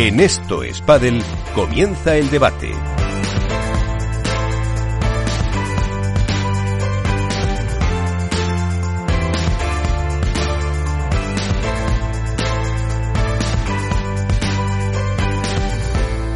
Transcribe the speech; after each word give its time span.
En 0.00 0.20
Esto 0.20 0.62
es 0.62 0.80
Padel 0.80 1.20
comienza 1.56 2.16
el 2.16 2.30
debate. 2.30 2.70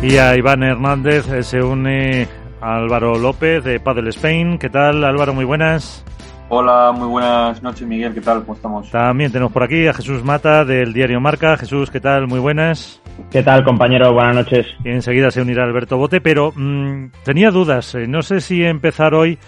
Y 0.03 0.17
a 0.17 0.37
Iván 0.37 0.65
Hernández 0.65 1.29
eh, 1.29 1.45
se 1.45 1.63
une 1.63 2.27
Álvaro 2.61 3.17
López 3.17 3.63
de 3.63 3.79
Padel 3.79 4.09
Spain. 4.09 4.59
¿Qué 4.59 4.71
tal, 4.71 5.05
Álvaro? 5.05 5.35
Muy 5.35 5.45
buenas. 5.45 6.05
Hola, 6.55 6.93
muy 6.93 7.09
buenas 7.09 7.63
noches, 7.63 7.89
Miguel. 7.89 8.13
¿Qué 8.13 8.21
tal? 8.21 8.41
¿Cómo 8.43 8.53
estamos? 8.53 8.91
También 8.91 9.33
tenemos 9.33 9.51
por 9.55 9.63
aquí 9.63 9.87
a 9.87 9.95
Jesús 9.95 10.23
Mata 10.23 10.67
del 10.67 10.93
diario 10.93 11.19
Marca. 11.19 11.57
Jesús, 11.57 11.91
¿qué 11.91 11.99
tal? 11.99 12.29
Muy 12.29 12.41
buenas. 12.41 13.01
¿Qué 13.31 13.43
tal, 13.43 13.65
compañero? 13.65 14.13
Buenas 14.13 14.35
noches. 14.37 14.67
Y 14.85 14.91
enseguida 14.91 15.31
se 15.31 15.41
unirá 15.41 15.65
Alberto 15.65 15.97
Bote, 15.97 16.21
pero 16.21 16.53
mmm, 16.55 17.07
tenía 17.25 17.51
dudas. 17.51 17.95
Eh, 17.95 18.07
no 18.07 18.21
sé 18.21 18.43
si 18.43 18.63
empezar 18.65 19.15
hoy 19.15 19.39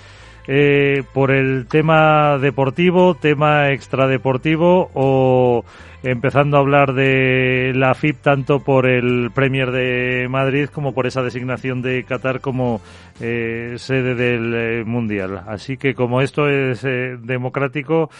eh, 0.47 1.03
por 1.13 1.31
el 1.31 1.67
tema 1.67 2.39
deportivo, 2.39 3.15
tema 3.15 3.71
extradeportivo 3.71 4.91
o 4.95 5.65
empezando 6.05 6.57
a 6.57 6.61
hablar 6.61 6.93
de 6.93 7.73
la 7.75 7.95
FIP 7.95 8.21
tanto 8.21 8.61
por 8.61 8.87
el 8.87 9.31
Premier 9.35 9.71
de 9.71 10.29
Madrid 10.29 10.69
como 10.69 10.93
por 10.93 11.07
esa 11.07 11.23
designación 11.23 11.81
de 11.81 12.05
Qatar 12.05 12.41
como 12.41 12.81
eh, 13.21 13.75
sede 13.79 14.15
del 14.15 14.55
eh, 14.55 14.85
Mundial. 14.85 15.43
Así 15.47 15.77
que 15.77 15.95
como 15.95 16.21
esto 16.21 16.49
es 16.49 16.85
eh, 16.85 17.17
democrático, 17.19 18.11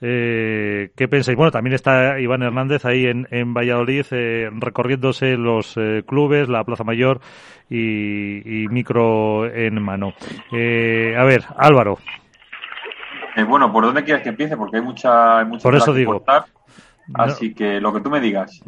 eh, 0.00 0.90
¿Qué 0.96 1.08
pensáis? 1.08 1.36
Bueno, 1.36 1.50
también 1.50 1.74
está 1.74 2.20
Iván 2.20 2.42
Hernández 2.42 2.84
ahí 2.84 3.06
en, 3.06 3.26
en 3.30 3.54
Valladolid 3.54 4.04
eh, 4.10 4.48
recorriéndose 4.52 5.36
los 5.36 5.76
eh, 5.76 6.02
clubes, 6.06 6.48
la 6.48 6.64
Plaza 6.64 6.84
Mayor 6.84 7.20
y, 7.68 8.64
y 8.64 8.68
micro 8.68 9.46
en 9.46 9.82
mano. 9.82 10.14
Eh, 10.52 11.14
a 11.18 11.24
ver, 11.24 11.44
Álvaro. 11.56 11.98
Bueno, 13.48 13.72
¿por 13.72 13.84
dónde 13.84 14.02
quieres 14.04 14.22
que 14.22 14.30
empiece? 14.30 14.56
Porque 14.56 14.78
hay 14.78 14.82
mucha, 14.82 15.38
hay 15.38 15.46
mucha 15.46 15.62
Por 15.62 15.74
eso 15.76 15.86
tela 15.86 15.94
que 15.94 15.98
digo. 16.00 16.12
cortar. 16.12 16.44
No. 17.08 17.24
Así 17.24 17.54
que 17.54 17.80
lo 17.80 17.92
que 17.94 18.00
tú 18.00 18.10
me 18.10 18.20
digas. 18.20 18.60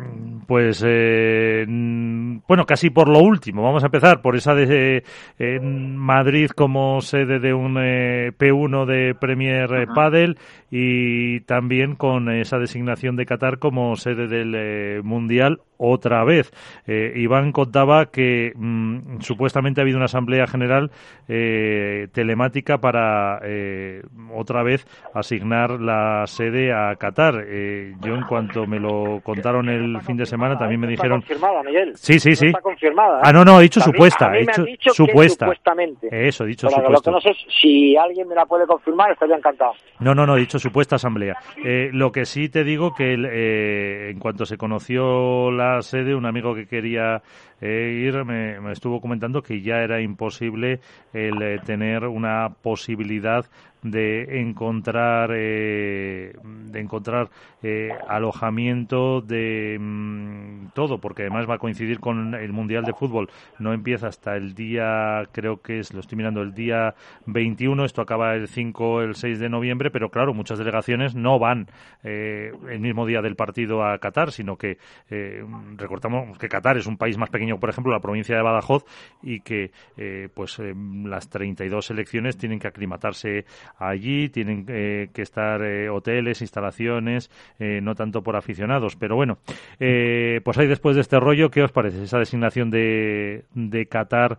Pues, 0.46 0.82
eh, 0.86 1.66
mm, 1.68 2.38
bueno, 2.48 2.64
casi 2.64 2.88
por 2.88 3.08
lo 3.08 3.18
último. 3.18 3.62
Vamos 3.62 3.82
a 3.82 3.86
empezar 3.86 4.22
por 4.22 4.34
esa 4.34 4.54
de 4.54 5.04
eh, 5.38 5.60
Madrid 5.60 6.48
como 6.50 7.02
sede 7.02 7.38
de 7.38 7.52
un 7.52 7.76
eh, 7.78 8.32
P1 8.38 8.86
de 8.86 9.14
Premier. 9.14 9.88
Padel 9.94 10.38
y 10.70 11.40
también 11.40 11.96
con 11.96 12.30
esa 12.30 12.58
designación 12.58 13.16
de 13.16 13.26
Qatar 13.26 13.58
como 13.58 13.96
sede 13.96 14.28
del 14.28 14.54
eh, 14.56 15.00
Mundial 15.02 15.60
otra 15.82 16.22
vez. 16.24 16.52
Eh, 16.86 17.12
Iván 17.16 17.52
contaba 17.52 18.06
que 18.06 18.52
mm, 18.54 19.20
supuestamente 19.20 19.80
ha 19.80 19.82
habido 19.82 19.96
una 19.96 20.04
asamblea 20.04 20.46
general 20.46 20.90
eh, 21.26 22.08
telemática 22.12 22.78
para 22.78 23.40
eh, 23.42 24.02
otra 24.34 24.62
vez 24.62 24.86
asignar 25.14 25.80
la 25.80 26.26
sede 26.26 26.72
a 26.72 26.94
Qatar. 26.96 27.44
Eh, 27.46 27.94
yo 28.02 28.14
en 28.14 28.22
cuanto 28.22 28.66
me 28.66 28.78
lo 28.78 29.20
contaron 29.24 29.68
el 29.70 30.00
fin 30.02 30.16
de 30.18 30.26
semana 30.26 30.58
también 30.58 30.80
me 30.80 30.86
dijeron 30.86 31.20
Está 31.20 31.34
confirmada, 31.34 31.62
Miguel. 31.62 31.92
Sí, 31.96 32.20
sí, 32.20 32.30
No 32.30 32.36
sí. 32.36 32.46
Está 32.48 32.60
confirmada. 32.60 33.20
Ah, 33.24 33.32
no, 33.32 33.44
no, 33.44 33.58
he 33.58 33.62
dicho 33.62 33.80
supuesta, 33.80 34.26
a 34.26 34.30
mí 34.30 34.38
he 34.38 34.40
dicho 34.40 34.90
que 34.90 34.90
supuestamente. 34.90 36.08
Eso, 36.28 36.44
he 36.44 36.48
dicho 36.48 36.68
Pero 36.68 36.82
supuesto. 36.82 37.10
lo 37.10 37.20
que 37.20 37.28
no 37.28 37.34
sé, 37.34 37.40
si 37.60 37.96
alguien 37.96 38.28
me 38.28 38.34
la 38.34 38.44
puede 38.44 38.66
confirmar, 38.66 39.10
estaría 39.12 39.36
encantado. 39.36 39.72
No, 39.98 40.14
no, 40.14 40.26
no, 40.26 40.36
he 40.36 40.40
dicho 40.40 40.58
supuesta 40.60 40.96
asamblea. 40.96 41.36
Eh, 41.64 41.90
lo 41.92 42.12
que 42.12 42.24
sí 42.24 42.48
te 42.48 42.64
digo 42.64 42.94
que 42.94 43.14
eh, 43.14 44.10
en 44.10 44.18
cuanto 44.18 44.46
se 44.46 44.56
conoció 44.56 45.50
la 45.50 45.82
sede, 45.82 46.14
un 46.14 46.26
amigo 46.26 46.54
que 46.54 46.66
quería 46.66 47.22
eh, 47.60 48.04
ir 48.06 48.24
me, 48.24 48.60
me 48.60 48.72
estuvo 48.72 49.00
comentando 49.00 49.42
que 49.42 49.60
ya 49.60 49.82
era 49.82 50.00
imposible 50.00 50.80
el 51.12 51.42
eh, 51.42 51.58
tener 51.64 52.04
una 52.04 52.48
posibilidad 52.62 53.46
de 53.82 54.40
encontrar 54.40 55.30
eh, 55.34 56.32
de 56.42 56.80
encontrar 56.80 57.30
eh, 57.62 57.90
alojamiento 58.08 59.20
de 59.20 59.76
mm, 59.78 60.68
todo 60.74 60.98
porque 60.98 61.22
además 61.22 61.48
va 61.48 61.54
a 61.54 61.58
coincidir 61.58 62.00
con 62.00 62.34
el 62.34 62.52
mundial 62.52 62.84
de 62.84 62.92
fútbol. 62.92 63.30
No 63.58 63.72
empieza 63.72 64.08
hasta 64.08 64.36
el 64.36 64.54
día 64.54 65.28
creo 65.32 65.60
que 65.60 65.78
es 65.80 65.92
lo 65.92 66.00
estoy 66.00 66.16
mirando 66.16 66.42
el 66.42 66.54
día 66.54 66.94
21 67.26 67.84
esto 67.84 68.02
acaba 68.02 68.34
el 68.34 68.48
5 68.48 69.02
el 69.02 69.14
6 69.14 69.38
de 69.38 69.48
noviembre 69.48 69.90
pero 69.90 70.10
claro 70.10 70.34
muchas 70.34 70.58
delegaciones 70.58 71.14
no 71.14 71.38
van 71.38 71.68
eh, 72.02 72.52
el 72.68 72.80
mismo 72.80 73.06
día 73.06 73.22
del 73.22 73.36
partido 73.36 73.84
a 73.84 73.98
Qatar 73.98 74.32
sino 74.32 74.56
que 74.56 74.78
eh, 75.10 75.44
recordamos 75.76 76.38
que 76.38 76.48
Qatar 76.48 76.76
es 76.76 76.86
un 76.86 76.96
país 76.96 77.16
más 77.18 77.30
pequeño 77.30 77.58
por 77.58 77.70
ejemplo 77.70 77.92
la 77.92 78.00
provincia 78.00 78.36
de 78.36 78.42
Badajoz 78.42 78.84
y 79.22 79.40
que 79.40 79.70
eh, 79.96 80.28
pues 80.32 80.58
eh, 80.58 80.74
las 81.04 81.28
32 81.28 81.86
selecciones 81.86 82.36
tienen 82.36 82.58
que 82.58 82.68
aclimatarse 82.68 83.44
allí 83.78 84.28
tienen 84.28 84.64
eh, 84.68 85.08
que 85.12 85.22
estar 85.22 85.62
eh, 85.62 85.88
hoteles 85.88 86.40
instalaciones 86.40 87.30
eh, 87.58 87.80
no 87.82 87.94
tanto 87.94 88.22
por 88.22 88.36
aficionados. 88.36 88.96
Pero 88.96 89.16
bueno 89.16 89.38
eh, 89.78 90.40
pues 90.44 90.58
ahí 90.58 90.66
después 90.66 90.94
de 90.94 91.02
este 91.02 91.18
rollo 91.18 91.50
¿qué 91.50 91.62
os 91.62 91.72
parece 91.72 92.02
esa 92.02 92.18
designación 92.18 92.70
de, 92.70 93.44
de 93.54 93.86
Qatar 93.86 94.38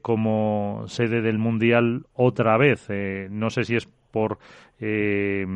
como 0.00 0.84
sede 0.86 1.22
del 1.22 1.38
mundial 1.38 2.06
otra 2.14 2.56
vez 2.56 2.88
no 3.30 3.50
sé 3.50 3.64
si 3.64 3.76
es 3.76 3.88
por 4.12 4.38
eh, 4.78 5.46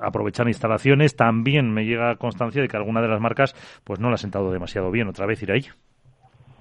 aprovechar 0.00 0.46
instalaciones. 0.46 1.16
También 1.16 1.72
me 1.72 1.84
llega 1.84 2.16
constancia 2.16 2.62
de 2.62 2.68
que 2.68 2.76
alguna 2.76 3.00
de 3.00 3.08
las 3.08 3.20
marcas 3.20 3.54
pues 3.82 3.98
no 3.98 4.08
la 4.08 4.14
ha 4.14 4.18
sentado 4.18 4.52
demasiado 4.52 4.90
bien. 4.90 5.08
Otra 5.08 5.26
vez 5.26 5.42
ir 5.42 5.50
ahí 5.50 5.66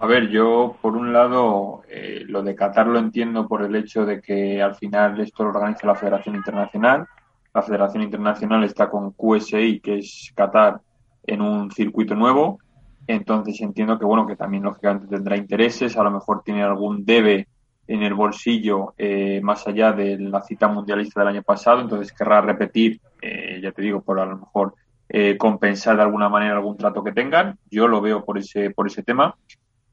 A 0.04 0.06
ver, 0.06 0.28
yo 0.28 0.76
por 0.82 0.98
un 0.98 1.14
lado 1.14 1.84
eh, 1.88 2.26
lo 2.28 2.44
de 2.44 2.56
Qatar 2.56 2.88
lo 2.88 3.00
entiendo 3.00 3.48
por 3.48 3.64
el 3.64 3.74
hecho 3.74 4.06
de 4.06 4.20
que 4.22 4.62
al 4.62 4.76
final 4.76 5.18
esto 5.22 5.44
lo 5.44 5.52
organiza 5.52 5.88
la 5.88 5.96
Federación 5.96 6.36
Internacional. 6.36 7.08
La 7.54 7.62
Federación 7.62 8.04
Internacional 8.04 8.66
está 8.66 8.90
con 8.90 9.12
QSI, 9.12 9.80
que 9.80 10.00
es 10.00 10.34
Qatar, 10.36 10.82
en 11.26 11.40
un 11.40 11.72
circuito 11.72 12.16
nuevo. 12.16 12.60
Entonces 13.08 13.62
entiendo 13.62 13.98
que 13.98 14.04
bueno 14.04 14.28
que 14.28 14.36
también 14.36 14.64
lógicamente 14.64 15.08
tendrá 15.08 15.38
intereses, 15.38 15.96
a 15.96 16.04
lo 16.04 16.12
mejor 16.12 16.44
tiene 16.44 16.64
algún 16.64 17.06
debe 17.06 17.48
en 17.88 18.04
el 18.04 18.14
bolsillo 18.14 18.96
eh, 18.98 19.40
más 19.42 19.66
allá 19.68 19.94
de 19.94 20.20
la 20.20 20.42
cita 20.42 20.68
mundialista 20.68 21.22
del 21.22 21.30
año 21.30 21.44
pasado, 21.44 21.80
entonces 21.80 22.12
querrá 22.12 22.42
repetir, 22.42 23.00
eh, 23.22 23.62
ya 23.64 23.72
te 23.72 23.82
digo, 23.82 24.02
por 24.02 24.20
a 24.20 24.26
lo 24.26 24.38
mejor 24.38 24.74
eh, 25.08 25.38
compensar 25.38 25.96
de 25.96 26.04
alguna 26.04 26.28
manera 26.28 26.56
algún 26.58 26.76
trato 26.76 27.02
que 27.06 27.14
tengan. 27.14 27.58
Yo 27.72 27.88
lo 27.88 28.02
veo 28.02 28.26
por 28.26 28.38
ese 28.38 28.70
por 28.72 28.88
ese 28.88 29.02
tema. 29.02 29.38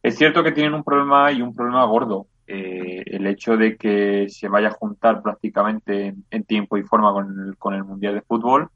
Es 0.02 0.16
cierto 0.16 0.42
que 0.42 0.52
tienen 0.52 0.74
un 0.74 0.82
problema 0.82 1.30
y 1.30 1.42
un 1.42 1.54
problema 1.54 1.84
gordo. 1.84 2.26
Eh, 2.46 3.02
el 3.06 3.26
hecho 3.26 3.56
de 3.56 3.76
que 3.76 4.28
se 4.28 4.48
vaya 4.48 4.68
a 4.68 4.72
juntar 4.72 5.22
prácticamente 5.22 6.14
en, 6.30 6.44
tiempo 6.44 6.76
y 6.76 6.82
forma 6.82 7.12
con 7.12 7.48
el, 7.48 7.56
con 7.56 7.74
el 7.74 7.84
Mundial 7.84 8.14
de 8.14 8.22
Fútbol, 8.22 8.68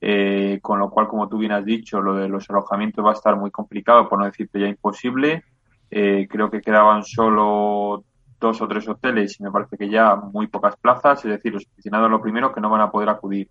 eh, 0.00 0.60
con 0.62 0.78
lo 0.78 0.90
cual, 0.90 1.08
como 1.08 1.28
tú 1.28 1.38
bien 1.38 1.52
has 1.52 1.64
dicho, 1.64 2.00
lo 2.00 2.14
de 2.14 2.28
los 2.28 2.48
alojamientos 2.50 3.04
va 3.04 3.10
a 3.10 3.14
estar 3.14 3.36
muy 3.36 3.50
complicado, 3.50 4.08
por 4.08 4.18
no 4.18 4.26
decirte 4.26 4.60
ya 4.60 4.68
imposible. 4.68 5.42
Eh, 5.90 6.28
creo 6.30 6.50
que 6.50 6.60
quedaban 6.60 7.04
solo 7.04 8.04
dos 8.38 8.60
o 8.60 8.68
tres 8.68 8.86
hoteles 8.88 9.40
y 9.40 9.42
me 9.42 9.50
parece 9.50 9.78
que 9.78 9.88
ya 9.88 10.14
muy 10.14 10.46
pocas 10.46 10.76
plazas, 10.76 11.24
es 11.24 11.30
decir, 11.30 11.54
los 11.54 11.66
aficionados 11.72 12.10
lo 12.10 12.20
primero 12.20 12.52
que 12.52 12.60
no 12.60 12.68
van 12.70 12.82
a 12.82 12.90
poder 12.90 13.08
acudir. 13.08 13.48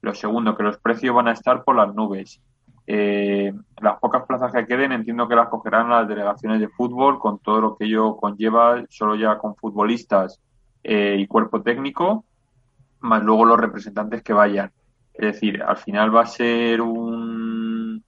Lo 0.00 0.14
segundo, 0.14 0.56
que 0.56 0.62
los 0.62 0.78
precios 0.78 1.14
van 1.14 1.28
a 1.28 1.32
estar 1.32 1.62
por 1.64 1.76
las 1.76 1.94
nubes. 1.94 2.40
Eh, 2.86 3.52
las 3.80 3.98
pocas 4.00 4.24
plazas 4.26 4.52
que 4.52 4.66
queden 4.66 4.92
entiendo 4.92 5.28
que 5.28 5.36
las 5.36 5.48
cogerán 5.48 5.88
las 5.88 6.08
delegaciones 6.08 6.60
de 6.60 6.68
fútbol 6.68 7.18
con 7.18 7.38
todo 7.38 7.60
lo 7.60 7.76
que 7.76 7.84
ello 7.84 8.16
conlleva, 8.16 8.82
solo 8.88 9.14
ya 9.14 9.38
con 9.38 9.54
futbolistas 9.54 10.40
eh, 10.82 11.16
y 11.18 11.26
cuerpo 11.26 11.62
técnico, 11.62 12.24
más 13.00 13.22
luego 13.22 13.44
los 13.44 13.58
representantes 13.58 14.22
que 14.22 14.32
vayan. 14.32 14.72
Es 15.14 15.34
decir, 15.34 15.62
al 15.62 15.76
final 15.76 16.14
va 16.14 16.22
a 16.22 16.26
ser 16.26 16.80
un, 16.80 18.02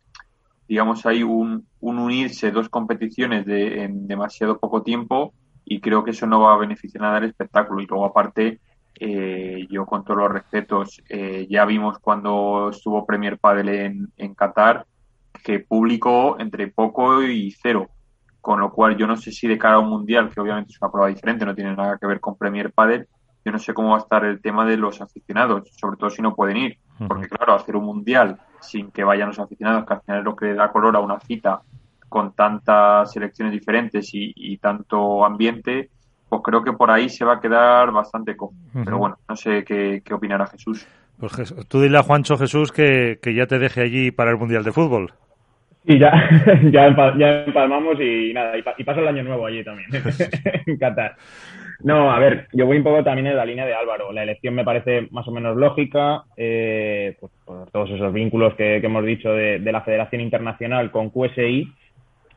digamos 0.67 1.05
ahí, 1.07 1.23
un, 1.23 1.67
un 1.81 1.99
unirse 1.99 2.51
dos 2.51 2.69
competiciones 2.69 3.47
de, 3.47 3.85
en 3.85 4.07
demasiado 4.07 4.59
poco 4.59 4.83
tiempo 4.83 5.35
y 5.65 5.81
creo 5.81 6.05
que 6.05 6.11
eso 6.11 6.27
no 6.27 6.41
va 6.41 6.55
a 6.55 6.59
beneficiar 6.59 7.03
nada 7.03 7.19
al 7.19 7.25
espectáculo. 7.25 7.81
Y 7.81 7.87
luego 7.87 8.07
aparte, 8.07 8.61
eh, 8.99 9.67
yo 9.71 9.87
con 9.87 10.05
todos 10.05 10.21
los 10.21 10.33
respetos, 10.33 11.03
eh, 11.09 11.47
ya 11.49 11.65
vimos 11.65 11.99
cuando 11.99 12.71
estuvo 12.71 13.07
Premier 13.07 13.39
Padel 13.39 13.69
en, 13.69 14.13
en 14.17 14.35
Qatar 14.35 14.87
que 15.43 15.61
público 15.61 16.37
entre 16.39 16.69
poco 16.69 17.23
y 17.23 17.51
cero. 17.51 17.89
Con 18.41 18.61
lo 18.61 18.71
cual 18.71 18.97
yo 18.97 19.07
no 19.07 19.17
sé 19.17 19.33
si 19.33 19.49
de 19.49 19.59
cara 19.59 19.77
a 19.77 19.79
un 19.79 19.89
mundial, 19.89 20.31
que 20.31 20.41
obviamente 20.41 20.73
es 20.73 20.81
una 20.81 20.91
prueba 20.91 21.09
diferente, 21.09 21.47
no 21.47 21.55
tiene 21.55 21.75
nada 21.75 21.99
que 21.99 22.07
ver 22.07 22.21
con 22.21 22.37
Premier 22.37 22.73
Padel, 22.73 23.09
yo 23.45 23.53
no 23.53 23.59
sé 23.59 23.75
cómo 23.75 23.91
va 23.91 23.97
a 23.97 24.01
estar 24.01 24.25
el 24.25 24.41
tema 24.41 24.65
de 24.65 24.77
los 24.77 25.01
aficionados, 25.01 25.71
sobre 25.77 25.97
todo 25.99 26.11
si 26.11 26.23
no 26.23 26.35
pueden 26.35 26.57
ir. 26.57 26.79
Porque 27.09 27.29
claro, 27.29 27.55
hacer 27.55 27.77
un 27.77 27.85
mundial 27.85 28.39
sin 28.61 28.91
que 28.91 29.05
vayan 29.05 29.29
los 29.29 29.39
aficionados, 29.39 29.85
que 29.85 29.95
al 29.95 30.01
final 30.01 30.19
es 30.21 30.25
lo 30.25 30.37
que 30.37 30.47
le 30.47 30.55
da 30.55 30.73
color 30.73 30.97
a 30.97 31.01
una 31.01 31.21
cita 31.21 31.61
con 32.09 32.33
tantas 32.33 33.13
selecciones 33.13 33.53
diferentes 33.53 34.15
y, 34.15 34.33
y 34.37 34.57
tanto 34.59 35.25
ambiente, 35.25 35.91
pues 36.35 36.43
creo 36.43 36.65
que 36.65 36.73
por 36.73 36.91
ahí 36.91 37.09
se 37.09 37.25
va 37.25 37.35
a 37.35 37.41
quedar 37.41 37.93
bastante 37.93 38.37
cojo. 38.37 38.55
Ujú. 38.75 38.85
Pero 38.85 38.99
bueno, 38.99 39.19
no 39.29 39.37
sé 39.37 39.63
qué, 39.65 40.03
qué 40.05 40.15
opinará 40.15 40.47
Jesús. 40.49 40.87
Pues 41.21 41.33
Jes- 41.33 41.69
tú 41.69 41.81
dile 41.81 41.99
a 41.99 42.03
Juancho 42.03 42.37
Jesús 42.37 42.73
que, 42.73 43.19
que 43.23 43.35
ya 43.35 43.47
te 43.47 43.61
deje 43.61 43.83
allí 43.83 44.11
para 44.11 44.33
el 44.33 44.37
Mundial 44.37 44.65
de 44.65 44.73
Fútbol. 44.73 45.13
Sí, 45.87 45.99
ya, 45.99 46.13
ya, 46.73 46.87
empalmamos 46.87 48.01
y 48.01 48.33
nada, 48.33 48.57
y, 48.57 48.63
pasa 48.63 49.01
el 49.01 49.09
año 49.09 49.23
nuevo 49.23 49.47
allí 49.47 49.63
también, 49.63 49.89
en 50.67 50.77
Qatar. 50.79 51.15
No, 51.83 52.11
a 52.11 52.19
ver, 52.19 52.49
yo 52.53 52.67
voy 52.67 52.79
un 52.79 52.85
poco 52.85 53.05
también 53.05 53.27
en 53.27 53.37
la 53.37 53.45
línea 53.45 53.67
de 53.67 53.75
Álvaro. 53.75 54.11
La 54.11 54.23
elección 54.23 54.55
me 54.55 54.65
parece 54.65 55.09
más 55.11 55.29
o 55.29 55.31
menos 55.31 55.57
lógica, 55.57 56.25
eh, 56.37 57.15
pues, 57.21 57.31
por 57.45 57.71
todos 57.71 57.91
esos 57.91 58.13
vínculos 58.13 58.55
que, 58.55 58.77
hemos 58.77 59.05
dicho 59.05 59.31
de, 59.33 59.61
la 59.61 59.83
Federación 59.83 60.23
Internacional 60.23 60.91
con 60.91 61.11
QSI 61.11 61.71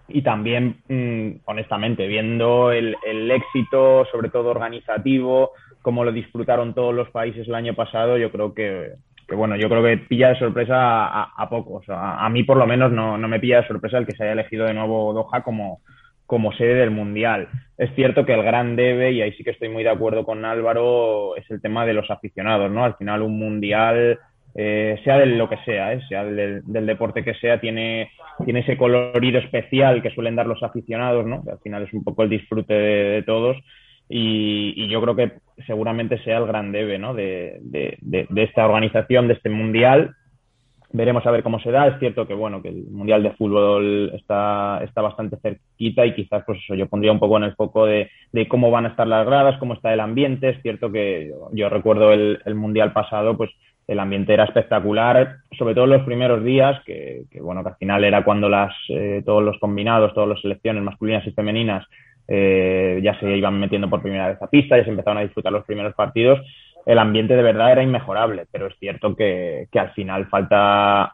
y 0.08 0.22
también, 0.22 0.78
mm, 0.88 1.42
honestamente, 1.46 2.08
viendo 2.08 2.72
el, 2.72 2.96
éxito, 3.32 4.06
sobre 4.12 4.30
todo 4.30 4.50
organizativo, 4.50 5.52
cómo 5.82 6.04
lo 6.04 6.12
disfrutaron 6.12 6.74
todos 6.74 6.94
los 6.94 7.10
países 7.10 7.48
el 7.48 7.56
año 7.56 7.74
pasado, 7.74 8.18
yo 8.18 8.32
creo 8.32 8.54
que, 8.54 8.94
bueno, 9.36 9.58
yo 9.58 9.70
creo 9.70 9.84
que 9.84 9.98
pilla 9.98 10.30
de 10.30 10.40
sorpresa 10.40 10.76
a, 11.24 11.50
pocos. 11.50 11.88
A, 11.90 12.26
a, 12.26 12.30
mí, 12.30 12.44
por 12.44 12.58
lo 12.58 12.66
menos, 12.66 12.92
no, 12.92 13.18
no 13.18 13.28
me 13.28 13.40
pilla 13.40 13.62
de 13.62 13.68
sorpresa 13.68 13.98
el 13.98 14.06
que 14.06 14.16
se 14.16 14.24
haya 14.24 14.34
elegido 14.34 14.66
de 14.66 14.74
nuevo 14.74 15.14
Doha 15.14 15.44
como, 15.44 15.82
como 16.28 16.52
sede 16.54 16.76
del 16.76 16.92
Mundial. 16.92 17.48
Es 17.78 17.94
cierto 17.96 18.26
que 18.26 18.34
el 18.34 18.44
gran 18.44 18.76
debe, 18.76 19.12
y 19.12 19.22
ahí 19.22 19.32
sí 19.34 19.44
que 19.44 19.52
estoy 19.52 19.70
muy 19.70 19.84
de 19.84 19.90
acuerdo 19.90 20.26
con 20.26 20.46
Álvaro, 20.46 21.36
es 21.36 21.50
el 21.50 21.62
tema 21.62 21.86
de 21.86 21.94
los 21.94 22.12
aficionados, 22.12 22.70
¿no? 22.70 22.84
Al 22.84 22.96
final 22.96 23.22
un 23.22 23.40
Mundial, 23.40 24.20
eh, 24.60 25.00
sea 25.04 25.20
de 25.20 25.28
lo 25.28 25.48
que 25.48 25.58
sea, 25.58 25.94
¿eh? 25.94 26.02
sea 26.10 26.26
del, 26.26 26.64
deporte 26.66 27.24
que 27.24 27.36
sea, 27.36 27.62
tiene, 27.62 28.10
tiene 28.44 28.62
ese 28.62 28.76
colorido 28.76 29.38
especial 29.38 30.02
que 30.02 30.10
suelen 30.10 30.36
dar 30.36 30.48
los 30.48 30.64
aficionados, 30.64 31.28
¿no? 31.28 31.44
al 31.48 31.60
final 31.60 31.84
es 31.84 31.94
un 31.94 32.04
poco 32.04 32.24
el 32.24 32.30
disfrute 32.30 32.74
de, 32.74 33.22
todos. 33.22 33.56
Y, 34.10 34.88
yo 34.88 35.00
creo 35.02 35.16
que 35.16 35.34
seguramente 35.68 36.18
sea 36.24 36.40
el 36.40 36.48
gran 36.48 36.72
debe 36.72 36.98
¿no? 36.98 37.14
de, 37.14 37.60
de 37.62 38.44
esta 38.44 38.66
organización, 38.66 39.28
de 39.28 39.36
este 39.36 39.50
mundial, 39.50 40.16
veremos 40.92 41.26
a 41.26 41.32
ver 41.32 41.44
cómo 41.44 41.60
se 41.60 41.72
da. 41.72 41.88
Es 41.88 42.00
cierto 42.00 42.28
que 42.28 42.34
bueno, 42.34 42.62
que 42.62 42.70
el 42.70 42.86
Mundial 42.90 43.24
de 43.24 43.32
Fútbol 43.32 44.12
está, 44.14 44.82
está 44.84 45.02
bastante 45.02 45.38
cerquita 45.38 46.06
y 46.06 46.14
quizás 46.14 46.44
pues 46.46 46.60
eso, 46.64 46.76
yo 46.76 46.88
pondría 46.88 47.12
un 47.12 47.20
poco 47.20 47.38
en 47.38 47.44
el 47.44 47.56
foco 47.56 47.86
de, 47.86 48.10
de 48.32 48.48
cómo 48.48 48.72
van 48.72 48.86
a 48.86 48.90
estar 48.90 49.08
las 49.08 49.26
gradas, 49.26 49.58
cómo 49.60 49.74
está 49.74 49.94
el 49.94 50.00
ambiente. 50.00 50.50
Es 50.50 50.62
cierto 50.62 50.92
que 50.92 51.32
yo, 51.54 51.70
recuerdo 51.70 52.14
el, 52.14 52.56
Mundial 52.56 52.92
pasado, 52.92 53.38
pues 53.38 53.52
el 53.88 54.00
ambiente 54.00 54.34
era 54.34 54.44
espectacular, 54.44 55.38
sobre 55.58 55.74
todo 55.74 55.88
los 55.88 56.04
primeros 56.04 56.44
días, 56.44 56.82
que, 56.86 57.24
que 57.32 57.42
bueno, 57.42 57.64
que 57.64 57.70
al 57.70 57.76
final 57.78 58.04
era 58.04 58.24
cuando 58.24 58.50
las, 58.50 58.74
eh, 58.90 59.24
todos 59.26 59.42
los 59.42 59.58
combinados, 59.60 60.14
todas 60.14 60.30
las 60.30 60.42
selecciones 60.42 60.84
masculinas 60.84 61.26
y 61.26 61.32
femeninas 61.32 61.86
eh, 62.28 63.00
ya 63.02 63.18
se 63.20 63.38
iban 63.38 63.60
metiendo 63.60 63.90
por 63.90 64.02
primera 64.02 64.28
vez 64.28 64.42
a 64.42 64.50
pista, 64.50 64.78
ya 64.78 64.84
se 64.84 64.90
empezaron 64.90 65.20
a 65.20 65.22
disfrutar 65.22 65.54
los 65.54 65.66
primeros 65.66 65.94
partidos 65.96 66.42
el 66.88 67.00
ambiente 67.00 67.36
de 67.36 67.44
verdad 67.44 67.74
era 67.74 67.84
inmejorable, 67.84 68.48
pero 68.50 68.68
es 68.68 68.80
cierto 68.80 69.14
que, 69.14 69.68
al 69.74 69.92
final 69.92 70.28
falta, 70.28 71.14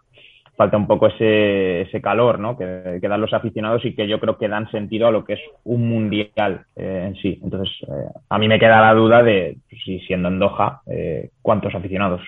falta 0.56 0.78
un 0.78 0.88
poco 0.88 1.08
ese, 1.08 1.82
ese 1.82 2.02
calor 2.02 2.40
¿no? 2.40 2.58
que, 2.58 3.00
dan 3.02 3.22
los 3.22 3.34
aficionados 3.34 3.84
y 3.86 3.96
que 3.96 4.08
yo 4.08 4.20
creo 4.20 4.38
que 4.38 4.48
dan 4.48 4.70
sentido 4.70 5.08
a 5.08 5.12
lo 5.12 5.26
que 5.26 5.34
es 5.34 5.40
un 5.64 5.88
mundial 5.88 6.66
eh, 6.76 7.06
en 7.08 7.16
sí. 7.16 7.40
Entonces, 7.44 7.70
eh, 7.88 8.10
a 8.30 8.38
mí 8.38 8.48
me 8.48 8.60
queda 8.60 8.82
la 8.82 8.94
duda 8.94 9.24
de 9.24 9.58
pues, 9.70 9.82
si 9.84 10.00
siendo 10.02 10.28
en 10.28 10.40
Doha, 10.40 10.82
eh, 10.88 11.30
cuántos 11.42 11.74
aficionados 11.74 12.22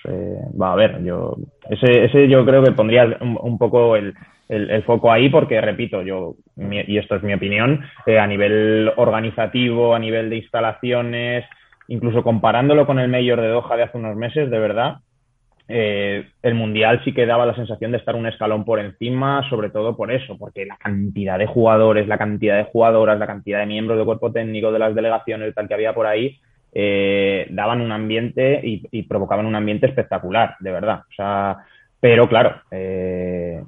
va 0.60 0.70
a 0.70 0.74
haber. 0.74 1.04
Yo, 1.04 1.36
ese, 1.70 2.06
ese 2.06 2.28
yo 2.28 2.46
creo 2.46 2.64
que 2.64 2.72
pondría 2.72 3.18
un, 3.22 3.58
poco 3.58 3.96
el, 3.96 4.14
el, 4.50 4.84
foco 4.84 5.12
ahí 5.12 5.30
porque, 5.30 5.62
repito, 5.62 6.02
yo, 6.02 6.36
y 6.58 6.98
esto 6.98 7.16
es 7.16 7.24
mi 7.24 7.34
opinión, 7.34 7.82
a 8.08 8.28
nivel 8.28 8.92
organizativo, 8.96 9.94
a 9.94 10.00
nivel 10.00 10.30
de 10.30 10.38
instalaciones, 10.38 11.46
incluso 11.88 12.24
comparándolo 12.24 12.86
con 12.86 13.00
el 13.00 13.10
Mayor 13.10 13.42
de 13.42 13.50
Doha 13.50 13.78
de 13.78 13.84
hace 13.84 13.98
unos 13.98 14.16
meses, 14.16 14.50
de 14.50 14.60
verdad, 14.60 14.98
eh, 15.68 16.30
el 16.44 16.54
Mundial 16.54 17.02
sí 17.04 17.14
que 17.14 17.26
daba 17.26 17.46
la 17.46 17.56
sensación 17.56 17.92
de 17.92 17.98
estar 17.98 18.16
un 18.16 18.28
escalón 18.28 18.66
por 18.66 18.80
encima, 18.80 19.48
sobre 19.50 19.70
todo 19.70 19.98
por 19.98 20.12
eso, 20.12 20.38
porque 20.38 20.66
la 20.66 20.78
cantidad 20.78 21.40
de 21.40 21.48
jugadores, 21.48 22.08
la 22.08 22.18
cantidad 22.18 22.58
de 22.58 22.66
jugadoras, 22.66 23.18
la 23.18 23.28
cantidad 23.28 23.60
de 23.60 23.66
miembros 23.66 23.98
del 23.98 24.06
cuerpo 24.06 24.32
técnico, 24.32 24.72
de 24.72 24.80
las 24.80 24.94
delegaciones, 24.94 25.56
tal 25.56 25.68
que 25.68 25.74
había 25.74 25.94
por 25.94 26.06
ahí, 26.06 26.40
eh, 26.72 27.48
daban 27.50 27.82
un 27.82 27.92
ambiente 27.92 28.62
y, 28.64 29.04
provocaban 29.04 29.46
un 29.46 29.56
ambiente 29.56 29.88
espectacular, 29.88 30.56
de 30.60 30.72
verdad. 30.72 31.04
O 31.10 31.14
sea, 31.16 31.58
pero 32.00 32.28
claro, 32.28 32.62
eh, 32.70 33.64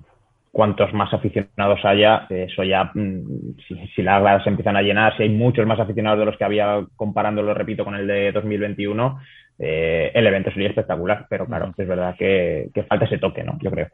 cuantos 0.51 0.93
más 0.93 1.11
aficionados 1.13 1.79
haya, 1.83 2.27
eso 2.29 2.63
ya, 2.63 2.91
mm, 2.93 3.57
si, 3.95 4.03
las 4.03 4.21
gradas 4.21 4.43
se 4.43 4.49
empiezan 4.49 4.75
a 4.75 4.81
llenar, 4.81 5.15
si 5.15 5.23
hay 5.23 5.29
muchos 5.29 5.65
más 5.65 5.79
aficionados 5.79 6.19
de 6.19 6.25
los 6.25 6.37
que 6.37 6.43
había, 6.43 6.85
comparándolo, 6.95 7.53
repito, 7.53 7.85
con 7.85 7.95
el 7.95 8.05
de 8.05 8.31
2021, 8.31 9.19
eh, 9.59 10.11
el 10.13 10.27
evento 10.27 10.51
sería 10.51 10.69
espectacular, 10.69 11.25
pero 11.29 11.45
claro, 11.45 11.73
es 11.75 11.87
verdad 11.87 12.15
que, 12.17 12.69
falta 12.87 13.05
ese 13.05 13.17
toque, 13.17 13.43
¿no? 13.43 13.57
Yo 13.59 13.71
creo. 13.71 13.87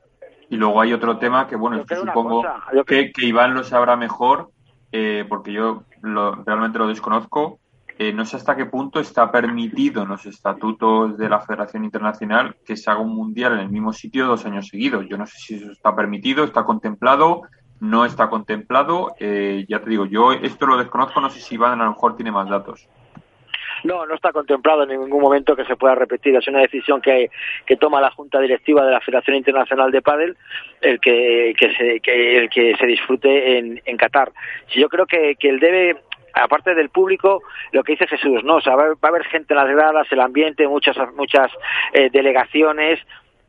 Y 0.50 0.58
luego 0.58 0.82
hay 0.82 0.94
otro 0.94 1.18
tema 1.18 1.48
que, 1.48 1.56
bueno, 1.56 1.84
supongo 1.88 2.46
que, 2.86 3.12
que, 3.12 3.26
Iván 3.26 3.54
lo 3.54 3.64
sabrá 3.64 3.96
mejor, 3.96 4.50
eh, 4.92 5.26
porque 5.28 5.52
yo 5.52 5.84
lo, 6.02 6.36
realmente 6.44 6.78
lo 6.78 6.88
desconozco, 6.88 7.60
eh, 8.00 8.12
no 8.12 8.26
sé 8.26 8.38
hasta 8.38 8.56
qué 8.56 8.66
punto 8.66 9.00
está 9.00 9.32
permitido 9.32 10.02
en 10.04 10.10
los 10.10 10.26
estatutos 10.26 11.16
de 11.18 11.30
la 11.30 11.42
Federación 11.42 11.84
Internacional 11.84 12.56
que 12.66 12.76
se 12.76 12.90
haga 12.90 13.02
un 13.02 13.16
mundial 13.16 13.54
en 13.54 13.60
el 13.60 13.70
mismo 13.70 13.94
sitio 13.94 14.26
dos 14.26 14.46
años 14.46 14.68
seguidos. 14.68 15.06
Yo 15.08 15.18
no 15.18 15.28
sé 15.28 15.38
si 15.38 15.56
eso 15.56 15.72
está 15.72 15.96
permitido, 15.96 16.44
está 16.44 16.64
contemplado, 16.64 17.44
no 17.80 18.04
está 18.04 18.30
contemplado. 18.30 19.14
Eh, 19.20 19.66
ya 19.70 19.80
te 19.80 19.92
digo, 19.92 20.06
yo 20.06 20.32
esto 20.32 20.66
lo 20.66 20.78
desconozco, 20.78 21.22
no 21.22 21.30
sé 21.30 21.40
si 21.40 21.56
Iván 21.56 21.82
a 21.82 21.86
lo 21.86 21.92
mejor 21.92 22.16
tiene 22.16 22.32
más 22.32 22.50
datos. 22.50 22.90
No, 23.84 24.06
no 24.06 24.16
está 24.16 24.32
contemplado 24.32 24.84
en 24.84 24.90
ningún 24.90 25.22
momento 25.22 25.56
que 25.56 25.66
se 25.66 25.76
pueda 25.76 25.96
repetir. 25.96 26.36
Es 26.36 26.48
una 26.48 26.62
decisión 26.62 27.02
que, 27.02 27.30
que 27.66 27.76
toma 27.76 28.02
la 28.02 28.12
Junta 28.12 28.40
Directiva 28.40 28.86
de 28.86 28.92
la 28.92 29.02
Federación 29.02 29.36
Internacional 29.38 29.92
de 29.92 30.02
Padel 30.02 30.38
el 30.82 31.00
que, 31.00 31.54
se, 31.78 32.00
que, 32.00 32.38
el 32.38 32.50
que 32.50 32.76
se 32.78 32.86
disfrute 32.86 33.58
en, 33.58 33.82
en 33.86 33.98
Qatar. 33.98 34.32
Si 34.72 34.80
yo 34.80 34.90
creo 34.90 35.06
que, 35.06 35.36
que 35.36 35.50
el 35.50 35.60
debe 35.60 35.98
aparte 36.34 36.74
del 36.74 36.90
público, 36.90 37.44
lo 37.72 37.84
que 37.84 37.94
dice 37.94 38.08
Jesús, 38.08 38.44
¿no? 38.44 38.56
O 38.56 38.62
sea, 38.62 38.76
va, 38.76 38.86
a 39.00 39.08
haber 39.08 39.24
gente 39.26 39.54
en 39.54 39.58
las 39.60 39.70
gradas, 39.70 40.08
el 40.12 40.20
ambiente, 40.20 40.68
muchas, 40.68 40.98
muchas 41.16 41.52
eh, 41.94 42.10
delegaciones, 42.12 43.00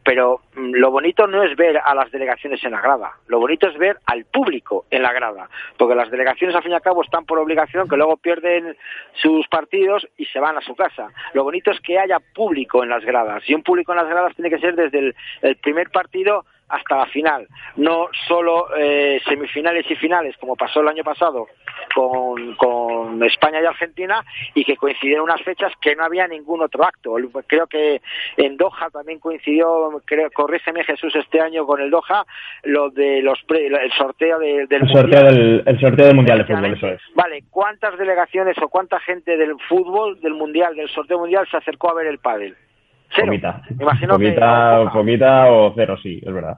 pero 0.05 0.41
mm, 0.55 0.75
lo 0.75 0.91
bonito 0.91 1.27
no 1.27 1.43
es 1.43 1.57
ver 1.57 1.79
a 1.79 1.95
las 1.95 2.11
delegaciones 2.11 2.63
en 2.65 2.73
la 2.73 2.81
grada, 2.81 3.13
lo 3.27 3.41
bonito 3.41 3.67
es 3.69 3.77
ver 3.79 3.99
al 4.07 4.25
público 4.27 4.85
en 4.91 5.03
la 5.03 5.13
grada, 5.13 5.49
porque 5.77 5.95
las 5.95 6.11
delegaciones 6.11 6.55
al 6.55 6.63
fin 6.63 6.73
y 6.73 6.75
al 6.75 6.83
cabo 6.83 7.03
están 7.03 7.25
por 7.25 7.39
obligación, 7.39 7.89
que 7.89 7.97
luego 7.97 8.17
pierden 8.17 8.77
sus 9.15 9.49
partidos 9.49 10.07
y 10.17 10.27
se 10.27 10.41
van 10.41 10.57
a 10.57 10.61
su 10.61 10.77
casa. 10.77 11.09
Lo 11.33 11.45
bonito 11.45 11.71
es 11.71 11.81
que 11.81 11.99
haya 11.99 12.19
público 12.35 12.83
en 12.83 12.91
las 12.91 13.05
gradas, 13.05 13.43
y 13.49 13.55
un 13.55 13.63
público 13.63 13.93
en 13.93 13.99
las 13.99 14.09
gradas 14.09 14.35
tiene 14.35 14.51
que 14.51 14.59
ser 14.59 14.77
desde 14.77 15.15
el 15.43 15.57
primer 15.57 15.91
partido 15.91 16.45
hasta 16.75 16.97
la 16.97 17.07
final, 17.07 17.47
no 17.77 18.09
solo 18.27 18.67
eh, 18.77 19.21
semifinales 19.27 19.89
y 19.91 19.95
finales, 19.97 20.37
como 20.39 20.57
pasó 20.57 20.81
el 20.81 20.89
año 20.89 21.05
pasado 21.05 21.47
con, 21.95 22.55
con, 22.57 23.23
España 23.23 23.61
y 23.63 23.67
Argentina, 23.67 24.25
y 24.55 24.65
que 24.65 24.77
coincidieron 24.77 25.25
unas 25.25 25.43
fechas 25.43 25.73
que 25.81 25.95
no 25.95 26.05
había 26.05 26.27
ningún 26.27 26.63
otro 26.63 26.85
acto. 26.85 27.15
Creo 27.47 27.67
que 27.67 28.01
en 28.37 28.57
Doha 28.57 28.91
también 28.93 29.19
coincidió, 29.19 29.91
creo, 30.05 30.31
corrígeme 30.33 30.85
Jesús, 30.85 31.15
este 31.15 31.41
año 31.41 31.65
con 31.67 31.81
el 31.81 31.91
Doha, 31.91 32.25
lo 32.65 32.91
de 32.91 33.23
los 33.23 33.39
el 33.49 33.93
sorteo 33.93 34.39
del 34.39 34.67
el 34.69 34.89
sorteo 34.89 35.23
del 35.23 35.63
el 35.65 35.81
sorteo 35.81 36.07
del 36.07 36.17
mundial 36.17 36.39
de 36.39 36.45
fútbol, 36.45 36.73
eso 36.73 36.89
es. 36.89 37.01
Vale, 37.15 37.45
¿cuántas 37.51 37.97
delegaciones 37.99 38.57
o 38.61 38.69
cuánta 38.69 38.99
gente 39.01 39.37
del 39.37 39.55
fútbol, 39.69 40.21
del 40.21 40.35
mundial, 40.35 40.75
del 40.75 40.89
sorteo 40.89 41.19
mundial 41.19 41.47
se 41.51 41.57
acercó 41.57 41.91
a 41.91 41.95
ver 41.95 42.07
el 42.07 42.19
pádel? 42.19 42.57
Cero. 43.15 43.29
Poquita. 43.29 43.63
Imagino 43.79 44.15
poquita, 44.93 45.51
o 45.51 45.73
cero, 45.75 45.97
sí, 46.03 46.21
es 46.25 46.33
verdad. 46.33 46.57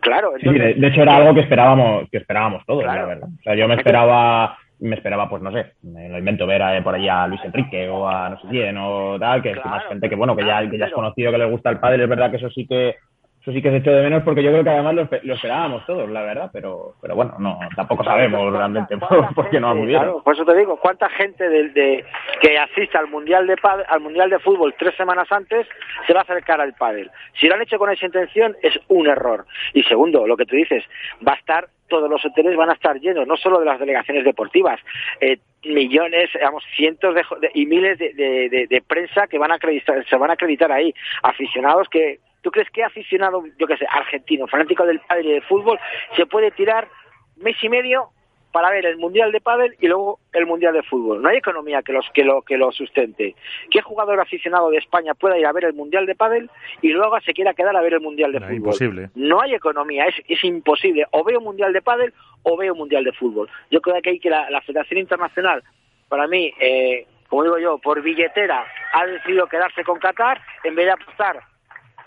Claro. 0.00 0.32
Sí, 0.40 0.48
de, 0.48 0.74
hecho 0.88 1.02
era 1.02 1.16
algo 1.16 1.32
que 1.32 1.40
esperábamos, 1.40 2.10
que 2.10 2.18
esperábamos 2.18 2.64
todos, 2.66 2.84
la 2.84 3.04
verdad. 3.06 3.28
O 3.28 3.42
sea, 3.42 3.54
yo 3.54 3.68
me 3.68 3.76
esperaba, 3.76 4.58
me 4.80 4.96
esperaba, 4.96 5.28
pues 5.28 5.42
no 5.42 5.52
sé, 5.52 5.74
me 5.82 6.08
lo 6.08 6.18
invento 6.18 6.44
ver 6.44 6.60
a, 6.60 6.82
por 6.82 6.96
ahí 6.96 7.08
a 7.08 7.28
Luis 7.28 7.40
Enrique 7.44 7.88
o 7.88 8.08
a 8.08 8.30
no 8.30 8.40
sé 8.40 8.48
quién 8.50 8.76
o 8.78 9.16
tal, 9.20 9.40
que 9.40 9.52
es 9.52 9.64
más 9.64 9.86
gente 9.86 10.08
que 10.08 10.16
bueno, 10.16 10.34
que 10.34 10.44
ya, 10.44 10.68
que 10.68 10.76
ya 10.76 10.86
has 10.86 10.92
conocido 10.92 11.30
que 11.30 11.38
le 11.38 11.44
gusta 11.44 11.70
el 11.70 11.78
padre, 11.78 12.02
es 12.02 12.08
verdad 12.08 12.30
que 12.32 12.38
eso 12.38 12.50
sí 12.50 12.66
que 12.66 12.96
eso 13.42 13.50
sí 13.50 13.60
que 13.60 13.70
se 13.70 13.78
echó 13.78 13.90
de 13.90 14.04
menos 14.04 14.22
porque 14.22 14.40
yo 14.40 14.52
creo 14.52 14.62
que 14.62 14.70
además 14.70 14.94
lo, 14.94 15.02
esperábamos 15.02 15.84
todos, 15.84 16.08
la 16.08 16.22
verdad, 16.22 16.50
pero, 16.52 16.94
pero 17.02 17.16
bueno, 17.16 17.34
no, 17.40 17.58
tampoco 17.74 18.04
sabemos 18.04 18.52
realmente 18.52 18.96
por, 18.96 19.50
qué 19.50 19.58
no 19.58 19.70
acudieron. 19.70 20.02
Claro, 20.02 20.22
por 20.22 20.34
eso 20.34 20.44
te 20.44 20.56
digo, 20.56 20.76
¿cuánta 20.76 21.08
gente 21.10 21.48
de, 21.48 22.04
que 22.40 22.56
asiste 22.56 22.96
al 22.96 23.08
mundial 23.08 23.48
de 23.48 23.56
al 23.88 24.00
mundial 24.00 24.30
de 24.30 24.38
fútbol 24.38 24.76
tres 24.78 24.94
semanas 24.94 25.26
antes 25.32 25.66
se 26.06 26.12
va 26.14 26.20
a 26.20 26.22
acercar 26.22 26.60
al 26.60 26.74
pádel? 26.74 27.10
Si 27.40 27.48
lo 27.48 27.56
han 27.56 27.62
hecho 27.62 27.78
con 27.78 27.90
esa 27.90 28.06
intención 28.06 28.56
es 28.62 28.78
un 28.86 29.08
error. 29.08 29.44
Y 29.74 29.82
segundo, 29.82 30.24
lo 30.24 30.36
que 30.36 30.46
tú 30.46 30.54
dices, 30.54 30.84
va 31.26 31.32
a 31.32 31.36
estar 31.36 31.66
todos 31.88 32.08
los 32.08 32.24
hoteles 32.24 32.56
van 32.56 32.70
a 32.70 32.74
estar 32.74 32.98
llenos, 33.00 33.26
no 33.26 33.36
solo 33.36 33.58
de 33.58 33.66
las 33.66 33.78
delegaciones 33.78 34.24
deportivas, 34.24 34.80
eh, 35.20 35.36
millones, 35.64 36.30
digamos, 36.32 36.64
cientos 36.74 37.14
de, 37.14 37.50
y 37.52 37.66
miles 37.66 37.98
de, 37.98 38.66
de, 38.70 38.82
prensa 38.86 39.26
que 39.26 39.36
van 39.36 39.52
a 39.52 39.56
acreditar, 39.56 40.02
se 40.08 40.16
van 40.16 40.30
a 40.30 40.32
acreditar 40.32 40.72
ahí, 40.72 40.94
aficionados 41.22 41.88
que 41.90 42.20
¿Tú 42.42 42.50
crees 42.50 42.68
que 42.70 42.82
aficionado, 42.84 43.42
yo 43.58 43.66
qué 43.66 43.76
sé, 43.76 43.86
argentino, 43.88 44.46
fanático 44.46 44.84
del 44.84 45.00
padre 45.00 45.24
y 45.24 45.32
del 45.32 45.42
fútbol, 45.42 45.78
se 46.16 46.26
puede 46.26 46.50
tirar 46.50 46.88
mes 47.36 47.56
y 47.62 47.68
medio 47.68 48.10
para 48.52 48.70
ver 48.70 48.84
el 48.84 48.98
Mundial 48.98 49.32
de 49.32 49.40
Pádel 49.40 49.74
y 49.80 49.86
luego 49.88 50.18
el 50.34 50.44
Mundial 50.44 50.74
de 50.74 50.82
Fútbol. 50.82 51.22
No 51.22 51.30
hay 51.30 51.38
economía 51.38 51.80
que, 51.82 51.92
los, 51.94 52.04
que, 52.12 52.22
lo, 52.22 52.42
que 52.42 52.58
lo 52.58 52.70
sustente. 52.70 53.34
¿Qué 53.70 53.80
jugador 53.80 54.20
aficionado 54.20 54.68
de 54.68 54.76
España 54.76 55.14
pueda 55.14 55.38
ir 55.38 55.46
a 55.46 55.52
ver 55.52 55.64
el 55.64 55.72
Mundial 55.72 56.04
de 56.04 56.14
Pádel 56.14 56.50
y 56.82 56.88
luego 56.90 57.18
se 57.20 57.32
quiera 57.32 57.54
quedar 57.54 57.74
a 57.74 57.80
ver 57.80 57.94
el 57.94 58.00
Mundial 58.02 58.30
de 58.32 58.40
No, 58.40 58.46
Fútbol? 58.46 58.56
imposible. 58.58 59.08
No 59.14 59.40
hay 59.40 59.54
economía, 59.54 60.04
es, 60.04 60.16
es 60.28 60.44
imposible. 60.44 61.06
O 61.12 61.24
veo 61.24 61.40
Mundial 61.40 61.72
de 61.72 61.80
Pádel 61.80 62.12
o 62.42 62.56
veo 62.58 62.74
Mundial 62.74 63.04
de 63.04 63.12
Fútbol. 63.12 63.48
Yo 63.70 63.80
creo 63.80 64.02
que 64.02 64.10
hay 64.10 64.18
que 64.18 64.28
la, 64.28 64.50
la 64.50 64.60
Federación 64.60 65.00
Internacional, 65.00 65.62
para 66.10 66.26
mí, 66.26 66.52
eh, 66.60 67.06
como 67.28 67.44
digo 67.44 67.58
yo, 67.58 67.78
por 67.78 68.02
billetera, 68.02 68.66
ha 68.92 69.06
decidido 69.06 69.46
quedarse 69.46 69.82
con 69.82 69.98
Qatar 69.98 70.42
en 70.64 70.74
vez 70.74 70.84
de 70.84 70.92
apostar, 70.92 71.40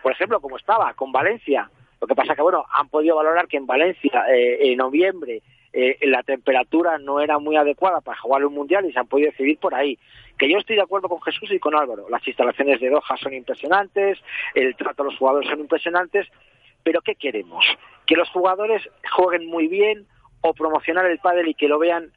por 0.06 0.12
ejemplo, 0.12 0.40
como 0.40 0.58
estaba, 0.58 0.94
con 0.94 1.12
Valencia. 1.12 1.68
Lo 2.00 2.06
que 2.06 2.14
pasa 2.14 2.36
que, 2.36 2.42
bueno, 2.44 2.64
han 2.72 2.90
podido 2.90 3.16
valorar 3.16 3.48
que 3.48 3.58
en 3.58 3.66
Valencia, 3.66 4.26
eh, 4.32 4.72
en 4.72 4.78
noviembre, 4.78 5.42
eh, 5.74 5.98
la 6.04 6.22
temperatura 6.22 7.00
no 7.00 7.22
era 7.22 7.40
muy 7.40 7.56
adecuada 7.56 8.02
para 8.02 8.20
jugar 8.20 8.46
un 8.46 8.54
mundial 8.54 8.86
y 8.86 8.94
se 8.94 9.00
han 9.00 9.08
podido 9.08 9.32
decidir 9.32 9.58
por 9.58 9.74
ahí. 9.74 9.98
Que 10.38 10.48
yo 10.48 10.60
estoy 10.60 10.76
de 10.76 10.84
acuerdo 10.84 11.10
con 11.10 11.24
Jesús 11.24 11.50
y 11.52 11.58
con 11.58 11.74
Álvaro. 11.74 12.06
Las 12.08 12.28
instalaciones 12.28 12.80
de 12.82 12.92
Doha 12.92 13.18
son 13.20 13.34
impresionantes, 13.34 14.20
el 14.54 14.76
trato 14.76 15.02
a 15.02 15.06
los 15.06 15.18
jugadores 15.18 15.50
son 15.50 15.62
impresionantes, 15.62 16.28
pero 16.84 17.02
¿qué 17.02 17.16
queremos? 17.16 17.66
Que 18.06 18.16
los 18.16 18.30
jugadores 18.30 18.88
jueguen 19.12 19.48
muy 19.48 19.68
bien 19.68 20.06
o 20.42 20.54
promocionar 20.54 21.08
el 21.08 21.18
pádel 21.18 21.48
y 21.48 21.56
que 21.56 21.68
lo 21.68 21.80
vean 21.80 22.12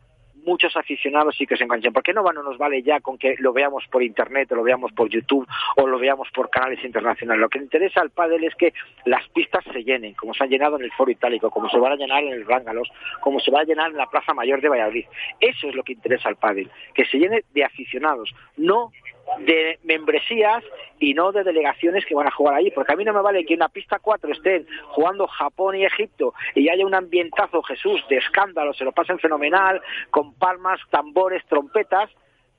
muchos 0.45 0.77
aficionados 0.77 1.41
y 1.41 1.47
que 1.47 1.57
se 1.57 1.65
enganchen. 1.65 1.93
¿Por 1.93 2.03
qué 2.03 2.13
no, 2.13 2.23
no 2.23 2.43
nos 2.43 2.59
vale 2.59 2.83
ya 2.83 3.01
con 3.01 3.19
que 3.19 3.37
lo 3.39 3.53
veamos 3.53 3.85
por 3.91 4.03
internet, 4.03 4.51
o 4.53 4.57
lo 4.57 4.63
veamos 4.63 4.93
por 4.93 5.09
YouTube, 5.09 5.47
o 5.77 5.87
lo 5.87 5.99
veamos 5.99 6.29
por 6.35 6.51
canales 6.51 6.83
internacionales? 6.85 7.41
Lo 7.41 7.49
que 7.49 7.59
interesa 7.59 8.01
al 8.01 8.11
pádel 8.11 8.45
es 8.45 8.55
que 8.55 8.73
las 9.05 9.29
pistas 9.29 9.65
se 9.73 9.85
llenen, 9.85 10.15
como 10.15 10.35
se 10.35 10.45
han 10.45 10.51
llenado 10.51 10.77
en 10.77 10.85
el 10.85 10.93
Foro 10.93 11.11
Itálico, 11.11 11.51
como 11.51 11.69
se 11.69 11.79
van 11.79 11.93
a 11.93 11.97
llenar 11.97 12.23
en 12.25 12.33
el 12.33 12.47
Rángalos, 12.47 12.89
como 13.21 13.41
se 13.41 13.51
va 13.51 13.61
a 13.61 13.65
llenar 13.65 13.91
en 13.91 13.97
la 13.97 14.07
Plaza 14.07 14.35
Mayor 14.35 14.61
de 14.61 14.69
Valladolid. 14.69 15.07
Eso 15.41 15.69
es 15.69 15.75
lo 15.75 15.83
que 15.83 15.93
interesa 15.93 16.29
al 16.29 16.37
pádel, 16.37 16.71
que 16.95 17.05
se 17.05 17.19
llene 17.19 17.45
de 17.53 17.65
aficionados, 17.65 18.35
no 18.57 18.93
de 19.39 19.79
membresías 19.85 20.65
y 20.99 21.15
no 21.15 21.33
de 21.33 21.45
delegaciones 21.45 22.05
que 22.07 22.15
van 22.15 22.27
a 22.27 22.31
jugar 22.33 22.55
allí, 22.55 22.71
porque 22.71 22.93
a 22.93 22.97
mí 22.97 23.05
no 23.05 23.13
me 23.13 23.21
vale 23.21 23.45
que 23.45 23.55
en 23.55 23.61
una 23.61 23.69
pista 23.69 23.99
4 23.99 24.33
estén 24.33 24.67
jugando 24.89 25.27
Japón 25.27 25.77
y 25.77 25.85
Egipto 25.85 26.35
y 26.55 26.69
haya 26.69 26.87
un 26.87 26.95
ambientazo, 26.95 27.63
Jesús, 27.63 28.05
de 28.09 28.17
escándalo, 28.17 28.73
se 28.73 28.85
lo 28.85 28.93
pasen 28.93 29.19
fenomenal, 29.19 29.81
con 30.11 30.35
palmas, 30.35 30.81
tambores, 30.91 31.45
trompetas, 31.47 32.11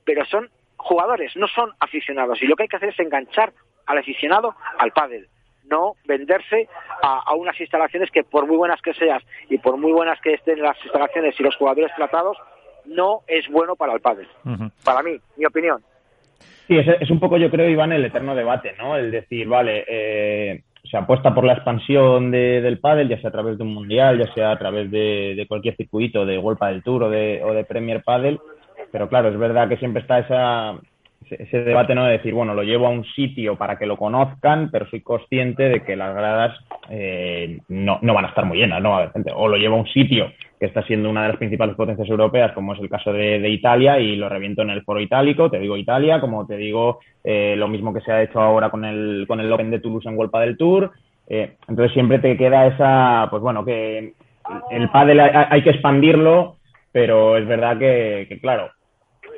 pero 0.04 0.24
son 0.24 0.48
jugadores, 0.76 1.36
no 1.36 1.48
son 1.48 1.72
aficionados. 1.80 2.42
Y 2.42 2.46
lo 2.46 2.56
que 2.56 2.64
hay 2.64 2.68
que 2.68 2.76
hacer 2.76 2.90
es 2.90 3.00
enganchar 3.00 3.52
al 3.86 3.98
aficionado 3.98 4.54
al 4.78 4.92
pádel, 4.92 5.28
no 5.64 5.94
venderse 6.04 6.68
a, 7.02 7.22
a 7.26 7.34
unas 7.34 7.60
instalaciones 7.60 8.10
que 8.10 8.24
por 8.24 8.46
muy 8.46 8.56
buenas 8.56 8.80
que 8.80 8.94
seas 8.94 9.22
y 9.48 9.58
por 9.58 9.76
muy 9.76 9.92
buenas 9.92 10.20
que 10.20 10.34
estén 10.34 10.62
las 10.62 10.76
instalaciones 10.84 11.38
y 11.38 11.42
los 11.42 11.56
jugadores 11.56 11.92
tratados, 11.96 12.36
no 12.86 13.20
es 13.26 13.48
bueno 13.48 13.76
para 13.76 13.92
el. 13.92 14.00
Ujú. 14.44 14.70
Para 14.84 15.02
mí, 15.02 15.18
mi 15.36 15.46
opinión. 15.46 15.82
Sí, 16.70 16.78
es, 16.78 16.86
es 17.00 17.10
un 17.10 17.18
poco, 17.18 17.36
yo 17.36 17.50
creo, 17.50 17.68
Iván, 17.68 17.90
el 17.90 18.04
eterno 18.04 18.32
debate, 18.36 18.74
¿no? 18.78 18.96
El 18.96 19.10
decir, 19.10 19.48
vale, 19.48 19.84
eh, 19.88 20.62
se 20.88 20.96
apuesta 20.96 21.34
por 21.34 21.42
la 21.42 21.54
expansión 21.54 22.30
de- 22.30 22.60
del 22.60 22.78
pádel, 22.78 23.08
ya 23.08 23.20
sea 23.20 23.30
a 23.30 23.32
través 23.32 23.58
de 23.58 23.64
un 23.64 23.74
mundial, 23.74 24.20
ya 24.20 24.32
sea 24.34 24.52
a 24.52 24.56
través 24.58 24.88
de, 24.88 25.34
de 25.36 25.46
cualquier 25.48 25.74
circuito, 25.74 26.24
de 26.24 26.38
World 26.38 26.60
Padel 26.60 26.84
Tour 26.84 27.02
o 27.02 27.10
de, 27.10 27.42
o 27.44 27.52
de 27.54 27.64
Premier 27.64 28.04
Padel, 28.04 28.38
pero 28.92 29.08
claro, 29.08 29.30
es 29.30 29.36
verdad 29.36 29.68
que 29.68 29.78
siempre 29.78 30.00
está 30.00 30.20
esa, 30.20 30.78
ese, 31.28 31.64
debate, 31.64 31.94
¿no? 31.94 32.04
De 32.04 32.12
decir, 32.12 32.34
bueno, 32.34 32.54
lo 32.54 32.62
llevo 32.62 32.86
a 32.86 32.90
un 32.90 33.04
sitio 33.04 33.56
para 33.56 33.76
que 33.78 33.86
lo 33.86 33.96
conozcan, 33.96 34.70
pero 34.70 34.88
soy 34.88 35.00
consciente 35.00 35.68
de 35.68 35.82
que 35.82 35.96
las 35.96 36.14
gradas 36.14 36.58
eh, 36.88 37.58
no, 37.68 37.98
no 38.02 38.14
van 38.14 38.24
a 38.24 38.28
estar 38.28 38.44
muy 38.44 38.58
llenas, 38.58 38.82
¿no? 38.82 38.94
A 38.94 38.98
haber 38.98 39.12
gente. 39.12 39.32
O 39.34 39.48
lo 39.48 39.56
llevo 39.56 39.76
a 39.76 39.80
un 39.80 39.86
sitio 39.88 40.32
que 40.58 40.66
está 40.66 40.82
siendo 40.82 41.08
una 41.08 41.22
de 41.22 41.28
las 41.28 41.36
principales 41.38 41.74
potencias 41.76 42.08
europeas, 42.08 42.52
como 42.52 42.74
es 42.74 42.80
el 42.80 42.90
caso 42.90 43.12
de, 43.12 43.40
de 43.40 43.48
Italia, 43.48 43.98
y 43.98 44.16
lo 44.16 44.28
reviento 44.28 44.62
en 44.62 44.70
el 44.70 44.82
foro 44.82 45.00
itálico, 45.00 45.50
te 45.50 45.58
digo 45.58 45.76
Italia, 45.76 46.20
como 46.20 46.46
te 46.46 46.56
digo 46.56 47.00
eh, 47.24 47.54
lo 47.56 47.68
mismo 47.68 47.94
que 47.94 48.02
se 48.02 48.12
ha 48.12 48.22
hecho 48.22 48.40
ahora 48.40 48.68
con 48.68 48.84
el, 48.84 49.24
con 49.26 49.40
el 49.40 49.52
Open 49.52 49.70
de 49.70 49.80
Toulouse 49.80 50.08
en 50.08 50.16
World 50.16 50.36
del 50.38 50.56
Tour. 50.56 50.90
Eh, 51.28 51.54
entonces 51.68 51.92
siempre 51.94 52.18
te 52.18 52.36
queda 52.36 52.66
esa, 52.66 53.28
pues 53.30 53.42
bueno, 53.42 53.64
que 53.64 54.14
el 54.70 54.90
pádel 54.90 55.20
hay, 55.20 55.30
hay 55.48 55.62
que 55.62 55.70
expandirlo, 55.70 56.56
pero 56.92 57.36
es 57.36 57.46
verdad 57.46 57.78
que, 57.78 58.26
que 58.28 58.38
claro, 58.40 58.70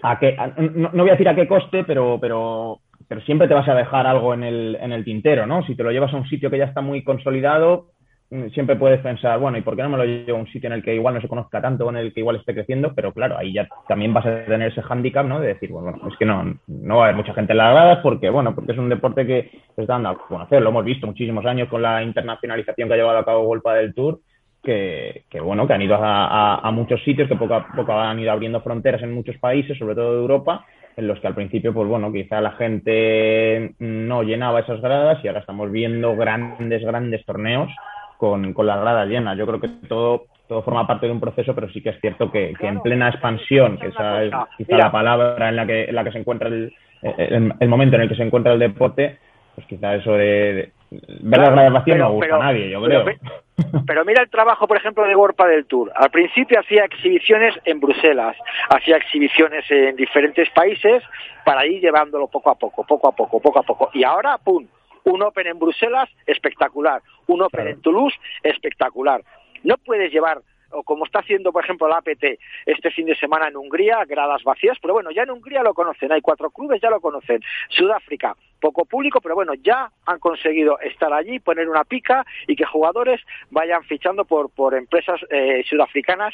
a 0.03 0.19
qué, 0.19 0.37
a- 0.39 0.49
no, 0.59 0.91
no 0.93 1.03
voy 1.03 1.11
a 1.11 1.13
decir 1.13 1.29
a 1.29 1.35
qué 1.35 1.47
coste, 1.49 1.85
pero, 1.85 2.19
pero, 2.21 2.81
pero 3.09 3.21
siempre 3.23 3.49
te 3.49 3.55
vas 3.55 3.69
a 3.69 3.75
dejar 3.75 4.07
algo 4.07 4.35
en 4.35 4.43
el, 4.45 4.77
en 4.81 4.93
el 4.93 5.05
tintero, 5.05 5.47
¿no? 5.47 5.63
Si 5.65 5.75
te 5.77 5.83
lo 5.83 5.91
llevas 5.93 6.13
a 6.13 6.17
un 6.17 6.29
sitio 6.29 6.51
que 6.51 6.59
ya 6.59 6.65
está 6.65 6.81
muy 6.81 7.03
consolidado, 7.05 7.87
mm, 8.31 8.49
siempre 8.49 8.77
puedes 8.77 9.01
pensar, 9.01 9.39
bueno, 9.39 9.59
¿y 9.59 9.63
por 9.63 9.77
qué 9.77 9.83
no 9.83 9.91
me 9.91 9.99
lo 9.99 10.05
llevo 10.05 10.39
a 10.39 10.41
un 10.41 10.47
sitio 10.49 10.67
en 10.69 10.73
el 10.75 10.83
que 10.83 10.95
igual 10.95 11.15
no 11.15 11.21
se 11.21 11.29
conozca 11.29 11.61
tanto, 11.61 11.87
o 11.87 11.91
en 11.91 11.99
el 11.99 12.13
que 12.13 12.21
igual 12.21 12.37
esté 12.37 12.55
creciendo? 12.55 12.93
Pero 12.95 13.13
claro, 13.13 13.39
ahí 13.39 13.53
ya 13.53 13.69
también 13.87 14.13
vas 14.15 14.27
a 14.27 14.45
tener 14.45 14.73
ese 14.73 14.83
hándicap, 14.83 15.27
¿no? 15.27 15.41
De 15.41 15.49
decir, 15.49 15.71
bueno, 15.71 15.95
es 16.11 16.17
que 16.19 16.25
no, 16.27 16.43
no 16.67 16.97
va 16.97 17.03
a 17.03 17.05
haber 17.07 17.17
mucha 17.17 17.35
gente 17.35 17.53
en 17.53 17.59
las 17.59 17.73
gradas 17.73 17.99
porque, 18.03 18.31
bueno, 18.31 18.55
porque 18.55 18.73
es 18.73 18.79
un 18.79 18.89
deporte 18.89 19.27
que 19.27 19.51
se 19.77 19.83
está 19.83 19.95
dando 19.95 20.09
a 20.11 20.19
conocer, 20.19 20.63
lo 20.63 20.71
hemos 20.71 20.85
visto 20.85 21.07
muchísimos 21.07 21.45
años 21.47 21.69
con 21.69 21.83
la 21.83 22.03
internacionalización 22.03 22.89
que 22.89 22.95
ha 22.95 22.97
llevado 22.97 23.19
a 23.19 23.25
cabo 23.25 23.45
Golpa 23.45 23.75
del 23.75 23.95
Tour, 23.95 24.19
que, 24.63 25.25
que, 25.29 25.41
bueno, 25.41 25.67
que 25.67 25.73
han 25.73 25.83
ido 25.83 25.97
a, 25.97 26.27
a, 26.27 26.69
a, 26.69 26.71
muchos 26.71 27.03
sitios, 27.03 27.29
que 27.29 27.37
poco 27.37 27.55
a 27.55 27.67
poco 27.69 27.93
han 27.93 28.19
ido 28.21 28.31
abriendo 28.31 28.61
fronteras 28.61 29.03
en 29.03 29.13
muchos 29.13 29.37
países, 29.39 29.77
sobre 29.77 29.95
todo 29.95 30.15
de 30.15 30.21
Europa, 30.21 30.65
en 30.97 31.09
los 31.09 31.19
que 31.21 31.27
al 31.27 31.35
principio, 31.35 31.73
pues 31.73 31.89
bueno, 31.89 32.13
quizá 32.13 32.41
la 32.41 32.53
gente 32.53 33.75
no 33.79 34.23
llenaba 34.23 34.61
esas 34.61 34.81
gradas 34.81 35.19
y 35.25 35.29
ahora 35.29 35.41
estamos 35.41 35.71
viendo 35.71 36.15
grandes, 36.17 36.85
grandes 36.85 37.25
torneos 37.25 37.71
con, 38.19 38.53
con 38.53 38.67
las 38.67 38.81
gradas 38.81 39.09
llenas. 39.09 39.37
Yo 39.37 39.47
creo 39.47 39.61
que 39.61 39.69
todo, 39.89 40.27
todo 40.47 40.63
forma 40.63 40.87
parte 40.87 41.07
de 41.07 41.13
un 41.13 41.21
proceso, 41.21 41.55
pero 41.55 41.69
sí 41.71 41.83
que 41.83 41.91
es 41.91 42.01
cierto 42.01 42.31
que, 42.31 42.55
que 42.59 42.67
en 42.69 42.81
plena 42.81 43.09
expansión, 43.09 43.79
que 43.79 43.89
esa 43.89 44.23
es 44.23 44.33
quizá 44.59 44.77
la 44.77 44.93
palabra 44.93 45.49
en 45.49 45.57
la 45.57 45.67
que, 45.67 45.85
en 45.85 45.95
la 45.95 46.05
que 46.05 46.13
se 46.13 46.19
encuentra 46.19 46.49
el, 46.49 46.73
el, 47.03 47.53
el 47.59 47.69
momento 47.69 47.97
en 47.97 48.03
el 48.03 48.09
que 48.09 48.17
se 48.17 48.23
encuentra 48.23 48.53
el 48.53 48.61
deporte, 48.61 49.19
pues 49.55 49.67
quizá 49.67 49.95
eso 49.95 50.13
de 50.13 50.73
ver 51.21 51.41
gradas 51.41 51.73
vacías 51.73 51.99
no 51.99 52.13
gusta 52.13 52.27
pero, 52.27 52.37
a 52.37 52.45
nadie, 52.45 52.71
yo 52.71 52.83
creo. 52.83 53.05
Pero, 53.05 53.19
pero, 53.87 54.05
mira 54.05 54.23
el 54.23 54.31
trabajo, 54.31 54.67
por 54.67 54.77
ejemplo, 54.77 55.05
de 55.05 55.15
World 55.15 55.37
del 55.37 55.67
Tour. 55.67 55.93
Al 55.95 56.11
principio 56.11 56.61
hacía 56.61 56.85
exhibiciones 56.85 57.55
en 57.65 57.81
Bruselas, 57.81 58.37
hacía 58.71 58.97
exhibiciones 58.97 59.65
en 59.71 59.97
diferentes 59.97 60.49
países 60.51 61.03
para 61.45 61.67
ir 61.67 61.81
llevándolo 61.81 62.29
poco 62.29 62.51
a 62.51 62.55
poco, 62.55 62.85
poco 62.85 63.09
a 63.09 63.13
poco, 63.13 63.41
poco 63.41 63.59
a 63.59 63.63
poco. 63.63 63.91
Y 63.95 64.05
ahora, 64.05 64.39
¡pum! 64.39 64.67
Un 65.05 65.23
Open 65.23 65.49
en 65.49 65.59
Bruselas, 65.59 66.09
espectacular. 66.27 67.03
Un 67.27 67.43
Open 67.43 67.63
claro. 67.63 67.71
en 67.71 67.83
Toulouse, 67.83 68.17
espectacular. 68.43 69.23
No 69.65 69.77
puedes 69.79 70.13
llevar 70.13 70.43
o 70.73 70.83
como 70.83 71.05
está 71.05 71.21
haciendo, 71.21 71.53
por 71.53 71.65
ejemplo, 71.65 71.89
la 71.89 71.99
APT 71.99 72.25
este 72.67 72.91
fin 72.91 73.07
de 73.07 73.15
semana 73.17 73.49
en 73.49 73.57
Hungría, 73.57 74.05
gradas 74.07 74.43
vacías, 74.43 74.79
pero 74.81 74.95
bueno, 74.95 75.11
ya 75.11 75.23
en 75.23 75.31
Hungría 75.31 75.63
lo 75.63 75.75
conocen, 75.75 76.13
hay 76.13 76.21
cuatro 76.21 76.51
clubes, 76.51 76.81
ya 76.81 76.91
lo 76.91 77.01
conocen. 77.01 77.41
Sudáfrica, 77.69 78.37
poco 78.63 78.85
público, 78.85 79.21
pero 79.21 79.35
bueno, 79.35 79.55
ya 79.55 79.91
han 80.07 80.21
conseguido 80.21 80.79
estar 80.79 81.13
allí, 81.13 81.41
poner 81.41 81.69
una 81.69 81.83
pica 81.83 82.25
y 82.47 82.55
que 82.55 82.65
jugadores 82.65 83.21
vayan 83.51 83.83
fichando 83.83 84.25
por, 84.25 84.51
por 84.51 84.75
empresas 84.75 85.21
eh, 85.31 85.65
sudafricanas 85.69 86.33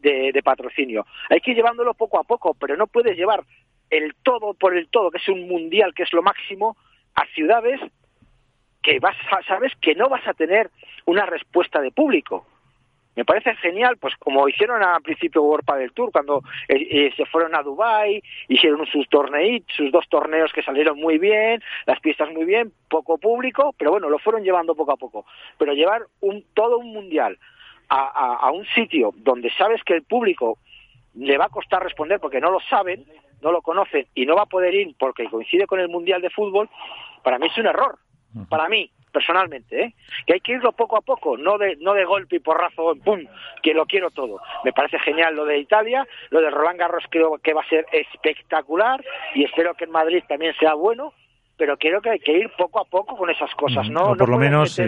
de, 0.00 0.42
patrocinio. 0.44 1.06
Hay 1.30 1.40
que 1.40 1.50
ir 1.50 1.56
llevándolo 1.56 1.94
poco 1.94 2.20
a 2.20 2.24
poco, 2.24 2.54
pero 2.54 2.76
no 2.76 2.86
puedes 2.86 3.16
llevar 3.16 3.42
el 3.90 4.14
todo 4.22 4.54
por 4.54 4.76
el 4.76 4.88
todo, 4.88 5.10
que 5.10 5.16
es 5.18 5.28
un 5.28 5.48
mundial, 5.48 5.94
que 5.94 6.02
es 6.02 6.12
lo 6.12 6.22
máximo, 6.22 6.76
a 7.14 7.26
ciudades 7.34 7.80
que 8.82 9.00
vas 9.00 9.16
sabes 9.48 9.72
que 9.80 9.94
no 9.94 10.10
vas 10.10 10.26
a 10.28 10.34
tener 10.34 10.70
una 11.06 11.24
respuesta 11.24 11.80
de 11.80 11.90
público 11.90 12.46
me 13.16 13.24
parece 13.24 13.54
genial, 13.56 13.96
pues 13.98 14.14
como 14.16 14.48
hicieron 14.48 14.82
al 14.82 15.02
principio 15.02 15.42
World 15.42 15.66
del 15.78 15.92
Tour, 15.92 16.10
cuando 16.12 16.42
eh, 16.68 16.86
eh, 16.90 17.12
se 17.16 17.26
fueron 17.26 17.54
a 17.54 17.62
Dubai 17.62 18.22
hicieron 18.48 18.84
sus 18.86 19.08
torneos, 19.08 19.62
sus 19.76 19.92
dos 19.92 20.08
torneos 20.08 20.52
que 20.52 20.62
salieron 20.62 20.98
muy 20.98 21.18
bien, 21.18 21.62
las 21.86 22.00
pistas 22.00 22.30
muy 22.32 22.44
bien, 22.44 22.72
poco 22.88 23.18
público, 23.18 23.74
pero 23.78 23.92
bueno, 23.92 24.08
lo 24.08 24.18
fueron 24.18 24.42
llevando 24.42 24.74
poco 24.74 24.92
a 24.92 24.96
poco. 24.96 25.26
Pero 25.58 25.74
llevar 25.74 26.02
un 26.20 26.44
todo 26.54 26.78
un 26.78 26.92
mundial 26.92 27.38
a, 27.88 27.98
a, 27.98 28.48
a 28.48 28.50
un 28.50 28.66
sitio 28.66 29.12
donde 29.16 29.50
sabes 29.52 29.82
que 29.84 29.94
el 29.94 30.02
público 30.02 30.58
le 31.14 31.38
va 31.38 31.46
a 31.46 31.50
costar 31.50 31.82
responder 31.82 32.20
porque 32.20 32.40
no 32.40 32.50
lo 32.50 32.60
saben, 32.60 33.04
no 33.42 33.52
lo 33.52 33.62
conocen 33.62 34.06
y 34.14 34.26
no 34.26 34.34
va 34.34 34.42
a 34.42 34.46
poder 34.46 34.74
ir 34.74 34.94
porque 34.98 35.28
coincide 35.28 35.66
con 35.66 35.78
el 35.78 35.88
mundial 35.88 36.20
de 36.20 36.30
fútbol, 36.30 36.68
para 37.22 37.38
mí 37.38 37.46
es 37.46 37.58
un 37.58 37.66
error. 37.66 37.98
Para 38.48 38.68
mí, 38.68 38.90
personalmente, 39.14 39.80
¿eh? 39.80 39.94
que 40.26 40.34
hay 40.34 40.40
que 40.40 40.52
irlo 40.52 40.72
poco 40.72 40.98
a 40.98 41.00
poco, 41.00 41.38
no 41.38 41.56
de, 41.56 41.76
no 41.80 41.94
de 41.94 42.04
golpe 42.04 42.36
y 42.36 42.40
porrazo, 42.40 42.94
¡pum!, 43.02 43.20
que 43.62 43.72
lo 43.72 43.86
quiero 43.86 44.10
todo. 44.10 44.40
Me 44.64 44.72
parece 44.72 44.98
genial 44.98 45.36
lo 45.36 45.44
de 45.44 45.58
Italia, 45.58 46.06
lo 46.30 46.40
de 46.40 46.50
Roland 46.50 46.80
Garros 46.80 47.04
creo 47.08 47.38
que 47.38 47.54
va 47.54 47.62
a 47.62 47.68
ser 47.68 47.86
espectacular 47.92 49.02
y 49.34 49.44
espero 49.44 49.74
que 49.74 49.84
en 49.84 49.92
Madrid 49.92 50.24
también 50.28 50.52
sea 50.58 50.74
bueno, 50.74 51.14
pero 51.56 51.76
creo 51.76 52.00
que 52.00 52.10
hay 52.10 52.18
que 52.18 52.36
ir 52.36 52.50
poco 52.58 52.80
a 52.80 52.84
poco 52.84 53.16
con 53.16 53.30
esas 53.30 53.54
cosas, 53.54 53.88
¿no? 53.88 54.10
O 54.10 54.16
por 54.16 54.28
no 54.28 54.34
lo 54.34 54.40
menos 54.40 54.72
sí. 54.72 54.82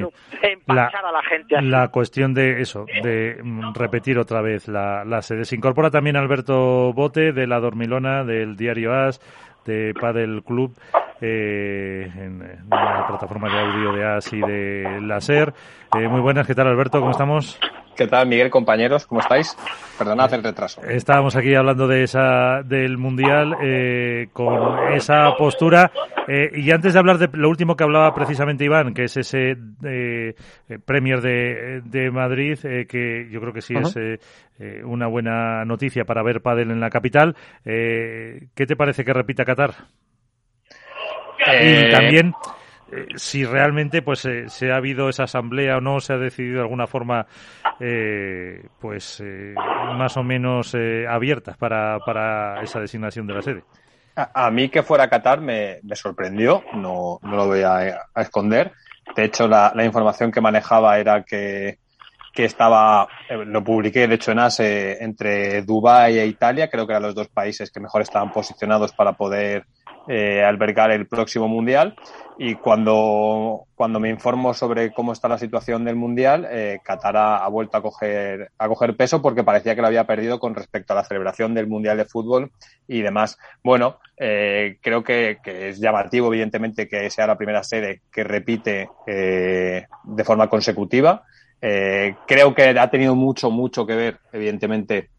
la, 0.66 0.86
a 0.86 1.12
la 1.12 1.22
gente 1.22 1.56
así. 1.56 1.66
la 1.66 1.88
cuestión 1.88 2.34
de 2.34 2.60
eso, 2.60 2.86
de 3.04 3.40
repetir 3.74 4.18
otra 4.18 4.42
vez 4.42 4.66
la, 4.66 5.04
la 5.04 5.22
sede. 5.22 5.44
Se 5.44 5.54
incorpora 5.54 5.90
también 5.90 6.16
Alberto 6.16 6.92
Bote 6.92 7.32
de 7.32 7.46
La 7.46 7.60
Dormilona, 7.60 8.24
del 8.24 8.56
diario 8.56 8.92
AS, 8.92 9.20
de 9.66 9.94
Padel 10.00 10.42
Club, 10.44 10.72
eh, 11.20 12.10
en, 12.14 12.42
en, 12.42 12.70
la 12.70 13.06
plataforma 13.06 13.48
de 13.48 13.58
audio 13.58 13.92
de 13.92 14.04
AS 14.04 14.32
y 14.32 14.40
de 14.40 15.00
Laser. 15.02 15.52
Eh, 15.98 16.08
muy 16.08 16.20
buenas, 16.20 16.46
¿qué 16.46 16.54
tal 16.54 16.68
Alberto? 16.68 17.00
¿Cómo 17.00 17.10
estamos? 17.10 17.58
¿Qué 17.96 18.06
tal, 18.06 18.28
Miguel, 18.28 18.50
compañeros? 18.50 19.06
¿Cómo 19.06 19.22
estáis? 19.22 19.56
Perdonad 19.98 20.32
el 20.34 20.42
retraso. 20.42 20.82
Estábamos 20.82 21.34
aquí 21.34 21.54
hablando 21.54 21.88
de 21.88 22.02
esa 22.02 22.62
del 22.62 22.98
Mundial 22.98 23.56
eh, 23.62 24.28
con 24.34 24.92
esa 24.92 25.34
postura. 25.38 25.90
Eh, 26.28 26.50
y 26.54 26.70
antes 26.72 26.92
de 26.92 26.98
hablar 26.98 27.16
de 27.16 27.28
lo 27.32 27.48
último 27.48 27.74
que 27.74 27.84
hablaba 27.84 28.14
precisamente 28.14 28.64
Iván, 28.64 28.92
que 28.92 29.04
es 29.04 29.16
ese 29.16 29.56
eh, 29.84 30.34
Premier 30.84 31.22
de, 31.22 31.80
de 31.84 32.10
Madrid, 32.10 32.58
que 32.86 33.28
yo 33.30 33.40
creo 33.40 33.52
que 33.54 33.62
sí 33.62 33.74
es 33.74 33.94
una 34.84 35.06
buena 35.06 35.64
noticia 35.64 36.04
para 36.04 36.22
ver 36.22 36.42
pádel 36.42 36.70
en 36.70 36.80
la 36.80 36.90
capital. 36.90 37.34
¿Qué 37.64 38.66
te 38.66 38.76
parece 38.76 39.04
que 39.04 39.12
repita 39.12 39.44
Qatar? 39.44 39.72
Y 41.62 41.90
también 41.90 42.34
eh, 42.92 43.06
si 43.16 43.44
realmente 43.44 44.00
pues 44.02 44.24
eh, 44.26 44.48
se 44.48 44.70
ha 44.70 44.76
habido 44.76 45.08
esa 45.08 45.24
asamblea 45.24 45.78
o 45.78 45.80
no 45.80 45.98
se 46.00 46.12
ha 46.12 46.18
decidido 46.18 46.56
de 46.56 46.62
alguna 46.62 46.86
forma 46.86 47.26
eh, 47.80 48.68
pues 48.80 49.22
más 49.96 50.16
o 50.16 50.22
menos 50.22 50.74
abierta 51.08 51.54
para, 51.58 51.98
para 52.00 52.62
esa 52.62 52.80
designación 52.80 53.26
de 53.26 53.34
la 53.34 53.42
sede. 53.42 53.64
A, 54.14 54.50
mí 54.50 54.70
que 54.70 54.82
fuera 54.82 55.10
Qatar 55.10 55.42
me, 55.42 55.80
sorprendió, 55.92 56.64
no, 56.74 57.18
no, 57.22 57.36
lo 57.36 57.46
voy 57.48 57.60
a, 57.62 58.06
esconder. 58.16 58.72
De 59.14 59.24
hecho, 59.24 59.46
la, 59.46 59.72
información 59.84 60.32
que 60.32 60.40
manejaba 60.40 60.98
era 60.98 61.22
que, 61.22 61.78
que 62.36 62.44
estaba, 62.44 63.08
lo 63.30 63.64
publiqué 63.64 64.06
de 64.06 64.14
hecho 64.14 64.30
en 64.30 64.38
ASE, 64.38 65.02
entre 65.02 65.62
Dubái 65.62 66.18
e 66.18 66.26
Italia, 66.26 66.68
creo 66.68 66.86
que 66.86 66.92
eran 66.92 67.02
los 67.02 67.14
dos 67.14 67.28
países 67.28 67.70
que 67.72 67.80
mejor 67.80 68.02
estaban 68.02 68.30
posicionados 68.30 68.92
para 68.92 69.14
poder 69.14 69.64
eh, 70.06 70.44
albergar 70.44 70.92
el 70.92 71.08
próximo 71.08 71.48
mundial. 71.48 71.96
Y 72.38 72.56
cuando, 72.56 73.64
cuando 73.74 73.98
me 73.98 74.10
informo 74.10 74.52
sobre 74.52 74.92
cómo 74.92 75.12
está 75.12 75.26
la 75.26 75.38
situación 75.38 75.84
del 75.84 75.96
mundial, 75.96 76.46
eh, 76.50 76.80
Qatar 76.84 77.16
ha, 77.16 77.48
vuelto 77.48 77.78
a 77.78 77.82
coger, 77.82 78.50
a 78.58 78.68
coger 78.68 78.94
peso 78.94 79.22
porque 79.22 79.42
parecía 79.42 79.74
que 79.74 79.80
lo 79.80 79.86
había 79.86 80.06
perdido 80.06 80.38
con 80.38 80.54
respecto 80.54 80.92
a 80.92 80.96
la 80.96 81.04
celebración 81.04 81.54
del 81.54 81.66
mundial 81.66 81.96
de 81.96 82.04
fútbol 82.04 82.52
y 82.86 83.00
demás. 83.00 83.38
Bueno, 83.64 83.98
eh, 84.18 84.76
creo 84.82 85.02
que, 85.02 85.38
que, 85.42 85.70
es 85.70 85.80
llamativo, 85.80 86.28
evidentemente, 86.28 86.86
que 86.86 87.08
sea 87.08 87.26
la 87.26 87.38
primera 87.38 87.62
sede 87.62 88.02
que 88.12 88.22
repite 88.22 88.90
eh, 89.06 89.86
de 90.04 90.24
forma 90.24 90.48
consecutiva. 90.48 91.24
Eh, 91.60 92.14
creo 92.26 92.54
que 92.54 92.68
ha 92.68 92.90
tenido 92.90 93.14
mucho, 93.14 93.50
mucho 93.50 93.86
que 93.86 93.94
ver, 93.94 94.18
evidentemente, 94.32 95.10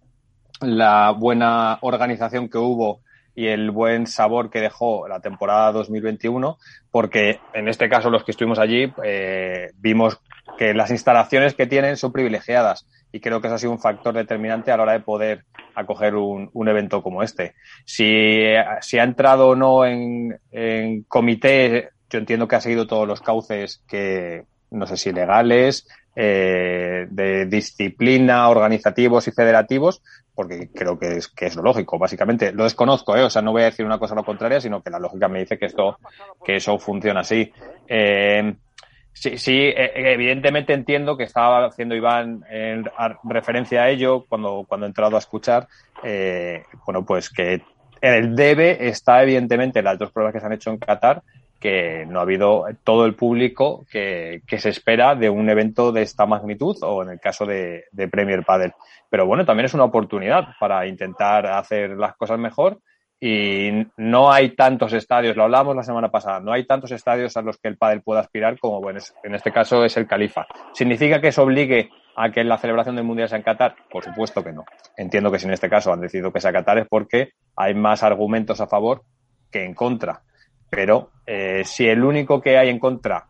la 0.61 1.11
buena 1.11 1.77
organización 1.81 2.49
que 2.49 2.57
hubo 2.57 3.01
y 3.35 3.47
el 3.47 3.69
buen 3.69 4.07
sabor 4.07 4.49
que 4.49 4.59
dejó 4.59 5.07
la 5.07 5.19
temporada 5.19 5.71
2021, 5.71 6.57
porque 6.89 7.39
en 7.53 7.67
este 7.67 7.87
caso 7.87 8.09
los 8.09 8.23
que 8.23 8.31
estuvimos 8.31 8.57
allí 8.57 8.91
eh, 9.03 9.69
vimos 9.75 10.19
que 10.57 10.73
las 10.73 10.89
instalaciones 10.89 11.53
que 11.53 11.67
tienen 11.67 11.97
son 11.97 12.11
privilegiadas 12.11 12.87
y 13.11 13.19
creo 13.19 13.39
que 13.39 13.47
eso 13.47 13.55
ha 13.55 13.59
sido 13.59 13.71
un 13.71 13.79
factor 13.79 14.15
determinante 14.15 14.71
a 14.71 14.77
la 14.77 14.83
hora 14.83 14.93
de 14.93 15.01
poder 15.01 15.45
acoger 15.75 16.15
un, 16.15 16.49
un 16.51 16.67
evento 16.67 17.03
como 17.03 17.21
este. 17.21 17.53
Si, 17.85 18.43
si 18.81 18.97
ha 18.97 19.03
entrado 19.03 19.49
o 19.49 19.55
no 19.55 19.85
en, 19.85 20.39
en 20.51 21.03
comité, 21.03 21.89
yo 22.09 22.17
entiendo 22.19 22.47
que 22.47 22.55
ha 22.55 22.61
seguido 22.61 22.87
todos 22.87 23.07
los 23.07 23.21
cauces 23.21 23.83
que, 23.87 24.45
no 24.71 24.87
sé 24.87 24.97
si 24.97 25.11
legales, 25.11 25.87
eh, 26.19 27.05
de 27.11 27.45
disciplina, 27.45 28.49
organizativos 28.49 29.27
y 29.27 29.31
federativos, 29.31 30.01
porque 30.33 30.69
creo 30.73 30.97
que 30.97 31.17
es, 31.17 31.27
que 31.27 31.45
es 31.45 31.55
lo 31.55 31.61
lógico, 31.61 31.99
básicamente. 31.99 32.51
Lo 32.51 32.63
desconozco, 32.63 33.15
¿eh? 33.15 33.21
o 33.21 33.29
sea, 33.29 33.43
no 33.43 33.51
voy 33.51 33.61
a 33.61 33.65
decir 33.65 33.85
una 33.85 33.99
cosa 33.99 34.15
a 34.15 34.17
lo 34.17 34.25
contraria, 34.25 34.59
sino 34.59 34.81
que 34.81 34.89
la 34.89 34.97
lógica 34.97 35.27
me 35.27 35.41
dice 35.41 35.59
que 35.59 35.67
esto, 35.67 35.99
que 36.43 36.55
eso 36.55 36.79
funciona 36.79 37.19
así. 37.19 37.53
Eh, 37.87 38.51
sí, 39.13 39.37
sí, 39.37 39.57
eh, 39.57 39.91
evidentemente 39.93 40.73
entiendo 40.73 41.15
que 41.15 41.25
estaba 41.25 41.67
haciendo 41.67 41.93
Iván 41.93 42.43
en 42.49 42.85
referencia 43.23 43.83
a 43.83 43.89
ello 43.89 44.25
cuando, 44.27 44.65
cuando 44.67 44.87
he 44.87 44.89
entrado 44.89 45.17
a 45.17 45.19
escuchar, 45.19 45.67
eh, 46.03 46.63
bueno, 46.83 47.05
pues 47.05 47.29
que 47.29 47.61
el 48.01 48.35
debe 48.35 48.87
está 48.87 49.21
evidentemente 49.21 49.79
en 49.79 49.85
las 49.85 49.99
dos 49.99 50.11
pruebas 50.11 50.33
que 50.33 50.39
se 50.39 50.47
han 50.47 50.53
hecho 50.53 50.71
en 50.71 50.77
Qatar, 50.77 51.21
que 51.59 52.05
no 52.07 52.19
ha 52.19 52.23
habido 52.23 52.65
todo 52.83 53.05
el 53.05 53.15
público 53.15 53.85
que, 53.91 54.41
que, 54.47 54.59
se 54.59 54.69
espera 54.69 55.15
de 55.15 55.29
un 55.29 55.49
evento 55.49 55.91
de 55.91 56.03
esta 56.03 56.25
magnitud 56.25 56.77
o 56.81 57.03
en 57.03 57.09
el 57.09 57.19
caso 57.19 57.45
de, 57.45 57.85
de 57.91 58.07
Premier 58.07 58.43
Padel. 58.45 58.73
Pero 59.09 59.25
bueno, 59.25 59.45
también 59.45 59.65
es 59.65 59.73
una 59.73 59.85
oportunidad 59.85 60.49
para 60.59 60.85
intentar 60.87 61.47
hacer 61.47 61.91
las 61.91 62.15
cosas 62.15 62.37
mejor 62.37 62.79
y 63.19 63.71
no 63.97 64.31
hay 64.31 64.49
tantos 64.49 64.93
estadios, 64.93 65.35
lo 65.35 65.43
hablábamos 65.43 65.75
la 65.75 65.83
semana 65.83 66.11
pasada, 66.11 66.39
no 66.39 66.51
hay 66.53 66.65
tantos 66.67 66.91
estadios 66.91 67.35
a 67.35 67.41
los 67.41 67.57
que 67.57 67.67
el 67.67 67.77
pádel 67.77 68.03
pueda 68.03 68.19
aspirar 68.19 68.59
como 68.59 68.79
bueno, 68.79 68.99
en 69.23 69.33
este 69.33 69.51
caso 69.51 69.83
es 69.83 69.97
el 69.97 70.07
Califa. 70.07 70.45
¿Significa 70.73 71.19
que 71.19 71.29
eso 71.29 71.41
obligue 71.41 71.89
a 72.15 72.31
que 72.31 72.43
la 72.43 72.59
celebración 72.59 72.95
del 72.95 73.05
Mundial 73.05 73.27
sea 73.27 73.39
en 73.39 73.43
Qatar? 73.43 73.75
Por 73.89 74.03
supuesto 74.03 74.43
que 74.43 74.53
no. 74.53 74.65
Entiendo 74.95 75.31
que 75.31 75.39
si 75.39 75.47
en 75.47 75.53
este 75.53 75.69
caso 75.69 75.91
han 75.91 76.01
decidido 76.01 76.31
que 76.31 76.41
sea 76.41 76.53
Qatar 76.53 76.77
es 76.77 76.87
porque 76.87 77.31
hay 77.55 77.73
más 77.73 78.03
argumentos 78.03 78.61
a 78.61 78.67
favor 78.67 79.01
que 79.51 79.65
en 79.65 79.73
contra. 79.73 80.21
Pero 80.69 81.11
eh, 81.25 81.63
si 81.65 81.87
el 81.87 82.03
único 82.03 82.41
que 82.41 82.57
hay 82.57 82.69
en 82.69 82.79
contra, 82.79 83.25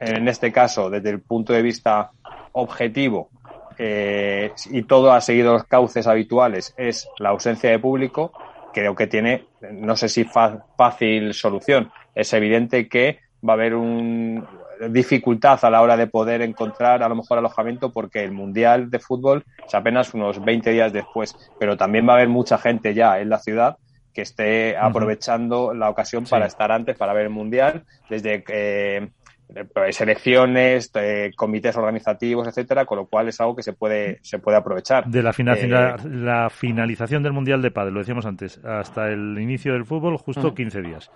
en 0.00 0.28
este 0.28 0.52
caso, 0.52 0.90
desde 0.90 1.10
el 1.10 1.20
punto 1.20 1.52
de 1.52 1.62
vista 1.62 2.10
objetivo, 2.52 3.30
eh, 3.78 4.52
y 4.70 4.82
todo 4.82 5.12
ha 5.12 5.20
seguido 5.20 5.52
los 5.52 5.64
cauces 5.64 6.06
habituales, 6.06 6.74
es 6.76 7.08
la 7.18 7.30
ausencia 7.30 7.70
de 7.70 7.78
público, 7.78 8.32
creo 8.72 8.94
que 8.94 9.06
tiene, 9.06 9.46
no 9.72 9.96
sé 9.96 10.08
si 10.08 10.24
fácil 10.24 11.34
solución. 11.34 11.90
Es 12.14 12.32
evidente 12.32 12.88
que 12.88 13.20
va 13.46 13.54
a 13.54 13.56
haber 13.56 13.74
una 13.74 14.46
dificultad 14.90 15.64
a 15.64 15.70
la 15.70 15.82
hora 15.82 15.96
de 15.96 16.06
poder 16.06 16.42
encontrar 16.42 17.02
a 17.02 17.08
lo 17.08 17.14
mejor 17.14 17.38
alojamiento 17.38 17.92
porque 17.92 18.24
el 18.24 18.32
Mundial 18.32 18.90
de 18.90 18.98
Fútbol 18.98 19.44
es 19.66 19.74
apenas 19.74 20.12
unos 20.14 20.44
20 20.44 20.70
días 20.70 20.92
después, 20.92 21.34
pero 21.58 21.76
también 21.76 22.06
va 22.08 22.12
a 22.12 22.16
haber 22.16 22.28
mucha 22.28 22.58
gente 22.58 22.94
ya 22.94 23.20
en 23.20 23.28
la 23.28 23.38
ciudad 23.38 23.76
que 24.14 24.22
esté 24.22 24.76
aprovechando 24.76 25.74
la 25.74 25.90
ocasión 25.90 26.24
para 26.24 26.46
estar 26.46 26.70
antes, 26.70 26.96
para 26.96 27.12
ver 27.12 27.24
el 27.24 27.30
Mundial, 27.30 27.84
desde 28.08 28.44
eh, 28.48 29.10
selecciones, 29.90 30.92
comités 31.36 31.76
organizativos, 31.76 32.46
etcétera, 32.46 32.86
con 32.86 32.98
lo 32.98 33.06
cual 33.06 33.28
es 33.28 33.40
algo 33.40 33.56
que 33.56 33.64
se 33.64 33.72
puede, 33.72 34.20
se 34.22 34.38
puede 34.38 34.56
aprovechar. 34.56 35.06
De 35.06 35.22
la, 35.22 35.30
eh, 35.36 35.96
la 36.08 36.48
finalización 36.48 37.24
del 37.24 37.32
Mundial 37.32 37.60
de 37.60 37.72
Padre, 37.72 37.90
lo 37.90 37.98
decíamos 37.98 38.24
antes, 38.24 38.64
hasta 38.64 39.08
el 39.08 39.36
inicio 39.38 39.72
del 39.72 39.84
fútbol, 39.84 40.16
justo 40.16 40.54
15 40.54 40.80
días. 40.80 41.10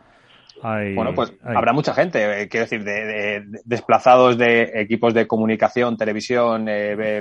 bueno, 0.61 1.14
pues 1.14 1.32
habrá 1.44 1.72
mucha 1.72 1.94
gente, 1.94 2.42
eh, 2.42 2.48
quiero 2.48 2.64
decir, 2.64 2.82
de, 2.82 3.44
desplazados 3.64 4.37
de 4.37 4.72
equipos 4.74 5.14
de 5.14 5.28
comunicación, 5.28 5.96
televisión, 5.96 6.66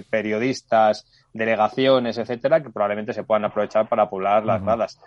periodistas, 0.10 1.06
delegaciones, 1.38 2.18
etcétera, 2.18 2.62
que 2.62 2.70
probablemente 2.70 3.14
se 3.14 3.24
puedan 3.24 3.46
aprovechar 3.46 3.88
para 3.88 4.10
poblar 4.10 4.46
las 4.46 4.62
gradas. 4.62 5.00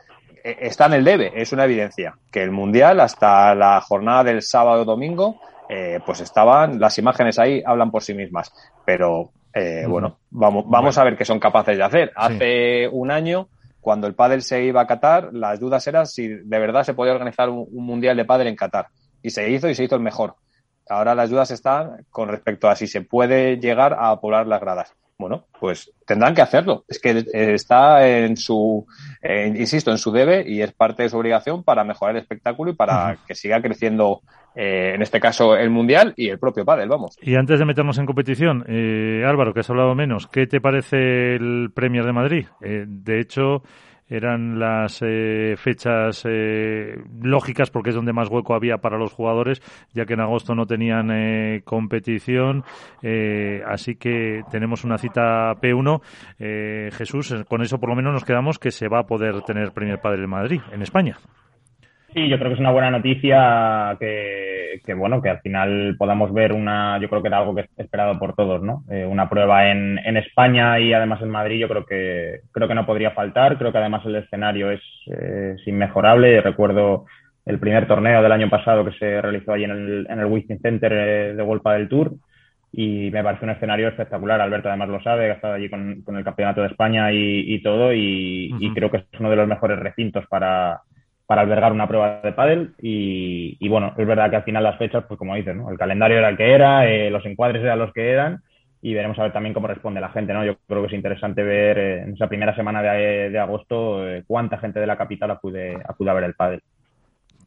Eh, 0.43 0.57
está 0.61 0.87
en 0.87 0.95
el 0.95 1.05
debe, 1.05 1.33
es 1.35 1.53
una 1.53 1.64
evidencia, 1.64 2.14
que 2.31 2.43
el 2.43 2.51
Mundial 2.51 3.01
hasta 3.01 3.55
la 3.55 3.81
jornada 3.81 4.25
del 4.25 4.43
sábado 4.43 4.85
domingo, 4.85 5.40
eh, 5.69 6.01
pues 6.05 6.21
estaban, 6.21 6.81
las 6.81 6.99
imágenes 6.99 7.38
ahí 7.38 7.62
hablan 7.64 7.90
por 7.90 8.03
sí 8.03 8.14
mismas, 8.14 8.53
pero 8.85 9.33
eh, 9.53 9.85
bueno, 9.87 10.19
vamos, 10.31 10.64
vamos 10.66 10.97
a 10.97 11.05
ver 11.05 11.16
qué 11.16 11.25
son 11.25 11.38
capaces 11.38 11.77
de 11.77 11.83
hacer. 11.83 12.12
Hace 12.16 12.88
un 12.88 13.11
año, 13.11 13.49
cuando 13.81 14.07
el 14.07 14.14
pádel 14.14 14.43
se 14.43 14.62
iba 14.64 14.81
a 14.81 14.87
Qatar, 14.87 15.31
las 15.33 15.61
dudas 15.61 15.87
eran 15.87 16.07
si 16.07 16.29
de 16.29 16.59
verdad 16.59 16.85
se 16.85 16.95
podía 16.95 17.12
organizar 17.12 17.49
un, 17.51 17.69
Mundial 17.73 18.16
de 18.16 18.25
pádel 18.25 18.49
en 18.49 18.57
Qatar. 18.57 18.87
Y 19.23 19.31
se 19.31 19.51
hizo 19.51 19.69
y 19.69 19.75
se 19.75 19.85
hizo 19.85 19.97
el 19.97 20.03
mejor. 20.03 20.37
Ahora 20.88 21.14
las 21.14 21.31
dudas 21.31 21.51
están 21.51 22.07
con 22.11 22.29
respecto 22.29 22.69
a 22.69 22.75
si 22.75 22.87
se 22.87 23.03
puede 23.03 23.59
llegar 23.59 23.97
a 23.99 24.19
poblar 24.21 24.47
las 24.47 24.61
gradas 24.61 24.95
bueno, 25.20 25.44
pues 25.61 25.92
tendrán 26.06 26.35
que 26.35 26.42
hacerlo. 26.42 26.85
Es 26.88 26.98
que 26.98 27.24
está 27.35 28.09
en 28.09 28.37
su, 28.37 28.87
insisto, 29.22 29.90
en 29.90 29.98
su 29.98 30.11
debe 30.11 30.44
y 30.46 30.62
es 30.62 30.72
parte 30.72 31.04
de 31.04 31.09
su 31.09 31.18
obligación 31.18 31.62
para 31.62 31.85
mejorar 31.85 32.16
el 32.16 32.22
espectáculo 32.22 32.72
y 32.72 32.74
para 32.74 33.18
que 33.26 33.35
siga 33.35 33.61
creciendo, 33.61 34.22
eh, 34.54 34.92
en 34.94 35.02
este 35.02 35.20
caso, 35.20 35.56
el 35.56 35.70
Mundial 35.70 36.14
y 36.16 36.28
el 36.28 36.38
propio 36.38 36.64
pádel, 36.64 36.88
vamos. 36.88 37.16
Y 37.22 37.37
antes 37.37 37.59
de 37.59 37.64
meternos 37.64 37.98
en 37.98 38.06
competición, 38.06 38.64
eh, 38.68 39.24
Álvaro, 39.26 39.54
que 39.54 39.61
has 39.61 39.70
hablado 39.70 39.94
menos, 39.94 40.26
¿qué 40.26 40.46
te 40.46 40.61
parece 40.61 41.37
el 41.37 41.70
Premier 41.74 42.04
de 42.04 42.12
Madrid? 42.12 42.46
Eh, 42.61 42.85
de 42.87 43.20
hecho, 43.20 43.62
eran 44.11 44.59
las 44.59 45.01
eh, 45.03 45.55
fechas 45.57 46.25
eh, 46.29 46.96
lógicas 47.23 47.70
porque 47.70 47.90
es 47.90 47.96
donde 47.96 48.12
más 48.12 48.29
hueco 48.29 48.55
había 48.55 48.79
para 48.79 48.99
los 48.99 49.12
jugadores, 49.12 49.62
ya 49.94 50.05
que 50.05 50.14
en 50.14 50.20
agosto 50.20 50.55
no 50.55 50.66
tenían 50.66 51.11
eh, 51.11 51.62
competición. 51.64 52.64
así 53.66 53.94
que 53.94 54.42
tenemos 54.51 54.85
una 54.85 54.99
cita 54.99 55.55
P1. 55.55 56.01
Jesús, 56.92 57.35
con 57.49 57.62
eso 57.62 57.79
por 57.79 57.88
lo 57.88 57.96
menos 57.96 58.12
nos 58.12 58.25
quedamos 58.25 58.59
que 58.59 58.70
se 58.70 58.88
va 58.88 59.01
a 59.01 59.07
poder 59.07 59.42
tener 59.42 59.73
primer 59.73 60.01
padre 60.01 60.25
en 60.25 60.31
Madrid, 60.31 60.61
en 60.73 60.83
España. 60.83 61.16
Sí, 62.12 62.29
yo 62.29 62.38
creo 62.38 62.49
que 62.49 62.55
es 62.55 62.61
una 62.61 62.73
buena 62.73 62.90
noticia 62.90 63.96
que, 64.01 64.81
que, 64.85 64.94
bueno, 64.94 65.23
que 65.23 65.31
al 65.31 65.40
final 65.40 65.94
podamos 65.96 66.33
ver 66.33 66.53
una, 66.53 66.99
yo 66.99 67.09
creo 67.09 67.23
que 67.23 67.29
era 67.29 67.38
algo 67.38 67.55
que 67.55 67.61
es 67.62 67.68
esperado 67.77 68.18
por 68.18 68.35
todos, 68.35 68.61
¿no? 68.62 68.83
Eh, 68.90 69.07
una 69.07 69.29
prueba 69.29 69.70
en, 69.70 69.96
en 69.99 70.16
España 70.16 70.81
y 70.81 70.92
además 70.92 71.23
en 71.23 71.31
Madrid 71.31 71.61
yo 71.61 71.68
creo 71.68 71.87
que, 71.87 72.40
creo 72.51 72.66
que 72.66 72.75
no 72.75 72.85
podría 72.85 73.12
faltar. 73.12 73.59
Creo 73.59 73.70
que 73.70 73.79
además 73.79 74.05
el 74.07 74.16
escenario 74.16 74.73
es, 74.73 74.83
inmejorable. 75.66 76.40
Recuerdo 76.40 77.07
el 77.46 77.61
primer 77.61 77.87
torneo 77.87 78.23
del 78.23 78.33
año 78.33 78.51
pasado 78.51 78.85
que 78.85 78.99
se 78.99 79.20
realizó 79.20 79.53
allí 79.53 79.64
en 79.64 79.70
el, 79.70 80.07
en 80.11 80.18
el 80.18 80.59
Center 80.61 80.92
eh, 80.92 81.35
de 81.35 81.42
Golpa 81.44 81.75
del 81.75 81.88
Tour. 81.88 82.12
y 82.73 83.11
me 83.12 83.23
parece 83.23 83.44
un 83.44 83.53
escenario 83.53 83.87
espectacular. 83.88 84.40
Alberto 84.40 84.68
además 84.68 84.88
lo 84.88 85.01
sabe, 85.01 85.31
ha 85.31 85.35
estado 85.35 85.55
allí 85.55 85.68
con, 85.70 86.03
el 86.07 86.25
Campeonato 86.25 86.62
de 86.62 86.68
España 86.68 87.12
y, 87.12 87.62
todo 87.62 87.92
y, 87.94 88.73
creo 88.75 88.90
que 88.90 88.96
es 88.96 89.05
uno 89.20 89.31
de 89.31 89.37
los 89.37 89.46
mejores 89.46 89.79
recintos 89.79 90.27
para, 90.27 90.81
para 91.31 91.43
albergar 91.43 91.73
una 91.73 91.87
prueba 91.87 92.21
de 92.25 92.33
pádel 92.33 92.75
y, 92.83 93.69
bueno, 93.69 93.95
es 93.97 94.05
verdad 94.05 94.31
que 94.31 94.35
al 94.35 94.43
final 94.43 94.64
las 94.64 94.79
fechas, 94.79 95.05
pues 95.07 95.16
como 95.16 95.37
dices, 95.37 95.55
¿no? 95.55 95.71
el 95.71 95.79
calendario 95.79 96.19
era 96.19 96.29
el 96.29 96.37
que 96.37 96.53
era, 96.53 96.90
eh, 96.90 97.09
los 97.09 97.25
encuadres 97.25 97.62
eran 97.62 97.79
los 97.79 97.93
que 97.93 98.11
eran 98.11 98.43
y 98.83 98.95
veremos 98.95 99.16
a 99.16 99.23
ver 99.23 99.33
también 99.33 99.55
cómo 99.55 99.69
responde 99.69 100.01
la 100.01 100.09
gente, 100.09 100.33
¿no? 100.33 100.45
Yo 100.45 100.57
creo 100.66 100.81
que 100.81 100.88
es 100.88 100.93
interesante 100.93 101.45
ver 101.45 101.79
eh, 101.79 102.03
en 102.03 102.14
esa 102.14 102.27
primera 102.27 102.53
semana 102.57 102.83
de, 102.83 103.38
agosto 103.38 104.09
eh, 104.09 104.25
cuánta 104.27 104.59
gente 104.59 104.81
de 104.81 104.88
la 104.88 104.99
capital 104.99 105.31
acude, 105.31 105.79
acude 105.88 106.11
a 106.11 106.14
ver 106.14 106.25
el 106.25 106.35
pádel. 106.35 106.62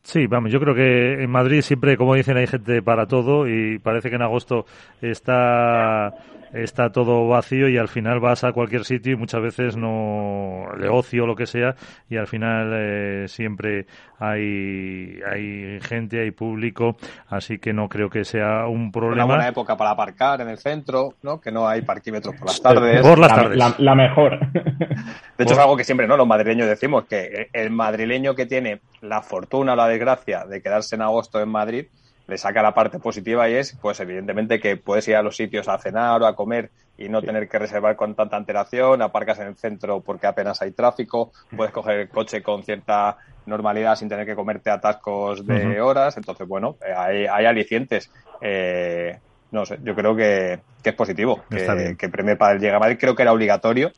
Sí, 0.01 0.27
vamos, 0.27 0.49
yo 0.49 0.61
creo 0.61 0.75
que 0.75 1.21
en 1.21 1.29
Madrid 1.29 1.59
siempre, 1.59 1.97
como 1.97 2.15
dicen, 2.15 2.37
hay 2.37 2.47
gente 2.47 2.81
para 2.81 3.05
todo 3.05 3.49
y 3.49 3.79
parece 3.79 4.09
que 4.09 4.15
en 4.15 4.21
agosto 4.21 4.65
está 5.01 6.13
está 6.53 6.91
todo 6.91 7.27
vacío 7.27 7.67
y 7.67 7.77
al 7.77 7.87
final 7.87 8.19
vas 8.19 8.43
a 8.43 8.51
cualquier 8.51 8.85
sitio 8.85 9.13
y 9.13 9.15
muchas 9.15 9.41
veces 9.41 9.75
no 9.75 10.67
le 10.77 10.87
ocio 10.87 11.23
o 11.23 11.27
lo 11.27 11.35
que 11.35 11.45
sea 11.45 11.75
y 12.09 12.17
al 12.17 12.27
final 12.27 12.71
eh, 12.73 13.27
siempre 13.27 13.87
hay 14.19 15.19
hay 15.25 15.79
gente, 15.81 16.21
hay 16.21 16.31
público, 16.31 16.95
así 17.27 17.57
que 17.57 17.73
no 17.73 17.89
creo 17.89 18.09
que 18.09 18.23
sea 18.23 18.67
un 18.67 18.91
problema. 18.91 19.25
Una 19.25 19.35
buena 19.35 19.47
época 19.49 19.75
para 19.75 19.91
aparcar 19.91 20.41
en 20.41 20.49
el 20.49 20.57
centro, 20.57 21.15
¿no? 21.21 21.39
Que 21.39 21.51
no 21.51 21.67
hay 21.67 21.81
parquímetros 21.81 22.35
por 22.35 22.47
las 22.47 22.61
tardes. 22.61 23.01
Por 23.01 23.19
las 23.19 23.35
tardes. 23.35 23.79
La, 23.79 23.95
mejor. 23.95 24.39
De 25.37 25.43
hecho, 25.43 25.53
es 25.53 25.59
algo 25.59 25.75
que 25.75 25.83
siempre, 25.83 26.07
¿no? 26.07 26.15
Los 26.17 26.27
madrileños 26.27 26.67
decimos 26.67 27.05
que 27.05 27.49
el 27.51 27.71
madrileño 27.71 28.35
que 28.35 28.45
tiene 28.45 28.79
la 29.01 29.21
fortuna 29.21 29.73
o 29.73 29.75
la 29.75 29.87
desgracia 29.87 30.45
de 30.45 30.61
quedarse 30.61 30.95
en 30.95 31.01
agosto 31.01 31.41
en 31.41 31.49
Madrid, 31.49 31.85
le 32.27 32.37
saca 32.37 32.61
la 32.61 32.73
parte 32.73 32.99
positiva 32.99 33.49
y 33.49 33.55
es, 33.55 33.77
pues 33.81 33.99
evidentemente 33.99 34.59
que 34.59 34.77
puedes 34.77 35.07
ir 35.07 35.15
a 35.15 35.21
los 35.21 35.35
sitios 35.35 35.67
a 35.67 35.77
cenar 35.77 36.21
o 36.21 36.25
a 36.25 36.35
comer 36.35 36.71
y 36.97 37.09
no 37.09 37.21
tener 37.21 37.49
que 37.49 37.59
reservar 37.59 37.95
con 37.95 38.15
tanta 38.15 38.37
antelación, 38.37 39.01
aparcas 39.01 39.39
en 39.39 39.47
el 39.47 39.55
centro 39.55 40.01
porque 40.01 40.27
apenas 40.27 40.61
hay 40.61 40.71
tráfico, 40.71 41.31
puedes 41.55 41.73
coger 41.73 41.99
el 41.99 42.09
coche 42.09 42.41
con 42.41 42.63
cierta 42.63 43.17
normalidad 43.45 43.95
sin 43.95 44.09
tener 44.09 44.25
que 44.25 44.35
comerte 44.35 44.69
atascos 44.69 45.45
de 45.45 45.81
horas, 45.81 46.15
entonces 46.17 46.47
bueno, 46.47 46.77
eh, 46.85 46.93
hay, 46.95 47.25
hay 47.25 47.45
alicientes. 47.45 48.09
Eh, 48.41 49.17
no 49.51 49.65
sé, 49.65 49.79
yo 49.83 49.93
creo 49.93 50.15
que, 50.15 50.59
es 50.83 50.93
positivo 50.93 51.43
que, 51.49 51.95
que 51.97 52.09
Premier 52.09 52.37
Padre 52.37 52.59
llegue 52.59 52.75
a 52.75 52.79
Madrid, 52.79 52.97
creo 52.99 53.15
que 53.15 53.21
era 53.21 53.33
obligatorio, 53.33 53.91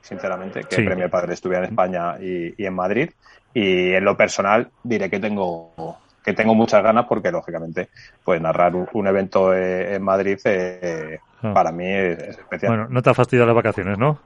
sinceramente, 0.00 0.64
que 0.64 0.76
el 0.76 0.84
Premier 0.84 1.10
Padre 1.10 1.34
estuviera 1.34 1.64
en 1.64 1.70
España 1.70 2.16
y, 2.20 2.54
y 2.62 2.66
en 2.66 2.74
Madrid, 2.74 3.10
y 3.52 3.92
en 3.92 4.04
lo 4.04 4.16
personal 4.16 4.70
diré 4.82 5.10
que 5.10 5.20
tengo 5.20 5.98
que 6.26 6.32
tengo 6.32 6.56
muchas 6.56 6.82
ganas 6.82 7.06
porque, 7.06 7.30
lógicamente, 7.30 7.88
pues 8.24 8.40
narrar 8.40 8.74
un, 8.74 9.06
evento 9.06 9.54
eh, 9.54 9.94
en 9.94 10.02
Madrid 10.02 10.36
eh, 10.44 11.20
ah. 11.40 11.54
para 11.54 11.70
mí 11.70 11.86
es, 11.86 12.18
especial. 12.18 12.72
Bueno, 12.72 12.88
no 12.90 13.00
te 13.00 13.10
ha 13.10 13.14
fastidiado 13.14 13.46
las 13.46 13.54
vacaciones, 13.54 13.96
¿no? 13.96 14.18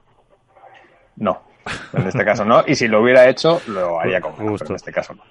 No, 1.17 1.43
en 1.93 2.07
este 2.07 2.25
caso 2.25 2.43
no. 2.43 2.63
Y 2.65 2.75
si 2.75 2.87
lo 2.87 3.01
hubiera 3.01 3.29
hecho, 3.29 3.61
lo 3.67 3.99
haría 3.99 4.19
con 4.19 4.33
gusto. 4.35 4.69
en 4.69 4.75
este 4.75 4.91
caso 4.91 5.13
no. 5.13 5.21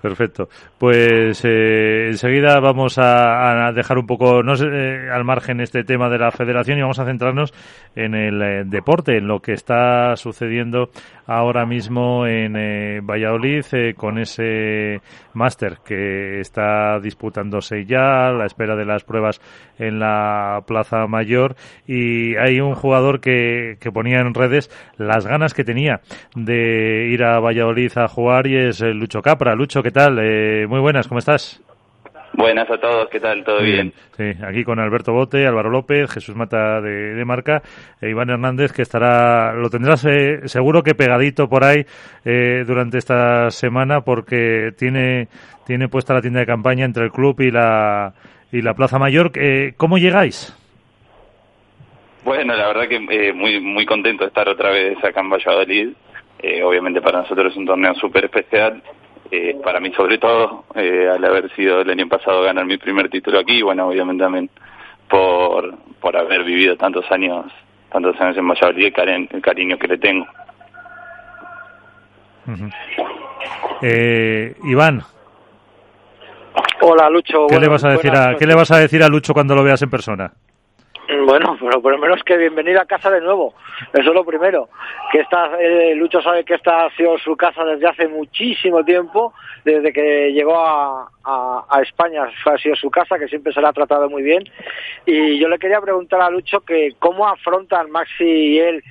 Perfecto. 0.00 0.48
Pues 0.78 1.44
eh, 1.44 2.08
enseguida 2.08 2.60
vamos 2.60 2.96
a, 2.98 3.72
dejar 3.74 3.98
un 3.98 4.06
poco 4.06 4.42
no 4.42 4.56
sé, 4.56 4.66
eh, 4.70 5.10
al 5.10 5.24
margen 5.24 5.60
este 5.60 5.84
tema 5.84 6.08
de 6.08 6.18
la 6.18 6.30
federación 6.30 6.78
y 6.78 6.82
vamos 6.82 6.98
a 6.98 7.04
centrarnos 7.04 7.52
en 7.96 8.14
el 8.14 8.42
eh, 8.42 8.62
deporte, 8.64 9.16
en 9.16 9.26
lo 9.26 9.40
que 9.40 9.52
está 9.52 10.16
sucediendo 10.16 10.90
ahora 11.26 11.66
mismo 11.66 12.26
en 12.26 12.54
Valladolid 13.04 13.64
con 13.96 14.18
ese 14.18 15.00
máster 15.34 15.78
que 15.84 16.40
está 16.40 17.00
disputándose 17.00 17.84
ya 17.86 18.28
a 18.28 18.32
la 18.32 18.46
espera 18.46 18.76
de 18.76 18.84
las 18.84 19.04
pruebas 19.04 19.40
en 19.78 19.98
la 19.98 20.62
Plaza 20.66 21.06
Mayor 21.06 21.56
y 21.86 22.36
hay 22.36 22.60
un 22.60 22.74
jugador 22.74 23.20
que, 23.20 23.76
que 23.80 23.92
ponía 23.92 24.20
en 24.20 24.34
redes 24.34 24.70
las 24.96 25.26
ganas 25.26 25.54
que 25.54 25.64
tenía 25.64 26.00
de 26.34 27.08
ir 27.10 27.24
a 27.24 27.40
Valladolid 27.40 27.92
a 27.96 28.08
jugar 28.08 28.46
y 28.46 28.56
es 28.56 28.80
eh, 28.80 28.94
Lucho 28.94 29.22
Capra. 29.22 29.54
Lucho, 29.54 29.82
¿qué 29.82 29.90
tal? 29.90 30.18
Eh, 30.20 30.66
muy 30.68 30.80
buenas, 30.80 31.08
¿cómo 31.08 31.18
estás? 31.18 31.62
Buenas 32.36 32.70
a 32.70 32.78
todos, 32.78 33.08
¿qué 33.10 33.20
tal? 33.20 33.44
¿Todo 33.44 33.62
bien? 33.62 33.92
Sí, 34.16 34.32
aquí 34.44 34.64
con 34.64 34.78
Alberto 34.78 35.12
Bote, 35.12 35.46
Álvaro 35.46 35.70
López, 35.70 36.10
Jesús 36.10 36.34
Mata 36.34 36.80
de, 36.80 37.24
Marca 37.24 37.62
e 38.00 38.10
Iván 38.10 38.30
Hernández, 38.30 38.72
que 38.72 38.82
estará, 38.82 39.52
lo 39.54 39.70
tendrás 39.70 40.04
eh, 40.04 40.48
seguro 40.48 40.82
que 40.82 40.94
pegadito 40.94 41.48
por 41.48 41.64
ahí 41.64 41.84
durante 42.66 42.98
esta 42.98 43.50
semana 43.50 44.00
porque 44.00 44.72
tiene, 44.76 45.28
tiene 45.66 45.88
puesta 45.88 46.14
la 46.14 46.20
tienda 46.20 46.40
de 46.40 46.46
campaña 46.46 46.84
entre 46.84 47.04
el 47.04 47.12
club 47.12 47.40
y 47.40 47.50
la, 47.50 48.12
y 48.50 48.62
la 48.62 48.74
Plaza 48.74 48.98
Mayor. 48.98 49.30
¿Cómo 49.76 49.98
llegáis? 49.98 50.54
Bueno, 52.24 52.54
la 52.56 52.68
verdad 52.68 52.88
que 52.88 52.96
eh, 52.96 53.32
muy 53.34 53.60
muy 53.60 53.84
contento 53.84 54.24
de 54.24 54.28
estar 54.28 54.48
otra 54.48 54.70
vez 54.70 54.96
acá 55.04 55.20
en 55.20 55.28
Valladolid. 55.28 55.88
Eh, 56.42 56.62
obviamente 56.62 57.02
para 57.02 57.20
nosotros 57.20 57.52
es 57.52 57.56
un 57.56 57.66
torneo 57.66 57.94
súper 57.94 58.24
especial. 58.24 58.82
Eh, 59.30 59.56
para 59.62 59.80
mí 59.80 59.92
sobre 59.92 60.18
todo, 60.18 60.64
al 60.74 61.24
haber 61.24 61.50
sido 61.54 61.80
el 61.80 61.90
año 61.90 62.08
pasado 62.08 62.42
ganar 62.42 62.66
mi 62.66 62.76
primer 62.76 63.08
título 63.08 63.40
aquí, 63.40 63.62
bueno, 63.62 63.88
obviamente 63.88 64.22
también 64.22 64.50
por, 65.08 65.74
por 66.00 66.16
haber 66.16 66.44
vivido 66.44 66.76
tantos 66.76 67.10
años 67.10 67.46
tantos 67.90 68.20
años 68.20 68.36
en 68.36 68.48
Valladolid, 68.48 68.92
el, 68.96 69.28
el 69.30 69.40
cariño 69.40 69.78
que 69.78 69.86
le 69.86 69.98
tengo. 69.98 70.26
Iván. 74.64 75.02
Hola 76.80 77.08
Lucho. 77.08 77.46
¿Qué 77.48 77.58
le 77.58 77.68
vas 77.68 77.84
a 77.84 77.90
decir 77.90 78.10
a 78.14 78.36
qué 78.36 78.46
le 78.46 78.54
vas 78.54 78.70
a 78.70 78.78
decir 78.78 79.02
a 79.02 79.08
Lucho 79.08 79.32
cuando 79.32 79.54
lo 79.54 79.62
veas 79.62 79.80
en 79.82 79.90
persona? 79.90 80.32
Bueno, 81.08 81.56
pero 81.60 81.82
por 81.82 81.92
lo 81.92 81.98
menos 81.98 82.22
que 82.24 82.36
bienvenido 82.36 82.80
a 82.80 82.86
casa 82.86 83.10
de 83.10 83.20
nuevo. 83.20 83.54
Eso 83.92 84.08
es 84.08 84.14
lo 84.14 84.24
primero. 84.24 84.68
Que 85.12 85.20
esta, 85.20 85.60
eh, 85.60 85.94
Lucho 85.94 86.22
sabe 86.22 86.44
que 86.44 86.54
esta 86.54 86.86
ha 86.86 86.90
sido 86.96 87.18
su 87.18 87.36
casa 87.36 87.64
desde 87.64 87.88
hace 87.88 88.08
muchísimo 88.08 88.84
tiempo, 88.84 89.34
desde 89.64 89.92
que 89.92 90.32
llegó 90.32 90.56
a, 90.56 91.08
a, 91.24 91.82
España 91.82 92.24
ha 92.46 92.58
sido 92.58 92.74
su 92.74 92.90
casa, 92.90 93.18
que 93.18 93.28
siempre 93.28 93.52
se 93.52 93.60
le 93.60 93.68
ha 93.68 93.72
tratado 93.72 94.08
muy 94.08 94.22
bien. 94.22 94.44
Y 95.04 95.38
yo 95.38 95.48
le 95.48 95.58
quería 95.58 95.80
preguntar 95.80 96.20
a 96.22 96.30
Lucho 96.30 96.60
que 96.60 96.94
cómo 96.98 97.28
afrontan 97.28 97.90
Maxi 97.90 98.24
y 98.24 98.58
él 98.58 98.82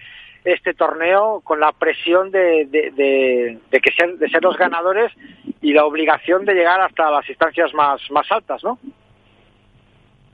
este 0.46 0.74
torneo 0.74 1.42
con 1.44 1.60
la 1.60 1.72
presión 1.72 2.30
de, 2.30 2.66
de, 2.66 2.92
de, 2.92 3.60
de 3.72 3.80
que 3.80 3.92
ser, 3.94 4.18
de 4.18 4.30
ser 4.30 4.44
los 4.44 4.58
ganadores 4.58 5.12
y 5.62 5.74
la 5.74 5.86
obligación 5.86 6.46
de 6.46 6.54
llegar 6.54 6.82
hasta 6.82 7.10
las 7.10 7.28
instancias 7.30 7.74
más, 7.74 8.02
más 8.12 8.30
altas, 8.32 8.64
¿no? 8.64 8.78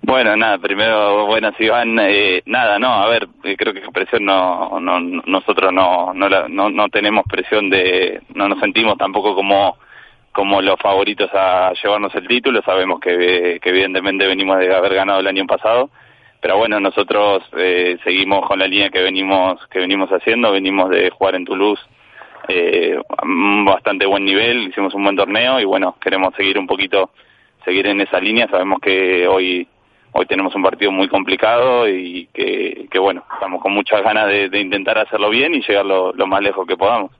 Bueno, 0.09 0.35
nada, 0.35 0.57
primero, 0.57 1.27
buenas 1.27 1.53
Iván, 1.61 1.99
eh, 1.99 2.41
nada, 2.47 2.79
no, 2.79 2.91
a 2.95 3.07
ver, 3.07 3.27
eh, 3.43 3.55
creo 3.55 3.75
que 3.75 3.91
presión 3.91 4.25
no, 4.25 4.79
no 4.79 4.99
nosotros 4.99 5.71
no, 5.71 6.15
no, 6.15 6.27
no, 6.49 6.69
no 6.71 6.89
tenemos 6.89 7.25
presión 7.29 7.69
de, 7.69 8.19
no 8.33 8.49
nos 8.49 8.59
sentimos 8.59 8.97
tampoco 8.97 9.35
como, 9.35 9.77
como 10.31 10.63
los 10.63 10.79
favoritos 10.79 11.29
a 11.31 11.73
llevarnos 11.73 12.15
el 12.15 12.27
título, 12.27 12.63
sabemos 12.63 12.99
que, 12.99 13.59
que 13.61 13.69
evidentemente 13.69 14.25
venimos 14.25 14.57
de 14.57 14.73
haber 14.73 14.95
ganado 14.95 15.19
el 15.19 15.27
año 15.27 15.45
pasado, 15.45 15.91
pero 16.41 16.57
bueno, 16.57 16.79
nosotros 16.79 17.43
eh, 17.55 17.99
seguimos 18.03 18.47
con 18.47 18.57
la 18.57 18.65
línea 18.65 18.89
que 18.89 19.03
venimos, 19.03 19.63
que 19.67 19.77
venimos 19.77 20.09
haciendo, 20.09 20.51
venimos 20.51 20.89
de 20.89 21.11
jugar 21.11 21.35
en 21.35 21.45
Toulouse, 21.45 21.83
eh, 22.47 22.99
bastante 23.63 24.07
buen 24.07 24.25
nivel, 24.25 24.69
hicimos 24.69 24.91
un 24.95 25.03
buen 25.03 25.15
torneo 25.15 25.59
y 25.59 25.65
bueno, 25.65 25.97
queremos 26.01 26.33
seguir 26.33 26.57
un 26.57 26.65
poquito, 26.65 27.11
seguir 27.63 27.85
en 27.85 28.01
esa 28.01 28.19
línea, 28.19 28.47
sabemos 28.47 28.79
que 28.81 29.27
hoy 29.27 29.67
hoy 30.11 30.25
tenemos 30.25 30.53
un 30.55 30.63
partido 30.63 30.91
muy 30.91 31.07
complicado 31.07 31.87
y 31.87 32.27
que, 32.33 32.99
bueno, 32.99 33.23
estamos 33.33 33.61
con 33.61 33.73
muchas 33.73 34.01
ganas 34.03 34.27
de, 34.27 34.59
intentar 34.59 34.97
hacerlo 34.97 35.29
bien 35.29 35.53
y 35.53 35.61
llegar 35.61 35.85
lo, 35.85 36.13
más 36.27 36.41
lejos 36.41 36.67
que 36.67 36.77
podamos. 36.77 37.11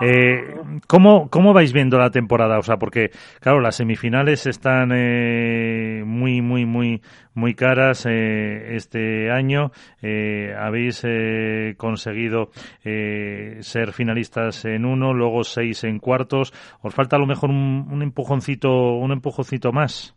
eh, 0.00 0.56
¿cómo, 0.86 1.28
¿Cómo 1.28 1.52
vais 1.52 1.72
viendo 1.72 1.98
la 1.98 2.10
temporada? 2.10 2.58
O 2.58 2.62
sea, 2.62 2.78
porque, 2.78 3.10
claro, 3.40 3.60
las 3.60 3.76
semifinales 3.76 4.46
están 4.46 4.92
eh, 4.94 6.02
muy, 6.06 6.40
muy, 6.40 6.64
muy, 6.64 7.02
muy 7.34 7.54
caras 7.54 8.06
eh, 8.08 8.76
este 8.76 9.30
año. 9.30 9.72
Eh, 10.00 10.54
habéis 10.58 11.02
eh, 11.04 11.74
conseguido 11.76 12.50
eh, 12.84 13.58
ser 13.60 13.92
finalistas 13.92 14.64
en 14.64 14.86
uno, 14.86 15.12
luego 15.12 15.44
seis 15.44 15.84
en 15.84 15.98
cuartos. 15.98 16.52
¿Os 16.80 16.94
falta 16.94 17.16
a 17.16 17.18
lo 17.18 17.26
mejor 17.26 17.50
un, 17.50 17.88
un 17.90 18.02
empujoncito, 18.02 18.70
un 18.70 19.12
empujoncito 19.12 19.70
más? 19.72 20.16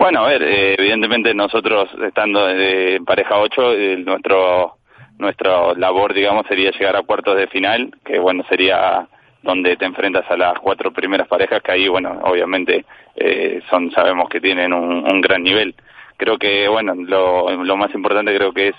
Bueno, 0.00 0.20
a 0.20 0.28
ver, 0.28 0.42
eh, 0.42 0.76
evidentemente 0.78 1.34
nosotros 1.34 1.90
estando 2.02 2.48
en 2.48 3.04
pareja 3.04 3.38
8, 3.38 3.74
eh, 3.74 3.96
nuestro 3.98 4.76
nuestra 5.18 5.74
labor, 5.74 6.14
digamos, 6.14 6.46
sería 6.46 6.70
llegar 6.70 6.96
a 6.96 7.02
cuartos 7.02 7.36
de 7.36 7.48
final, 7.48 7.92
que 8.02 8.18
bueno, 8.18 8.42
sería 8.48 9.06
donde 9.42 9.76
te 9.76 9.84
enfrentas 9.84 10.24
a 10.30 10.38
las 10.38 10.58
cuatro 10.58 10.90
primeras 10.90 11.28
parejas, 11.28 11.62
que 11.62 11.72
ahí, 11.72 11.86
bueno, 11.86 12.18
obviamente 12.22 12.86
eh, 13.14 13.60
son 13.68 13.90
sabemos 13.90 14.30
que 14.30 14.40
tienen 14.40 14.72
un, 14.72 15.20
gran 15.20 15.42
nivel. 15.42 15.74
Creo 16.16 16.38
que, 16.38 16.66
bueno, 16.66 16.94
lo, 16.94 17.62
lo 17.62 17.76
más 17.76 17.94
importante 17.94 18.34
creo 18.34 18.54
que 18.54 18.68
es 18.68 18.76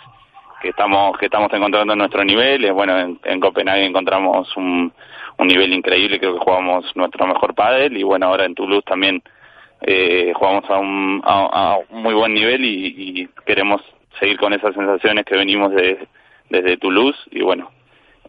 que 0.59 0.69
estamos 0.69 1.19
que 1.19 1.27
estamos 1.27 1.53
encontrando 1.53 1.95
nuestro 1.95 2.23
nivel. 2.23 2.73
Bueno, 2.73 2.97
en, 2.99 3.19
en 3.25 3.39
Copenhague 3.39 3.85
encontramos 3.85 4.57
un, 4.57 4.91
un 5.37 5.47
nivel 5.47 5.71
increíble, 5.71 6.17
creo 6.17 6.33
que 6.33 6.45
jugamos 6.45 6.83
nuestro 6.95 7.27
mejor 7.27 7.53
pádel 7.53 7.95
y 7.95 8.01
bueno, 8.01 8.25
ahora 8.25 8.45
en 8.45 8.55
Toulouse 8.55 8.85
también 8.85 9.21
eh, 9.81 10.31
jugamos 10.35 10.69
a 10.69 10.77
un, 10.77 11.21
a, 11.23 11.77
un 11.89 12.03
muy 12.03 12.13
buen 12.13 12.33
nivel 12.33 12.63
y, 12.63 13.27
queremos 13.45 13.81
seguir 14.19 14.37
con 14.37 14.53
esas 14.53 14.73
sensaciones 14.75 15.25
que 15.25 15.37
venimos 15.37 15.71
de, 15.71 16.07
desde 16.49 16.77
Toulouse 16.77 17.17
y 17.31 17.41
bueno, 17.41 17.71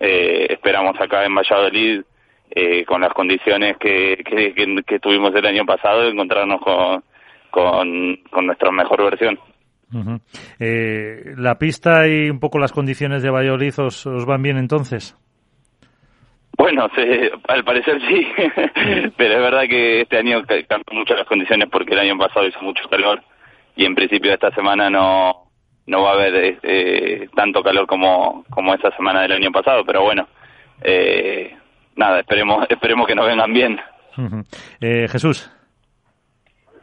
eh, 0.01 0.47
esperamos 0.51 0.99
acá 1.01 1.25
en 1.25 1.35
Valladolid 1.35 2.03
eh, 2.51 2.85
con 2.85 3.01
las 3.01 3.13
condiciones 3.13 3.77
que, 3.79 4.23
que, 4.87 4.99
tuvimos 4.99 5.35
el 5.35 5.47
año 5.47 5.65
pasado 5.65 6.09
encontrarnos 6.09 6.61
con, 6.61 7.03
con, 8.31 8.47
nuestra 8.47 8.71
mejor 8.71 9.05
versión. 9.05 9.39
eh, 10.59 11.35
¿La 11.37 11.59
pista 11.59 12.07
y 12.07 12.31
un 12.31 12.41
poco 12.41 12.59
las 12.59 12.73
condiciones 12.73 13.23
de 13.23 13.31
Valladolid 13.31 13.73
os, 13.79 14.07
os 14.07 14.25
van 14.25 14.43
bien 14.43 14.57
entonces? 14.59 15.17
Bueno, 16.57 16.89
al 17.49 17.65
parecer 17.65 18.01
sí, 18.09 18.27
pero 19.17 19.35
es 19.35 19.41
verdad 19.41 19.63
que 19.69 20.03
este 20.03 20.19
año 20.19 20.43
cambian 20.43 20.83
mucho 20.93 21.15
las 21.15 21.27
condiciones 21.27 21.69
porque 21.71 21.95
el 21.95 22.01
año 22.01 22.19
pasado 22.19 22.47
hizo 22.47 22.61
mucho 22.61 22.89
calor 22.89 23.23
y 23.75 23.85
en 23.85 23.95
principio 23.95 24.33
esta 24.33 24.51
semana 24.55 24.91
no 24.91 25.49
no 25.87 26.03
va 26.03 26.11
a 26.11 26.15
haber 26.15 26.59
eh, 26.63 27.29
tanto 27.35 27.63
calor 27.63 27.87
como 27.87 28.45
como 28.51 28.75
esa 28.75 28.95
semana 28.97 29.23
del 29.23 29.33
año 29.33 29.51
pasado, 29.51 29.85
pero 29.85 30.03
bueno, 30.03 30.29
eh, 30.83 31.57
nada, 31.97 32.21
esperemos 32.21 32.67
esperemos 32.71 33.07
que 33.07 33.15
nos 33.15 33.27
vengan 33.27 33.53
bien. 33.53 33.81
eh, 34.81 35.09
Jesús. 35.11 35.51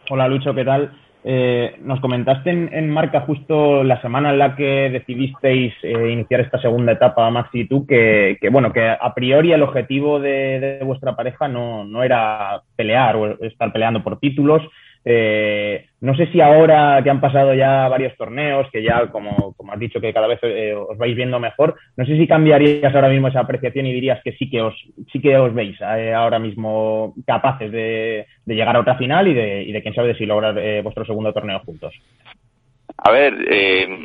Hola 0.10 0.27
Lucho, 0.27 0.53
¿qué 0.53 0.65
tal? 0.65 0.91
Eh, 1.32 1.76
nos 1.84 2.00
comentaste 2.00 2.50
en, 2.50 2.89
Marca 2.89 3.22
justo 3.22 3.84
la 3.84 4.02
semana 4.02 4.32
en 4.32 4.39
la 4.39 4.56
que 4.56 4.89
decidisteis 4.89 5.76
eh, 5.84 6.10
iniciar 6.10 6.42
esta 6.42 6.60
segunda 6.60 6.94
etapa, 6.94 7.30
Maxi 7.30 7.60
y 7.60 7.68
tú, 7.68 7.86
que, 7.86 8.39
bueno, 8.52 8.74
que 8.74 8.89
a 8.89 9.13
priori 9.13 9.52
el 9.52 9.62
objetivo 9.62 10.20
de, 10.20 10.80
vuestra 10.84 11.15
pareja 11.15 11.48
no, 11.48 11.86
no, 11.86 12.02
era 12.02 12.63
pelear 12.76 13.15
o 13.15 13.44
estar 13.44 13.72
peleando 13.72 14.02
por 14.02 14.20
títulos, 14.20 14.63
eh, 15.05 15.85
no 16.01 16.15
sé 16.15 16.27
si 16.27 16.41
ahora 16.41 17.01
que 17.03 17.09
han 17.09 17.21
pasado 17.21 17.53
ya 17.53 17.88
varios 17.88 18.15
torneos, 18.17 18.67
que 18.71 18.83
ya, 18.83 19.07
como, 19.07 19.53
como 19.53 19.73
has 19.73 19.79
dicho, 19.79 20.01
que 20.01 20.13
cada 20.13 20.27
vez 20.27 20.39
eh, 20.43 20.73
os 20.73 20.97
vais 20.97 21.15
viendo 21.15 21.39
mejor, 21.39 21.75
no 21.95 22.05
sé 22.05 22.17
si 22.17 22.27
cambiarías 22.27 22.93
ahora 22.93 23.09
mismo 23.09 23.27
esa 23.27 23.41
apreciación 23.41 23.85
y 23.85 23.93
dirías 23.93 24.21
que 24.23 24.33
sí 24.33 24.49
que 24.49 24.62
os, 24.62 24.75
sí 25.12 25.21
que 25.21 25.38
os 25.38 25.53
veis 25.53 25.77
eh, 25.81 26.13
ahora 26.13 26.39
mismo 26.39 27.13
capaces 27.25 27.71
de, 27.71 28.25
llegar 28.45 28.75
a 28.75 28.81
otra 28.81 28.97
final 28.97 29.27
y 29.27 29.33
de, 29.33 29.63
y 29.63 29.71
de 29.71 29.81
quién 29.81 29.93
sabe 29.93 30.15
si 30.15 30.25
lograr 30.25 30.55
vuestro 30.83 31.05
segundo 31.05 31.33
torneo 31.33 31.59
juntos. 31.59 31.93
A 32.97 33.12
ver, 33.12 33.33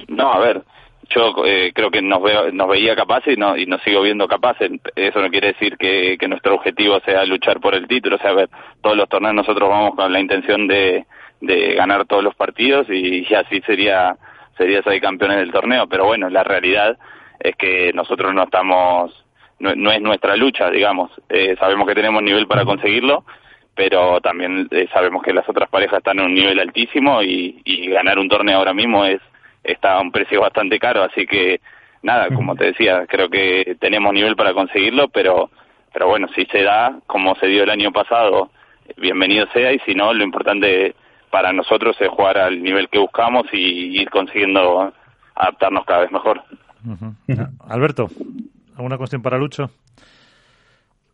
no, 0.08 0.32
a 0.32 0.38
ver, 0.38 0.62
yo 1.10 1.34
eh, 1.44 1.72
creo 1.74 1.90
que 1.90 2.02
nos, 2.02 2.22
veo, 2.22 2.50
nos 2.52 2.68
veía 2.68 2.96
capaces 2.96 3.34
y, 3.34 3.36
no, 3.36 3.56
y 3.56 3.66
nos 3.66 3.82
sigo 3.82 4.02
viendo 4.02 4.28
capaces. 4.28 4.70
Eso 4.94 5.20
no 5.20 5.30
quiere 5.30 5.48
decir 5.48 5.76
que, 5.76 6.16
que 6.18 6.28
nuestro 6.28 6.54
objetivo 6.54 7.00
sea 7.00 7.24
luchar 7.24 7.60
por 7.60 7.74
el 7.74 7.86
título. 7.86 8.16
O 8.16 8.18
sea, 8.18 8.30
a 8.30 8.34
ver, 8.34 8.48
todos 8.82 8.96
los 8.96 9.08
torneos 9.08 9.34
nosotros 9.34 9.68
vamos 9.68 9.94
con 9.94 10.12
la 10.12 10.20
intención 10.20 10.66
de, 10.66 11.06
de 11.40 11.74
ganar 11.74 12.06
todos 12.06 12.22
los 12.22 12.34
partidos 12.34 12.88
y, 12.88 13.26
así 13.34 13.60
sería 13.62 14.16
sería 14.56 14.82
ser 14.82 15.00
campeones 15.00 15.38
del 15.38 15.50
torneo. 15.50 15.86
Pero 15.88 16.06
bueno, 16.06 16.28
la 16.30 16.44
realidad 16.44 16.96
es 17.40 17.56
que 17.56 17.92
nosotros 17.92 18.32
no 18.32 18.44
estamos, 18.44 19.24
no, 19.58 19.90
es 19.90 20.00
nuestra 20.00 20.36
lucha, 20.36 20.70
digamos. 20.70 21.10
Eh, 21.28 21.56
sabemos 21.58 21.88
que 21.88 21.94
tenemos 21.94 22.22
nivel 22.22 22.46
para 22.46 22.64
conseguirlo, 22.64 23.24
pero 23.74 24.20
también 24.20 24.68
eh, 24.70 24.86
sabemos 24.92 25.22
que 25.22 25.32
las 25.32 25.48
otras 25.48 25.68
parejas 25.68 25.98
están 25.98 26.20
en 26.20 26.26
un 26.26 26.34
nivel 26.34 26.60
altísimo 26.60 27.20
y, 27.22 27.60
y 27.64 27.88
ganar 27.88 28.18
un 28.18 28.28
torneo 28.28 28.58
ahora 28.58 28.72
mismo 28.72 29.04
es 29.04 29.20
está 29.64 29.94
a 29.94 30.00
un 30.00 30.12
precio 30.12 30.40
bastante 30.40 30.78
caro, 30.78 31.02
así 31.02 31.26
que 31.26 31.60
nada, 32.02 32.28
como 32.28 32.54
te 32.54 32.66
decía, 32.66 33.06
creo 33.08 33.28
que 33.28 33.76
tenemos 33.80 34.12
nivel 34.12 34.36
para 34.36 34.52
conseguirlo, 34.52 35.08
pero 35.08 35.50
pero 35.92 36.08
bueno, 36.08 36.26
si 36.34 36.44
se 36.46 36.62
da 36.62 36.98
como 37.06 37.36
se 37.36 37.46
dio 37.46 37.62
el 37.62 37.70
año 37.70 37.92
pasado, 37.92 38.50
bienvenido 38.96 39.46
sea 39.52 39.72
y 39.72 39.78
si 39.80 39.94
no, 39.94 40.12
lo 40.12 40.24
importante 40.24 40.94
para 41.30 41.52
nosotros 41.52 41.96
es 42.00 42.08
jugar 42.08 42.36
al 42.36 42.62
nivel 42.62 42.88
que 42.88 42.98
buscamos 42.98 43.46
y 43.52 44.00
ir 44.00 44.10
consiguiendo 44.10 44.92
adaptarnos 45.34 45.84
cada 45.86 46.00
vez 46.00 46.12
mejor. 46.12 46.42
Alberto, 47.68 48.08
¿alguna 48.76 48.98
cuestión 48.98 49.22
para 49.22 49.38
Lucho? 49.38 49.70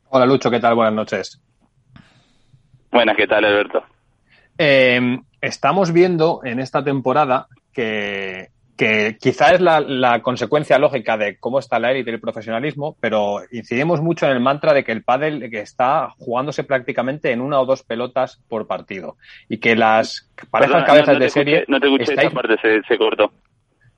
Hola 0.08 0.26
Lucho, 0.26 0.50
¿qué 0.50 0.60
tal? 0.60 0.74
Buenas 0.74 0.94
noches. 0.94 1.40
Buenas, 2.90 3.16
¿qué 3.16 3.26
tal 3.26 3.44
Alberto? 3.44 3.84
Eh, 4.58 5.20
estamos 5.40 5.92
viendo 5.92 6.40
en 6.42 6.58
esta 6.58 6.82
temporada 6.82 7.46
que, 7.72 8.48
que 8.80 9.18
quizá 9.20 9.52
es 9.52 9.60
la, 9.60 10.22
consecuencia 10.22 10.78
lógica 10.78 11.18
de 11.18 11.36
cómo 11.38 11.58
está 11.58 11.78
la 11.78 11.90
élite 11.90 12.10
y 12.10 12.14
el 12.14 12.20
profesionalismo, 12.20 12.96
pero 12.98 13.42
incidimos 13.52 14.00
mucho 14.00 14.24
en 14.24 14.32
el 14.32 14.40
mantra 14.40 14.72
de 14.72 14.84
que 14.84 14.92
el 14.92 15.04
pádel 15.04 15.50
que 15.50 15.60
está 15.60 16.14
jugándose 16.16 16.64
prácticamente 16.64 17.30
en 17.30 17.42
una 17.42 17.60
o 17.60 17.66
dos 17.66 17.82
pelotas 17.82 18.40
por 18.48 18.66
partido 18.66 19.18
y 19.50 19.58
que 19.58 19.76
las 19.76 20.30
parejas 20.50 20.84
cabezas 20.84 21.18
de 21.18 21.28
serie 21.28 21.64
no 21.68 21.78
te 21.78 21.88
escuché 21.88 22.14
esa 22.14 22.30
parte 22.30 22.56
se, 22.88 22.96
cortó. 22.96 23.30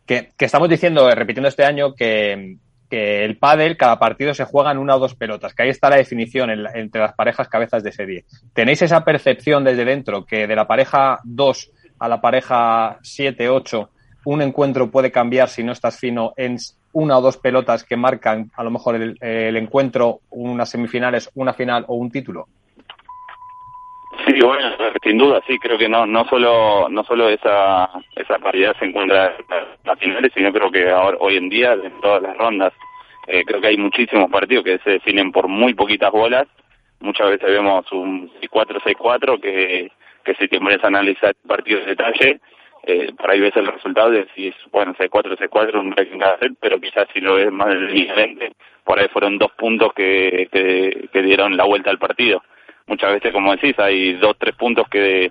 que, 0.04 0.30
estamos 0.36 0.68
diciendo 0.68 1.08
repitiendo 1.14 1.48
este 1.48 1.64
año 1.64 1.94
que, 1.94 2.56
que 2.90 3.24
el 3.24 3.38
pádel 3.38 3.76
cada 3.76 4.00
partido 4.00 4.34
se 4.34 4.46
juega 4.46 4.72
en 4.72 4.78
una 4.78 4.96
o 4.96 4.98
dos 4.98 5.14
pelotas 5.14 5.54
que 5.54 5.62
ahí 5.62 5.68
está 5.68 5.90
la 5.90 5.96
definición 5.98 6.50
entre 6.50 7.00
las 7.00 7.14
parejas 7.14 7.48
cabezas 7.48 7.84
de 7.84 7.92
serie. 7.92 8.24
Tenéis 8.52 8.82
esa 8.82 9.04
percepción 9.04 9.62
desde 9.62 9.84
dentro 9.84 10.26
que 10.26 10.48
de 10.48 10.56
la 10.56 10.66
pareja 10.66 11.20
2 11.22 11.70
a 12.02 12.08
la 12.08 12.20
pareja 12.20 12.98
7-8, 12.98 13.88
un 14.24 14.42
encuentro 14.42 14.90
puede 14.90 15.12
cambiar 15.12 15.48
si 15.48 15.62
no 15.62 15.70
estás 15.70 16.00
fino 16.00 16.32
en 16.36 16.56
una 16.94 17.16
o 17.16 17.20
dos 17.20 17.36
pelotas 17.36 17.84
que 17.84 17.96
marcan 17.96 18.50
a 18.56 18.64
lo 18.64 18.72
mejor 18.72 18.96
el, 18.96 19.56
encuentro, 19.56 20.18
unas 20.30 20.68
semifinales, 20.68 21.30
una 21.36 21.52
final 21.52 21.84
o 21.86 21.94
un 21.94 22.10
título? 22.10 22.48
Sí, 24.26 24.34
bueno, 24.42 24.68
sin 25.00 25.16
duda, 25.16 25.40
sí, 25.46 25.56
creo 25.58 25.78
que 25.78 25.88
no 25.88 26.04
no 26.04 26.24
solo 26.24 26.88
no 26.88 27.04
solo 27.04 27.28
esa 27.28 27.88
esa 28.16 28.38
paridad 28.40 28.74
se 28.80 28.86
encuentra 28.86 29.36
en 29.36 29.66
las 29.84 29.98
finales, 30.00 30.32
sino 30.34 30.52
creo 30.52 30.72
que 30.72 30.92
hoy 31.20 31.36
en 31.36 31.48
día 31.48 31.74
en 31.74 32.00
todas 32.00 32.20
las 32.20 32.36
rondas 32.36 32.72
eh, 33.28 33.44
creo 33.44 33.60
que 33.60 33.68
hay 33.68 33.76
muchísimos 33.76 34.28
partidos 34.28 34.64
que 34.64 34.78
se 34.78 34.90
definen 34.90 35.30
por 35.30 35.46
muy 35.46 35.72
poquitas 35.74 36.10
bolas. 36.10 36.48
Muchas 36.98 37.30
veces 37.30 37.48
vemos 37.48 37.90
un 37.92 38.28
6-4, 38.40 38.82
6-4 38.82 39.40
que 39.40 39.90
que 40.24 40.34
si 40.34 40.48
te 40.48 40.58
pones 40.58 40.82
a 40.82 40.88
analizar 40.88 41.30
el 41.30 41.48
partido 41.48 41.80
de 41.80 41.86
detalle, 41.86 42.40
eh, 42.84 43.12
por 43.16 43.30
ahí 43.30 43.40
ves 43.40 43.56
el 43.56 43.66
resultado 43.66 44.10
de 44.10 44.26
si 44.34 44.48
es, 44.48 44.54
bueno, 44.72 44.94
C4, 44.94 45.38
C4, 45.38 45.80
un 45.80 45.90
break 45.90 46.12
en 46.12 46.22
hacer, 46.22 46.52
pero 46.60 46.80
quizás 46.80 47.06
si 47.12 47.20
lo 47.20 47.36
ves 47.36 47.52
más 47.52 47.74
linealmente, 47.76 48.52
por 48.84 48.98
ahí 48.98 49.06
fueron 49.08 49.38
dos 49.38 49.52
puntos 49.52 49.92
que, 49.94 50.48
que, 50.50 51.22
dieron 51.22 51.56
la 51.56 51.64
vuelta 51.64 51.90
al 51.90 51.98
partido. 51.98 52.42
Muchas 52.88 53.12
veces, 53.12 53.32
como 53.32 53.52
decís, 53.52 53.78
hay 53.78 54.14
dos, 54.14 54.36
tres 54.36 54.56
puntos 54.56 54.88
que, 54.88 55.30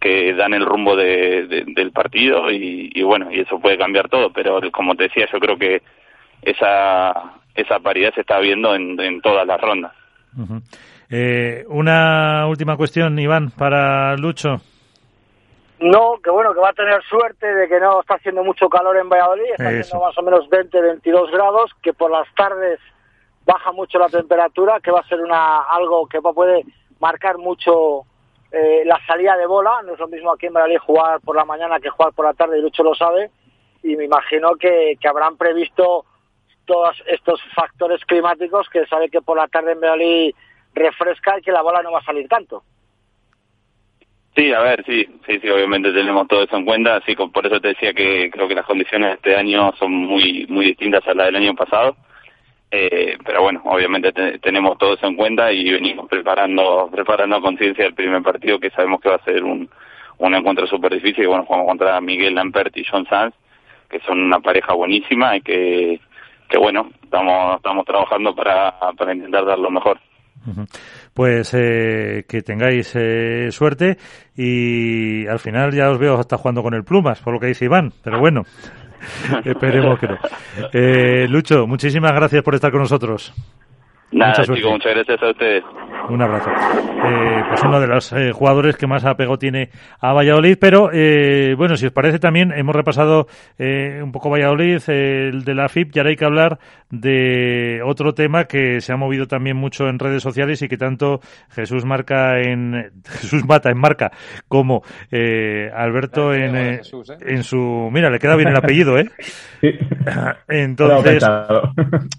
que 0.00 0.32
dan 0.32 0.54
el 0.54 0.64
rumbo 0.64 0.96
de, 0.96 1.64
del 1.66 1.92
partido 1.92 2.50
y, 2.50 2.90
y, 2.94 3.02
bueno, 3.02 3.30
y 3.30 3.40
eso 3.40 3.60
puede 3.60 3.76
cambiar 3.76 4.08
todo, 4.08 4.32
pero 4.32 4.58
como 4.72 4.94
te 4.94 5.04
decía, 5.04 5.28
yo 5.30 5.38
creo 5.38 5.58
que 5.58 5.82
esa, 6.40 7.34
esa 7.54 7.78
paridad 7.80 8.14
se 8.14 8.22
está 8.22 8.38
viendo 8.38 8.74
en, 8.74 8.98
en 8.98 9.20
todas 9.20 9.46
las 9.46 9.60
rondas. 9.60 9.92
Eh, 11.10 11.64
una 11.68 12.46
última 12.48 12.76
cuestión, 12.76 13.18
Iván, 13.18 13.50
para 13.50 14.16
Lucho. 14.16 14.60
No, 15.78 16.18
que 16.22 16.30
bueno, 16.30 16.54
que 16.54 16.60
va 16.60 16.70
a 16.70 16.74
tener 16.74 17.02
suerte 17.04 17.46
de 17.46 17.68
que 17.68 17.78
no 17.78 18.00
está 18.00 18.14
haciendo 18.14 18.42
mucho 18.42 18.68
calor 18.68 18.96
en 18.96 19.08
Valladolid, 19.08 19.50
está 19.50 19.68
haciendo 19.68 20.06
más 20.06 20.16
o 20.16 20.22
menos 20.22 20.48
20, 20.48 20.80
22 20.80 21.30
grados, 21.30 21.70
que 21.82 21.92
por 21.92 22.10
las 22.10 22.26
tardes 22.34 22.80
baja 23.44 23.72
mucho 23.72 23.98
la 23.98 24.08
temperatura, 24.08 24.80
que 24.80 24.90
va 24.90 25.00
a 25.00 25.08
ser 25.08 25.20
una 25.20 25.62
algo 25.62 26.06
que 26.06 26.20
puede 26.20 26.64
marcar 26.98 27.36
mucho 27.36 28.02
eh, 28.50 28.82
la 28.86 28.98
salida 29.06 29.36
de 29.36 29.46
bola. 29.46 29.82
No 29.84 29.92
es 29.92 29.98
lo 29.98 30.08
mismo 30.08 30.32
aquí 30.32 30.46
en 30.46 30.54
Valladolid 30.54 30.78
jugar 30.78 31.20
por 31.20 31.36
la 31.36 31.44
mañana 31.44 31.78
que 31.78 31.90
jugar 31.90 32.14
por 32.14 32.24
la 32.24 32.32
tarde, 32.32 32.58
y 32.58 32.62
Lucho 32.62 32.82
lo 32.82 32.94
sabe. 32.94 33.30
Y 33.82 33.96
me 33.96 34.04
imagino 34.04 34.56
que, 34.56 34.96
que 34.98 35.08
habrán 35.08 35.36
previsto 35.36 36.06
todos 36.64 36.96
estos 37.06 37.40
factores 37.54 38.04
climáticos 38.06 38.68
que 38.70 38.86
sabe 38.86 39.10
que 39.10 39.20
por 39.20 39.36
la 39.36 39.46
tarde 39.46 39.72
en 39.72 39.80
Valladolid 39.80 40.34
refresca 40.76 41.38
y 41.38 41.42
que 41.42 41.52
la 41.52 41.62
bola 41.62 41.82
no 41.82 41.92
va 41.92 41.98
a 41.98 42.04
salir 42.04 42.28
tanto. 42.28 42.62
Sí, 44.36 44.52
a 44.52 44.60
ver, 44.60 44.84
sí, 44.84 45.06
sí, 45.26 45.38
sí, 45.40 45.48
obviamente 45.48 45.92
tenemos 45.92 46.28
todo 46.28 46.42
eso 46.42 46.56
en 46.56 46.66
cuenta, 46.66 46.96
así 46.96 47.16
que 47.16 47.26
por 47.28 47.46
eso 47.46 47.58
te 47.58 47.68
decía 47.68 47.94
que 47.94 48.30
creo 48.30 48.46
que 48.46 48.54
las 48.54 48.66
condiciones 48.66 49.08
de 49.08 49.14
este 49.14 49.34
año 49.34 49.72
son 49.78 49.92
muy 49.92 50.46
muy 50.50 50.66
distintas 50.66 51.08
a 51.08 51.14
las 51.14 51.26
del 51.26 51.36
año 51.36 51.54
pasado, 51.54 51.96
eh, 52.70 53.16
pero 53.24 53.40
bueno, 53.40 53.62
obviamente 53.64 54.12
tenemos 54.40 54.76
todo 54.76 54.92
eso 54.92 55.06
en 55.06 55.16
cuenta 55.16 55.50
y 55.50 55.70
venimos 55.70 56.06
preparando 56.08 56.90
preparando 56.92 57.40
conciencia 57.40 57.86
el 57.86 57.94
primer 57.94 58.22
partido 58.22 58.60
que 58.60 58.68
sabemos 58.70 59.00
que 59.00 59.08
va 59.08 59.14
a 59.14 59.24
ser 59.24 59.42
un, 59.42 59.70
un 60.18 60.34
encuentro 60.34 60.66
súper 60.66 60.92
difícil, 60.92 61.24
y 61.24 61.28
bueno, 61.28 61.46
jugamos 61.46 61.68
contra 61.68 61.98
Miguel 62.02 62.34
Lampert 62.34 62.76
y 62.76 62.84
John 62.84 63.06
Sanz, 63.06 63.34
que 63.88 64.00
son 64.00 64.20
una 64.20 64.40
pareja 64.40 64.74
buenísima 64.74 65.34
y 65.36 65.40
que, 65.40 65.98
que 66.50 66.58
bueno, 66.58 66.90
estamos 67.02 67.56
estamos 67.56 67.86
trabajando 67.86 68.34
para, 68.34 68.74
para 68.98 69.14
intentar 69.14 69.46
dar 69.46 69.58
lo 69.58 69.70
mejor. 69.70 69.98
Pues 71.12 71.52
eh, 71.54 72.24
que 72.28 72.42
tengáis 72.42 72.92
eh, 72.94 73.48
suerte 73.50 73.98
y 74.36 75.26
al 75.26 75.38
final 75.38 75.72
ya 75.72 75.90
os 75.90 75.98
veo 75.98 76.18
hasta 76.18 76.36
jugando 76.36 76.62
con 76.62 76.74
el 76.74 76.84
Plumas, 76.84 77.20
por 77.20 77.34
lo 77.34 77.40
que 77.40 77.46
dice 77.46 77.64
Iván, 77.64 77.92
pero 78.02 78.20
bueno, 78.20 78.42
esperemos 79.44 79.98
que 79.98 80.08
no. 80.08 80.18
Eh, 80.72 81.26
Lucho, 81.28 81.66
muchísimas 81.66 82.12
gracias 82.12 82.42
por 82.42 82.54
estar 82.54 82.70
con 82.70 82.80
nosotros. 82.80 83.32
Nada, 84.16 84.44
muchas 84.48 84.94
gracias 84.94 85.22
a 85.22 85.30
ustedes. 85.30 85.64
Un 86.08 86.22
abrazo. 86.22 86.50
Eh, 86.50 87.42
pues 87.48 87.62
uno 87.64 87.80
de 87.80 87.86
los 87.86 88.12
eh, 88.12 88.32
jugadores 88.32 88.76
que 88.76 88.86
más 88.86 89.04
apego 89.04 89.38
tiene 89.38 89.68
a 90.00 90.14
Valladolid, 90.14 90.56
pero 90.58 90.88
eh, 90.90 91.54
bueno, 91.54 91.76
si 91.76 91.86
os 91.86 91.92
parece 91.92 92.18
también 92.18 92.50
hemos 92.52 92.74
repasado 92.74 93.26
eh, 93.58 94.00
un 94.02 94.12
poco 94.12 94.30
Valladolid, 94.30 94.80
el 94.88 95.44
de 95.44 95.54
la 95.54 95.68
FIP, 95.68 95.94
y 95.94 95.98
ahora 95.98 96.10
hay 96.10 96.16
que 96.16 96.24
hablar 96.24 96.58
de 96.88 97.80
otro 97.84 98.14
tema 98.14 98.44
que 98.44 98.80
se 98.80 98.92
ha 98.92 98.96
movido 98.96 99.26
también 99.26 99.58
mucho 99.58 99.86
en 99.86 99.98
redes 99.98 100.22
sociales 100.22 100.62
y 100.62 100.68
que 100.68 100.78
tanto 100.78 101.20
Jesús 101.50 101.84
marca 101.84 102.40
en 102.40 102.92
Jesús 103.04 103.44
Mata 103.46 103.70
en 103.70 103.78
marca 103.78 104.12
como 104.48 104.82
Alberto 105.10 106.32
en, 106.32 106.56
en 106.56 107.42
su 107.42 107.90
mira 107.92 108.08
le 108.08 108.18
queda 108.18 108.36
bien 108.36 108.48
el 108.48 108.56
apellido, 108.56 108.98
¿eh? 108.98 109.10
Entonces 110.48 111.22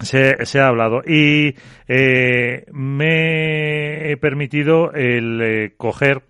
se, 0.00 0.44
se 0.44 0.60
ha 0.60 0.68
hablado 0.68 1.02
y 1.04 1.54
eh, 1.88 2.66
me 2.72 4.10
he 4.10 4.16
permitido 4.16 4.92
el 4.92 5.40
eh, 5.40 5.74
coger 5.76 6.22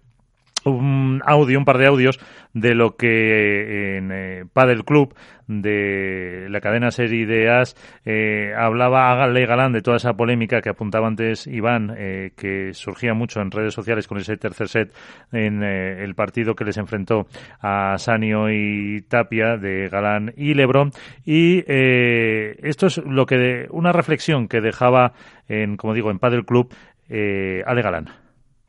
un 0.65 1.23
audio, 1.25 1.59
un 1.59 1.65
par 1.65 1.79
de 1.79 1.87
audios 1.87 2.19
de 2.53 2.75
lo 2.75 2.97
que 2.97 3.97
en 3.97 4.11
eh, 4.13 4.45
Padel 4.53 4.85
Club 4.85 5.15
de 5.49 6.47
la 6.51 6.61
cadena 6.61 6.91
serie 6.91 7.23
Ideas 7.23 7.75
eh, 8.05 8.53
hablaba 8.57 9.23
Ale 9.23 9.47
Galán 9.47 9.73
de 9.73 9.81
toda 9.81 9.97
esa 9.97 10.13
polémica 10.13 10.61
que 10.61 10.69
apuntaba 10.69 11.09
antes 11.09 11.47
Iván, 11.47 11.95
eh, 11.97 12.33
que 12.37 12.75
surgía 12.75 13.15
mucho 13.15 13.41
en 13.41 13.51
redes 13.51 13.73
sociales 13.75 14.07
con 14.07 14.19
ese 14.19 14.37
tercer 14.37 14.69
set 14.69 14.95
en 15.33 15.63
eh, 15.63 16.05
el 16.05 16.15
partido 16.15 16.55
que 16.55 16.65
les 16.65 16.77
enfrentó 16.77 17.27
a 17.61 17.97
Sanio 17.97 18.51
y 18.51 19.01
Tapia 19.09 19.57
de 19.57 19.89
Galán 19.89 20.35
y 20.37 20.53
Lebrón. 20.53 20.93
Y 21.25 21.65
esto 21.69 22.87
es 22.87 22.99
lo 22.99 23.25
que 23.25 23.37
de, 23.37 23.69
una 23.71 23.93
reflexión 23.93 24.49
que 24.49 24.61
dejaba 24.61 25.13
en, 25.49 25.77
como 25.77 25.95
digo, 25.95 26.11
en 26.11 26.19
Padel 26.19 26.45
Club 26.45 26.73
Ale 27.11 27.83
Galán 27.83 28.09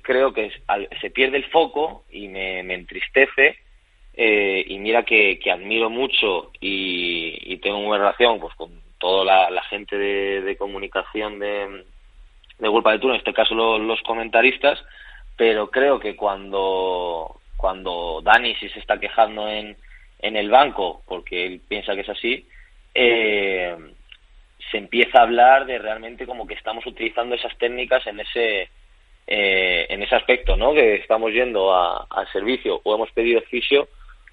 creo 0.10 0.34
que 0.34 0.52
se 1.00 1.12
pierde 1.12 1.38
el 1.38 1.46
foco 1.52 2.04
y 2.10 2.30
me, 2.30 2.62
entristece. 2.62 3.60
Eh, 4.16 4.66
y 4.68 4.80
mira 4.80 5.04
que, 5.04 5.40
admiro 5.54 5.92
mucho 5.92 6.52
y, 6.60 7.56
tengo 7.58 7.78
una 7.78 8.00
relación 8.00 8.40
pues 8.40 8.56
con 8.56 8.72
toda 8.98 9.52
la, 9.52 9.62
gente 9.66 9.96
de, 10.00 10.58
comunicación 10.58 11.38
de, 11.38 11.84
de 12.58 12.70
Culpa 12.70 12.90
del 12.90 13.00
Tour, 13.00 13.12
en 13.12 13.18
este 13.18 13.36
caso 13.36 13.54
los, 13.54 14.02
comentaristas, 14.02 14.84
pero 15.38 15.70
creo 15.70 16.00
que 16.00 16.16
cuando, 16.16 17.40
cuando 17.56 18.22
Dani 18.24 18.56
si 18.56 18.68
se 18.70 18.80
está 18.80 19.00
quejando 19.00 19.48
en, 19.48 19.78
en 20.18 20.36
el 20.36 20.50
banco, 20.50 21.04
porque 21.08 21.46
él 21.46 21.62
piensa 21.68 21.94
que 21.94 22.02
es 22.02 22.10
así, 22.10 22.48
eh, 22.96 23.78
se 24.72 24.78
empieza 24.78 25.20
a 25.20 25.24
hablar 25.24 25.66
de 25.66 25.80
realmente 25.80 26.26
como 26.26 26.48
que 26.48 26.54
estamos 26.54 26.86
utilizando 26.86 27.36
esas 27.36 27.58
técnicas 27.58 28.06
en 28.08 28.20
ese 28.20 28.70
eh, 29.28 29.86
en 29.90 30.02
ese 30.02 30.16
aspecto, 30.16 30.56
¿no? 30.56 30.74
Que 30.74 30.96
estamos 30.96 31.32
yendo 31.32 31.72
al 31.74 32.32
servicio 32.32 32.82
o 32.84 32.96
hemos 32.96 33.12
pedido 33.12 33.40
oficio 33.40 33.88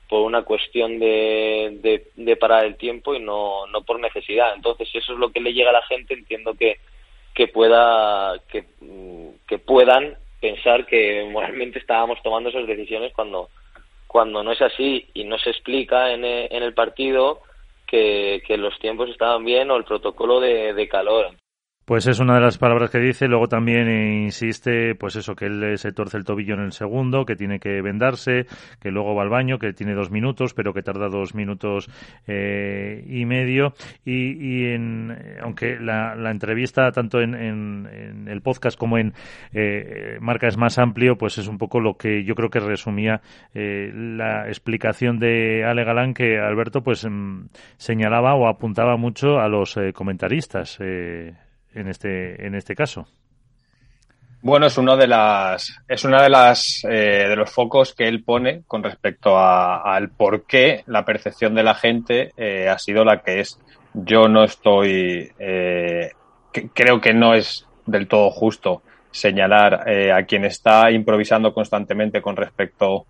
por 0.09 0.23
una 0.23 0.43
cuestión 0.43 0.99
de, 0.99 2.09
de, 2.15 2.37
parar 2.37 2.65
el 2.65 2.77
tiempo 2.77 3.15
y 3.15 3.19
no, 3.19 3.67
no 3.67 3.83
por 3.83 4.01
necesidad. 4.01 4.55
Entonces, 4.55 4.89
si 4.89 4.99
eso 4.99 5.13
es 5.13 5.19
lo 5.19 5.33
que 5.33 5.41
le 5.41 5.53
llega 5.53 5.71
a 5.71 5.75
la 5.75 5.83
gente, 5.83 6.15
entiendo 6.15 6.55
que, 6.55 6.79
que 7.35 7.49
pueda 7.49 8.41
que, 8.49 8.65
que 9.47 9.59
puedan 9.59 10.17
pensar 10.41 10.87
que 10.87 11.29
moralmente 11.31 11.79
estábamos 11.79 12.23
tomando 12.23 12.49
esas 12.49 12.67
decisiones 12.67 13.13
cuando 13.13 13.51
cuando 14.07 14.43
no 14.43 14.53
es 14.53 14.63
así 14.63 15.11
y 15.13 15.25
no 15.25 15.37
se 15.39 15.51
explica 15.51 16.13
en, 16.13 16.25
en 16.25 16.63
el 16.63 16.73
partido 16.73 17.43
que, 17.87 18.43
que 18.47 18.57
los 18.57 18.79
tiempos 18.79 19.09
estaban 19.11 19.45
bien 19.45 19.71
o 19.71 19.77
el 19.77 19.85
protocolo 19.85 20.41
de, 20.41 20.75
de 20.75 20.89
calor. 20.89 21.35
Pues 21.87 22.09
es 22.09 22.19
una 22.19 22.35
de 22.35 22.41
las 22.41 22.59
palabras 22.59 22.91
que 22.91 22.99
dice. 22.99 23.29
Luego 23.29 23.47
también 23.47 23.89
insiste, 24.25 24.97
pues 24.97 25.15
eso, 25.15 25.37
que 25.37 25.47
él 25.47 25.79
se 25.79 25.93
torce 25.93 26.17
el 26.17 26.25
tobillo 26.25 26.55
en 26.55 26.63
el 26.63 26.73
segundo, 26.73 27.25
que 27.25 27.37
tiene 27.37 27.61
que 27.61 27.81
vendarse, 27.81 28.47
que 28.81 28.91
luego 28.91 29.15
va 29.15 29.23
al 29.23 29.29
baño, 29.29 29.61
que 29.61 29.73
tiene 29.73 29.95
dos 29.95 30.11
minutos, 30.11 30.53
pero 30.53 30.75
que 30.75 30.83
tarda 30.83 31.09
dos 31.09 31.37
minutos 31.37 31.89
eh, 32.27 33.05
y 33.07 33.25
medio. 33.25 33.73
Y, 34.05 34.33
y 34.33 34.65
en, 34.73 35.17
aunque 35.41 35.79
la, 35.79 36.17
la 36.17 36.33
entrevista, 36.33 36.91
tanto 36.91 37.21
en, 37.21 37.37
en, 37.37 38.27
el 38.27 38.43
podcast 38.43 38.77
como 38.77 38.99
en 38.99 39.15
eh, 39.53 40.19
Marca 40.21 40.49
es 40.49 40.57
más 40.57 40.79
amplio, 40.79 41.17
pues 41.17 41.39
es 41.39 41.47
un 41.47 41.57
poco 41.57 41.79
lo 41.79 41.97
que 41.97 42.25
yo 42.25 42.35
creo 42.35 42.51
que 42.51 42.59
resumía 42.59 43.21
eh, 43.55 43.93
la 43.95 44.49
explicación 44.49 45.21
de 45.21 45.65
Ale 45.65 45.85
Galán, 45.85 46.15
que 46.15 46.41
Alberto 46.41 46.83
pues 46.83 47.07
mm, 47.09 47.47
señalaba 47.77 48.35
o 48.35 48.49
apuntaba 48.49 48.97
mucho 48.97 49.39
a 49.39 49.47
los 49.49 49.77
eh, 49.77 49.93
comentaristas. 49.93 50.79
Eh, 50.81 51.33
en 51.77 51.89
este, 51.89 52.47
en 52.47 52.55
este 52.55 52.75
caso. 52.75 53.07
Bueno, 54.43 54.67
es 54.67 54.79
uno 54.79 54.97
de 54.97 55.07
las, 55.07 55.77
es 55.89 56.05
una 56.05 56.23
de 56.23 56.31
las 56.31 56.85
eh, 56.85 57.27
de 57.29 57.37
los 57.37 57.51
focos 57.51 57.95
que 57.95 58.07
él 58.07 58.23
pone 58.23 58.63
con 58.67 58.83
respecto 58.83 59.39
al 59.39 60.11
por 60.11 60.47
qué 60.47 60.85
la 60.87 61.05
percepción 61.05 61.55
de 61.55 61.63
la 61.63 61.75
gente 61.75 62.33
eh, 62.37 62.69
ha 62.69 62.79
sido 62.79 63.05
la 63.05 63.23
que 63.23 63.41
es. 63.41 63.59
Yo 63.93 64.29
no 64.29 64.45
estoy, 64.45 65.33
eh, 65.39 66.13
creo 66.75 67.01
que 67.01 67.13
no 67.13 67.35
es 67.35 67.67
del 67.87 68.07
todo 68.07 68.31
justo 68.31 68.83
señalar 69.11 69.89
a 70.13 70.23
quien 70.25 70.45
está 70.45 70.91
improvisando 70.91 71.55
constantemente 71.55 72.21
con 72.21 72.37
respecto 72.37 73.07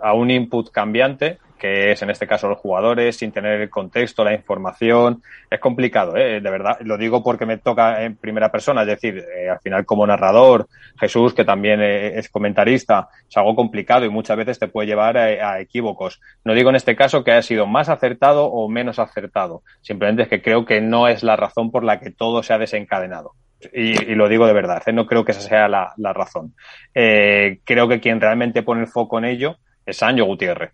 a 0.00 0.12
un 0.14 0.30
input 0.30 0.70
cambiante 0.70 1.38
que 1.62 1.92
es 1.92 2.02
en 2.02 2.10
este 2.10 2.26
caso 2.26 2.48
los 2.48 2.58
jugadores, 2.58 3.16
sin 3.16 3.30
tener 3.30 3.60
el 3.60 3.70
contexto, 3.70 4.24
la 4.24 4.34
información. 4.34 5.22
Es 5.48 5.60
complicado, 5.60 6.16
¿eh? 6.16 6.40
de 6.40 6.50
verdad. 6.50 6.76
Lo 6.80 6.98
digo 6.98 7.22
porque 7.22 7.46
me 7.46 7.56
toca 7.56 8.02
en 8.02 8.16
primera 8.16 8.50
persona, 8.50 8.80
es 8.80 8.88
decir, 8.88 9.18
eh, 9.18 9.48
al 9.48 9.60
final 9.60 9.86
como 9.86 10.04
narrador, 10.04 10.66
Jesús, 10.98 11.34
que 11.34 11.44
también 11.44 11.80
eh, 11.80 12.18
es 12.18 12.28
comentarista, 12.30 13.10
es 13.30 13.36
algo 13.36 13.54
complicado 13.54 14.04
y 14.04 14.08
muchas 14.08 14.36
veces 14.36 14.58
te 14.58 14.66
puede 14.66 14.88
llevar 14.88 15.16
a, 15.16 15.60
equívocos. 15.60 16.20
No 16.44 16.52
digo 16.52 16.70
en 16.70 16.74
este 16.74 16.96
caso 16.96 17.22
que 17.22 17.30
haya 17.30 17.42
sido 17.42 17.64
más 17.64 17.88
acertado 17.88 18.46
o 18.46 18.68
menos 18.68 18.98
acertado, 18.98 19.62
simplemente 19.82 20.22
es 20.22 20.28
que 20.28 20.42
creo 20.42 20.64
que 20.64 20.80
no 20.80 21.06
es 21.06 21.22
la 21.22 21.36
razón 21.36 21.70
por 21.70 21.84
la 21.84 22.00
que 22.00 22.10
todo 22.10 22.42
se 22.42 22.54
ha 22.54 22.58
desencadenado. 22.58 23.34
Y, 23.72 24.16
lo 24.16 24.28
digo 24.28 24.48
de 24.48 24.52
verdad, 24.52 24.82
no 24.92 25.06
creo 25.06 25.24
que 25.24 25.30
esa 25.30 25.42
sea 25.42 25.68
la, 25.68 25.92
la 25.96 26.12
razón. 26.12 26.56
creo 26.92 27.86
que 27.86 28.00
quien 28.00 28.20
realmente 28.20 28.64
pone 28.64 28.80
el 28.80 28.88
foco 28.88 29.18
en 29.18 29.26
ello 29.26 29.58
es 29.86 29.98
Sancho 29.98 30.24
Gutiérrez 30.24 30.72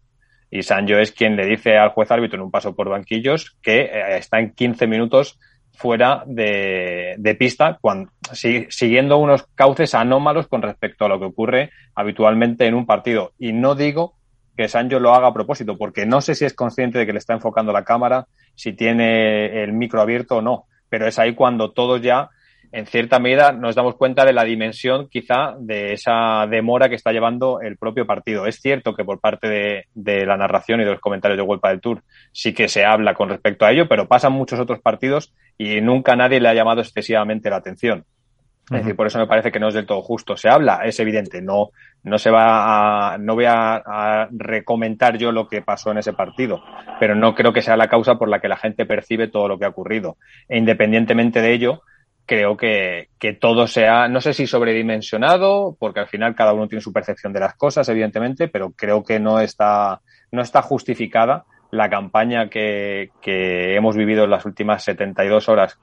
y 0.51 0.63
Sancho 0.63 0.99
es 0.99 1.13
quien 1.13 1.37
le 1.37 1.47
dice 1.47 1.77
al 1.77 1.91
juez 1.91 2.11
árbitro 2.11 2.37
en 2.39 2.45
un 2.45 2.51
paso 2.51 2.75
por 2.75 2.89
banquillos 2.89 3.57
que 3.63 3.83
eh, 3.83 4.17
está 4.17 4.39
en 4.39 4.55
15 4.55 4.87
minutos 4.87 5.39
fuera 5.79 6.25
de, 6.27 7.37
pista, 7.39 7.79
cuando, 7.81 8.11
siguiendo 8.33 9.19
unos 9.19 9.47
cauces 9.55 9.95
anómalos 9.95 10.49
con 10.49 10.61
respecto 10.61 11.05
a 11.05 11.09
lo 11.09 11.21
que 11.21 11.27
ocurre 11.27 11.71
habitualmente 11.95 12.67
en 12.67 12.75
un 12.75 12.85
partido. 12.85 13.33
Y 13.39 13.53
no 13.53 13.77
digo 13.77 14.15
que 14.57 14.67
Sancho 14.67 14.99
lo 14.99 15.15
haga 15.15 15.29
a 15.29 15.33
propósito, 15.33 15.79
porque 15.79 16.05
no 16.05 16.21
sé 16.21 16.35
si 16.35 16.45
es 16.45 16.53
consciente 16.53 16.99
de 16.99 17.07
que 17.07 17.13
le 17.13 17.21
está 17.21 17.33
enfocando 17.33 17.73
la 17.73 17.85
cámara, 17.85 18.27
si 18.57 18.73
tiene 18.73 19.63
el 19.63 19.73
micro 19.73 20.01
abierto 20.01 20.39
o 20.39 20.43
no, 20.43 20.65
pero 20.89 21.07
es 21.07 21.17
ahí 21.21 21.37
cuando 21.37 21.71
todos 21.71 22.03
ya 22.03 22.29
en 22.71 22.87
cierta 22.87 23.19
medida 23.19 23.53
nos 23.53 23.75
damos 23.75 23.97
cuenta 23.97 24.25
de 24.25 24.33
la 24.33 24.45
dimensión 24.45 25.09
quizá 25.09 25.55
de 25.59 25.93
esa 25.93 26.47
demora 26.49 26.89
que 26.89 26.97
está 26.97 27.13
llevando 27.13 27.61
el 27.61 27.77
propio 27.77 28.07
partido. 28.07 28.47
Es 28.47 28.61
cierto 28.61 28.95
que 28.95 29.05
por 29.05 29.21
parte 29.21 29.87
de, 29.95 30.27
la 30.27 30.37
narración 30.37 30.81
y 30.81 30.85
de 30.85 30.93
los 30.93 31.01
comentarios 31.01 31.39
de 31.39 31.45
Vuelta 31.45 31.69
del 31.69 31.81
Tour 31.81 32.03
sí 32.33 32.53
que 32.53 32.69
se 32.69 32.85
habla 32.85 33.15
con 33.15 33.31
respecto 33.31 33.65
a 33.65 33.73
ello, 33.73 33.89
pero 33.89 34.07
pasan 34.07 34.33
muchos 34.33 34.61
otros 34.61 34.81
partidos 34.81 35.33
y 35.57 35.81
nunca 35.81 36.15
nadie 36.17 36.41
le 36.41 36.49
ha 36.49 36.55
llamado 36.55 36.81
excesivamente 36.81 37.51
la 37.51 37.57
atención. 37.57 38.05
Es 38.71 38.81
decir, 38.81 38.97
por 38.97 39.07
eso 39.07 39.19
me 39.19 39.27
parece 39.27 39.51
que 39.51 39.59
no 39.59 39.69
es 39.69 39.75
del 39.75 39.87
todo 39.87 40.03
justo. 40.03 40.37
Se 40.37 40.51
habla, 40.51 40.83
es 40.85 41.01
evidente, 41.01 41.41
no, 41.41 41.71
no 42.03 42.19
se 42.19 42.31
va 42.31 43.15
a, 43.15 43.17
no 43.17 43.35
voy 43.35 43.47
a, 43.47 43.77
a, 43.77 44.29
recomentar 44.31 45.17
yo 45.17 45.33
lo 45.33 45.49
que 45.49 45.63
pasó 45.63 45.91
en 45.91 45.97
ese 45.97 46.13
partido, 46.13 46.63
pero 47.01 47.15
no 47.15 47.35
creo 47.35 47.55
que 47.55 47.63
sea 47.63 47.79
la 47.79 47.89
causa 47.89 48.17
por 48.17 48.29
la 48.29 48.41
que 48.41 48.49
la 48.49 48.59
gente 48.59 48.85
percibe 48.85 49.29
todo 49.29 49.49
lo 49.49 49.59
que 49.59 49.65
ha 49.65 49.71
ocurrido. 49.71 50.19
E 50.51 50.59
independientemente 50.59 51.41
de 51.41 51.55
ello, 51.55 51.83
creo 52.29 52.57
que, 52.59 53.09
que, 53.19 53.33
todo 53.33 53.67
sea, 53.67 54.07
no 54.07 54.21
sé 54.21 54.35
si 54.35 54.47
sobredimensionado, 54.47 55.77
porque 55.81 56.01
al 56.01 56.09
final 56.09 56.35
cada 56.35 56.53
uno 56.53 56.69
tiene 56.69 56.83
su 56.83 56.93
percepción 56.93 57.33
de 57.33 57.41
las 57.41 57.55
cosas, 57.55 57.89
evidentemente, 57.89 58.49
pero 58.49 58.73
creo 58.73 59.03
que 59.03 59.19
no 59.19 59.41
está, 59.41 60.03
no 60.31 60.43
está 60.43 60.61
justificada 60.61 61.47
la 61.71 61.89
campaña 61.89 62.51
que, 62.51 63.11
que 63.23 63.75
hemos 63.75 63.97
vivido 63.97 64.25
en 64.25 64.31
las 64.31 64.45
últimas 64.45 64.85
72 64.85 65.49
horas. 65.49 65.81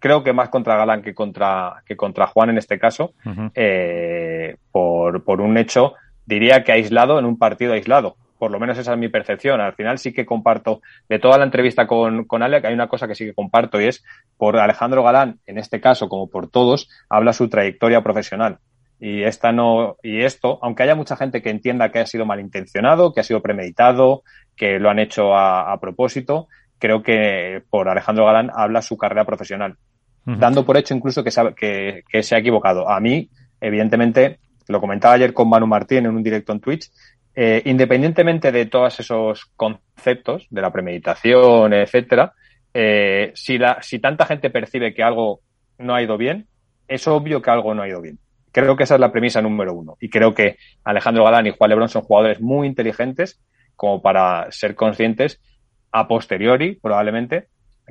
Creo 0.00 0.24
que 0.24 0.32
más 0.32 0.48
contra 0.48 0.76
Galán 0.76 1.00
que 1.00 1.14
contra, 1.14 1.82
que 1.86 1.96
contra 1.96 2.26
Juan 2.26 2.50
en 2.50 2.58
este 2.58 2.78
caso, 2.78 3.14
eh, 3.54 4.56
por, 4.72 5.22
por 5.22 5.40
un 5.40 5.56
hecho, 5.56 5.94
diría 6.26 6.64
que 6.64 6.72
aislado 6.72 7.20
en 7.20 7.24
un 7.24 7.38
partido 7.38 7.72
aislado 7.72 8.16
por 8.38 8.50
lo 8.50 8.60
menos 8.60 8.78
esa 8.78 8.92
es 8.92 8.98
mi 8.98 9.08
percepción. 9.08 9.60
Al 9.60 9.74
final 9.74 9.98
sí 9.98 10.12
que 10.12 10.26
comparto, 10.26 10.80
de 11.08 11.18
toda 11.18 11.38
la 11.38 11.44
entrevista 11.44 11.86
con, 11.86 12.24
con 12.24 12.42
Alec, 12.42 12.64
hay 12.64 12.74
una 12.74 12.88
cosa 12.88 13.06
que 13.06 13.14
sí 13.14 13.24
que 13.24 13.34
comparto 13.34 13.80
y 13.80 13.86
es 13.86 14.04
por 14.36 14.58
Alejandro 14.58 15.02
Galán, 15.02 15.38
en 15.46 15.58
este 15.58 15.80
caso, 15.80 16.08
como 16.08 16.28
por 16.28 16.48
todos, 16.48 16.88
habla 17.08 17.32
su 17.32 17.48
trayectoria 17.48 18.02
profesional. 18.02 18.58
Y 19.00 19.22
esta 19.24 19.52
no, 19.52 19.96
y 20.02 20.22
esto, 20.22 20.58
aunque 20.62 20.82
haya 20.84 20.94
mucha 20.94 21.16
gente 21.16 21.42
que 21.42 21.50
entienda 21.50 21.90
que 21.90 21.98
ha 21.98 22.06
sido 22.06 22.26
malintencionado, 22.26 23.12
que 23.12 23.20
ha 23.20 23.24
sido 23.24 23.42
premeditado, 23.42 24.22
que 24.56 24.78
lo 24.78 24.88
han 24.88 24.98
hecho 24.98 25.36
a, 25.36 25.78
propósito, 25.80 26.48
creo 26.78 27.02
que 27.02 27.62
por 27.70 27.88
Alejandro 27.88 28.24
Galán 28.24 28.50
habla 28.54 28.82
su 28.82 28.96
carrera 28.96 29.24
profesional. 29.24 29.76
dando 30.24 30.64
por 30.64 30.78
hecho 30.78 30.94
incluso 30.94 31.22
que 31.22 31.30
se, 31.30 31.40
ha, 31.40 31.52
que, 31.52 32.22
se 32.22 32.34
ha 32.34 32.38
equivocado. 32.38 32.88
A 32.88 33.00
mí, 33.00 33.28
evidentemente, 33.60 34.38
lo 34.68 34.80
comentaba 34.80 35.14
ayer 35.14 35.34
con 35.34 35.48
Manu 35.48 35.66
Martín 35.66 36.06
en 36.06 36.16
un 36.16 36.22
directo 36.22 36.52
en 36.52 36.60
Twitch, 36.60 36.90
eh, 37.34 37.62
independientemente 37.64 38.52
de 38.52 38.66
todos 38.66 39.00
esos 39.00 39.46
conceptos, 39.56 40.46
de 40.50 40.62
la 40.62 40.72
premeditación, 40.72 41.72
etcétera, 41.72 42.32
eh, 42.72 43.32
si, 43.34 43.58
la, 43.58 43.78
si 43.82 43.98
tanta 43.98 44.26
gente 44.26 44.50
percibe 44.50 44.94
que 44.94 45.02
algo 45.02 45.40
no 45.78 45.94
ha 45.94 46.02
ido 46.02 46.16
bien, 46.16 46.46
es 46.86 47.06
obvio 47.08 47.42
que 47.42 47.50
algo 47.50 47.74
no 47.74 47.82
ha 47.82 47.88
ido 47.88 48.00
bien. 48.00 48.18
Creo 48.52 48.76
que 48.76 48.84
esa 48.84 48.94
es 48.94 49.00
la 49.00 49.10
premisa 49.10 49.42
número 49.42 49.74
uno. 49.74 49.96
Y 50.00 50.08
creo 50.08 50.32
que 50.32 50.58
Alejandro 50.84 51.24
Galán 51.24 51.46
y 51.46 51.50
Juan 51.50 51.70
Lebrón 51.70 51.88
son 51.88 52.02
jugadores 52.02 52.40
muy 52.40 52.68
inteligentes 52.68 53.40
como 53.74 54.00
para 54.00 54.50
ser 54.52 54.76
conscientes 54.76 55.40
a 55.90 56.06
posteriori, 56.06 56.76
probablemente, 56.76 57.48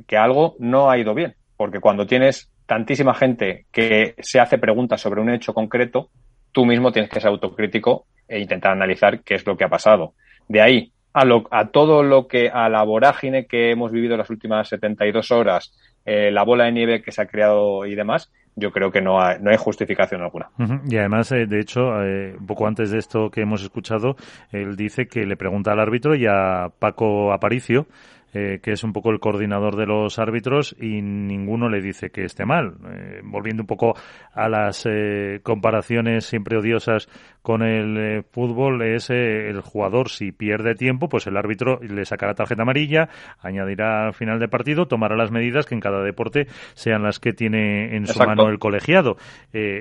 que 0.08 0.16
algo 0.16 0.56
no 0.60 0.89
ha 0.89 0.98
ido 0.98 1.14
bien. 1.14 1.36
Porque 1.58 1.80
cuando 1.80 2.06
tienes 2.06 2.50
tantísima 2.66 3.14
gente 3.14 3.66
que 3.72 4.16
se 4.20 4.39
hace 4.39 4.58
preguntas 4.58 5.02
sobre 5.02 5.22
un 5.22 5.30
hecho 5.30 5.54
concreto, 5.54 6.10
tú 6.54 6.66
mismo 6.66 6.93
tienes 6.93 7.12
que 7.12 7.20
ser 7.20 7.30
autocrítico 7.30 8.06
e 8.28 8.39
intentar 8.39 8.72
analizar 8.72 9.22
qué 9.24 9.36
es 9.36 9.45
lo 9.45 9.58
que 9.58 9.66
ha 9.66 9.70
pasado. 9.70 10.14
De 10.47 10.62
ahí 10.62 10.93
a, 11.14 11.26
lo, 11.26 11.43
a 11.51 11.68
todo 11.68 12.04
lo 12.04 12.28
que, 12.28 12.49
a 12.49 12.70
la 12.70 12.84
vorágine 12.84 13.45
que 13.45 13.72
hemos 13.72 13.91
vivido 13.91 14.18
las 14.18 14.30
últimas 14.30 14.70
72 14.70 15.32
horas, 15.32 15.74
eh, 16.06 16.32
la 16.32 16.43
bola 16.43 16.66
de 16.66 16.72
nieve 16.72 17.01
que 17.01 17.12
se 17.12 17.22
ha 17.22 17.28
creado 17.28 17.86
y 17.86 17.95
demás, 17.95 18.32
yo 18.56 18.72
creo 18.72 18.91
que 18.91 19.01
no 19.01 19.22
hay, 19.22 19.38
no 19.39 19.49
hay 19.49 19.58
justificación 19.58 20.22
alguna. 20.22 20.49
Y 20.88 20.97
además, 20.97 21.32
eh, 21.32 21.45
de 21.47 21.60
hecho, 21.60 22.04
eh, 22.04 22.36
un 22.39 22.45
poco 22.45 22.68
antes 22.68 22.91
de 22.91 22.99
esto 22.99 23.30
que 23.30 23.41
hemos 23.41 23.64
escuchado, 23.64 24.16
él 24.51 24.76
dice 24.76 25.08
que 25.08 25.26
le 25.26 25.38
pregunta 25.38 25.72
al 25.72 25.80
árbitro 25.80 26.16
y 26.16 26.26
a 26.28 26.70
Paco 26.80 27.34
Aparicio 27.34 27.88
eh, 28.34 28.60
que 28.62 28.72
es 28.72 28.84
un 28.84 28.94
poco 28.94 29.12
el 29.12 29.20
coordinador 29.20 29.76
de 29.76 29.86
los 29.86 30.18
árbitros 30.18 30.76
y 30.80 31.02
ninguno 31.02 31.70
le 31.70 31.82
dice 31.82 32.10
que 32.10 32.26
esté 32.26 32.46
mal. 32.46 32.76
Eh, 32.92 33.22
volviendo 33.24 33.64
un 33.64 33.68
poco 33.68 33.96
a 34.34 34.50
las 34.50 34.86
eh, 34.86 35.40
comparaciones 35.44 36.26
siempre 36.26 36.58
odiosas 36.58 37.08
con 37.44 37.62
el 37.62 38.24
fútbol, 38.32 38.82
es 38.82 39.12
el 39.12 39.62
jugador 39.62 40.10
si 40.10 40.32
pierde 40.32 40.74
tiempo, 40.74 41.10
pues 41.10 41.28
el 41.28 41.38
árbitro 41.38 41.80
le 41.82 42.06
sacará 42.06 42.34
tarjeta 42.34 42.64
amarilla, 42.64 43.10
añadirá 43.39 44.08
al 44.08 44.14
final 44.14 44.39
del 44.39 44.50
partido, 44.50 44.88
tomará 44.88 45.16
las 45.16 45.30
medidas 45.30 45.68
que 45.68 45.76
en 45.76 45.82
cada 45.82 46.02
deporte 46.02 46.48
sean 46.74 47.04
las 47.04 47.20
que 47.20 47.34
tiene 47.34 47.96
en 47.96 48.08
su 48.08 48.18
mano 48.18 48.50
el 48.50 48.58
colegiado. 48.58 49.18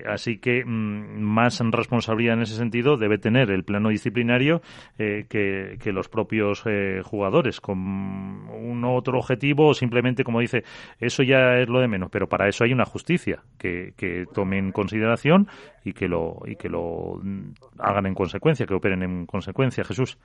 así 0.06 0.38
que 0.38 0.64
mm, 0.64 1.20
más 1.20 1.62
responsabilidad 1.70 2.34
en 2.34 2.42
ese 2.42 2.56
sentido 2.56 2.96
debe 2.96 3.18
tener 3.18 3.50
el 3.50 3.64
plano 3.64 3.88
disciplinario 3.90 4.62
que, 4.96 5.78
que, 5.80 5.92
los 5.92 6.08
propios 6.08 6.64
jugadores, 7.04 7.60
con 7.60 7.78
un 7.78 8.84
otro 8.84 9.18
objetivo 9.18 9.68
o 9.68 9.74
simplemente, 9.74 10.24
como 10.24 10.40
dice, 10.40 10.64
eso 10.98 11.22
ya 11.22 11.58
es 11.58 11.68
lo 11.68 11.80
de 11.80 11.88
menos. 11.88 12.10
Pero 12.10 12.28
para 12.28 12.48
eso 12.48 12.64
hay 12.64 12.72
una 12.72 12.84
justicia 12.84 13.42
que, 13.58 13.92
que 13.96 14.26
tome 14.32 14.58
en 14.58 14.72
consideración 14.72 15.48
y 15.84 15.92
que 15.92 16.08
lo 16.08 16.40
y 16.46 16.56
que 16.56 16.68
lo 16.68 17.20
hagan 17.78 18.06
en 18.06 18.14
consecuencia, 18.14 18.66
que 18.66 18.74
operen 18.74 19.02
en 19.02 19.26
consecuencia. 19.26 19.84
Jesús. 19.84 20.18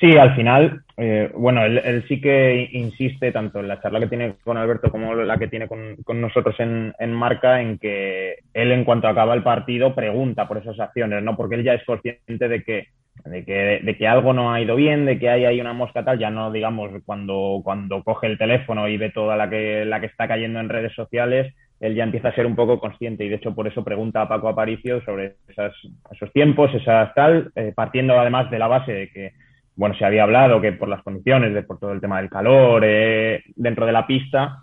Sí, 0.00 0.16
al 0.16 0.34
final, 0.34 0.82
eh, 0.96 1.30
bueno, 1.32 1.64
él, 1.64 2.04
sí 2.08 2.20
que 2.20 2.68
insiste 2.72 3.30
tanto 3.30 3.60
en 3.60 3.68
la 3.68 3.80
charla 3.80 4.00
que 4.00 4.08
tiene 4.08 4.34
con 4.42 4.56
Alberto 4.56 4.90
como 4.90 5.14
la 5.14 5.38
que 5.38 5.46
tiene 5.46 5.68
con, 5.68 6.20
nosotros 6.20 6.56
en, 6.58 6.92
en 6.98 7.12
marca, 7.12 7.60
en 7.60 7.78
que 7.78 8.38
él 8.52 8.72
en 8.72 8.84
cuanto 8.84 9.06
acaba 9.06 9.34
el 9.34 9.44
partido 9.44 9.94
pregunta 9.94 10.48
por 10.48 10.58
esas 10.58 10.80
acciones, 10.80 11.22
¿no? 11.22 11.36
Porque 11.36 11.54
él 11.54 11.62
ya 11.62 11.74
es 11.74 11.84
consciente 11.84 12.48
de 12.48 12.64
que 12.64 12.88
de 13.24 13.44
que, 13.44 13.80
de 13.82 13.96
que 13.96 14.08
algo 14.08 14.32
no 14.32 14.52
ha 14.52 14.60
ido 14.60 14.74
bien, 14.74 15.04
de 15.04 15.18
que 15.18 15.28
hay 15.28 15.44
ahí 15.44 15.60
una 15.60 15.72
mosca 15.72 16.04
tal, 16.04 16.18
ya 16.18 16.30
no 16.30 16.50
digamos 16.50 16.90
cuando, 17.04 17.60
cuando 17.62 18.02
coge 18.02 18.26
el 18.26 18.38
teléfono 18.38 18.88
y 18.88 18.96
ve 18.96 19.10
toda 19.10 19.36
la 19.36 19.48
que, 19.48 19.84
la 19.84 20.00
que 20.00 20.06
está 20.06 20.26
cayendo 20.26 20.60
en 20.60 20.68
redes 20.68 20.92
sociales, 20.94 21.54
él 21.82 21.96
ya 21.96 22.04
empieza 22.04 22.28
a 22.28 22.34
ser 22.34 22.46
un 22.46 22.54
poco 22.54 22.78
consciente 22.78 23.24
y 23.24 23.28
de 23.28 23.34
hecho 23.34 23.56
por 23.56 23.66
eso 23.66 23.82
pregunta 23.82 24.22
a 24.22 24.28
Paco 24.28 24.48
Aparicio 24.48 25.04
sobre 25.04 25.34
esas, 25.48 25.74
esos 26.12 26.32
tiempos, 26.32 26.72
esas 26.72 27.12
tal, 27.12 27.50
eh, 27.56 27.72
partiendo 27.74 28.18
además 28.18 28.48
de 28.52 28.58
la 28.60 28.68
base 28.68 28.92
de 28.92 29.10
que, 29.10 29.32
bueno, 29.74 29.96
se 29.96 30.04
había 30.04 30.22
hablado 30.22 30.60
que 30.60 30.70
por 30.70 30.88
las 30.88 31.02
condiciones, 31.02 31.52
de, 31.52 31.64
por 31.64 31.80
todo 31.80 31.90
el 31.90 32.00
tema 32.00 32.20
del 32.20 32.30
calor 32.30 32.82
eh, 32.86 33.42
dentro 33.56 33.84
de 33.84 33.92
la 33.92 34.06
pista, 34.06 34.60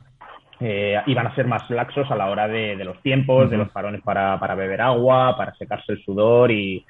eh, 0.62 0.96
iban 1.08 1.28
a 1.28 1.36
ser 1.36 1.46
más 1.46 1.70
laxos 1.70 2.10
a 2.10 2.16
la 2.16 2.30
hora 2.30 2.48
de, 2.48 2.78
de 2.78 2.86
los 2.86 3.02
tiempos, 3.02 3.50
de 3.50 3.58
los 3.58 3.70
parones 3.70 4.02
para, 4.02 4.40
para 4.40 4.56
beber 4.56 4.80
agua, 4.80 5.36
para 5.36 5.54
secarse 5.56 5.92
el 5.92 6.02
sudor 6.02 6.52
y, 6.52 6.86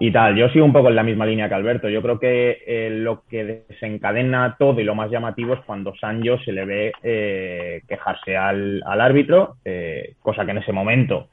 y 0.00 0.10
tal. 0.10 0.34
Yo 0.34 0.48
sigo 0.48 0.64
un 0.64 0.72
poco 0.72 0.88
en 0.88 0.96
la 0.96 1.02
misma 1.02 1.26
línea 1.26 1.46
que 1.46 1.54
Alberto. 1.54 1.88
Yo 1.90 2.00
creo 2.00 2.18
que 2.18 2.62
eh, 2.66 2.88
lo 2.90 3.22
que 3.28 3.64
desencadena 3.68 4.56
todo 4.58 4.80
y 4.80 4.84
lo 4.84 4.94
más 4.94 5.10
llamativo 5.10 5.52
es 5.52 5.60
cuando 5.60 5.94
Sancho 5.94 6.38
se 6.38 6.52
le 6.52 6.64
ve 6.64 6.92
eh, 7.02 7.82
quejarse 7.86 8.34
al, 8.34 8.82
al 8.86 9.00
árbitro, 9.02 9.56
eh, 9.62 10.14
cosa 10.20 10.46
que 10.46 10.52
en 10.52 10.58
ese 10.58 10.72
momento 10.72 11.28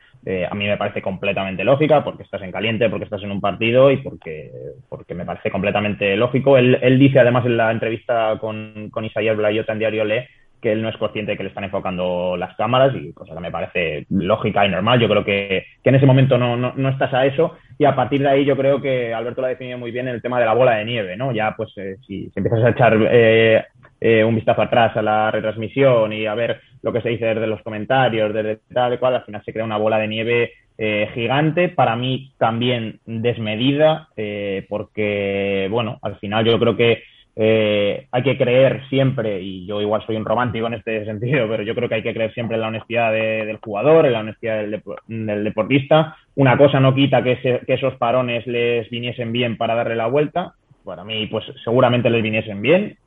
a 0.50 0.54
mí 0.56 0.68
me 0.68 0.76
parece 0.76 1.02
completamente 1.02 1.64
lógica, 1.64 2.04
porque 2.04 2.24
estás 2.24 2.42
en 2.42 2.52
caliente, 2.52 2.90
porque 2.90 3.06
estás 3.06 3.24
en 3.24 3.32
un 3.32 3.40
partido 3.40 3.90
y 3.92 3.98
porque, 3.98 4.52
porque 4.90 5.14
me 5.14 5.24
parece 5.24 5.50
completamente 5.50 6.18
lógico. 6.18 6.58
Él, 6.58 6.78
él 6.82 7.00
dice 7.00 7.20
además 7.20 7.46
en 7.46 7.56
la 7.56 7.72
entrevista 7.72 8.38
con, 8.38 8.90
con 8.92 9.06
Isaías 9.06 9.38
Blayota 9.38 9.72
en 9.72 9.80
Diario 9.80 10.04
Le 10.04 10.28
que 10.62 10.72
él 10.72 10.82
no 10.82 10.90
es 10.90 10.98
consciente 10.98 11.32
de 11.32 11.38
que 11.38 11.44
le 11.44 11.50
están 11.50 11.64
enfocando 11.64 12.36
las 12.38 12.56
cámaras 12.56 12.96
y 12.96 13.14
cosa 13.14 13.34
que 13.34 13.40
me 13.40 13.52
parece 13.52 14.06
lógica 14.10 14.66
y 14.66 14.70
normal. 14.70 15.00
Yo 15.00 15.08
creo 15.08 15.24
que, 15.24 15.66
que 15.84 15.90
en 15.90 15.96
ese 15.96 16.06
momento 16.06 16.38
no, 16.38 16.58
no, 16.58 16.74
no, 16.76 16.90
estás 16.90 17.14
a 17.14 17.26
eso 17.26 17.58
y 17.78 17.86
a 17.86 17.96
partir 17.96 18.22
de 18.22 18.30
ahí 18.30 18.46
yo 18.46 18.58
creo 18.58 18.82
que 18.82 19.14
Alberto 19.14 19.42
lo 19.42 19.48
ha 19.48 19.52
definido 19.52 19.78
muy 19.78 19.92
bien 19.92 20.08
el 20.08 20.22
tema 20.22 20.40
de 20.40 20.46
la 20.46 20.54
bola 20.54 20.76
de 20.76 20.86
nieve, 20.86 21.16
¿no? 21.16 21.32
Ya 21.32 21.54
pues 21.56 21.72
eh, 21.78 21.98
si, 22.08 22.32
empiezas 22.36 22.64
a 22.64 22.70
echar 22.70 22.98
eh, 23.12 23.64
eh, 24.02 24.24
un 24.24 24.36
vistazo 24.36 24.64
atrás 24.64 24.98
a 24.98 25.02
la 25.02 25.30
retransmisión 25.30 26.12
y 26.12 26.26
a 26.26 26.34
ver 26.34 26.60
lo 26.82 26.92
que 26.92 27.02
se 27.02 27.10
dice 27.10 27.26
desde 27.26 27.48
los 27.48 27.62
comentarios, 27.62 28.34
desde 28.34 28.60
tal 28.74 28.98
cual, 29.00 29.16
al 29.16 29.26
final 29.26 29.44
se 29.44 29.54
crea 29.54 29.66
una 29.66 29.78
bola 29.78 30.00
de 30.00 30.08
nieve 30.08 30.52
gigante, 31.16 31.70
para 31.70 31.96
mí 31.96 32.34
también 32.38 33.00
desmedida, 33.04 34.10
porque, 34.70 35.68
bueno, 35.72 35.98
al 36.04 36.18
final 36.20 36.46
yo 36.46 36.60
creo 36.60 36.78
que 36.78 37.02
eh, 37.40 38.08
hay 38.12 38.24
que 38.24 38.36
creer 38.36 38.82
siempre, 38.90 39.40
y 39.40 39.68
yo 39.68 39.80
igual 39.80 40.04
soy 40.08 40.16
un 40.16 40.26
romántico 40.26 40.66
en 40.66 40.74
este 40.74 41.06
sentido, 41.06 41.48
pero 41.48 41.62
yo 41.62 41.76
creo 41.76 41.88
que 41.88 41.96
hay 41.96 42.04
que 42.04 42.14
creer 42.14 42.34
siempre 42.34 42.56
en 42.56 42.62
la 42.62 42.70
honestidad 42.70 43.12
del 43.12 43.58
jugador, 43.58 44.08
en 44.08 44.14
la 44.14 44.22
honestidad 44.22 44.64
del, 44.64 45.44
deportista. 45.44 46.18
Una 46.34 46.58
cosa 46.58 46.80
no 46.80 46.96
quita 46.96 47.22
que, 47.22 47.62
esos 47.68 47.94
parones 47.98 48.48
les 48.48 48.90
viniesen 48.90 49.32
bien 49.32 49.56
para 49.56 49.76
darle 49.76 49.96
la 49.96 50.08
vuelta. 50.08 50.56
Para 50.84 51.04
mí, 51.04 51.28
pues 51.28 51.46
seguramente 51.64 52.10
les 52.10 52.24
viniesen 52.24 52.60
bien, 52.60 52.98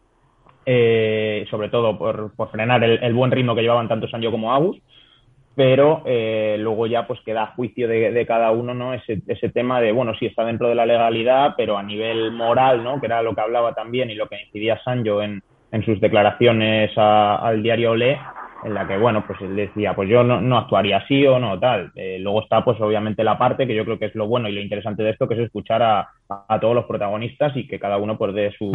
eh, 0.64 1.44
sobre 1.50 1.68
todo 1.68 1.98
por, 1.98 2.32
frenar 2.52 2.84
el, 2.84 3.14
buen 3.14 3.32
ritmo 3.32 3.56
que 3.56 3.62
llevaban 3.62 3.88
tanto 3.88 4.06
Sancho 4.06 4.30
como 4.30 4.54
Agus 4.54 4.80
pero 5.54 6.02
eh, 6.06 6.56
luego 6.58 6.86
ya 6.86 7.06
pues 7.06 7.20
queda 7.20 7.42
a 7.42 7.54
juicio 7.54 7.88
de, 7.88 8.24
cada 8.26 8.50
uno 8.52 8.72
no 8.72 8.94
ese, 8.94 9.20
ese, 9.26 9.48
tema 9.48 9.80
de 9.80 9.92
bueno 9.92 10.14
sí 10.14 10.26
está 10.26 10.44
dentro 10.44 10.68
de 10.68 10.74
la 10.74 10.86
legalidad 10.86 11.54
pero 11.56 11.76
a 11.76 11.82
nivel 11.82 12.30
moral 12.32 12.84
no 12.84 13.00
que 13.00 13.06
era 13.06 13.20
lo 13.22 13.34
que 13.34 13.40
hablaba 13.40 13.74
también 13.74 14.10
y 14.10 14.14
lo 14.14 14.28
que 14.28 14.40
incidía 14.40 14.80
Sancho 14.84 15.22
en, 15.22 15.42
en 15.72 15.84
sus 15.84 16.00
declaraciones 16.00 16.92
al 16.96 17.62
diario 17.62 17.94
Le 17.94 18.18
en 18.64 18.74
la 18.74 18.86
que, 18.86 18.98
bueno, 18.98 19.24
pues 19.26 19.40
él 19.40 19.56
decía, 19.56 19.94
pues 19.94 20.08
yo 20.08 20.22
no, 20.22 20.40
no 20.40 20.58
actuaría 20.58 20.98
así 20.98 21.26
o 21.26 21.38
no, 21.38 21.58
tal. 21.58 21.92
Eh, 21.94 22.18
luego 22.20 22.42
está, 22.42 22.64
pues 22.64 22.80
obviamente 22.80 23.24
la 23.24 23.38
parte 23.38 23.66
que 23.66 23.74
yo 23.74 23.84
creo 23.84 23.98
que 23.98 24.06
es 24.06 24.14
lo 24.14 24.26
bueno 24.26 24.48
y 24.48 24.52
lo 24.52 24.60
interesante 24.60 25.02
de 25.02 25.10
esto, 25.10 25.26
que 25.26 25.34
es 25.34 25.40
escuchar 25.40 25.82
a, 25.82 26.08
a 26.48 26.60
todos 26.60 26.74
los 26.74 26.84
protagonistas 26.84 27.56
y 27.56 27.66
que 27.66 27.78
cada 27.78 27.96
uno 27.96 28.18
pues 28.18 28.34
dé 28.34 28.52
su, 28.58 28.70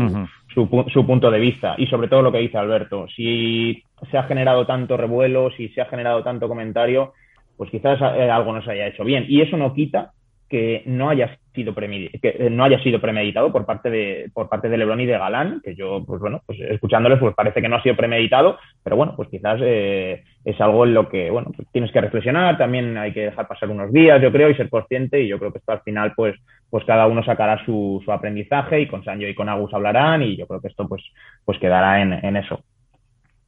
su, 0.53 0.85
su, 0.91 1.05
punto 1.05 1.29
de 1.29 1.39
vista. 1.39 1.75
Y 1.77 1.87
sobre 1.87 2.07
todo 2.07 2.21
lo 2.21 2.31
que 2.31 2.39
dice 2.39 2.57
Alberto, 2.57 3.07
si 3.15 3.83
se 4.09 4.17
ha 4.17 4.23
generado 4.23 4.65
tanto 4.65 4.97
revuelo, 4.97 5.51
si 5.51 5.69
se 5.69 5.81
ha 5.81 5.85
generado 5.85 6.23
tanto 6.23 6.47
comentario, 6.47 7.13
pues 7.57 7.69
quizás 7.69 7.99
eh, 8.01 8.29
algo 8.29 8.53
no 8.53 8.63
se 8.63 8.71
haya 8.71 8.87
hecho 8.87 9.03
bien. 9.03 9.25
Y 9.27 9.41
eso 9.41 9.57
no 9.57 9.73
quita 9.73 10.11
que 10.49 10.83
no 10.85 11.09
haya 11.09 11.37
sido 11.55 11.73
que 11.73 12.19
eh, 12.21 12.49
no 12.51 12.63
haya 12.63 12.79
sido 12.83 13.01
premeditado 13.01 13.51
por 13.51 13.65
parte 13.65 13.89
de 13.89 14.29
por 14.33 14.49
parte 14.49 14.69
de 14.69 14.77
Lebron 14.77 15.01
y 15.01 15.05
de 15.05 15.17
Galán, 15.17 15.61
que 15.63 15.75
yo 15.75 16.03
pues 16.05 16.21
bueno, 16.21 16.41
pues 16.45 16.59
escuchándoles 16.59 17.19
pues 17.19 17.33
parece 17.33 17.61
que 17.61 17.69
no 17.69 17.77
ha 17.77 17.83
sido 17.83 17.95
premeditado, 17.95 18.57
pero 18.83 18.95
bueno, 18.95 19.13
pues 19.15 19.29
quizás 19.29 19.59
eh, 19.63 20.23
es 20.43 20.61
algo 20.61 20.85
en 20.85 20.93
lo 20.93 21.09
que 21.09 21.31
bueno, 21.31 21.51
pues 21.55 21.67
tienes 21.71 21.91
que 21.91 22.01
reflexionar, 22.01 22.57
también 22.57 22.97
hay 22.97 23.13
que 23.13 23.25
dejar 23.25 23.47
pasar 23.47 23.69
unos 23.69 23.91
días, 23.91 24.21
yo 24.21 24.31
creo, 24.31 24.49
y 24.49 24.55
ser 24.55 24.69
consciente 24.69 25.21
y 25.21 25.27
yo 25.27 25.39
creo 25.39 25.51
que 25.51 25.59
esto 25.59 25.71
al 25.71 25.81
final 25.81 26.13
pues 26.15 26.35
pues 26.69 26.83
cada 26.85 27.07
uno 27.07 27.23
sacará 27.23 27.63
su, 27.65 28.01
su 28.03 28.11
aprendizaje 28.11 28.81
y 28.81 28.87
con 28.87 29.03
Sancho 29.03 29.27
y 29.27 29.35
con 29.35 29.49
Agus 29.49 29.73
hablarán 29.73 30.21
y 30.23 30.35
yo 30.35 30.45
creo 30.45 30.61
que 30.61 30.67
esto 30.67 30.87
pues 30.87 31.03
pues 31.45 31.57
quedará 31.59 32.01
en 32.01 32.35
eso. 32.35 32.61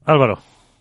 Álvaro. 0.06 0.38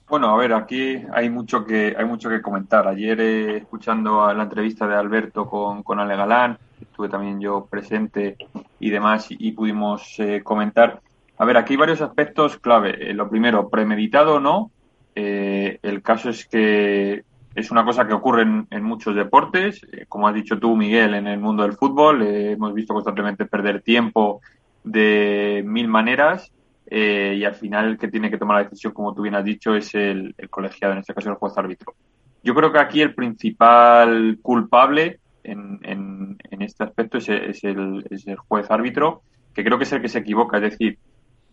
Bueno, 0.09 0.31
a 0.31 0.37
ver, 0.37 0.53
aquí 0.53 1.03
hay 1.13 1.29
mucho 1.29 1.65
que 1.65 1.97
hay 1.99 2.05
mucho 2.05 2.29
que 2.29 2.41
comentar. 2.41 2.87
Ayer 2.87 3.21
eh, 3.21 3.57
escuchando 3.57 4.33
la 4.33 4.45
entrevista 4.45 4.87
de 4.87 4.95
Alberto 4.95 5.49
con, 5.51 5.83
con 5.83 5.99
Ale 5.99 6.15
Galán, 6.15 6.57
estuve 6.81 7.09
también 7.09 7.41
yo 7.41 7.67
presente 7.69 8.37
y 8.79 8.91
demás 8.91 9.27
y, 9.31 9.51
pudimos 9.51 10.15
eh, 10.21 10.43
comentar. 10.45 11.01
A 11.39 11.45
ver, 11.45 11.57
aquí 11.57 11.73
hay 11.73 11.79
varios 11.79 12.01
aspectos 12.03 12.57
clave. 12.59 13.11
Eh, 13.11 13.15
lo 13.15 13.29
primero, 13.29 13.69
premeditado 13.69 14.37
o 14.37 14.41
no. 14.41 14.71
el 15.17 16.03
caso 16.03 16.31
es 16.31 16.47
que 16.47 17.25
es 17.57 17.71
una 17.73 17.85
cosa 17.85 18.07
que 18.07 18.15
ocurre 18.15 18.43
en, 18.43 18.69
en 18.71 18.85
muchos 18.85 19.17
deportes. 19.17 19.81
como 20.09 20.29
has 20.29 20.35
dicho 20.35 20.57
tú, 20.57 20.77
Miguel, 20.77 21.15
en 21.15 21.27
el 21.27 21.41
mundo 21.41 21.65
del 21.65 21.73
fútbol 21.73 22.23
hemos 22.23 22.73
visto 22.75 22.95
constantemente 22.95 23.47
perder 23.47 23.83
tiempo 23.83 24.41
de 24.85 25.65
mil 25.67 25.89
maneras 25.89 26.53
eh, 26.89 27.35
y 27.39 27.45
al 27.45 27.55
final 27.55 27.87
el 27.87 27.99
que 27.99 28.09
tiene 28.09 28.31
que 28.31 28.39
tomar 28.39 28.59
la 28.59 28.65
decisión, 28.65 28.93
como 28.93 29.15
tú 29.15 29.23
bien 29.23 29.35
has 29.35 29.45
dicho, 29.45 29.75
es 29.75 29.95
el, 29.95 30.35
colegiado, 30.51 30.93
en 30.93 31.01
este 31.01 31.15
caso 31.15 31.31
el 31.31 31.37
juez 31.37 31.57
árbitro. 31.57 31.95
Yo 32.43 32.55
creo 32.55 32.73
que 32.73 32.79
aquí 32.79 33.01
el 33.01 33.15
principal 33.15 34.39
culpable 34.41 35.19
en, 35.43 35.81
en, 35.83 36.63
este 36.63 36.85
aspecto 36.85 37.19
es, 37.19 37.29
es, 37.29 37.65
el, 37.65 38.07
es, 38.11 38.27
el, 38.27 38.37
juez 38.37 38.71
árbitro, 38.71 39.23
que 39.53 39.65
creo 39.65 39.79
que 39.79 39.85
es 39.85 39.93
el 39.93 40.03
que 40.03 40.09
se 40.09 40.21
equivoca. 40.21 40.59
Es 40.59 40.63
decir, 40.63 40.99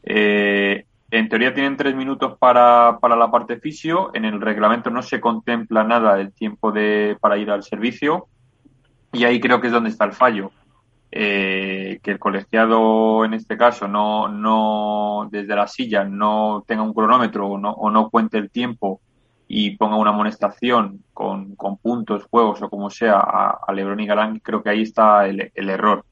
eh, 0.03 0.86
en 1.09 1.29
teoría 1.29 1.53
tienen 1.53 1.77
tres 1.77 1.95
minutos 1.95 2.38
para, 2.38 2.99
para 3.01 3.15
la 3.15 3.31
parte 3.31 3.57
fisio, 3.57 4.11
en 4.13 4.25
el 4.25 4.39
reglamento 4.39 4.89
no 4.89 5.01
se 5.01 5.19
contempla 5.19 5.84
nada 5.84 6.15
del 6.15 6.31
tiempo 6.31 6.71
de, 6.71 7.17
para 7.19 7.38
ir 7.38 7.49
al 7.49 7.63
servicio, 7.63 8.27
y 9.11 9.25
ahí 9.25 9.39
creo 9.39 9.61
que 9.61 9.67
es 9.67 9.73
donde 9.73 9.89
está 9.89 10.05
el 10.05 10.13
fallo 10.13 10.51
eh, 11.16 11.99
que 12.01 12.09
el 12.09 12.18
colegiado 12.18 13.24
en 13.24 13.36
este 13.36 13.55
caso 13.55 13.88
no, 13.88 14.28
no 14.30 15.30
desde 15.32 15.55
la 15.55 15.68
silla 15.68 16.03
no 16.03 16.64
tenga 16.68 16.82
un 16.82 16.91
cronómetro 16.91 17.49
o 17.49 17.57
no, 17.59 17.70
o 17.70 17.91
no 17.91 18.09
cuente 18.09 18.39
el 18.39 18.49
tiempo 18.49 18.99
y 19.47 19.78
ponga 19.78 19.97
una 19.97 20.09
amonestación 20.09 21.03
con, 21.14 21.55
con 21.55 21.78
puntos, 21.78 22.26
juegos 22.32 22.64
o 22.64 22.70
como 22.72 22.89
sea 22.89 23.20
a, 23.20 23.59
a 23.68 23.74
Lebron 23.74 23.99
y 23.99 24.07
Galán, 24.07 24.39
creo 24.39 24.64
que 24.64 24.72
ahí 24.72 24.82
está 24.82 25.28
el, 25.28 25.51
el, 25.53 25.70
error. 25.70 26.03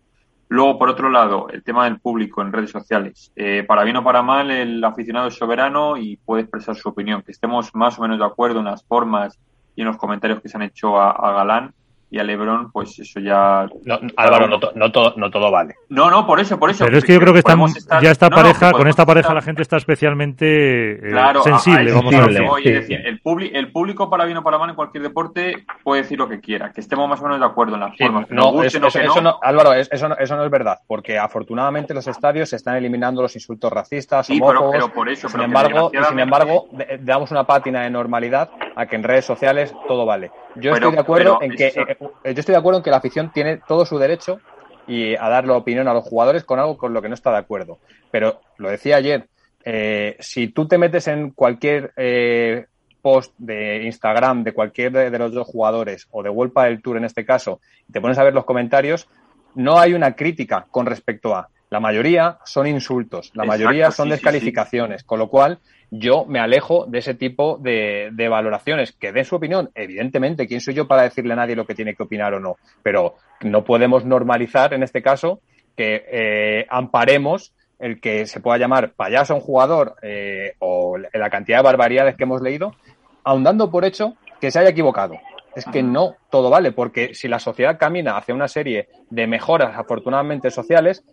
Luego, 0.49 0.77
por 0.77 0.89
otro 0.89 1.09
lado, 1.09 1.49
el 1.49 1.63
tema 1.63 1.85
del 1.85 1.99
público 1.99 2.43
en 2.43 2.53
redes 2.53 2.69
sociales. 2.69 3.31
Eh, 3.35 3.63
para 3.67 3.83
bien 3.83 3.97
o 3.97 4.03
para 4.03 4.21
mal, 4.21 4.51
el 4.51 4.83
aficionado 4.83 5.29
es 5.29 5.33
soberano 5.33 5.97
y 5.97 6.17
puede 6.17 6.43
expresar 6.43 6.75
su 6.75 6.89
opinión. 6.89 7.23
Que 7.23 7.31
estemos 7.31 7.73
más 7.73 7.97
o 7.97 8.03
menos 8.03 8.19
de 8.19 8.25
acuerdo 8.25 8.59
en 8.59 8.65
las 8.65 8.83
formas 8.83 9.39
y 9.75 9.81
en 9.81 9.87
los 9.87 9.97
comentarios 9.97 10.41
que 10.41 10.49
se 10.49 10.57
han 10.57 10.63
hecho 10.63 10.99
a, 10.99 11.09
a 11.09 11.31
Galán, 11.31 11.73
y 12.11 12.19
a 12.19 12.25
Lebron, 12.25 12.71
pues 12.73 12.99
eso 12.99 13.21
ya. 13.21 13.69
No, 13.85 13.99
Álvaro, 14.17 14.49
no, 14.49 14.59
no, 14.75 14.91
todo, 14.91 15.13
no 15.15 15.31
todo 15.31 15.49
vale. 15.49 15.75
No, 15.87 16.11
no, 16.11 16.27
por 16.27 16.41
eso, 16.41 16.59
por 16.59 16.69
eso. 16.69 16.83
Pero 16.83 16.97
es 16.97 17.05
que 17.05 17.13
yo 17.13 17.21
creo 17.21 17.31
que 17.31 17.39
estamos 17.39 17.73
ya 18.01 18.11
esta 18.11 18.29
pareja, 18.29 18.73
con 18.73 18.89
esta 18.89 19.05
pareja 19.05 19.33
la 19.33 19.41
gente 19.41 19.61
está 19.61 19.77
especialmente 19.77 20.95
eh, 20.95 21.33
sensible, 21.41 21.93
vamos 21.93 22.13
a 22.13 22.27
decir. 22.27 22.99
el, 23.05 23.21
el, 23.55 23.71
público, 23.71 24.09
para 24.09 24.25
bien 24.25 24.37
o 24.37 24.43
para 24.43 24.57
mal 24.57 24.69
en 24.69 24.75
cualquier 24.75 25.03
deporte, 25.03 25.65
puede 25.85 26.01
decir 26.01 26.19
lo 26.19 26.27
que 26.27 26.41
quiera, 26.41 26.73
que 26.73 26.81
estemos 26.81 27.07
más 27.07 27.21
o 27.21 27.23
menos 27.23 27.39
de 27.39 27.45
acuerdo 27.45 27.75
en 27.75 27.79
las 27.79 27.97
formas. 27.97 28.29
No, 28.29 28.61
eso, 28.61 28.79
no, 29.21 29.39
Álvaro, 29.41 29.73
eso, 29.73 30.09
no, 30.09 30.17
eso 30.17 30.35
no 30.35 30.43
es 30.43 30.51
verdad, 30.51 30.79
porque 30.87 31.17
afortunadamente 31.17 31.93
en 31.93 31.95
los 31.95 32.07
estadios 32.07 32.49
se 32.49 32.57
están 32.57 32.75
eliminando 32.75 33.21
los 33.21 33.33
insultos 33.35 33.71
racistas, 33.71 34.29
homófobos. 34.29 34.71
Pero, 34.73 34.93
por 34.93 35.07
eso, 35.07 35.29
sin 35.29 35.39
embargo, 35.39 35.89
y 35.93 36.03
sin 36.03 36.19
embargo, 36.19 36.67
damos 36.99 37.31
una 37.31 37.45
pátina 37.45 37.83
de 37.83 37.89
normalidad 37.89 38.49
a 38.75 38.85
que 38.85 38.97
en 38.97 39.03
redes 39.03 39.23
sociales 39.23 39.73
todo 39.87 40.05
vale. 40.05 40.29
Yo 40.55 40.73
estoy 40.73 40.91
de 40.91 40.99
acuerdo 40.99 41.39
en 41.41 41.55
que 41.55 41.67
eh, 41.67 41.97
yo 41.99 42.39
estoy 42.39 42.53
de 42.53 42.57
acuerdo 42.59 42.79
en 42.79 42.83
que 42.83 42.91
la 42.91 42.97
afición 42.97 43.31
tiene 43.31 43.57
todo 43.67 43.85
su 43.85 43.97
derecho 43.97 44.39
y 44.87 45.15
a 45.15 45.29
dar 45.29 45.45
la 45.45 45.55
opinión 45.55 45.87
a 45.87 45.93
los 45.93 46.03
jugadores 46.03 46.43
con 46.43 46.59
algo 46.59 46.77
con 46.77 46.93
lo 46.93 47.01
que 47.01 47.09
no 47.09 47.15
está 47.15 47.31
de 47.31 47.37
acuerdo. 47.37 47.79
Pero 48.09 48.41
lo 48.57 48.69
decía 48.69 48.97
ayer, 48.97 49.27
eh, 49.63 50.17
si 50.19 50.47
tú 50.49 50.67
te 50.67 50.77
metes 50.77 51.07
en 51.07 51.31
cualquier 51.31 51.93
eh, 51.95 52.65
post 53.01 53.33
de 53.37 53.83
Instagram 53.83 54.43
de 54.43 54.53
cualquier 54.53 54.91
de, 54.91 55.17
los 55.17 55.33
dos 55.33 55.47
jugadores 55.47 56.07
o 56.11 56.23
de 56.23 56.29
Vuelta 56.29 56.63
del 56.63 56.81
Tour 56.81 56.97
en 56.97 57.05
este 57.05 57.25
caso 57.25 57.59
y 57.87 57.93
te 57.93 58.01
pones 58.01 58.17
a 58.17 58.23
ver 58.23 58.33
los 58.33 58.45
comentarios, 58.45 59.07
no 59.55 59.79
hay 59.79 59.93
una 59.93 60.15
crítica 60.15 60.67
con 60.69 60.85
respecto 60.85 61.35
a. 61.35 61.49
La 61.69 61.79
mayoría 61.79 62.37
son 62.43 62.67
insultos, 62.67 63.31
la 63.33 63.45
mayoría 63.45 63.91
son 63.91 64.09
descalificaciones, 64.09 65.05
con 65.05 65.19
lo 65.19 65.29
cual 65.29 65.59
yo 65.91 66.25
me 66.25 66.39
alejo 66.39 66.85
de 66.87 66.99
ese 66.99 67.13
tipo 67.13 67.57
de, 67.57 68.09
de, 68.13 68.29
valoraciones. 68.29 68.93
Que 68.93 69.11
den 69.11 69.25
su 69.25 69.35
opinión, 69.35 69.69
evidentemente, 69.75 70.47
¿quién 70.47 70.61
soy 70.61 70.73
yo 70.73 70.87
para 70.87 71.03
decirle 71.03 71.33
a 71.33 71.35
nadie 71.35 71.55
lo 71.55 71.67
que 71.67 71.75
tiene 71.75 71.95
que 71.95 72.03
opinar 72.03 72.33
o 72.33 72.39
no? 72.39 72.55
Pero 72.81 73.15
no 73.41 73.63
podemos 73.65 74.05
normalizar, 74.05 74.73
en 74.73 74.83
este 74.83 75.01
caso, 75.01 75.41
que 75.75 76.05
eh, 76.09 76.65
amparemos 76.69 77.53
el 77.77 77.99
que 77.99 78.25
se 78.25 78.39
pueda 78.39 78.57
llamar 78.57 78.93
payaso 78.93 79.33
a 79.33 79.35
un 79.35 79.41
jugador 79.41 79.95
eh, 80.01 80.53
o 80.59 80.97
la 80.97 81.29
cantidad 81.29 81.57
de 81.57 81.63
barbaridades 81.63 82.15
que 82.15 82.23
hemos 82.23 82.41
leído, 82.41 82.75
aun 83.23 83.43
dando 83.43 83.69
por 83.69 83.85
hecho 83.85 84.15
que 84.39 84.51
se 84.51 84.59
haya 84.59 84.69
equivocado. 84.69 85.15
Es 85.55 85.65
que 85.65 85.83
no 85.83 86.15
todo 86.29 86.49
vale, 86.49 86.71
porque 86.71 87.13
si 87.13 87.27
la 87.27 87.39
sociedad 87.39 87.77
camina 87.77 88.15
hacia 88.15 88.33
una 88.33 88.47
serie 88.47 88.87
de 89.09 89.27
mejoras 89.27 89.75
afortunadamente 89.75 90.49
sociales, 90.49 91.03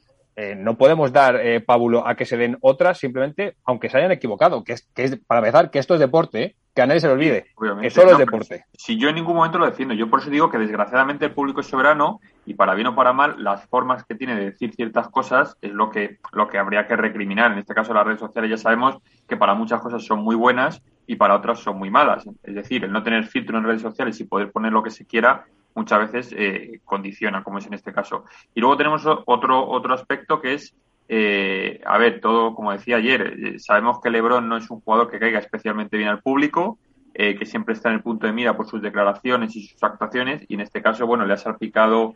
eh, 0.41 0.55
no 0.55 0.79
podemos 0.79 1.13
dar 1.13 1.35
eh, 1.35 1.61
pábulo 1.61 2.07
a 2.07 2.15
que 2.15 2.25
se 2.25 2.37
den 2.37 2.59
otras 2.61 2.99
simplemente, 2.99 3.57
aunque 3.65 3.91
se 3.91 3.99
hayan 3.99 4.13
equivocado, 4.13 4.63
que 4.63 4.75
es, 4.75 4.89
que 4.95 5.03
es 5.03 5.19
para 5.27 5.41
empezar, 5.41 5.69
que 5.73 5.81
esto 5.81 5.95
es 5.95 6.01
deporte, 6.01 6.55
que 6.73 6.81
a 6.81 6.87
nadie 6.87 7.01
se 7.01 7.09
le 7.09 7.15
olvide, 7.15 7.47
que 7.83 7.91
solo 7.91 8.13
es 8.13 8.19
deporte. 8.19 8.65
Si 8.73 8.97
yo 8.97 9.09
en 9.09 9.17
ningún 9.17 9.35
momento 9.35 9.59
lo 9.59 9.67
defiendo, 9.67 9.95
yo 9.95 10.09
por 10.09 10.21
eso 10.21 10.31
digo 10.31 10.49
que 10.49 10.59
desgraciadamente 10.59 11.25
el 11.25 11.33
público 11.33 11.61
es 11.61 11.67
soberano 11.67 12.21
y 12.47 12.55
para 12.55 12.77
bien 12.77 12.87
o 12.87 12.95
para 12.95 13.13
mal, 13.13 13.43
las 13.43 13.67
formas 13.67 14.05
que 14.05 14.15
tiene 14.15 14.37
de 14.37 14.53
decir 14.53 14.73
ciertas 14.77 15.09
cosas 15.09 15.57
es 15.61 15.73
lo 15.73 15.91
que, 15.91 16.19
lo 16.31 16.47
que 16.47 16.59
habría 16.59 16.87
que 16.87 16.95
recriminar. 16.95 17.51
En 17.51 17.59
este 17.59 17.75
caso, 17.75 17.93
las 17.93 18.07
redes 18.07 18.21
sociales 18.21 18.49
ya 18.49 18.59
sabemos 18.59 18.99
que 19.27 19.37
para 19.37 19.55
muchas 19.55 19.81
cosas 19.81 20.05
son 20.05 20.21
muy 20.21 20.37
buenas 20.37 20.81
y 21.09 21.17
para 21.17 21.35
otras 21.35 21.59
son 21.59 21.81
muy 21.81 21.91
malas. 21.91 22.29
Es 22.45 22.55
decir, 22.55 22.85
el 22.85 22.93
no 22.93 23.03
tener 23.03 23.27
filtro 23.27 23.59
en 23.59 23.65
redes 23.65 23.83
sociales 23.83 24.21
y 24.21 24.25
poder 24.25 24.53
poner 24.53 24.71
lo 24.71 24.85
que 24.85 24.91
se 24.91 25.05
quiera 25.05 25.47
muchas 25.79 26.11
veces 26.11 26.35
eh, 26.37 26.81
condiciona, 26.85 27.45
como 27.45 27.59
es 27.59 27.67
en 27.67 27.75
este 27.75 27.93
caso. 27.93 28.25
Y 28.55 28.61
luego 28.61 28.77
tenemos 28.77 29.07
otro, 29.07 29.67
otro 29.69 29.95
aspecto 29.95 30.41
que 30.41 30.55
es, 30.55 30.75
eh, 31.09 31.81
a 31.87 31.97
ver, 31.99 32.21
todo, 32.21 32.55
como 32.55 32.73
decía 32.73 32.97
ayer, 32.97 33.21
eh, 33.23 33.59
sabemos 33.59 34.01
que 34.01 34.11
Lebron 34.11 34.49
no 34.49 34.57
es 34.57 34.69
un 34.71 34.81
jugador 34.81 35.09
que 35.09 35.21
caiga 35.21 35.39
especialmente 35.39 35.97
bien 35.97 36.09
al 36.09 36.21
público, 36.21 36.79
que 37.15 37.47
siempre 37.47 37.75
está 37.75 37.89
en 37.89 37.97
el 37.97 38.03
punto 38.03 38.29
de 38.29 38.33
mira 38.33 38.57
por 38.57 38.69
sus 38.69 38.81
declaraciones 38.81 39.57
y 39.57 39.67
sus 39.67 39.83
actuaciones, 39.83 40.45
y 40.47 40.55
en 40.55 40.61
este 40.61 40.81
caso, 40.81 41.05
bueno, 41.05 41.27
le 41.27 41.35
ha 41.35 41.37
salpicado 41.37 42.15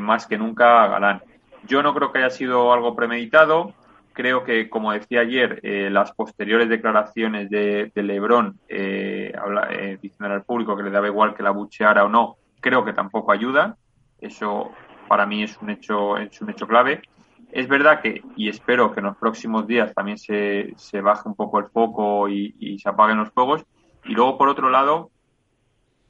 más 0.00 0.26
que 0.26 0.38
nunca 0.38 0.84
a 0.84 0.88
Galán. 0.88 1.20
Yo 1.66 1.82
no 1.82 1.92
creo 1.92 2.10
que 2.10 2.20
haya 2.20 2.30
sido 2.30 2.72
algo 2.72 2.96
premeditado. 2.96 3.74
Creo 4.14 4.42
que, 4.42 4.70
como 4.70 4.90
decía 4.90 5.20
ayer, 5.20 5.60
las 5.62 6.12
posteriores 6.12 6.70
declaraciones 6.70 7.50
de, 7.50 7.92
de 7.94 8.02
Lebron 8.02 8.58
eh, 8.68 9.98
diciendo 10.00 10.34
al 10.34 10.44
público 10.44 10.78
que 10.78 10.84
le 10.84 10.90
daba 10.90 11.08
igual 11.08 11.34
que 11.34 11.42
la 11.42 11.50
bucheara 11.50 12.02
o 12.02 12.08
no, 12.08 12.38
creo 12.62 12.84
que 12.84 12.94
tampoco 12.94 13.32
ayuda. 13.32 13.76
Eso 14.18 14.70
para 15.08 15.26
mí 15.26 15.42
es 15.42 15.58
un 15.58 15.68
hecho, 15.68 16.16
es 16.16 16.40
un 16.40 16.48
hecho 16.48 16.66
clave. 16.66 17.02
Es 17.50 17.68
verdad 17.68 18.00
que, 18.00 18.22
y 18.34 18.48
espero 18.48 18.92
que 18.92 19.00
en 19.00 19.06
los 19.06 19.16
próximos 19.18 19.66
días 19.66 19.92
también 19.92 20.16
se, 20.16 20.72
se 20.76 21.02
baje 21.02 21.28
un 21.28 21.34
poco 21.34 21.58
el 21.58 21.66
foco 21.66 22.30
y, 22.30 22.78
se 22.78 22.88
apaguen 22.88 23.18
los 23.18 23.30
fuegos. 23.30 23.66
Y 24.04 24.14
luego, 24.14 24.38
por 24.38 24.48
otro 24.48 24.70
lado, 24.70 25.10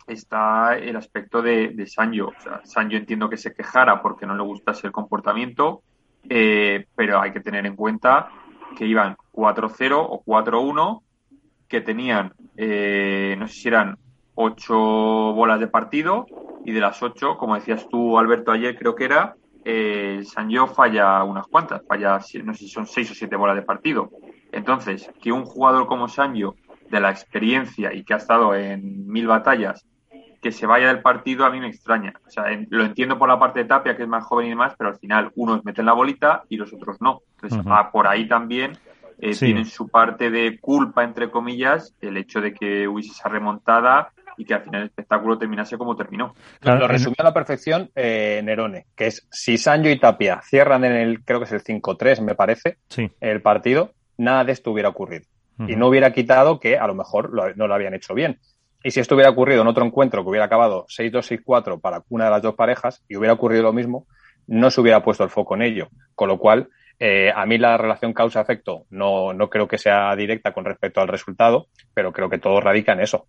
está 0.06 0.78
el 0.78 0.94
aspecto 0.94 1.42
de, 1.42 1.70
de 1.70 1.86
Sancho. 1.86 2.32
Sancho 2.62 2.96
entiendo 2.96 3.28
que 3.28 3.36
se 3.36 3.52
quejara 3.52 4.00
porque 4.00 4.26
no 4.26 4.36
le 4.36 4.42
gustase 4.44 4.86
el 4.86 4.92
comportamiento, 4.92 5.82
eh, 6.28 6.86
pero 6.94 7.20
hay 7.20 7.32
que 7.32 7.40
tener 7.40 7.66
en 7.66 7.74
cuenta 7.74 8.28
que 8.76 8.86
iban 8.86 9.16
4-0 9.32 9.94
o 9.96 10.22
4-1, 10.24 11.02
que 11.66 11.80
tenían, 11.80 12.34
eh, 12.56 13.34
no 13.38 13.48
sé 13.48 13.54
si 13.54 13.68
eran 13.68 13.96
ocho 14.34 14.76
bolas 14.76 15.60
de 15.60 15.68
partido 15.68 16.26
y 16.64 16.72
de 16.72 16.80
las 16.80 17.02
ocho, 17.02 17.36
como 17.36 17.54
decías 17.54 17.86
tú, 17.88 18.18
Alberto, 18.18 18.52
ayer 18.52 18.78
creo 18.78 18.94
que 18.94 19.04
era, 19.04 19.36
eh, 19.64 20.22
Sanjo 20.24 20.66
falla 20.68 21.22
unas 21.24 21.46
cuantas, 21.46 21.82
falla, 21.86 22.18
no 22.44 22.54
sé 22.54 22.60
si 22.60 22.68
son 22.68 22.86
seis 22.86 23.10
o 23.10 23.14
siete 23.14 23.36
bolas 23.36 23.56
de 23.56 23.62
partido. 23.62 24.10
Entonces, 24.52 25.10
que 25.20 25.32
un 25.32 25.44
jugador 25.44 25.86
como 25.86 26.08
Sanjo, 26.08 26.56
de 26.88 27.00
la 27.00 27.10
experiencia 27.10 27.92
y 27.92 28.04
que 28.04 28.12
ha 28.12 28.18
estado 28.18 28.54
en 28.54 29.06
mil 29.06 29.26
batallas, 29.26 29.86
que 30.42 30.52
se 30.52 30.66
vaya 30.66 30.88
del 30.88 31.00
partido 31.00 31.46
a 31.46 31.50
mí 31.50 31.60
me 31.60 31.68
extraña. 31.68 32.12
O 32.26 32.30
sea, 32.30 32.44
lo 32.68 32.84
entiendo 32.84 33.18
por 33.18 33.28
la 33.28 33.38
parte 33.38 33.60
de 33.60 33.64
Tapia, 33.64 33.96
que 33.96 34.02
es 34.02 34.08
más 34.08 34.24
joven 34.24 34.46
y 34.46 34.50
demás, 34.50 34.74
pero 34.76 34.90
al 34.90 34.98
final 34.98 35.30
unos 35.36 35.64
meten 35.64 35.86
la 35.86 35.92
bolita 35.92 36.42
y 36.48 36.56
los 36.56 36.72
otros 36.72 37.00
no. 37.00 37.22
Entonces, 37.40 37.64
por 37.92 38.06
ahí 38.08 38.26
también 38.28 38.76
eh, 39.18 39.36
tienen 39.36 39.64
su 39.64 39.88
parte 39.88 40.30
de 40.30 40.58
culpa, 40.60 41.04
entre 41.04 41.30
comillas, 41.30 41.94
el 42.00 42.16
hecho 42.16 42.40
de 42.40 42.52
que 42.52 42.88
hubiese 42.88 43.12
esa 43.12 43.28
remontada 43.28 44.12
y 44.36 44.44
que 44.44 44.54
al 44.54 44.62
final 44.62 44.82
el 44.82 44.86
espectáculo 44.88 45.38
terminase 45.38 45.78
como 45.78 45.96
terminó. 45.96 46.34
lo 46.62 46.88
resumió 46.88 47.16
a 47.18 47.24
la 47.24 47.34
perfección 47.34 47.90
eh, 47.94 48.40
Nerone, 48.44 48.86
que 48.94 49.06
es 49.06 49.26
si 49.30 49.58
Sancho 49.58 49.90
y 49.90 49.98
Tapia 49.98 50.40
cierran 50.42 50.84
en 50.84 50.92
el, 50.92 51.24
creo 51.24 51.38
que 51.38 51.44
es 51.44 51.52
el 51.52 51.62
5-3, 51.62 52.20
me 52.22 52.34
parece, 52.34 52.78
el 53.20 53.42
partido, 53.42 53.92
nada 54.16 54.44
de 54.44 54.52
esto 54.52 54.70
hubiera 54.70 54.88
ocurrido. 54.88 55.24
Y 55.68 55.76
no 55.76 55.86
hubiera 55.86 56.12
quitado 56.12 56.58
que 56.58 56.76
a 56.76 56.88
lo 56.88 56.94
mejor 56.94 57.56
no 57.56 57.68
lo 57.68 57.74
habían 57.74 57.94
hecho 57.94 58.14
bien. 58.14 58.40
Y 58.82 58.90
si 58.90 58.98
esto 58.98 59.14
hubiera 59.14 59.30
ocurrido 59.30 59.62
en 59.62 59.68
otro 59.68 59.84
encuentro 59.84 60.22
que 60.22 60.30
hubiera 60.30 60.46
acabado 60.46 60.86
6-2-6-4 60.88 61.80
para 61.80 62.02
una 62.08 62.24
de 62.24 62.30
las 62.30 62.42
dos 62.42 62.54
parejas 62.54 63.04
y 63.08 63.16
hubiera 63.16 63.34
ocurrido 63.34 63.62
lo 63.62 63.72
mismo, 63.72 64.06
no 64.48 64.70
se 64.70 64.80
hubiera 64.80 65.04
puesto 65.04 65.22
el 65.22 65.30
foco 65.30 65.54
en 65.54 65.62
ello. 65.62 65.88
Con 66.16 66.28
lo 66.28 66.38
cual, 66.38 66.68
eh, 66.98 67.32
a 67.34 67.46
mí 67.46 67.58
la 67.58 67.76
relación 67.76 68.12
causa-efecto 68.12 68.86
no, 68.90 69.32
no 69.32 69.48
creo 69.48 69.68
que 69.68 69.78
sea 69.78 70.14
directa 70.16 70.52
con 70.52 70.64
respecto 70.64 71.00
al 71.00 71.08
resultado, 71.08 71.68
pero 71.94 72.12
creo 72.12 72.28
que 72.28 72.38
todo 72.38 72.60
radica 72.60 72.92
en 72.92 73.00
eso. 73.00 73.26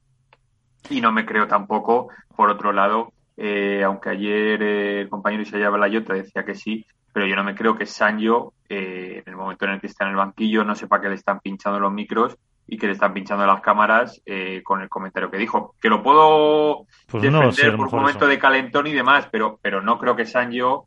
Y 0.89 1.01
no 1.01 1.11
me 1.11 1.25
creo 1.25 1.47
tampoco, 1.47 2.09
por 2.35 2.49
otro 2.49 2.73
lado, 2.73 3.13
eh, 3.37 3.83
aunque 3.83 4.09
ayer 4.09 4.61
eh, 4.61 5.01
el 5.01 5.09
compañero 5.09 5.43
Isaiah 5.43 5.69
Balayota 5.69 6.13
decía 6.13 6.45
que 6.45 6.55
sí, 6.55 6.85
pero 7.11 7.25
yo 7.25 7.35
no 7.35 7.43
me 7.43 7.55
creo 7.55 7.75
que 7.75 7.85
Sancho, 7.85 8.53
eh, 8.69 9.23
en 9.25 9.31
el 9.31 9.37
momento 9.37 9.65
en 9.65 9.71
el 9.71 9.81
que 9.81 9.87
está 9.87 10.05
en 10.05 10.11
el 10.11 10.17
banquillo, 10.17 10.63
no 10.63 10.75
sepa 10.75 11.01
que 11.01 11.09
le 11.09 11.15
están 11.15 11.39
pinchando 11.39 11.79
los 11.79 11.91
micros 11.91 12.37
y 12.67 12.77
que 12.77 12.87
le 12.87 12.93
están 12.93 13.13
pinchando 13.13 13.45
las 13.45 13.61
cámaras 13.61 14.21
con 14.63 14.81
el 14.81 14.89
comentario 14.89 15.29
que 15.29 15.37
dijo. 15.37 15.75
Que 15.81 15.89
lo 15.89 16.01
puedo 16.01 16.85
pues 17.07 17.21
defender 17.21 17.75
por 17.75 17.87
un 17.87 18.01
momento 18.01 18.25
de 18.25 18.39
calentón 18.39 18.87
y 18.87 18.93
demás, 18.93 19.27
pero, 19.29 19.59
pero 19.61 19.81
no 19.81 19.99
creo 19.99 20.15
que 20.15 20.25
Sancho, 20.25 20.85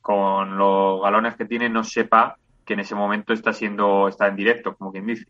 con 0.00 0.56
los 0.56 1.02
galones 1.02 1.36
que 1.36 1.44
tiene, 1.44 1.68
no 1.68 1.84
sepa 1.84 2.38
que 2.64 2.72
en 2.72 2.80
ese 2.80 2.94
momento 2.94 3.34
está 3.34 3.52
siendo, 3.52 4.08
está 4.08 4.26
en 4.26 4.36
directo, 4.36 4.74
como 4.74 4.90
quien 4.90 5.06
dice. 5.06 5.26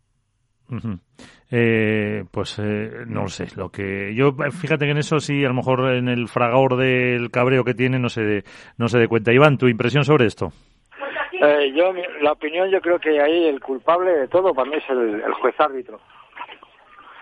Eh, 1.51 2.23
pues 2.31 2.59
eh, 2.59 3.05
no 3.07 3.27
sé. 3.27 3.47
Lo 3.55 3.69
que 3.69 4.13
yo, 4.15 4.31
fíjate 4.51 4.85
que 4.85 4.91
en 4.91 4.97
eso 4.97 5.19
sí, 5.19 5.45
a 5.45 5.49
lo 5.49 5.53
mejor 5.53 5.93
en 5.93 6.09
el 6.09 6.27
fragor 6.27 6.75
del 6.77 7.29
cabreo 7.31 7.63
que 7.63 7.73
tiene 7.73 7.99
no 7.99 8.09
se 8.09 8.21
de, 8.21 8.43
no 8.77 8.87
se 8.87 8.99
dé 8.99 9.07
cuenta. 9.07 9.31
Iván, 9.31 9.57
tu 9.57 9.67
impresión 9.67 10.03
sobre 10.03 10.25
esto. 10.25 10.49
Eh, 11.41 11.71
yo, 11.75 11.93
la 12.21 12.31
opinión, 12.31 12.69
yo 12.69 12.81
creo 12.81 12.99
que 12.99 13.21
ahí 13.21 13.45
el 13.45 13.59
culpable 13.59 14.11
de 14.11 14.27
todo 14.27 14.53
para 14.53 14.69
mí 14.69 14.77
es 14.77 14.89
el, 14.89 15.21
juez 15.33 15.55
árbitro. 15.59 15.99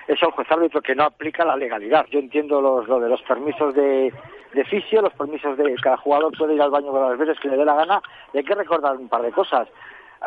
Es 0.08 0.22
el 0.22 0.32
juez 0.32 0.52
árbitro 0.52 0.82
que 0.82 0.96
no 0.96 1.04
aplica 1.04 1.44
la 1.44 1.56
legalidad. 1.56 2.06
Yo 2.12 2.20
entiendo 2.20 2.62
los, 2.62 2.88
lo 2.88 3.00
de 3.00 3.10
los 3.10 3.22
permisos 3.24 3.74
de, 3.74 4.14
de 4.54 5.02
los 5.02 5.14
permisos 5.14 5.58
de 5.58 5.76
cada 5.82 5.98
jugador 5.98 6.38
puede 6.38 6.56
ir 6.56 6.62
al 6.62 6.72
baño 6.72 6.94
las 7.10 7.18
veces 7.18 7.39
que 7.39 7.50
le 7.50 7.58
dé 7.58 7.66
la 7.66 7.76
gana. 7.76 8.02
Y 8.34 8.38
hay 8.38 8.44
que 8.44 8.56
recordar 8.56 8.96
un 8.96 9.10
par 9.10 9.22
de 9.22 9.32
cosas. 9.32 9.68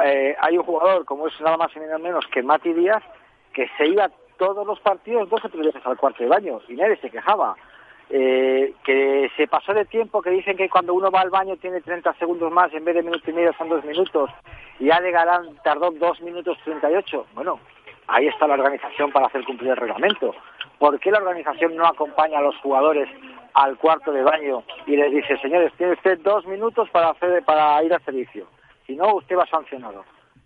Eh, 0.04 0.36
hay 0.40 0.58
un 0.58 0.64
jugador, 0.64 1.04
como 1.04 1.28
es 1.28 1.40
nada 1.40 1.56
más 1.56 1.74
y 1.74 1.80
nada 1.80 1.98
menos 1.98 2.26
que 2.26 2.42
Mati 2.42 2.72
Díaz, 2.72 3.02
que 3.52 3.68
se 3.78 3.86
iba 3.86 4.10
todos 4.36 4.66
los 4.66 4.80
partidos 4.80 5.28
dos 5.30 5.44
o 5.44 5.48
tres 5.48 5.66
veces 5.66 5.86
al 5.86 5.96
cuarto 5.96 6.22
de 6.22 6.28
baño 6.28 6.60
y 6.68 6.74
nadie 6.74 6.96
se 6.96 7.10
quejaba. 7.10 7.56
Eh, 8.08 8.72
que 8.84 9.28
se 9.36 9.48
pasó 9.48 9.74
de 9.74 9.84
tiempo, 9.84 10.22
que 10.22 10.30
dicen 10.30 10.56
que 10.56 10.68
cuando 10.68 10.94
uno 10.94 11.10
va 11.10 11.22
al 11.22 11.30
baño 11.30 11.56
tiene 11.56 11.80
30 11.80 12.14
segundos 12.14 12.52
más, 12.52 12.72
en 12.72 12.84
vez 12.84 12.94
de 12.94 13.02
minuto 13.02 13.28
y 13.28 13.34
medio 13.34 13.52
son 13.54 13.68
dos 13.68 13.84
minutos, 13.84 14.30
y 14.78 14.90
Ale 14.90 15.10
Galán 15.10 15.56
tardó 15.64 15.90
dos 15.90 16.20
minutos 16.20 16.56
38. 16.62 17.26
Bueno, 17.34 17.58
ahí 18.06 18.28
está 18.28 18.46
la 18.46 18.54
organización 18.54 19.10
para 19.10 19.26
hacer 19.26 19.44
cumplir 19.44 19.70
el 19.70 19.76
reglamento. 19.76 20.36
¿Por 20.78 21.00
qué 21.00 21.10
la 21.10 21.18
organización 21.18 21.74
no 21.74 21.84
acompaña 21.84 22.38
a 22.38 22.42
los 22.42 22.56
jugadores 22.58 23.08
al 23.54 23.76
cuarto 23.76 24.12
de 24.12 24.22
baño 24.22 24.62
y 24.86 24.96
les 24.96 25.10
dice, 25.10 25.36
señores, 25.38 25.72
tiene 25.76 25.94
usted 25.94 26.18
dos 26.20 26.46
minutos 26.46 26.88
para, 26.90 27.12
para 27.44 27.82
ir 27.82 27.92
al 27.92 28.04
servicio? 28.04 28.46
Si 28.86 28.94
no, 28.94 29.14
usted 29.16 29.36
va 29.36 29.46
sancionado. 29.46 30.04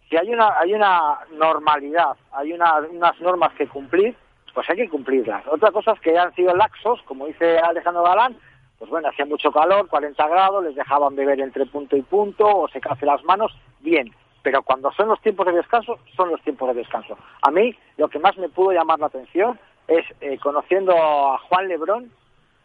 Si 0.09 0.17
hay 0.17 0.33
una, 0.33 0.59
hay 0.59 0.75
una 0.75 1.19
normalidad, 1.33 2.17
hay 2.33 2.53
unas 2.53 3.21
normas 3.21 3.53
que 3.55 3.69
cumplir, 3.69 4.17
pues 4.53 4.69
hay 4.69 4.77
que 4.77 4.89
cumplirlas. 4.89 5.47
Otra 5.47 5.71
cosa 5.71 5.93
es 5.93 6.01
que 6.01 6.19
han 6.19 6.35
sido 6.35 6.55
laxos, 6.55 7.01
como 7.03 7.27
dice 7.27 7.59
Alejandro 7.59 8.03
Galán, 8.03 8.37
pues 8.79 8.91
bueno, 8.91 9.09
hacía 9.09 9.27
mucho 9.27 9.53
calor, 9.53 9.89
40 9.89 10.27
grados, 10.29 10.65
les 10.65 10.75
dejaban 10.75 11.15
beber 11.15 11.41
entre 11.41 11.67
punto 11.67 11.97
y 11.97 12.03
punto 12.03 12.47
o 12.47 12.69
secarse 12.69 13.07
las 13.07 13.23
manos, 13.25 13.53
bien. 13.81 14.13
Pero 14.43 14.63
cuando 14.63 14.91
son 14.93 15.09
los 15.09 15.21
tiempos 15.21 15.47
de 15.47 15.53
descanso, 15.53 15.99
son 16.17 16.31
los 16.31 16.41
tiempos 16.41 16.69
de 16.69 16.81
descanso. 16.81 17.19
A 17.43 17.51
mí, 17.51 17.77
lo 17.99 18.09
que 18.09 18.19
más 18.19 18.39
me 18.39 18.49
pudo 18.49 18.73
llamar 18.73 18.99
la 18.99 19.07
atención 19.07 19.61
es, 19.87 20.07
eh, 20.23 20.39
conociendo 20.39 20.97
a 20.97 21.39
Juan 21.39 21.69
Lebrón, 21.69 22.11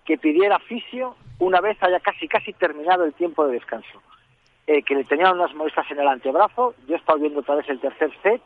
que 0.05 0.17
pidiera 0.17 0.57
fisio 0.59 1.15
una 1.39 1.59
vez 1.59 1.77
haya 1.83 1.99
casi 1.99 2.27
casi 2.27 2.53
terminado 2.53 3.03
el 3.03 3.13
tiempo 3.13 3.45
de 3.45 3.53
descanso. 3.53 4.01
Eh, 4.67 4.81
que 4.81 4.95
le 4.95 5.03
tenían 5.03 5.35
unas 5.35 5.53
molestias 5.53 5.89
en 5.91 5.99
el 5.99 6.07
antebrazo. 6.07 6.73
Yo 6.87 6.95
he 6.95 6.97
estado 6.97 7.19
viendo 7.19 7.41
otra 7.41 7.55
vez 7.55 7.69
el 7.69 7.79
tercer 7.79 8.11
set 8.23 8.41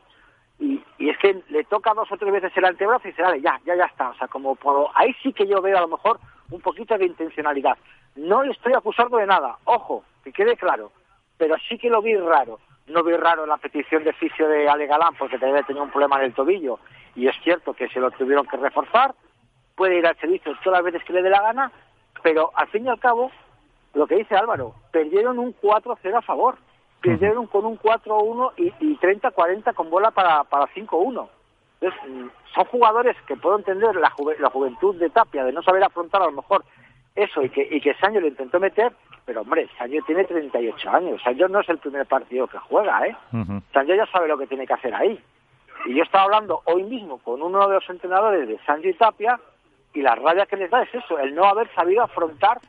y, 0.59 0.83
y, 0.97 1.09
es 1.09 1.17
que 1.17 1.41
le 1.47 1.63
toca 1.63 1.93
dos 1.93 2.11
o 2.11 2.17
tres 2.17 2.33
veces 2.33 2.51
el 2.57 2.65
antebrazo 2.65 3.07
y 3.07 3.13
se 3.13 3.21
dale, 3.21 3.39
ya, 3.39 3.57
ya, 3.65 3.75
ya 3.75 3.85
está. 3.85 4.09
O 4.09 4.15
sea, 4.15 4.27
como 4.27 4.55
por, 4.55 4.89
ahí 4.95 5.15
sí 5.23 5.31
que 5.31 5.47
yo 5.47 5.61
veo 5.61 5.77
a 5.77 5.81
lo 5.81 5.87
mejor 5.87 6.19
un 6.51 6.59
poquito 6.59 6.97
de 6.97 7.05
intencionalidad. 7.05 7.77
No 8.17 8.43
le 8.43 8.51
estoy 8.51 8.73
acusando 8.73 9.15
de 9.15 9.27
nada, 9.27 9.57
ojo, 9.63 10.03
que 10.21 10.33
quede 10.33 10.57
claro, 10.57 10.91
pero 11.37 11.55
sí 11.69 11.77
que 11.77 11.89
lo 11.89 12.01
vi 12.01 12.17
raro. 12.17 12.59
No 12.87 13.01
vi 13.01 13.13
raro 13.13 13.45
la 13.45 13.57
petición 13.57 14.03
de 14.03 14.11
fisio 14.11 14.49
de 14.49 14.67
Ale 14.67 14.87
Galán 14.87 15.15
porque 15.17 15.37
también 15.37 15.63
tenía 15.63 15.83
un 15.83 15.91
problema 15.91 16.17
en 16.17 16.25
el 16.25 16.33
tobillo 16.33 16.79
y 17.15 17.27
es 17.27 17.35
cierto 17.43 17.73
que 17.73 17.87
se 17.87 17.99
lo 18.01 18.11
tuvieron 18.11 18.45
que 18.45 18.57
reforzar. 18.57 19.13
Puede 19.75 19.99
ir 19.99 20.05
al 20.05 20.17
servicio 20.17 20.51
todas 20.63 20.79
las 20.79 20.91
veces 20.91 21.07
que 21.07 21.13
le 21.13 21.21
dé 21.21 21.29
la 21.29 21.41
gana, 21.41 21.71
pero 22.23 22.51
al 22.55 22.67
fin 22.67 22.85
y 22.85 22.89
al 22.89 22.99
cabo 22.99 23.31
lo 23.93 24.07
que 24.07 24.15
dice 24.15 24.35
Álvaro, 24.35 24.75
perdieron 24.91 25.39
un 25.39 25.55
4-0 25.55 26.17
a 26.17 26.21
favor, 26.21 26.57
perdieron 27.01 27.47
con 27.47 27.65
un 27.65 27.79
4-1 27.79 28.53
y, 28.57 28.67
y 28.79 28.97
30-40 28.97 29.73
con 29.73 29.89
bola 29.89 30.11
para, 30.11 30.43
para 30.43 30.67
5-1. 30.67 31.27
Entonces, 31.81 32.09
mm, 32.09 32.27
son 32.53 32.65
jugadores 32.65 33.15
que 33.27 33.35
puedo 33.35 33.57
entender 33.57 33.95
la, 33.95 34.13
la 34.39 34.49
juventud 34.49 34.95
de 34.95 35.09
Tapia, 35.09 35.43
de 35.43 35.53
no 35.53 35.63
saber 35.63 35.83
afrontar 35.83 36.21
a 36.21 36.25
lo 36.25 36.33
mejor 36.33 36.63
eso 37.15 37.41
y 37.41 37.49
que, 37.49 37.67
y 37.69 37.81
que 37.81 37.93
Sancho 37.95 38.19
lo 38.19 38.27
intentó 38.27 38.59
meter, 38.59 38.93
pero 39.25 39.41
hombre, 39.41 39.67
Sancho 39.77 39.97
tiene 40.05 40.23
38 40.23 40.89
años, 40.89 41.21
Sancho 41.21 41.47
no 41.47 41.61
es 41.61 41.69
el 41.69 41.77
primer 41.77 42.05
partido 42.05 42.47
que 42.47 42.57
juega, 42.57 43.07
¿eh? 43.07 43.15
Uh 43.33 43.61
ya 43.73 44.05
sabe 44.07 44.27
lo 44.27 44.37
que 44.37 44.47
tiene 44.47 44.67
que 44.67 44.73
hacer 44.73 44.93
ahí. 44.93 45.19
Y 45.85 45.95
yo 45.95 46.03
estaba 46.03 46.25
hablando 46.25 46.61
hoy 46.65 46.83
mismo 46.83 47.17
con 47.19 47.41
uno 47.41 47.67
de 47.67 47.75
los 47.75 47.89
entrenadores 47.89 48.47
de 48.47 48.59
Sancho 48.65 48.89
y 48.89 48.93
Tapia 48.93 49.39
y 49.93 50.01
la 50.01 50.15
rabia 50.15 50.45
que 50.45 50.57
les 50.57 50.69
da 50.69 50.83
es 50.83 50.93
eso, 50.93 51.17
el 51.17 51.33
no 51.33 51.45
haber 51.45 51.73
sabido 51.73 52.03
afrontar 52.03 52.59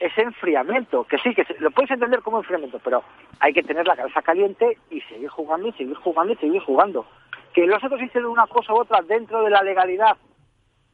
ese 0.00 0.22
enfriamiento, 0.22 1.04
que 1.04 1.18
sí, 1.18 1.34
que 1.34 1.44
lo 1.58 1.70
puedes 1.70 1.90
entender 1.90 2.22
como 2.22 2.38
enfriamiento, 2.38 2.78
pero 2.82 3.02
hay 3.40 3.52
que 3.52 3.62
tener 3.62 3.86
la 3.86 3.96
cabeza 3.96 4.22
caliente 4.22 4.78
y 4.90 5.00
seguir 5.02 5.28
jugando 5.28 5.68
y 5.68 5.72
seguir 5.72 5.96
jugando 5.96 6.32
y 6.32 6.36
seguir 6.36 6.62
jugando. 6.62 7.06
Que 7.52 7.66
los 7.66 7.82
otros 7.82 8.00
hicieron 8.02 8.30
una 8.30 8.46
cosa 8.46 8.72
u 8.72 8.78
otra 8.80 9.02
dentro 9.02 9.42
de 9.42 9.50
la 9.50 9.62
legalidad, 9.62 10.16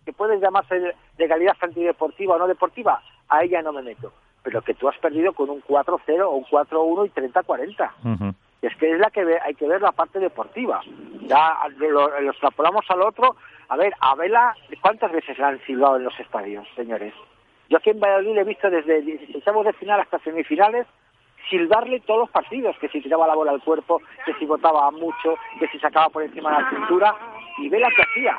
que 0.04 0.12
puede 0.12 0.40
llamarse 0.40 0.94
legalidad 1.18 1.56
antideportiva 1.60 2.36
o 2.36 2.38
no 2.38 2.46
deportiva, 2.46 3.02
a 3.28 3.44
ella 3.44 3.62
no 3.62 3.72
me 3.72 3.82
meto. 3.82 4.12
Pero 4.42 4.62
que 4.62 4.74
tú 4.74 4.88
has 4.88 4.98
perdido 4.98 5.32
con 5.32 5.48
un 5.48 5.62
4-0 5.62 6.22
o 6.22 6.30
un 6.30 6.44
4-1 6.44 7.06
y 7.06 7.10
30-40. 7.10 8.34
Y 8.62 8.66
es 8.66 8.76
que 8.76 8.92
es 8.92 8.98
la 8.98 9.10
que 9.10 9.38
hay 9.42 9.54
que 9.54 9.66
ver 9.66 9.80
la 9.80 9.92
parte 9.92 10.18
deportiva. 10.18 10.80
Ya 11.22 11.56
lo, 11.78 12.20
lo 12.20 12.30
extrapolamos 12.30 12.84
al 12.88 13.02
otro. 13.02 13.36
A 13.68 13.76
ver, 13.76 13.94
a 14.00 14.14
Vela, 14.14 14.54
¿cuántas 14.82 15.12
veces 15.12 15.38
la 15.38 15.48
han 15.48 15.60
silbado 15.64 15.96
en 15.96 16.04
los 16.04 16.18
estadios, 16.20 16.66
señores? 16.76 17.14
Yo 17.68 17.78
aquí 17.78 17.90
en 17.90 18.00
Valladolid 18.00 18.38
he 18.38 18.44
visto 18.44 18.70
desde 18.70 19.00
16 19.02 19.44
de 19.64 19.72
final 19.74 20.00
hasta 20.00 20.18
semifinales 20.20 20.86
silbarle 21.48 22.00
todos 22.00 22.20
los 22.20 22.30
partidos, 22.30 22.76
que 22.78 22.88
si 22.88 23.00
tiraba 23.00 23.26
la 23.26 23.34
bola 23.34 23.52
al 23.52 23.62
cuerpo, 23.62 24.00
que 24.24 24.34
si 24.34 24.46
votaba 24.46 24.90
mucho, 24.90 25.36
que 25.58 25.68
si 25.68 25.78
sacaba 25.78 26.08
por 26.08 26.22
encima 26.22 26.50
de 26.50 26.62
la 26.62 26.70
cintura, 26.70 27.14
y 27.58 27.68
ve 27.68 27.78
la 27.78 27.90
que 27.90 28.02
hacía. 28.02 28.38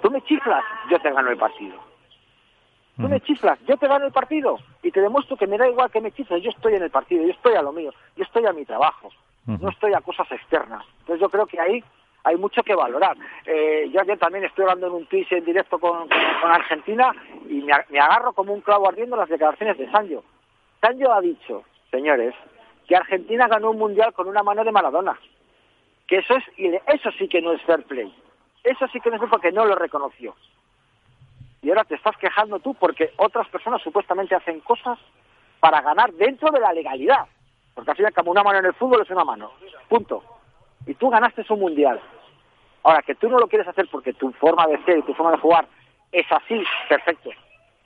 Tú 0.00 0.10
me 0.10 0.22
chiflas, 0.22 0.64
yo 0.90 0.98
te 1.00 1.10
gano 1.10 1.30
el 1.30 1.36
partido. 1.36 1.74
Tú 2.96 3.08
me 3.08 3.20
chiflas, 3.20 3.58
yo 3.66 3.76
te 3.76 3.88
gano 3.88 4.06
el 4.06 4.12
partido 4.12 4.56
y 4.82 4.90
te 4.90 5.02
demuestro 5.02 5.36
que 5.36 5.46
me 5.46 5.58
da 5.58 5.68
igual 5.68 5.90
que 5.90 6.00
me 6.00 6.12
chifles, 6.12 6.42
yo 6.42 6.48
estoy 6.48 6.76
en 6.76 6.82
el 6.82 6.90
partido, 6.90 7.24
yo 7.24 7.32
estoy 7.32 7.54
a 7.54 7.60
lo 7.60 7.70
mío, 7.70 7.92
yo 8.16 8.24
estoy 8.24 8.46
a 8.46 8.54
mi 8.54 8.64
trabajo, 8.64 9.10
no 9.44 9.68
estoy 9.68 9.92
a 9.92 10.00
cosas 10.00 10.30
externas. 10.32 10.82
Entonces 11.00 11.20
yo 11.20 11.28
creo 11.28 11.44
que 11.46 11.60
ahí 11.60 11.84
hay 12.26 12.36
mucho 12.36 12.64
que 12.64 12.74
valorar. 12.74 13.16
Eh, 13.44 13.88
yo 13.92 14.00
ayer 14.00 14.18
también 14.18 14.44
estoy 14.44 14.64
hablando 14.64 14.88
en 14.88 14.94
un 14.94 15.06
tweet 15.06 15.28
en 15.30 15.44
directo 15.44 15.78
con, 15.78 16.08
Argentina 16.42 17.12
y 17.48 17.62
me, 17.62 18.00
agarro 18.00 18.32
como 18.32 18.52
un 18.52 18.62
clavo 18.62 18.88
ardiendo 18.88 19.14
las 19.14 19.28
declaraciones 19.28 19.78
de 19.78 19.88
Sancho. 19.92 20.24
Sancho 20.80 21.12
ha 21.12 21.20
dicho, 21.20 21.62
señores, 21.92 22.34
que 22.88 22.96
Argentina 22.96 23.46
ganó 23.46 23.70
un 23.70 23.78
mundial 23.78 24.12
con 24.12 24.26
una 24.26 24.42
mano 24.42 24.64
de 24.64 24.72
Maradona. 24.72 25.16
Que 26.08 26.18
eso 26.18 26.34
es, 26.36 26.44
eso 26.58 27.10
sí 27.16 27.28
que 27.28 27.40
no 27.40 27.52
es 27.52 27.62
fair 27.62 27.84
play. 27.84 28.12
Eso 28.64 28.88
sí 28.88 29.00
que 29.00 29.10
no 29.10 29.22
es 29.22 29.30
porque 29.30 29.52
no 29.52 29.64
lo 29.64 29.76
reconoció. 29.76 30.34
Y 31.62 31.68
ahora 31.68 31.84
te 31.84 31.94
estás 31.94 32.16
quejando 32.16 32.58
tú 32.58 32.74
porque 32.74 33.12
otras 33.18 33.48
personas 33.50 33.80
supuestamente 33.82 34.34
hacen 34.34 34.58
cosas 34.60 34.98
para 35.60 35.80
ganar 35.80 36.12
dentro 36.14 36.50
de 36.50 36.58
la 36.58 36.72
legalidad. 36.72 37.26
Porque 37.72 37.92
al 37.92 37.96
final, 37.96 38.12
como 38.14 38.32
una 38.32 38.42
mano 38.42 38.58
en 38.58 38.66
el 38.66 38.74
fútbol 38.74 39.02
es 39.02 39.10
una 39.10 39.24
mano. 39.24 39.52
Punto. 39.88 40.24
Y 40.86 40.94
tú 40.94 41.08
ganaste 41.08 41.44
un 41.50 41.60
mundial. 41.60 42.00
Ahora, 42.86 43.02
que 43.02 43.16
tú 43.16 43.28
no 43.28 43.40
lo 43.40 43.48
quieres 43.48 43.66
hacer 43.66 43.88
porque 43.90 44.12
tu 44.12 44.30
forma 44.34 44.64
de 44.68 44.80
ser 44.84 44.98
y 44.98 45.02
tu 45.02 45.12
forma 45.12 45.32
de 45.32 45.38
jugar 45.38 45.66
es 46.12 46.24
así, 46.30 46.62
perfecto. 46.88 47.30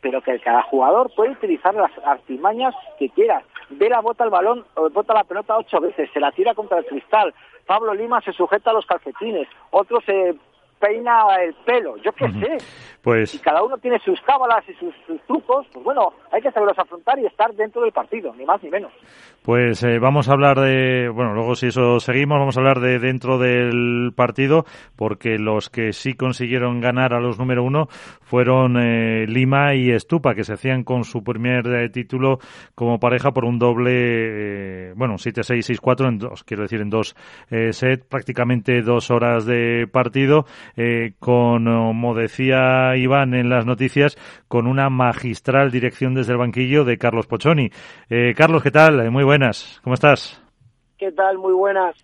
Pero 0.03 0.21
que 0.21 0.39
cada 0.41 0.61
jugador 0.65 1.11
puede 1.17 1.31
utilizar 1.31 1.75
las 1.75 1.91
artimañas 2.05 2.75
que 2.99 3.09
quiera. 3.09 3.43
Vela 3.71 4.01
bota 4.01 4.25
el 4.25 4.31
balón, 4.31 4.67
bota 4.93 5.15
la 5.15 5.25
pelota 5.25 5.57
ocho 5.57 5.81
veces, 5.81 6.11
se 6.13 6.21
la 6.21 6.33
tira 6.33 6.55
contra 6.55 6.77
el 6.77 6.85
cristal. 6.85 7.33
Pablo 7.65 7.95
Lima 7.95 8.21
se 8.21 8.35
sujeta 8.35 8.73
a 8.73 8.75
los 8.75 8.85
calcetines, 8.85 9.49
otro 9.71 10.03
se 10.03 10.35
peina 10.81 11.27
el 11.45 11.55
pelo, 11.65 11.97
yo 11.99 12.11
qué 12.13 12.27
sé. 12.33 12.57
Pues... 13.03 13.35
Y 13.35 13.39
cada 13.39 13.63
uno 13.63 13.77
tiene 13.79 13.99
sus 14.01 14.21
cábalas 14.23 14.63
y 14.69 14.75
sus, 14.75 14.95
trucos, 15.27 15.67
pues 15.73 15.85
bueno, 15.85 16.13
hay 16.33 16.43
que 16.43 16.51
saberlos 16.51 16.79
afrontar 16.79 17.19
y 17.19 17.27
estar 17.27 17.55
dentro 17.55 17.83
del 17.83 17.93
partido, 17.93 18.35
ni 18.35 18.45
más 18.45 18.63
ni 18.63 18.71
menos. 18.71 18.93
Pues 19.43 19.83
eh, 19.85 19.99
vamos 19.99 20.29
a 20.29 20.33
hablar 20.33 20.61
de, 20.61 21.09
bueno, 21.09 21.33
luego 21.33 21.55
si 21.55 21.69
eso 21.69 21.99
seguimos, 21.99 22.39
vamos 22.39 22.57
a 22.57 22.61
hablar 22.61 22.81
de 22.81 22.99
dentro 22.99 23.39
del 23.39 24.13
partido, 24.15 24.65
porque 24.97 25.39
los 25.39 25.71
que 25.71 25.93
sí 25.93 26.13
consiguieron 26.15 26.81
ganar 26.81 27.15
a 27.15 27.21
los 27.21 27.39
número 27.39 27.65
uno 27.65 27.87
fueron 28.21 28.77
eh, 28.77 29.27
Lima 29.27 29.75
y 29.75 29.91
Estupa, 29.93 30.35
que 30.35 30.45
se 30.45 30.55
hacían 30.55 30.85
con 30.85 31.05
su 31.05 31.23
primer 31.25 31.67
eh, 31.69 31.89
título 31.89 32.39
como 32.75 32.99
pareja 32.99 33.31
por 33.33 33.47
un 33.47 33.59
doble, 33.59 34.93
bueno, 34.95 35.15
7-6, 35.15 35.81
6-4 35.81 36.09
en 36.09 36.19
dos, 36.19 36.45
quiero 36.45 36.65
decir, 36.65 36.81
en 36.81 36.91
dos 36.91 37.17
set, 37.71 38.07
prácticamente 38.07 38.83
dos 38.83 39.11
horas 39.11 39.47
de 39.47 39.87
partido, 39.91 40.45
con, 41.19 41.65
como 41.65 42.15
decía 42.15 42.97
Iván 42.97 43.35
en 43.35 43.49
las 43.49 43.67
noticias, 43.67 44.17
con 44.49 44.67
una 44.67 44.91
magistral 44.91 45.71
dirección 45.71 46.15
desde 46.15 46.33
el 46.33 46.39
banquillo 46.39 46.85
de 46.85 46.99
Carlos 46.99 47.27
Pochoni. 47.27 47.71
Carlos, 48.37 48.63
¿qué 48.63 48.71
tal? 48.71 49.11
Muy 49.11 49.25
buenas, 49.25 49.81
¿cómo 49.83 49.95
estás? 49.95 50.43
¿Qué 50.99 51.13
tal? 51.13 51.39
Muy 51.39 51.53
buenas. 51.53 51.97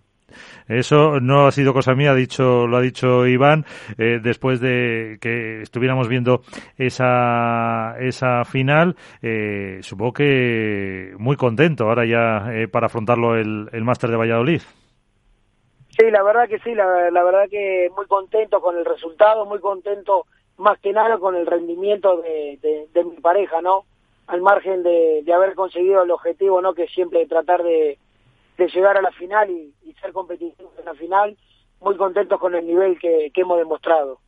Eso 0.69 1.21
no 1.21 1.47
ha 1.47 1.53
sido 1.53 1.73
cosa 1.73 1.95
mía, 1.95 2.11
ha 2.11 2.15
dicho, 2.15 2.67
lo 2.67 2.79
ha 2.79 2.81
dicho 2.81 3.27
Iván, 3.27 3.65
eh, 3.99 4.19
después 4.23 4.61
de 4.61 5.19
que 5.21 5.63
estuviéramos 5.63 6.09
viendo 6.09 6.43
esa, 6.77 7.97
esa 8.01 8.45
final. 8.45 8.97
Eh, 9.23 9.79
supongo 9.83 10.15
que 10.15 11.13
muy 11.19 11.37
contento 11.37 11.85
ahora 11.85 12.05
ya 12.05 12.53
eh, 12.53 12.69
para 12.69 12.87
afrontarlo 12.87 13.37
el, 13.37 13.69
el 13.73 13.85
Máster 13.85 14.11
de 14.11 14.17
Valladolid. 14.17 14.63
Sí, 15.99 16.11
la 16.11 16.23
verdad 16.23 16.49
que 16.49 16.59
sí, 16.59 16.75
la, 16.75 17.11
la 17.11 17.23
verdad 17.25 17.49
que 17.51 17.91
muy 17.97 18.07
contento 18.07 18.61
con 18.61 18.77
el 18.77 18.85
resultado, 18.85 19.47
muy 19.47 19.61
contento 19.61 20.27
más 20.59 20.79
que 20.81 20.93
nada 20.93 21.19
con 21.19 21.35
el 21.35 21.47
rendimiento 21.47 22.23
de, 22.23 22.89
mi 22.95 23.21
pareja, 23.21 23.61
¿no? 23.61 23.85
Al 24.27 24.41
margen 24.41 24.83
de, 24.83 25.25
haber 25.33 25.55
conseguido 25.55 26.03
el 26.03 26.11
objetivo, 26.11 26.61
¿no? 26.61 26.75
Que 26.75 26.87
siempre 26.89 27.27
tratar 27.27 27.63
de, 27.63 27.99
llegar 28.59 28.97
a 28.97 29.03
la 29.03 29.13
final 29.13 29.51
y, 29.51 29.73
ser 30.01 30.13
competitivos 30.13 30.73
en 30.79 30.85
la 30.85 30.95
final, 30.95 31.37
muy 31.81 31.97
contentos 31.97 32.39
con 32.39 32.55
el 32.55 32.67
nivel 32.67 32.99
que 32.99 33.31
hemos 33.35 33.59
demostrado. 33.59 34.19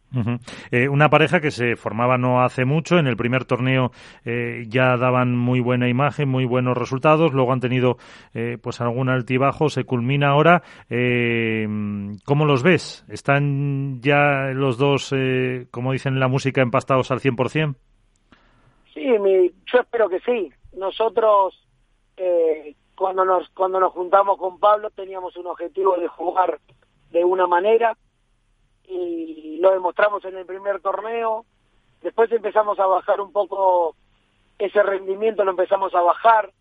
Eh, 0.71 0.89
una 0.89 1.09
pareja 1.09 1.41
que 1.41 1.51
se 1.51 1.77
formaba 1.77 2.17
no 2.17 2.43
hace 2.43 2.65
mucho, 2.65 2.99
en 2.99 3.07
el 3.07 3.17
primer 3.17 3.45
torneo 3.45 3.91
eh, 4.25 4.65
ya 4.69 4.97
daban 4.97 5.37
muy 5.37 5.61
buena 5.61 5.89
imagen, 5.89 6.29
muy 6.29 6.47
buenos 6.47 6.77
resultados, 6.77 7.33
luego 7.33 7.53
han 7.53 7.61
tenido 7.61 7.99
eh, 8.35 8.57
pues 8.63 8.81
algún 8.81 9.11
altibajo, 9.11 9.69
se 9.69 9.85
culmina 9.85 10.31
ahora. 10.31 10.63
¿Cómo 10.89 12.45
los 12.47 12.63
ves? 12.63 13.05
¿Están 13.09 14.01
ya 14.01 14.51
los 14.55 14.79
dos, 14.79 15.15
como 15.71 15.93
dicen 15.93 16.15
en 16.15 16.21
la 16.21 16.29
música, 16.29 16.63
empastados 16.63 17.11
al 17.11 17.21
100%? 17.21 17.75
Sí, 18.95 19.07
mi, 19.21 19.51
yo 19.73 19.81
espero 19.81 20.09
que 20.09 20.21
sí. 20.21 20.51
Nosotros 20.77 21.55
cuando 22.97 23.25
nos 23.25 23.49
cuando 23.51 23.79
nos 23.79 23.93
juntamos 23.93 24.39
con 24.39 24.59
Pablo 24.59 24.91
teníamos 24.91 25.37
un 25.37 25.47
objetivo 25.47 25.97
de 25.97 26.09
jugar 26.09 26.59
de 27.11 27.25
una 27.25 27.47
manera 27.47 27.97
y 28.89 29.59
lo 29.59 29.73
demostramos 29.73 30.25
en 30.25 30.37
el 30.37 30.47
primer 30.47 30.81
torneo. 30.81 31.45
Después 32.03 32.31
empezamos 32.33 32.79
a 32.79 32.87
bajar 32.87 33.21
un 33.21 33.33
poco 33.33 33.95
ese 34.59 34.83
rendimiento, 34.83 35.45
lo 35.45 35.51
empezamos 35.51 35.95
a 35.95 36.01
bajar. 36.01 36.53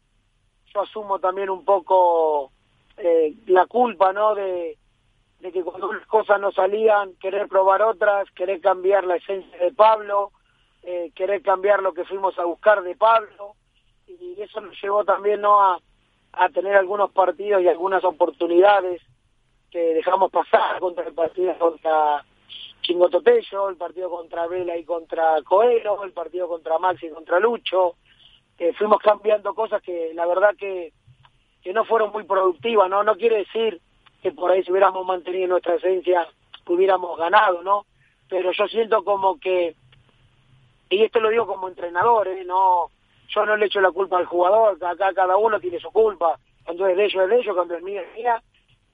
Yo 0.73 0.82
asumo 0.82 1.19
también 1.19 1.49
un 1.49 1.63
poco 1.63 2.51
eh, 2.97 3.34
la 3.47 3.65
culpa, 3.65 4.13
¿no? 4.13 4.36
De, 4.36 4.78
que 5.41 5.63
cuando 5.63 5.93
las 5.93 6.05
cosas 6.07 6.41
no 6.41 6.51
salían, 6.51 7.13
querer 7.21 7.47
probar 7.47 7.82
otras, 7.82 8.30
querer 8.32 8.59
cambiar 8.59 9.05
la 9.05 9.15
esencia 9.15 9.57
de 9.59 9.71
Pablo, 9.71 10.32
eh, 10.84 11.11
querer 11.15 11.41
cambiar 11.41 11.82
lo 11.82 11.93
que 11.93 12.03
fuimos 12.03 12.38
a 12.38 12.43
buscar 12.43 12.84
de 12.84 12.95
Pablo. 12.95 13.55
Y 14.07 14.41
eso 14.41 14.59
nos 14.59 14.80
llevó 14.82 15.05
también, 15.05 15.41
¿no? 15.41 15.61
A, 15.61 15.80
a 16.34 16.49
tener 16.49 16.75
algunos 16.75 17.11
partidos 17.11 17.61
y 17.61 17.67
algunas 17.67 18.03
oportunidades 18.03 19.01
que 19.72 19.93
dejamos 19.93 20.32
pasar 20.32 20.80
contra 20.80 21.05
el 21.05 21.13
partido 21.13 21.57
contra 21.57 22.24
Chingototello, 22.82 23.70
el 23.70 23.76
partido 23.76 24.09
contra 24.09 24.47
Vela 24.47 24.78
y 24.78 24.86
contra 24.86 25.41
Coelho, 25.43 26.03
el 26.03 26.13
partido 26.13 26.47
contra 26.47 26.80
Maxi 26.80 27.07
y 27.07 27.11
contra 27.11 27.39
Lucho. 27.39 27.95
Eh, 28.57 28.74
fuimos 28.74 28.99
cambiando 28.99 29.53
cosas 29.53 29.82
que 29.82 30.13
la 30.13 30.26
verdad 30.26 30.55
que, 30.57 30.93
que 31.61 31.74
no 31.74 31.86
fueron 31.86 32.11
muy 32.11 32.24
productivas, 32.24 32.89
¿no? 32.89 33.03
No 33.03 33.15
quiere 33.18 33.38
decir 33.38 33.82
que 34.22 34.32
por 34.32 34.51
ahí 34.51 34.63
si 34.63 34.72
hubiéramos 34.72 35.05
mantenido 35.05 35.47
nuestra 35.47 35.76
esencia 35.76 36.28
hubiéramos 36.65 37.18
ganado, 37.18 37.61
¿no? 37.63 37.86
Pero 38.30 38.51
yo 38.51 38.68
siento 38.68 39.03
como 39.03 39.39
que, 39.39 39.76
y 40.89 41.03
esto 41.03 41.20
lo 41.20 41.30
digo 41.30 41.47
como 41.47 41.68
entrenador, 41.68 42.28
¿eh? 42.28 42.43
No, 42.45 42.89
yo 43.30 43.45
no 43.45 43.55
le 43.55 43.68
echo 43.68 43.82
la 43.82 43.91
culpa 43.91 44.18
al 44.18 44.26
jugador, 44.26 44.84
acá 44.84 45.13
cada 45.13 45.38
uno 45.38 45.59
tiene 45.59 45.80
su 45.80 45.91
culpa, 45.91 46.39
cuando 46.63 46.88
es 46.88 46.97
de 46.97 47.05
ellos 47.05 47.24
es 47.24 47.30
de 47.30 47.39
ellos, 47.39 47.55
cuando 47.55 47.76
es 47.76 47.84
mía 47.84 48.01
es 48.01 48.15
mía, 48.15 48.41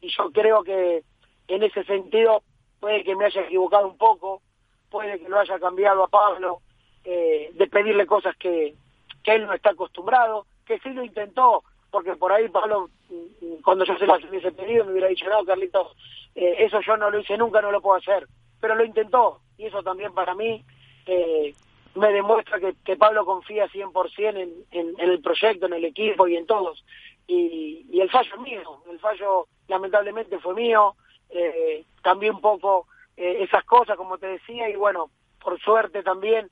y 0.04 0.10
yo 0.10 0.32
creo 0.32 0.64
que 0.64 1.04
en 1.48 1.64
ese 1.64 1.84
sentido 1.86 2.44
puede 2.80 3.04
que 3.04 3.16
me 3.16 3.26
haya 3.26 3.42
equivocado 3.42 3.88
un 3.88 3.98
poco, 3.98 4.42
puede 4.90 5.18
que 5.18 5.30
lo 5.30 5.40
haya 5.40 5.58
cambiado 5.60 6.04
a 6.04 6.10
Pablo, 6.10 6.60
eh, 7.06 7.52
de 7.54 7.68
pedirle 7.68 8.06
cosas 8.06 8.36
que, 8.36 8.76
que 9.24 9.36
él 9.36 9.46
no 9.46 9.54
está 9.54 9.70
acostumbrado, 9.70 10.46
que 10.66 10.78
sí 10.80 10.90
lo 10.90 11.04
intentó, 11.04 11.64
porque 11.90 12.16
por 12.18 12.34
ahí 12.34 12.50
Pablo, 12.50 12.90
mm, 13.10 13.62
cuando 13.64 13.86
yo 13.86 13.98
se 13.98 14.06
las 14.06 14.22
hubiese 14.26 14.52
pedido, 14.52 14.84
me 14.84 14.92
hubiera 14.92 15.08
dicho, 15.08 15.30
no, 15.30 15.46
Carlitos, 15.46 15.96
eh, 16.36 16.56
eso 16.60 16.82
yo 16.82 16.98
no 16.98 17.10
lo 17.10 17.20
hice 17.20 17.38
nunca, 17.38 17.62
no 17.62 17.72
lo 17.72 17.82
puedo 17.82 17.98
hacer, 17.98 18.28
pero 18.60 18.76
lo 18.76 18.84
intentó, 18.84 19.40
y 19.58 19.68
eso 19.68 19.82
también 19.84 20.14
para 20.14 20.36
mí 20.36 20.66
eh, 21.06 21.56
me 21.96 22.12
demuestra 22.12 22.60
que, 22.60 22.76
que 22.84 22.98
Pablo 22.98 23.26
confía 23.26 23.70
100% 23.70 24.30
en, 24.30 24.54
en, 24.72 25.00
en 25.00 25.10
el 25.10 25.22
proyecto, 25.22 25.68
en 25.68 25.74
el 25.74 25.86
equipo 25.86 26.28
y 26.28 26.36
en 26.36 26.46
todos. 26.46 26.84
Y, 27.26 27.86
y 27.90 28.02
el 28.02 28.10
fallo 28.10 28.36
es 28.36 28.42
mío, 28.42 28.82
el 28.92 29.00
fallo 29.00 29.48
lamentablemente 29.68 30.40
fue 30.40 30.54
mío, 30.54 30.96
eh, 31.30 31.86
cambié 32.02 32.30
un 32.30 32.42
poco 32.42 32.88
eh, 33.16 33.44
esas 33.44 33.64
cosas, 33.66 33.96
como 33.96 34.18
te 34.18 34.28
decía, 34.28 34.70
y 34.70 34.76
bueno, 34.76 35.10
por 35.42 35.60
suerte 35.60 36.02
también, 36.02 36.50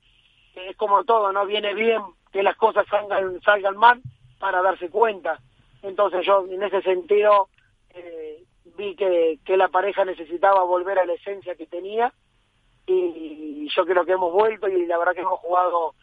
eh, 0.54 0.70
es 0.70 0.76
como 0.76 1.04
todo, 1.04 1.32
¿no? 1.32 1.44
Viene 1.46 1.74
bien 1.74 2.02
que 2.32 2.42
las 2.42 2.56
cosas 2.56 2.86
salgan, 2.88 3.40
salgan 3.42 3.76
mal 3.76 4.00
para 4.38 4.62
darse 4.62 4.88
cuenta. 4.88 5.38
Entonces 5.82 6.24
yo 6.24 6.46
en 6.48 6.62
ese 6.62 6.80
sentido 6.82 7.48
eh, 7.90 8.44
vi 8.76 8.94
que, 8.94 9.38
que 9.44 9.56
la 9.56 9.68
pareja 9.68 10.04
necesitaba 10.04 10.62
volver 10.62 10.98
a 10.98 11.04
la 11.04 11.14
esencia 11.14 11.56
que 11.56 11.66
tenía 11.66 12.12
y, 12.86 13.68
yo 13.74 13.86
creo 13.86 14.04
que 14.04 14.12
hemos 14.12 14.32
vuelto 14.32 14.68
y 14.68 14.84
la 14.84 14.98
verdad 14.98 15.14
que 15.14 15.22
hemos 15.22 15.40
jugado, 15.40 15.94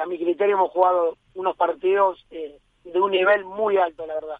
a 0.00 0.06
mi 0.06 0.18
criterio 0.18 0.54
hemos 0.54 0.70
jugado 0.70 1.18
unos 1.34 1.56
partidos 1.56 2.24
de 2.30 3.00
un 3.00 3.10
nivel 3.10 3.44
muy 3.44 3.76
alto, 3.76 4.06
la 4.06 4.14
verdad. 4.14 4.38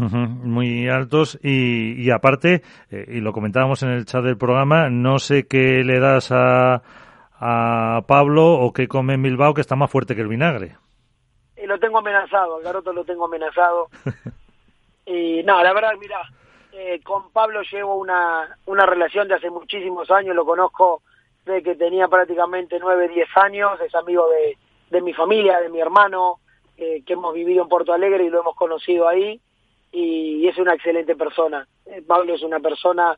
Muy 0.00 0.88
altos 0.88 1.38
y, 1.42 2.02
y 2.02 2.10
aparte, 2.10 2.62
eh, 2.90 3.04
y 3.08 3.20
lo 3.20 3.32
comentábamos 3.32 3.82
en 3.82 3.90
el 3.90 4.06
chat 4.06 4.22
del 4.22 4.38
programa, 4.38 4.88
no 4.88 5.18
sé 5.18 5.46
qué 5.46 5.82
le 5.84 6.00
das 6.00 6.32
a, 6.32 6.82
a 7.40 8.02
Pablo 8.06 8.52
o 8.52 8.72
qué 8.72 8.88
come 8.88 9.14
en 9.14 9.22
Bilbao 9.22 9.54
que 9.54 9.60
está 9.60 9.76
más 9.76 9.90
fuerte 9.90 10.14
que 10.14 10.22
el 10.22 10.28
vinagre. 10.28 10.76
Y 11.56 11.66
lo 11.66 11.78
tengo 11.78 11.98
amenazado, 11.98 12.56
al 12.56 12.62
garoto 12.62 12.92
lo 12.92 13.04
tengo 13.04 13.26
amenazado. 13.26 13.88
y 15.06 15.42
no, 15.42 15.62
la 15.62 15.72
verdad, 15.72 15.92
mira, 16.00 16.20
eh, 16.72 17.00
con 17.02 17.30
Pablo 17.32 17.62
llevo 17.70 17.96
una, 17.96 18.56
una 18.66 18.86
relación 18.86 19.28
de 19.28 19.34
hace 19.34 19.50
muchísimos 19.50 20.10
años, 20.10 20.34
lo 20.34 20.44
conozco 20.44 21.02
desde 21.44 21.62
que 21.62 21.74
tenía 21.74 22.08
prácticamente 22.08 22.78
nueve, 22.80 23.08
diez 23.08 23.28
años, 23.36 23.80
es 23.80 23.94
amigo 23.94 24.26
de, 24.28 24.56
de 24.90 25.02
mi 25.02 25.12
familia, 25.12 25.60
de 25.60 25.68
mi 25.68 25.80
hermano, 25.80 26.36
eh, 26.76 27.02
que 27.04 27.14
hemos 27.14 27.34
vivido 27.34 27.62
en 27.62 27.68
Porto 27.68 27.92
Alegre 27.92 28.24
y 28.24 28.30
lo 28.30 28.40
hemos 28.40 28.56
conocido 28.56 29.08
ahí 29.08 29.40
y 29.92 30.46
es 30.46 30.56
una 30.58 30.74
excelente 30.74 31.16
persona. 31.16 31.66
Eh, 31.86 32.02
Pablo 32.06 32.34
es 32.34 32.42
una 32.42 32.60
persona, 32.60 33.16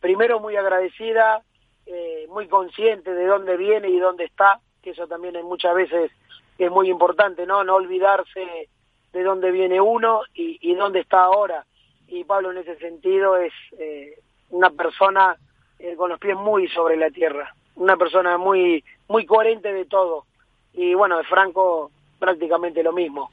primero 0.00 0.40
muy 0.40 0.56
agradecida, 0.56 1.42
eh, 1.86 2.26
muy 2.28 2.46
consciente 2.48 3.12
de 3.12 3.26
dónde 3.26 3.56
viene 3.56 3.88
y 3.88 3.98
dónde 3.98 4.24
está, 4.24 4.60
que 4.82 4.90
eso 4.90 5.06
también 5.06 5.36
es 5.36 5.44
muchas 5.44 5.74
veces 5.74 6.10
es 6.58 6.70
muy 6.70 6.90
importante, 6.90 7.46
¿no? 7.46 7.64
No 7.64 7.76
olvidarse 7.76 8.68
de 9.12 9.22
dónde 9.22 9.50
viene 9.50 9.80
uno 9.80 10.22
y, 10.34 10.74
dónde 10.74 11.00
está 11.00 11.24
ahora. 11.24 11.66
Y 12.08 12.24
Pablo 12.24 12.50
en 12.50 12.58
ese 12.58 12.76
sentido 12.76 13.36
es 13.36 13.52
eh, 13.78 14.18
una 14.50 14.70
persona 14.70 15.36
eh, 15.78 15.96
con 15.96 16.10
los 16.10 16.18
pies 16.18 16.36
muy 16.36 16.68
sobre 16.68 16.96
la 16.96 17.10
tierra, 17.10 17.54
una 17.74 17.96
persona 17.96 18.38
muy 18.38 18.84
muy 19.08 19.26
coherente 19.26 19.72
de 19.72 19.84
todo. 19.86 20.24
Y 20.72 20.94
bueno, 20.94 21.18
de 21.18 21.24
Franco 21.24 21.90
prácticamente 22.18 22.82
lo 22.82 22.92
mismo. 22.92 23.30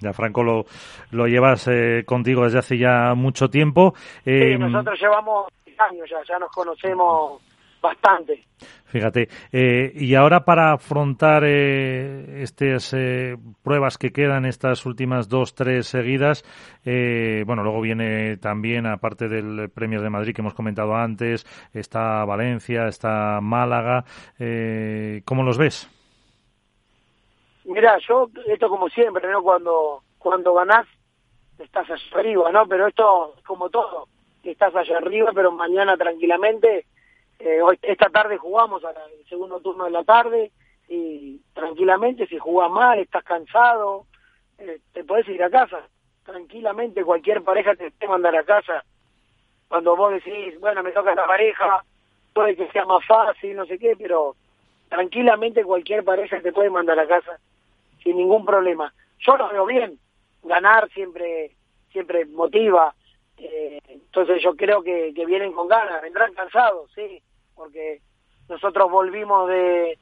Ya 0.00 0.12
Franco 0.12 0.42
lo, 0.42 0.64
lo 1.10 1.26
llevas 1.26 1.68
eh, 1.68 2.04
contigo 2.04 2.44
desde 2.44 2.58
hace 2.58 2.78
ya 2.78 3.14
mucho 3.14 3.48
tiempo. 3.48 3.94
Eh, 4.24 4.52
sí, 4.52 4.58
nosotros 4.58 5.00
llevamos 5.00 5.46
años 5.78 6.08
ya, 6.08 6.18
ya 6.28 6.38
nos 6.38 6.50
conocemos 6.50 7.42
bastante. 7.80 8.44
Fíjate, 8.86 9.28
eh, 9.52 9.92
y 9.94 10.14
ahora 10.14 10.44
para 10.44 10.72
afrontar 10.72 11.42
eh, 11.44 12.42
estas 12.42 12.94
eh, 12.96 13.36
pruebas 13.62 13.98
que 13.98 14.12
quedan, 14.12 14.46
estas 14.46 14.86
últimas 14.86 15.28
dos, 15.28 15.54
tres 15.54 15.88
seguidas, 15.88 16.44
eh, 16.84 17.42
bueno, 17.44 17.62
luego 17.62 17.80
viene 17.80 18.36
también, 18.36 18.86
aparte 18.86 19.28
del 19.28 19.68
Premio 19.68 20.00
de 20.00 20.10
Madrid 20.10 20.32
que 20.32 20.42
hemos 20.42 20.54
comentado 20.54 20.94
antes, 20.94 21.44
está 21.74 22.24
Valencia, 22.24 22.86
está 22.86 23.40
Málaga, 23.42 24.04
eh, 24.38 25.22
¿cómo 25.24 25.42
los 25.42 25.58
ves? 25.58 25.90
Mira, 27.64 27.98
yo, 28.06 28.28
esto 28.46 28.68
como 28.68 28.88
siempre, 28.90 29.30
¿no? 29.30 29.42
Cuando, 29.42 30.02
cuando 30.18 30.52
ganás, 30.52 30.86
estás 31.58 31.90
allá 31.90 32.02
arriba, 32.12 32.52
¿no? 32.52 32.66
Pero 32.66 32.86
esto, 32.86 33.34
como 33.46 33.70
todo, 33.70 34.08
estás 34.42 34.74
allá 34.76 34.98
arriba, 34.98 35.30
pero 35.34 35.50
mañana 35.50 35.96
tranquilamente, 35.96 36.86
eh, 37.38 37.62
hoy, 37.62 37.78
esta 37.80 38.10
tarde 38.10 38.36
jugamos 38.36 38.84
al 38.84 38.94
segundo 39.28 39.60
turno 39.60 39.84
de 39.84 39.90
la 39.90 40.04
tarde, 40.04 40.52
y 40.88 41.40
tranquilamente, 41.54 42.26
si 42.26 42.38
jugás 42.38 42.70
mal, 42.70 42.98
estás 42.98 43.24
cansado, 43.24 44.04
eh, 44.58 44.80
te 44.92 45.02
podés 45.02 45.26
ir 45.28 45.42
a 45.42 45.48
casa. 45.48 45.88
Tranquilamente, 46.22 47.02
cualquier 47.02 47.42
pareja 47.42 47.74
te 47.74 47.90
puede 47.92 48.10
mandar 48.10 48.36
a 48.36 48.44
casa. 48.44 48.84
Cuando 49.68 49.96
vos 49.96 50.12
decís, 50.12 50.60
bueno, 50.60 50.82
me 50.82 50.92
toca 50.92 51.14
la 51.14 51.26
pareja, 51.26 51.82
puede 52.34 52.56
que 52.56 52.70
sea 52.72 52.84
más 52.84 53.04
fácil, 53.06 53.56
no 53.56 53.64
sé 53.64 53.78
qué, 53.78 53.96
pero 53.96 54.36
tranquilamente 54.90 55.64
cualquier 55.64 56.04
pareja 56.04 56.40
te 56.42 56.52
puede 56.52 56.68
mandar 56.68 56.98
a 56.98 57.06
casa 57.06 57.40
sin 58.04 58.16
ningún 58.16 58.44
problema. 58.44 58.94
Yo 59.18 59.36
lo 59.36 59.48
veo 59.48 59.66
bien, 59.66 59.98
ganar 60.44 60.88
siempre 60.90 61.56
siempre 61.90 62.26
motiva, 62.26 62.94
eh, 63.38 63.80
entonces 63.88 64.42
yo 64.42 64.54
creo 64.54 64.82
que, 64.82 65.12
que 65.14 65.26
vienen 65.26 65.52
con 65.52 65.68
ganas, 65.68 66.02
vendrán 66.02 66.34
cansados, 66.34 66.90
sí, 66.94 67.22
porque 67.54 68.00
nosotros 68.48 68.90
volvimos 68.90 69.48
de, 69.48 69.98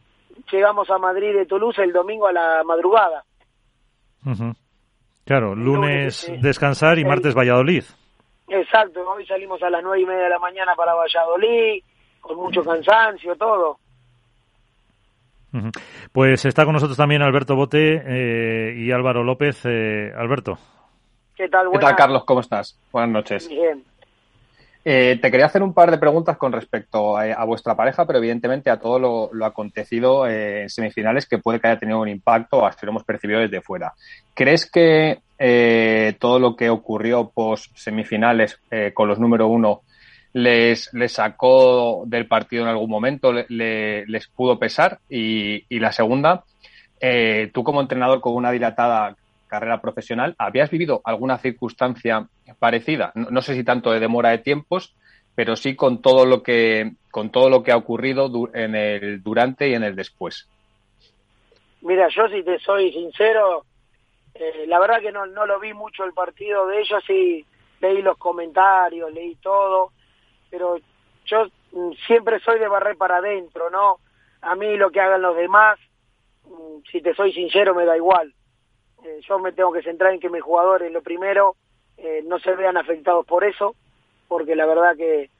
llegamos 0.50 0.88
a 0.90 0.98
Madrid 0.98 1.34
de 1.34 1.46
Toulouse 1.46 1.82
el 1.82 1.92
domingo 1.92 2.26
a 2.26 2.32
la 2.32 2.62
madrugada. 2.64 3.24
Uh 4.24 4.30
-huh. 4.30 4.56
Claro, 5.24 5.54
lunes, 5.54 6.28
lunes 6.28 6.42
descansar 6.42 6.98
y 6.98 7.04
martes 7.04 7.34
Valladolid. 7.34 7.84
Exacto, 8.48 9.08
hoy 9.08 9.26
salimos 9.26 9.62
a 9.62 9.70
las 9.70 9.82
nueve 9.82 10.00
y 10.02 10.06
media 10.06 10.24
de 10.24 10.30
la 10.30 10.38
mañana 10.38 10.74
para 10.74 10.94
Valladolid, 10.94 11.82
con 12.20 12.36
mucho 12.36 12.62
cansancio, 12.62 13.36
todo. 13.36 13.78
Pues 16.12 16.44
está 16.44 16.64
con 16.64 16.74
nosotros 16.74 16.96
también 16.96 17.22
Alberto 17.22 17.54
Bote 17.54 18.02
eh, 18.04 18.74
y 18.76 18.90
Álvaro 18.90 19.22
López. 19.22 19.60
Eh, 19.64 20.12
Alberto. 20.16 20.58
¿Qué 21.36 21.48
tal? 21.48 21.68
¿Qué 21.72 21.78
tal, 21.78 21.96
Carlos? 21.96 22.24
¿Cómo 22.24 22.40
estás? 22.40 22.78
Buenas 22.90 23.10
noches. 23.10 23.48
Bien. 23.48 23.84
Eh, 24.84 25.18
te 25.22 25.30
quería 25.30 25.46
hacer 25.46 25.62
un 25.62 25.74
par 25.74 25.90
de 25.90 25.98
preguntas 25.98 26.36
con 26.36 26.50
respecto 26.50 27.16
a, 27.16 27.44
vuestra 27.44 27.76
pareja, 27.76 28.04
pero 28.04 28.18
evidentemente 28.18 28.68
a 28.68 28.80
todo 28.80 29.30
lo, 29.32 29.44
acontecido 29.44 30.26
en 30.26 30.68
semifinales 30.68 31.26
que 31.26 31.38
puede 31.38 31.60
que 31.60 31.68
haya 31.68 31.78
tenido 31.78 32.00
un 32.00 32.08
impacto, 32.08 32.66
así 32.66 32.84
lo 32.84 32.90
hemos 32.90 33.04
percibido 33.04 33.38
desde 33.38 33.60
fuera. 33.60 33.92
¿Crees 34.34 34.68
que 34.68 35.20
todo 36.18 36.40
lo 36.40 36.56
que 36.56 36.68
ocurrió 36.68 37.30
post 37.30 37.76
semifinales 37.76 38.60
con 38.92 39.06
los 39.06 39.20
número 39.20 39.46
uno 39.46 39.82
les, 40.32 40.92
les 40.94 41.12
sacó 41.12 42.04
del 42.06 42.26
partido 42.26 42.62
en 42.62 42.68
algún 42.68 42.90
momento, 42.90 43.32
le, 43.32 44.06
les 44.06 44.28
pudo 44.28 44.58
pesar. 44.58 44.98
Y, 45.08 45.64
y 45.68 45.78
la 45.78 45.92
segunda, 45.92 46.44
eh, 47.00 47.50
tú 47.52 47.64
como 47.64 47.80
entrenador 47.80 48.20
con 48.20 48.34
una 48.34 48.50
dilatada 48.50 49.16
carrera 49.48 49.82
profesional, 49.82 50.34
¿habías 50.38 50.70
vivido 50.70 51.02
alguna 51.04 51.36
circunstancia 51.36 52.26
parecida? 52.58 53.12
No, 53.14 53.42
sé 53.42 53.54
si 53.54 53.64
tanto 53.64 53.90
de 53.90 54.00
demora 54.00 54.30
de 54.30 54.38
tiempos, 54.38 54.94
pero 55.34 55.56
sí 55.56 55.76
con 55.76 56.00
todo 56.00 56.24
lo 56.24 56.42
que 56.42 56.92
con 57.10 57.30
todo 57.30 57.50
lo 57.50 57.62
que 57.62 57.72
ha 57.72 57.76
ocurrido 57.76 58.30
en 58.54 58.74
el 58.74 59.22
durante 59.22 59.68
y 59.68 59.74
en 59.74 59.82
el 59.82 59.94
después. 59.94 60.48
Mira, 61.82 62.08
yo 62.08 62.28
si 62.28 62.42
te 62.42 62.58
soy 62.60 62.92
sincero, 62.92 63.66
eh, 64.34 64.64
la 64.66 64.78
verdad 64.78 65.00
que 65.02 65.12
no, 65.12 65.26
no 65.26 65.44
lo 65.44 65.60
vi 65.60 65.74
mucho 65.74 66.04
el 66.04 66.14
partido 66.14 66.66
de 66.68 66.80
ellos, 66.80 67.02
sí 67.06 67.44
leí 67.80 68.00
los 68.00 68.16
comentarios, 68.16 69.12
leí 69.12 69.34
todo, 69.42 69.92
pero 70.52 70.76
yo 71.24 71.46
mm, 71.72 71.92
siempre 72.06 72.38
soy 72.40 72.60
de 72.60 72.68
barrer 72.68 72.96
para 72.98 73.16
adentro, 73.16 73.70
¿no? 73.70 73.96
A 74.42 74.54
mí 74.54 74.76
lo 74.76 74.90
que 74.90 75.00
hagan 75.00 75.22
los 75.22 75.34
demás, 75.34 75.80
mm, 76.44 76.82
si 76.90 77.00
te 77.00 77.14
soy 77.14 77.32
sincero, 77.32 77.74
me 77.74 77.86
da 77.86 77.96
igual. 77.96 78.34
Eh, 79.02 79.20
yo 79.26 79.38
me 79.38 79.52
tengo 79.52 79.72
que 79.72 79.82
centrar 79.82 80.12
en 80.12 80.20
que 80.20 80.28
mis 80.28 80.42
jugadores, 80.42 80.92
lo 80.92 81.00
primero, 81.00 81.56
eh, 81.96 82.22
no 82.26 82.38
se 82.38 82.54
vean 82.54 82.76
afectados 82.76 83.24
por 83.24 83.44
eso, 83.44 83.74
porque 84.28 84.54
la 84.54 84.66
verdad 84.66 84.94
que, 84.94 85.30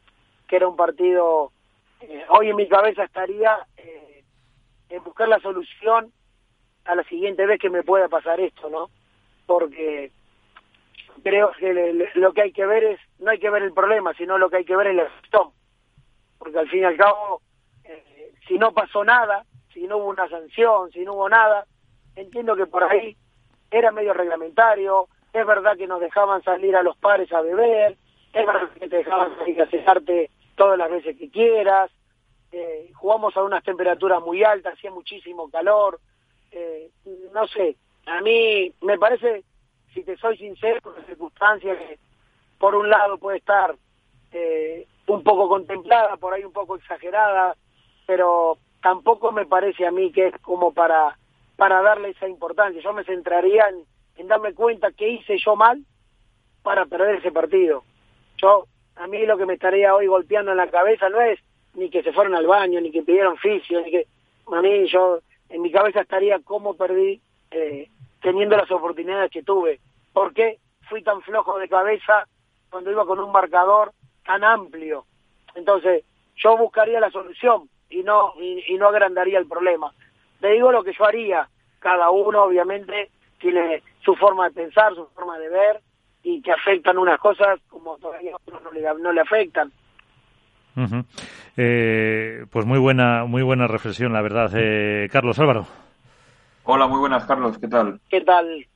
que 0.48 0.56
era 0.56 0.66
un 0.66 0.76
partido, 0.76 1.52
eh, 2.00 2.24
hoy 2.30 2.48
en 2.48 2.56
mi 2.56 2.66
cabeza 2.66 3.04
estaría 3.04 3.66
en 4.88 5.04
buscar 5.04 5.28
la 5.28 5.40
solución 5.40 6.10
a 6.84 6.94
la 6.94 7.02
siguiente 7.04 7.46
vez 7.46 7.60
que 7.60 7.70
me 7.70 7.82
pueda 7.82 8.08
pasar 8.08 8.40
esto, 8.40 8.68
¿no? 8.70 8.90
Porque 9.46 10.10
creo 11.22 11.52
que 11.52 12.08
lo 12.14 12.32
que 12.32 12.42
hay 12.42 12.52
que 12.52 12.66
ver 12.66 12.84
es, 12.84 13.00
no 13.18 13.30
hay 13.30 13.38
que 13.38 13.50
ver 13.50 13.62
el 13.62 13.72
problema, 13.72 14.14
sino 14.14 14.38
lo 14.38 14.50
que 14.50 14.58
hay 14.58 14.64
que 14.64 14.76
ver 14.76 14.88
es 14.88 14.96
la 14.96 15.10
gestión. 15.10 15.50
Porque 16.38 16.58
al 16.58 16.68
fin 16.68 16.80
y 16.80 16.84
al 16.84 16.96
cabo, 16.96 17.40
eh, 17.84 18.32
si 18.46 18.58
no 18.58 18.72
pasó 18.72 19.04
nada, 19.04 19.44
si 19.72 19.86
no 19.86 19.98
hubo 19.98 20.08
una 20.08 20.28
sanción, 20.28 20.90
si 20.92 21.04
no 21.04 21.14
hubo 21.14 21.28
nada, 21.28 21.66
entiendo 22.16 22.56
que 22.56 22.66
por 22.66 22.84
ahí 22.84 23.16
era 23.70 23.90
medio 23.90 24.12
reglamentario, 24.12 25.08
es 25.32 25.46
verdad 25.46 25.76
que 25.76 25.86
nos 25.86 26.00
dejaban 26.00 26.42
salir 26.42 26.76
a 26.76 26.82
los 26.82 26.96
pares 26.96 27.32
a 27.32 27.40
beber, 27.40 27.96
es 28.32 28.46
verdad 28.46 28.70
que 28.78 28.88
te 28.88 28.96
dejaban 28.96 29.36
salir 29.38 30.28
todas 30.56 30.78
las 30.78 30.90
veces 30.90 31.16
que 31.16 31.30
quieras, 31.30 31.90
eh, 32.52 32.90
jugamos 32.94 33.36
a 33.36 33.42
unas 33.42 33.64
temperaturas 33.64 34.20
muy 34.22 34.44
altas, 34.44 34.74
hacía 34.74 34.90
muchísimo 34.90 35.50
calor, 35.50 35.98
eh, 36.50 36.90
no 37.32 37.46
sé, 37.46 37.76
a 38.06 38.20
mí 38.20 38.72
me 38.82 38.98
parece 38.98 39.44
si 39.92 40.02
te 40.02 40.16
soy 40.16 40.36
sincero, 40.36 40.80
una 40.84 41.04
circunstancia 41.06 41.78
que 41.78 41.98
por 42.58 42.74
un 42.74 42.88
lado 42.88 43.18
puede 43.18 43.38
estar 43.38 43.74
eh, 44.32 44.86
un 45.06 45.22
poco 45.22 45.48
contemplada, 45.48 46.16
por 46.16 46.32
ahí 46.32 46.44
un 46.44 46.52
poco 46.52 46.76
exagerada, 46.76 47.56
pero 48.06 48.58
tampoco 48.82 49.32
me 49.32 49.46
parece 49.46 49.86
a 49.86 49.90
mí 49.90 50.12
que 50.12 50.28
es 50.28 50.38
como 50.40 50.72
para, 50.72 51.18
para 51.56 51.82
darle 51.82 52.10
esa 52.10 52.28
importancia. 52.28 52.80
Yo 52.82 52.92
me 52.92 53.04
centraría 53.04 53.64
en, 54.16 54.28
darme 54.28 54.54
cuenta 54.54 54.92
que 54.92 55.08
hice 55.08 55.36
yo 55.38 55.56
mal 55.56 55.84
para 56.62 56.86
perder 56.86 57.16
ese 57.16 57.32
partido. 57.32 57.82
Yo, 58.36 58.66
a 58.96 59.06
mí 59.06 59.26
lo 59.26 59.36
que 59.36 59.46
me 59.46 59.54
estaría 59.54 59.94
hoy 59.94 60.06
golpeando 60.06 60.52
en 60.52 60.58
la 60.58 60.70
cabeza 60.70 61.08
no 61.08 61.20
es 61.20 61.38
ni 61.74 61.90
que 61.90 62.02
se 62.02 62.12
fueron 62.12 62.34
al 62.34 62.46
baño, 62.46 62.80
ni 62.80 62.90
que 62.90 63.02
pidieron 63.02 63.36
fisio, 63.38 63.80
ni 63.80 63.90
que... 63.90 64.06
A 64.52 64.60
mí 64.60 64.86
yo, 64.88 65.20
en 65.48 65.62
mi 65.62 65.70
cabeza 65.70 66.00
estaría 66.00 66.40
cómo 66.40 66.74
perdí 66.74 67.20
eh, 67.50 67.88
teniendo 68.22 68.56
las 68.56 68.70
oportunidades 68.70 69.30
que 69.30 69.42
tuve. 69.42 69.80
¿Por 70.12 70.32
qué 70.32 70.58
fui 70.88 71.02
tan 71.02 71.20
flojo 71.22 71.58
de 71.58 71.68
cabeza 71.68 72.26
cuando 72.70 72.90
iba 72.90 73.04
con 73.04 73.18
un 73.18 73.32
marcador 73.32 73.92
tan 74.24 74.44
amplio? 74.44 75.04
Entonces, 75.54 76.04
yo 76.36 76.56
buscaría 76.56 77.00
la 77.00 77.10
solución 77.10 77.68
y 77.90 78.02
no, 78.02 78.32
y, 78.40 78.74
no 78.78 78.88
agrandaría 78.88 79.38
el 79.38 79.46
problema. 79.46 79.92
Le 80.40 80.52
digo 80.52 80.72
lo 80.72 80.82
que 80.82 80.94
yo 80.96 81.04
haría. 81.04 81.48
Cada 81.78 82.10
uno, 82.10 82.44
obviamente, 82.44 83.10
tiene 83.38 83.82
su 84.04 84.14
forma 84.14 84.48
de 84.48 84.54
pensar, 84.54 84.94
su 84.94 85.06
forma 85.08 85.38
de 85.38 85.48
ver, 85.48 85.80
y 86.22 86.40
que 86.40 86.52
afectan 86.52 86.98
unas 86.98 87.18
cosas 87.18 87.58
como 87.68 87.98
todavía 87.98 88.36
otros 88.36 88.62
no 88.62 88.70
le, 88.70 88.82
no 89.00 89.12
le 89.12 89.20
afectan. 89.20 89.72
Eh, 91.56 92.46
pues 92.50 92.64
muy 92.64 92.78
buena, 92.78 93.24
muy 93.24 93.42
buena 93.42 93.66
reflexión, 93.66 94.12
la 94.12 94.22
verdad. 94.22 94.50
Eh, 94.54 95.08
Carlos 95.10 95.38
Álvaro. 95.38 95.66
Hola, 96.64 96.86
muy 96.86 96.98
buenas, 96.98 97.24
Carlos. 97.24 97.58
¿Qué 97.58 97.66
tal? 97.66 98.00
¿Qué 98.08 98.20
tal? 98.20 98.66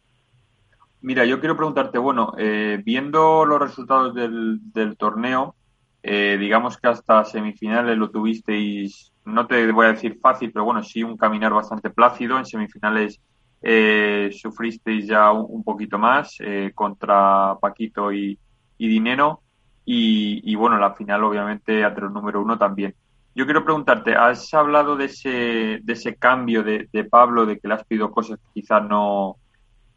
Mira, 1.00 1.24
yo 1.24 1.38
quiero 1.38 1.56
preguntarte, 1.56 1.98
bueno, 1.98 2.32
eh, 2.36 2.82
viendo 2.84 3.44
los 3.44 3.60
resultados 3.60 4.12
del, 4.14 4.58
del 4.72 4.96
torneo, 4.96 5.54
eh, 6.02 6.36
digamos 6.38 6.78
que 6.78 6.88
hasta 6.88 7.24
semifinales 7.24 7.96
lo 7.96 8.10
tuvisteis, 8.10 9.12
no 9.24 9.46
te 9.46 9.70
voy 9.70 9.86
a 9.86 9.92
decir 9.92 10.18
fácil, 10.20 10.52
pero 10.52 10.64
bueno, 10.64 10.82
sí 10.82 11.02
un 11.02 11.16
caminar 11.16 11.52
bastante 11.52 11.90
plácido. 11.90 12.38
En 12.38 12.46
semifinales 12.46 13.20
eh, 13.62 14.30
sufristeis 14.32 15.06
ya 15.06 15.30
un, 15.32 15.62
poquito 15.62 15.98
más 15.98 16.36
eh, 16.40 16.72
contra 16.74 17.56
Paquito 17.60 18.12
y, 18.12 18.38
y 18.78 18.88
Dinero. 18.88 19.42
Y, 19.84 20.40
y, 20.44 20.54
bueno, 20.56 20.78
la 20.78 20.94
final 20.94 21.22
obviamente 21.22 21.84
ante 21.84 22.00
el 22.00 22.12
número 22.12 22.42
uno 22.42 22.58
también. 22.58 22.94
Yo 23.36 23.44
quiero 23.44 23.64
preguntarte, 23.64 24.14
has 24.14 24.54
hablado 24.54 24.96
de 24.96 25.04
ese, 25.04 25.80
de 25.82 25.92
ese 25.92 26.16
cambio 26.16 26.62
de, 26.62 26.88
Pablo, 27.04 27.44
de 27.44 27.58
que 27.58 27.68
le 27.68 27.74
has 27.74 27.84
pedido 27.84 28.10
cosas 28.10 28.38
que 28.38 28.62
quizás 28.62 28.82
no, 28.88 29.36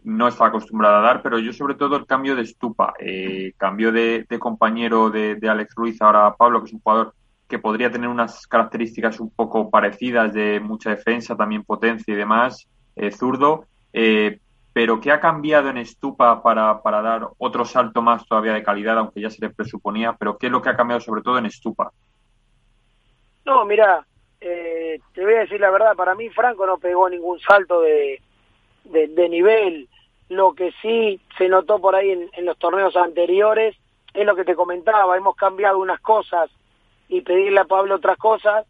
no 0.04 0.28
está 0.28 0.48
acostumbrado 0.48 0.98
a 0.98 1.02
dar, 1.02 1.22
pero 1.22 1.40
yo 1.40 1.54
sobre 1.54 1.76
todo 1.76 1.96
el 1.96 2.06
cambio 2.06 2.36
de 2.36 2.42
Estupa, 2.42 2.96
eh, 3.00 3.54
cambio 3.56 3.94
de, 3.94 4.26
compañero 4.38 5.10
de, 5.10 5.40
Alex 5.50 5.74
Ruiz 5.74 6.02
ahora 6.02 6.28
a 6.28 6.36
Pablo, 6.36 6.60
que 6.60 6.66
es 6.68 6.74
un 6.74 6.82
jugador 6.82 7.16
que 7.48 7.60
podría 7.60 7.90
tener 7.90 8.10
unas 8.10 8.46
características 8.46 9.22
un 9.22 9.30
poco 9.30 9.70
parecidas 9.70 10.34
de 10.34 10.60
mucha 10.60 10.90
defensa, 10.90 11.38
también 11.38 11.64
potencia 11.64 12.14
y 12.14 12.18
demás, 12.18 12.68
eh, 12.98 13.10
zurdo, 13.10 13.68
eh, 13.94 14.42
pero 14.74 15.00
¿qué 15.00 15.14
ha 15.14 15.22
cambiado 15.22 15.70
en 15.70 15.78
Estupa 15.78 16.44
para, 16.44 16.82
para 16.82 17.02
dar 17.02 17.30
otro 17.38 17.64
salto 17.64 18.02
más 18.02 18.26
todavía 18.26 18.52
de 18.52 18.64
calidad, 18.64 18.98
aunque 18.98 19.22
ya 19.22 19.30
se 19.30 19.40
le 19.40 19.50
presuponía, 19.50 20.18
pero 20.20 20.38
qué 20.38 20.48
es 20.48 20.52
lo 20.52 20.62
que 20.62 20.68
ha 20.68 20.76
cambiado 20.76 21.00
sobre 21.00 21.22
todo 21.22 21.38
en 21.38 21.46
Estupa? 21.46 21.94
No, 23.50 23.66
mira, 23.66 24.06
eh, 24.40 25.00
te 25.12 25.24
voy 25.26 25.34
a 25.34 25.40
decir 25.40 25.60
la 25.60 25.72
verdad, 25.72 25.96
para 25.96 26.14
mí 26.14 26.30
Franco 26.30 26.68
no 26.68 26.78
pegó 26.78 27.10
ningún 27.10 27.40
salto 27.40 27.82
de, 27.82 28.22
de, 28.84 29.28
nivel. 29.28 29.90
Lo 30.30 30.54
que 30.54 30.72
sí 30.84 31.20
se 31.36 31.50
notó 31.50 31.80
por 31.82 31.96
ahí 31.96 32.12
en, 32.12 32.46
los 32.46 32.60
torneos 32.60 32.96
anteriores 32.96 33.76
es 34.14 34.24
lo 34.24 34.36
que 34.36 34.46
te 34.46 34.54
comentaba, 34.54 35.18
hemos 35.18 35.36
cambiado 35.36 35.80
unas 35.80 36.00
cosas 36.00 36.52
y 37.08 37.22
pedirle 37.22 37.62
a 37.62 37.66
Pablo 37.66 37.96
otras 37.96 38.20
cosas, 38.20 38.68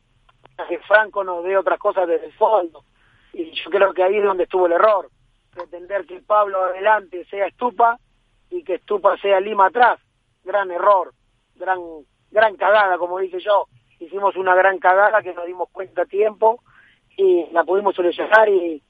a 0.58 0.66
que 0.66 0.80
Franco 0.80 1.26
nos 1.26 1.44
dé 1.44 1.58
otras 1.58 1.78
cosas 1.78 2.08
desde 2.08 2.28
el 2.28 2.34
fondo. 2.34 2.86
Y 3.34 3.52
yo 3.52 3.70
creo 3.70 3.94
que 3.94 4.04
ahí 4.04 4.16
es 4.16 4.24
donde 4.24 4.44
estuvo 4.44 4.66
el 4.66 4.72
error, 4.72 5.10
pretender 5.54 6.06
que 6.06 6.22
Pablo 6.22 6.64
adelante 6.64 7.26
sea 7.26 7.48
Estupa 7.48 8.00
y 8.50 8.64
que 8.64 8.76
Estupa 8.76 9.18
sea 9.18 9.42
Lima 9.42 9.66
atrás. 9.66 10.00
Gran 10.46 10.72
error, 10.72 11.12
gran, 11.56 11.80
gran 12.32 12.56
cagada, 12.56 12.98
como 12.98 13.20
dije 13.20 13.42
yo 13.42 13.68
hicimos 14.00 14.36
una 14.36 14.56
gran 14.56 14.80
cagada 14.80 15.22
que 15.22 15.34
nos 15.34 15.46
dimos 15.46 15.70
cuenta 15.72 16.04
a 16.04 16.06
tiempo 16.06 16.62
y 17.18 17.46
la 17.52 17.64
pudimos 17.64 17.96
solucionar 17.96 18.50
y, 18.50 18.82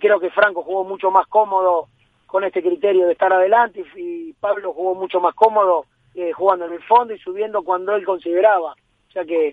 creo 0.00 0.18
que 0.18 0.30
Franco 0.30 0.62
jugó 0.62 0.84
mucho 0.84 1.10
más 1.10 1.26
cómodo 1.26 1.88
con 2.26 2.42
este 2.44 2.62
criterio 2.62 3.06
de 3.06 3.12
estar 3.12 3.32
adelante 3.32 3.84
y, 3.96 4.32
Pablo 4.34 4.72
jugó 4.72 4.94
mucho 4.94 5.20
más 5.20 5.34
cómodo 5.34 5.86
eh, 6.14 6.32
jugando 6.32 6.66
en 6.66 6.74
el 6.74 6.82
fondo 6.82 7.14
y 7.14 7.18
subiendo 7.18 7.62
cuando 7.62 7.94
él 7.94 8.04
consideraba. 8.04 8.72
O 8.72 9.12
sea 9.12 9.24
que 9.24 9.48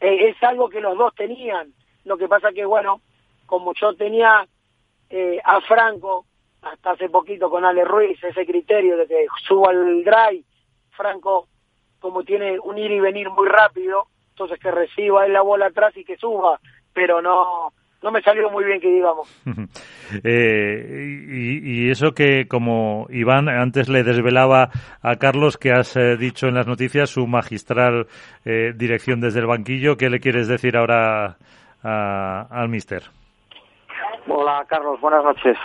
eh, 0.00 0.28
es 0.28 0.42
algo 0.42 0.68
que 0.68 0.80
los 0.80 0.96
dos 0.96 1.14
tenían. 1.14 1.72
Lo 2.04 2.16
que 2.16 2.28
pasa 2.28 2.52
que, 2.52 2.64
bueno, 2.64 3.00
como 3.46 3.72
yo 3.74 3.94
tenía 3.94 4.46
eh, 5.08 5.40
a 5.44 5.60
Franco 5.62 6.26
hasta 6.62 6.92
hace 6.92 7.08
poquito 7.08 7.50
con 7.50 7.64
Ale 7.64 7.84
Ruiz 7.84 8.22
ese 8.22 8.46
criterio 8.46 8.96
de 8.96 9.06
que 9.06 9.26
suba 9.46 9.72
el 9.72 10.04
drive, 10.04 10.44
Franco 10.90 11.48
como 11.98 12.24
tiene 12.24 12.58
un 12.58 12.78
ir 12.78 12.90
y 12.90 13.00
venir 13.00 13.28
muy 13.30 13.48
rápido, 13.48 14.08
entonces 14.40 14.58
que 14.58 14.70
reciba 14.70 15.26
él 15.26 15.34
la 15.34 15.42
bola 15.42 15.66
atrás 15.66 15.94
y 15.98 16.04
que 16.04 16.16
suba, 16.16 16.58
pero 16.94 17.20
no 17.20 17.72
no 18.02 18.10
me 18.10 18.22
salió 18.22 18.48
muy 18.48 18.64
bien 18.64 18.80
que 18.80 18.88
digamos. 18.88 19.28
eh, 20.24 21.26
y, 21.28 21.86
y, 21.86 21.90
eso 21.90 22.12
que 22.12 22.48
como 22.48 23.06
Iván 23.10 23.50
antes 23.50 23.90
le 23.90 24.02
desvelaba 24.02 24.70
a 25.02 25.16
Carlos 25.16 25.58
que 25.58 25.72
has 25.72 25.94
eh, 25.96 26.16
dicho 26.16 26.46
en 26.46 26.54
las 26.54 26.66
noticias 26.66 27.10
su 27.10 27.26
magistral 27.26 28.06
eh, 28.46 28.72
dirección 28.74 29.20
desde 29.20 29.40
el 29.40 29.46
banquillo, 29.46 29.98
¿qué 29.98 30.08
le 30.08 30.20
quieres 30.20 30.48
decir 30.48 30.78
ahora 30.78 31.36
a, 31.84 32.46
al 32.50 32.70
mister? 32.70 33.02
Hola 34.26 34.64
Carlos, 34.66 34.98
buenas 35.02 35.22
noches. 35.22 35.58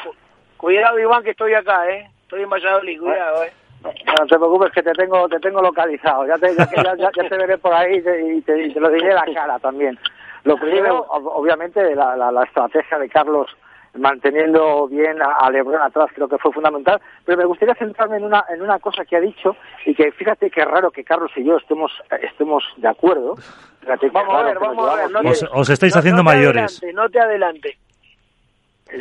Cuidado 0.58 1.00
Iván 1.00 1.24
que 1.24 1.32
estoy 1.32 1.54
acá, 1.54 1.90
¿eh? 1.90 2.10
Estoy 2.24 2.42
en 2.44 2.50
Valladolid, 2.50 3.00
cuidado, 3.00 3.44
¿eh? 3.46 3.54
No 3.86 4.28
te 4.28 4.36
preocupes 4.38 4.72
que 4.72 4.84
te 4.84 4.92
tengo 4.94 5.28
te 5.28 5.40
tengo 5.40 5.62
localizado. 5.62 6.26
Ya 6.26 6.38
te, 6.38 6.56
ya, 6.56 6.68
ya, 6.98 7.10
ya 7.16 7.30
te 7.30 7.38
veré 7.38 7.58
por 7.58 7.74
ahí 7.74 7.98
y 7.98 8.02
te, 8.02 8.36
y 8.36 8.42
te, 8.42 8.68
y 8.68 8.74
te 8.74 8.80
lo 8.80 8.90
diré 8.90 9.14
la 9.14 9.26
cara 9.34 9.60
también. 9.60 9.98
Lo 10.44 10.58
primero, 10.58 11.06
obviamente, 11.10 11.96
la, 11.96 12.16
la, 12.16 12.32
la, 12.32 12.44
estrategia 12.44 13.00
de 13.00 13.10
Carlos 13.10 13.50
manteniendo 13.96 14.88
bien 14.88 15.22
a, 15.22 15.38
a, 15.40 15.50
Lebron 15.50 15.82
atrás 15.82 16.10
creo 16.14 16.28
que 16.28 16.38
fue 16.38 16.52
fundamental, 16.52 17.02
pero 17.24 17.38
me 17.38 17.46
gustaría 17.46 17.74
centrarme 17.76 18.18
en 18.18 18.26
una 18.26 18.44
en 18.50 18.62
una 18.62 18.78
cosa 18.80 19.06
que 19.06 19.16
ha 19.16 19.22
dicho 19.22 19.56
y 19.86 19.96
que 19.96 20.12
fíjate 20.12 20.50
que 20.52 20.66
raro 20.66 20.92
que 20.92 21.04
Carlos 21.04 21.32
y 21.36 21.46
yo 21.46 21.58
estemos 21.58 21.92
estemos 22.22 22.64
de 22.78 22.88
acuerdo. 22.88 23.36
Fíjate 23.82 24.10
vamos 24.10 24.36
a 24.36 24.44
ver, 24.44 24.60
vamos 24.60 24.90
a 24.90 24.96
ver. 24.96 25.12
No 25.12 25.30
os, 25.30 25.40
te, 25.40 25.48
os, 25.52 25.70
estáis 25.70 25.96
no, 25.96 26.00
haciendo 26.00 26.24
no 26.24 26.30
mayores. 26.30 26.78
Adelante, 26.78 26.94
no 26.94 27.10
te 27.10 27.20
adelante. 27.20 27.78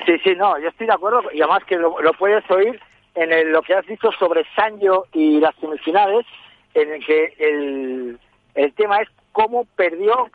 Sí, 0.07 0.19
sí, 0.23 0.35
no, 0.37 0.59
yo 0.59 0.69
estoy 0.69 0.87
de 0.87 0.95
acuerdo 0.95 1.23
y 1.33 1.43
además 1.43 1.65
que 1.65 1.77
lo, 1.77 2.01
lo 2.01 2.13
puedes 2.13 2.49
oír 2.51 2.81
en 3.15 3.33
el, 3.33 3.53
lo 3.53 3.63
que 3.63 3.75
has 3.75 3.87
dicho 3.87 4.11
sobre 4.19 4.45
Sancho 4.57 5.07
y 5.13 5.41
las 5.41 5.55
semifinales, 5.57 6.27
en 6.75 6.93
el 6.93 7.07
que 7.07 7.35
el, 7.39 8.19
el 8.55 8.73
tema 8.75 8.99
es 8.99 9.09
cómo 9.33 9.65
perdió 9.77 10.31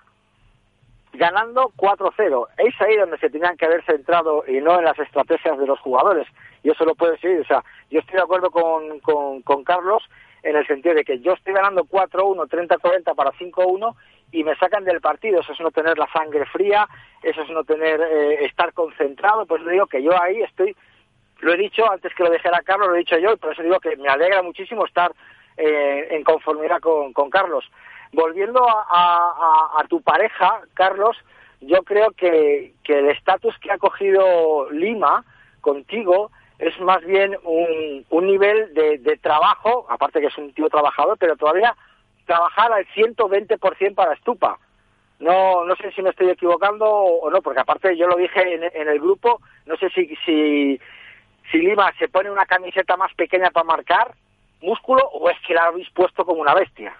ganando 1.13 1.71
4-0. 1.75 2.47
Es 2.57 2.81
ahí 2.81 2.95
donde 2.97 3.17
se 3.17 3.29
tenían 3.29 3.57
que 3.57 3.65
haber 3.65 3.83
centrado 3.83 4.43
y 4.47 4.59
no 4.61 4.77
en 4.77 4.85
las 4.85 4.99
estrategias 4.99 5.57
de 5.57 5.67
los 5.67 5.79
jugadores. 5.79 6.27
Y 6.63 6.69
eso 6.69 6.85
lo 6.85 6.95
puedo 6.95 7.13
decir. 7.13 7.39
O 7.39 7.45
sea, 7.45 7.63
yo 7.89 7.99
estoy 7.99 8.15
de 8.15 8.21
acuerdo 8.21 8.51
con, 8.51 8.99
con, 8.99 9.63
Carlos 9.63 10.03
en 10.43 10.55
el 10.55 10.65
sentido 10.67 10.95
de 10.95 11.03
que 11.03 11.19
yo 11.19 11.33
estoy 11.33 11.53
ganando 11.53 11.83
4-1, 11.83 12.47
30-40 12.47 13.15
para 13.15 13.31
5-1 13.31 13.95
y 14.31 14.43
me 14.43 14.55
sacan 14.55 14.83
del 14.83 15.01
partido. 15.01 15.41
Eso 15.41 15.53
es 15.53 15.59
no 15.59 15.71
tener 15.71 15.97
la 15.97 16.07
sangre 16.11 16.45
fría, 16.45 16.87
eso 17.23 17.41
es 17.41 17.49
no 17.49 17.63
tener, 17.63 17.99
eh, 18.01 18.45
estar 18.45 18.73
concentrado. 18.73 19.45
Pues 19.45 19.65
digo 19.65 19.87
que 19.87 20.03
yo 20.03 20.11
ahí 20.21 20.41
estoy, 20.41 20.75
lo 21.39 21.53
he 21.53 21.57
dicho 21.57 21.89
antes 21.89 22.13
que 22.13 22.23
lo 22.23 22.29
dejara 22.29 22.61
Carlos, 22.61 22.89
lo 22.89 22.95
he 22.95 22.99
dicho 22.99 23.17
yo, 23.17 23.33
y 23.33 23.37
por 23.37 23.53
eso 23.53 23.63
digo 23.63 23.79
que 23.79 23.95
me 23.97 24.07
alegra 24.07 24.41
muchísimo 24.41 24.85
estar 24.85 25.11
eh, 25.57 26.07
en 26.11 26.23
conformidad 26.23 26.79
con, 26.79 27.13
con 27.13 27.29
Carlos 27.29 27.65
volviendo 28.11 28.65
a, 28.67 29.83
tu 29.87 30.01
pareja, 30.01 30.61
Carlos, 30.73 31.17
yo 31.61 31.83
creo 31.83 32.11
que, 32.11 32.73
el 32.85 33.09
estatus 33.09 33.57
que 33.59 33.71
ha 33.71 33.77
cogido 33.77 34.69
Lima 34.71 35.23
contigo 35.61 36.31
es 36.57 36.77
más 36.81 37.03
bien 37.05 37.37
un, 37.43 38.27
nivel 38.27 38.73
de, 38.73 39.19
trabajo, 39.21 39.85
aparte 39.89 40.19
que 40.19 40.27
es 40.27 40.37
un 40.37 40.53
tío 40.53 40.69
trabajador, 40.69 41.17
pero 41.17 41.35
todavía 41.35 41.75
trabajar 42.25 42.71
al 42.71 42.85
120% 42.87 43.95
para 43.95 44.13
Estupa. 44.13 44.59
No, 45.19 45.65
no 45.65 45.75
sé 45.75 45.91
si 45.91 46.01
me 46.01 46.11
estoy 46.11 46.29
equivocando 46.29 46.85
o 46.89 47.29
no, 47.29 47.41
porque 47.41 47.59
aparte 47.59 47.97
yo 47.97 48.07
lo 48.07 48.15
dije 48.15 48.53
en, 48.53 48.63
en 48.63 48.87
el 48.87 48.99
grupo, 48.99 49.41
no 49.65 49.75
sé 49.75 49.89
si, 49.89 50.79
si 51.51 51.57
Lima 51.59 51.91
se 51.97 52.07
pone 52.07 52.29
una 52.31 52.45
camiseta 52.45 52.97
más 52.97 53.13
pequeña 53.15 53.51
para 53.51 53.65
marcar 53.65 54.13
músculo 54.61 55.07
o 55.13 55.29
es 55.29 55.37
que 55.45 55.53
la 55.53 55.65
habéis 55.65 55.89
puesto 55.91 56.25
como 56.25 56.41
una 56.41 56.53
bestia. 56.53 56.95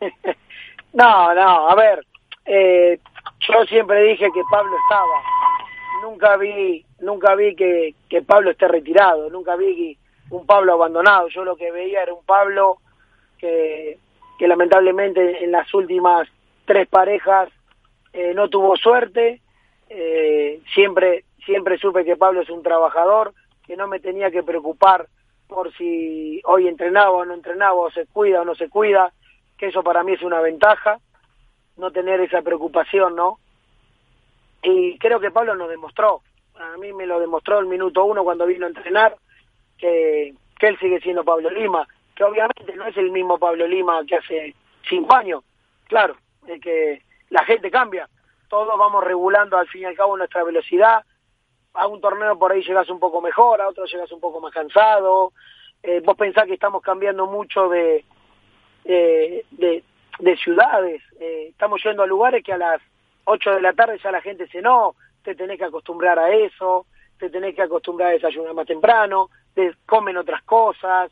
no, 0.92 1.34
no, 1.34 1.68
a 1.68 1.74
ver, 1.74 2.04
eh, 2.44 2.98
yo 3.40 3.64
siempre 3.66 4.02
dije 4.02 4.28
que 4.32 4.42
Pablo 4.50 4.76
estaba. 4.84 5.22
Nunca 6.02 6.36
vi, 6.36 6.84
nunca 7.00 7.34
vi 7.34 7.54
que, 7.54 7.94
que 8.08 8.22
Pablo 8.22 8.50
esté 8.50 8.68
retirado, 8.68 9.30
nunca 9.30 9.56
vi 9.56 9.96
un 10.30 10.46
Pablo 10.46 10.74
abandonado. 10.74 11.28
Yo 11.28 11.44
lo 11.44 11.56
que 11.56 11.70
veía 11.70 12.02
era 12.02 12.14
un 12.14 12.24
Pablo 12.24 12.78
que, 13.38 13.98
que 14.38 14.48
lamentablemente 14.48 15.44
en 15.44 15.52
las 15.52 15.72
últimas 15.74 16.28
tres 16.64 16.88
parejas 16.88 17.48
eh, 18.12 18.32
no 18.34 18.48
tuvo 18.48 18.76
suerte. 18.76 19.40
Eh, 19.88 20.60
siempre, 20.74 21.24
siempre 21.46 21.78
supe 21.78 22.04
que 22.04 22.16
Pablo 22.16 22.42
es 22.42 22.50
un 22.50 22.62
trabajador, 22.62 23.32
que 23.66 23.76
no 23.76 23.86
me 23.86 24.00
tenía 24.00 24.30
que 24.30 24.42
preocupar 24.42 25.06
por 25.48 25.72
si 25.76 26.42
hoy 26.44 26.68
entrenaba 26.68 27.12
o 27.12 27.24
no 27.24 27.32
entrenaba, 27.32 27.74
o 27.74 27.90
se 27.90 28.06
cuida 28.06 28.42
o 28.42 28.44
no 28.44 28.54
se 28.54 28.68
cuida 28.68 29.12
que 29.56 29.66
eso 29.68 29.82
para 29.82 30.02
mí 30.02 30.12
es 30.12 30.22
una 30.22 30.40
ventaja, 30.40 30.98
no 31.76 31.90
tener 31.90 32.20
esa 32.20 32.42
preocupación, 32.42 33.16
¿no? 33.16 33.38
Y 34.62 34.98
creo 34.98 35.20
que 35.20 35.30
Pablo 35.30 35.54
nos 35.54 35.70
demostró, 35.70 36.20
a 36.56 36.76
mí 36.76 36.92
me 36.92 37.06
lo 37.06 37.20
demostró 37.20 37.58
el 37.58 37.66
minuto 37.66 38.04
uno 38.04 38.24
cuando 38.24 38.44
vino 38.46 38.66
a 38.66 38.68
entrenar, 38.68 39.16
que, 39.78 40.34
que 40.58 40.66
él 40.66 40.78
sigue 40.78 41.00
siendo 41.00 41.24
Pablo 41.24 41.48
Lima, 41.48 41.86
que 42.14 42.24
obviamente 42.24 42.74
no 42.74 42.86
es 42.86 42.96
el 42.96 43.10
mismo 43.10 43.38
Pablo 43.38 43.66
Lima 43.66 44.04
que 44.06 44.16
hace 44.16 44.54
cinco 44.88 45.14
años, 45.14 45.44
claro, 45.84 46.16
es 46.46 46.60
que 46.60 47.02
la 47.30 47.44
gente 47.44 47.70
cambia, 47.70 48.08
todos 48.48 48.78
vamos 48.78 49.04
regulando 49.04 49.56
al 49.56 49.68
fin 49.68 49.82
y 49.82 49.84
al 49.86 49.96
cabo 49.96 50.16
nuestra 50.16 50.44
velocidad, 50.44 51.04
a 51.76 51.86
un 51.86 52.00
torneo 52.00 52.38
por 52.38 52.52
ahí 52.52 52.62
llegas 52.62 52.88
un 52.90 52.98
poco 52.98 53.20
mejor, 53.20 53.60
a 53.60 53.68
otro 53.68 53.84
llegas 53.84 54.10
un 54.12 54.20
poco 54.20 54.40
más 54.40 54.52
cansado, 54.52 55.32
eh, 55.82 56.00
vos 56.04 56.16
pensás 56.16 56.46
que 56.46 56.54
estamos 56.54 56.82
cambiando 56.82 57.26
mucho 57.26 57.68
de, 57.68 58.04
eh, 58.84 59.44
de, 59.50 59.84
de 60.18 60.36
ciudades. 60.36 61.02
Eh, 61.20 61.48
estamos 61.50 61.82
yendo 61.84 62.02
a 62.02 62.06
lugares 62.06 62.42
que 62.42 62.52
a 62.52 62.58
las 62.58 62.80
8 63.24 63.54
de 63.54 63.60
la 63.60 63.72
tarde 63.72 64.00
ya 64.02 64.10
la 64.10 64.20
gente 64.20 64.44
dice, 64.44 64.62
no, 64.62 64.96
te 65.22 65.34
tenés 65.34 65.58
que 65.58 65.64
acostumbrar 65.64 66.18
a 66.18 66.30
eso, 66.34 66.86
te 67.18 67.30
tenés 67.30 67.54
que 67.54 67.62
acostumbrar 67.62 68.10
a 68.10 68.12
desayunar 68.12 68.54
más 68.54 68.66
temprano, 68.66 69.30
te 69.54 69.74
comen 69.86 70.16
otras 70.16 70.42
cosas. 70.42 71.10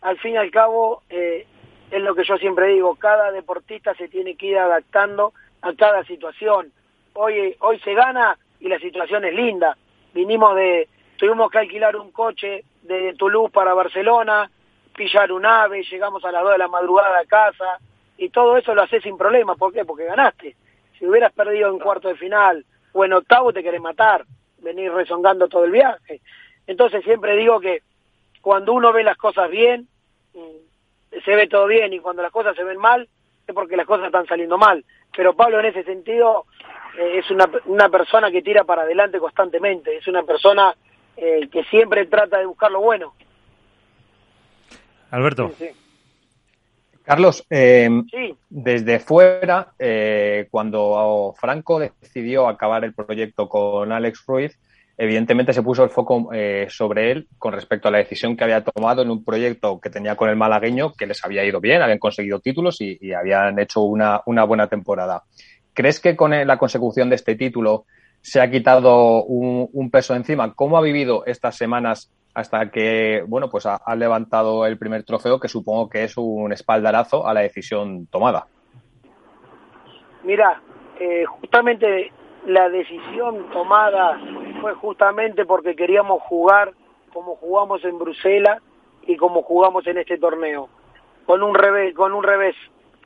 Al 0.00 0.18
fin 0.18 0.34
y 0.34 0.36
al 0.36 0.50
cabo, 0.50 1.02
es 1.08 1.46
lo 1.90 2.14
que 2.14 2.24
yo 2.24 2.36
siempre 2.36 2.68
digo, 2.68 2.96
cada 2.96 3.32
deportista 3.32 3.94
se 3.94 4.08
tiene 4.08 4.36
que 4.36 4.46
ir 4.46 4.58
adaptando 4.58 5.32
a 5.62 5.72
cada 5.74 6.04
situación. 6.04 6.72
Hoy, 7.14 7.56
hoy 7.60 7.78
se 7.80 7.94
gana 7.94 8.38
y 8.60 8.68
la 8.68 8.78
situación 8.78 9.24
es 9.24 9.34
linda. 9.34 9.76
Vinimos 10.16 10.56
de, 10.56 10.88
tuvimos 11.18 11.50
que 11.50 11.58
alquilar 11.58 11.94
un 11.94 12.10
coche 12.10 12.64
de 12.80 13.12
Toulouse 13.18 13.52
para 13.52 13.74
Barcelona, 13.74 14.50
pillar 14.94 15.30
un 15.30 15.44
ave, 15.44 15.82
llegamos 15.82 16.24
a 16.24 16.32
las 16.32 16.42
2 16.42 16.52
de 16.52 16.58
la 16.58 16.68
madrugada 16.68 17.18
a 17.18 17.26
casa, 17.26 17.78
y 18.16 18.30
todo 18.30 18.56
eso 18.56 18.74
lo 18.74 18.80
haces 18.80 19.02
sin 19.02 19.18
problema. 19.18 19.56
¿Por 19.56 19.74
qué? 19.74 19.84
Porque 19.84 20.06
ganaste. 20.06 20.56
Si 20.98 21.06
hubieras 21.06 21.34
perdido 21.34 21.68
en 21.68 21.78
cuarto 21.78 22.08
de 22.08 22.14
final 22.14 22.64
o 22.94 23.04
en 23.04 23.12
octavo 23.12 23.52
te 23.52 23.62
querés 23.62 23.82
matar, 23.82 24.24
venir 24.62 24.90
rezongando 24.90 25.48
todo 25.48 25.66
el 25.66 25.70
viaje. 25.70 26.22
Entonces 26.66 27.04
siempre 27.04 27.36
digo 27.36 27.60
que 27.60 27.82
cuando 28.40 28.72
uno 28.72 28.94
ve 28.94 29.04
las 29.04 29.18
cosas 29.18 29.50
bien, 29.50 29.86
mm, 30.32 31.18
se 31.26 31.34
ve 31.36 31.46
todo 31.46 31.66
bien, 31.66 31.92
y 31.92 32.00
cuando 32.00 32.22
las 32.22 32.32
cosas 32.32 32.56
se 32.56 32.64
ven 32.64 32.78
mal, 32.78 33.06
es 33.46 33.54
porque 33.54 33.76
las 33.76 33.86
cosas 33.86 34.06
están 34.06 34.24
saliendo 34.24 34.56
mal. 34.56 34.82
Pero 35.14 35.36
Pablo 35.36 35.60
en 35.60 35.66
ese 35.66 35.84
sentido 35.84 36.46
es 36.98 37.30
una, 37.30 37.48
una 37.66 37.88
persona 37.88 38.30
que 38.30 38.42
tira 38.42 38.64
para 38.64 38.82
adelante 38.82 39.18
constantemente, 39.18 39.96
es 39.96 40.06
una 40.08 40.22
persona 40.22 40.74
eh, 41.16 41.48
que 41.50 41.64
siempre 41.64 42.06
trata 42.06 42.38
de 42.38 42.46
buscar 42.46 42.70
lo 42.70 42.80
bueno. 42.80 43.14
Alberto. 45.10 45.52
Sí, 45.58 45.66
sí. 45.66 45.86
Carlos, 47.06 47.46
eh, 47.50 47.88
sí. 48.10 48.34
desde 48.50 48.98
fuera, 48.98 49.68
eh, 49.78 50.48
cuando 50.50 51.34
Franco 51.38 51.78
decidió 51.78 52.48
acabar 52.48 52.84
el 52.84 52.94
proyecto 52.94 53.48
con 53.48 53.92
Alex 53.92 54.24
Ruiz, 54.26 54.58
evidentemente 54.98 55.52
se 55.52 55.62
puso 55.62 55.84
el 55.84 55.90
foco 55.90 56.30
eh, 56.32 56.66
sobre 56.68 57.12
él 57.12 57.28
con 57.38 57.52
respecto 57.52 57.86
a 57.86 57.90
la 57.92 57.98
decisión 57.98 58.36
que 58.36 58.42
había 58.42 58.64
tomado 58.64 59.02
en 59.02 59.10
un 59.10 59.24
proyecto 59.24 59.78
que 59.80 59.90
tenía 59.90 60.16
con 60.16 60.30
el 60.30 60.36
malagueño, 60.36 60.94
que 60.94 61.06
les 61.06 61.24
había 61.24 61.44
ido 61.44 61.60
bien, 61.60 61.82
habían 61.82 61.98
conseguido 61.98 62.40
títulos 62.40 62.80
y, 62.80 62.98
y 63.00 63.12
habían 63.12 63.58
hecho 63.60 63.82
una, 63.82 64.22
una, 64.26 64.42
buena 64.44 64.66
temporada. 64.66 65.22
¿Crees 65.76 66.00
que 66.00 66.16
con 66.16 66.30
la 66.30 66.56
consecución 66.56 67.10
de 67.10 67.16
este 67.16 67.34
título 67.34 67.84
se 68.22 68.40
ha 68.40 68.50
quitado 68.50 69.24
un, 69.24 69.90
peso 69.90 70.14
encima? 70.14 70.54
¿Cómo 70.54 70.78
ha 70.78 70.80
vivido 70.80 71.26
estas 71.26 71.54
semanas 71.54 72.10
hasta 72.32 72.70
que, 72.70 73.22
bueno, 73.28 73.50
pues 73.50 73.66
ha, 73.66 73.76
ha, 73.76 73.94
levantado 73.94 74.64
el 74.64 74.78
primer 74.78 75.04
trofeo, 75.04 75.38
que 75.38 75.48
supongo 75.48 75.90
que 75.90 76.04
es 76.04 76.16
un 76.16 76.50
espaldarazo 76.50 77.26
a 77.26 77.34
la 77.34 77.42
decisión 77.42 78.06
tomada. 78.06 78.46
Mira, 80.22 80.62
eh, 80.98 81.26
justamente 81.26 82.10
la 82.46 82.70
decisión 82.70 83.50
tomada 83.52 84.18
fue 84.62 84.72
justamente 84.74 85.44
porque 85.44 85.76
queríamos 85.76 86.22
jugar 86.22 86.72
como 87.12 87.36
jugamos 87.36 87.84
en 87.84 87.98
Bruselas 87.98 88.62
y 89.06 89.18
como 89.18 89.42
jugamos 89.42 89.86
en 89.86 89.98
este 89.98 90.16
torneo, 90.16 90.70
con 91.26 91.42
un 91.42 91.54
revés, 91.54 91.94
con 91.94 92.14
un 92.14 92.22
revés, 92.22 92.56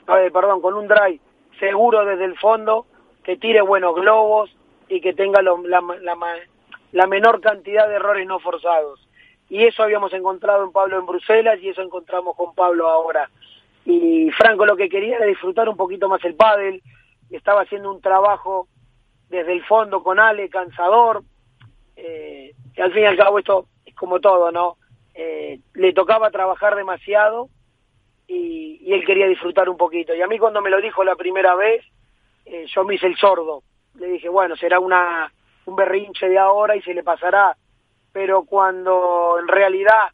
eh, 0.06 0.30
perdón, 0.32 0.60
con 0.60 0.74
un 0.74 0.86
drive 0.86 1.20
seguro 1.58 2.04
desde 2.04 2.24
el 2.24 2.38
fondo, 2.38 2.86
que 3.24 3.36
tire 3.36 3.60
buenos 3.60 3.94
globos 3.94 4.50
y 4.88 5.00
que 5.00 5.12
tenga 5.12 5.42
la, 5.42 7.06
menor 7.06 7.40
cantidad 7.40 7.88
de 7.88 7.96
errores 7.96 8.26
no 8.26 8.40
forzados 8.40 9.06
y 9.50 9.64
eso 9.64 9.82
habíamos 9.82 10.12
encontrado 10.12 10.64
en 10.64 10.70
Pablo 10.70 10.98
en 10.98 11.06
Bruselas 11.06 11.58
y 11.60 11.68
eso 11.68 11.82
encontramos 11.82 12.36
con 12.36 12.54
Pablo 12.54 12.88
ahora. 12.88 13.28
Y 13.84 14.30
Franco 14.30 14.64
lo 14.64 14.76
que 14.76 14.88
quería 14.88 15.16
era 15.16 15.26
disfrutar 15.26 15.68
un 15.68 15.76
poquito 15.76 16.08
más 16.08 16.24
el 16.24 16.36
pádel, 16.36 16.80
estaba 17.30 17.62
haciendo 17.62 17.90
un 17.92 18.00
trabajo 18.00 18.68
desde 19.28 19.52
el 19.52 19.64
fondo 19.64 20.04
con 20.04 20.20
Ale, 20.20 20.48
cansador. 20.48 21.24
Eh, 21.96 22.54
al 22.78 22.92
fin 22.92 23.02
y 23.02 23.06
al 23.06 23.16
cabo 23.16 23.40
esto 23.40 23.66
es 23.84 23.94
como 23.96 24.20
todo, 24.20 24.52
¿no? 24.52 24.76
Eh, 25.14 25.58
le 25.74 25.92
tocaba 25.92 26.30
trabajar 26.30 26.76
demasiado 26.76 27.48
y, 28.30 28.92
él 28.92 29.04
quería 29.04 29.26
disfrutar 29.26 29.68
un 29.68 29.76
poquito. 29.76 30.14
Y 30.14 30.22
a 30.22 30.26
mí 30.26 30.38
cuando 30.38 30.60
me 30.60 30.70
lo 30.70 30.80
dijo 30.80 31.02
la 31.04 31.16
primera 31.16 31.54
vez, 31.54 31.84
eh, 32.46 32.66
yo 32.72 32.84
me 32.84 32.94
hice 32.94 33.06
el 33.06 33.16
sordo. 33.16 33.62
Le 33.96 34.06
dije, 34.06 34.28
bueno, 34.28 34.56
será 34.56 34.78
una 34.78 35.32
un 35.66 35.76
berrinche 35.76 36.28
de 36.28 36.38
ahora 36.38 36.76
y 36.76 36.82
se 36.82 36.94
le 36.94 37.02
pasará. 37.02 37.56
Pero 38.12 38.44
cuando 38.44 39.36
en 39.40 39.48
realidad 39.48 40.08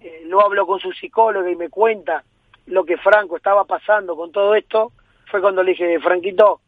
eh, 0.00 0.22
lo 0.26 0.42
hablo 0.42 0.66
con 0.66 0.80
su 0.80 0.92
psicóloga 0.92 1.50
y 1.50 1.56
me 1.56 1.68
cuenta 1.68 2.24
lo 2.66 2.84
que 2.84 2.96
Franco 2.96 3.36
estaba 3.36 3.64
pasando 3.64 4.16
con 4.16 4.32
todo 4.32 4.54
esto, 4.54 4.92
fue 5.30 5.40
cuando 5.40 5.62
le 5.62 5.72
dije, 5.72 6.00
Franquito, 6.00 6.60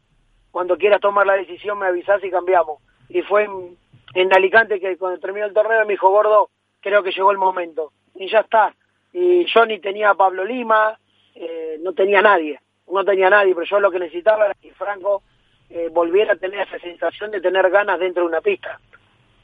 cuando 0.51 0.77
quieras 0.77 1.01
tomar 1.01 1.25
la 1.25 1.33
decisión 1.33 1.77
me 1.77 1.87
avisás 1.87 2.23
y 2.23 2.31
cambiamos. 2.31 2.81
Y 3.09 3.21
fue 3.23 3.43
en, 3.43 3.77
en 4.13 4.33
Alicante 4.33 4.79
que 4.79 4.97
cuando 4.97 5.19
terminó 5.19 5.45
el 5.45 5.53
torneo 5.53 5.85
me 5.85 5.93
dijo, 5.93 6.09
gordo, 6.09 6.49
creo 6.79 7.03
que 7.03 7.11
llegó 7.11 7.31
el 7.31 7.37
momento. 7.37 7.91
Y 8.15 8.29
ya 8.29 8.39
está. 8.39 8.73
Y 9.13 9.45
yo 9.45 9.65
ni 9.65 9.79
tenía 9.79 10.11
a 10.11 10.15
Pablo 10.15 10.45
Lima, 10.45 10.97
eh, 11.35 11.77
no 11.81 11.93
tenía 11.93 12.21
nadie, 12.21 12.59
no 12.91 13.03
tenía 13.03 13.29
nadie, 13.29 13.55
pero 13.55 13.65
yo 13.65 13.79
lo 13.79 13.91
que 13.91 13.99
necesitaba 13.99 14.45
era 14.45 14.53
que 14.53 14.73
Franco 14.73 15.23
eh, 15.69 15.89
volviera 15.91 16.33
a 16.33 16.37
tener 16.37 16.67
esa 16.67 16.79
sensación 16.79 17.31
de 17.31 17.41
tener 17.41 17.69
ganas 17.69 17.99
dentro 17.99 18.23
de 18.23 18.29
una 18.29 18.41
pista. 18.41 18.79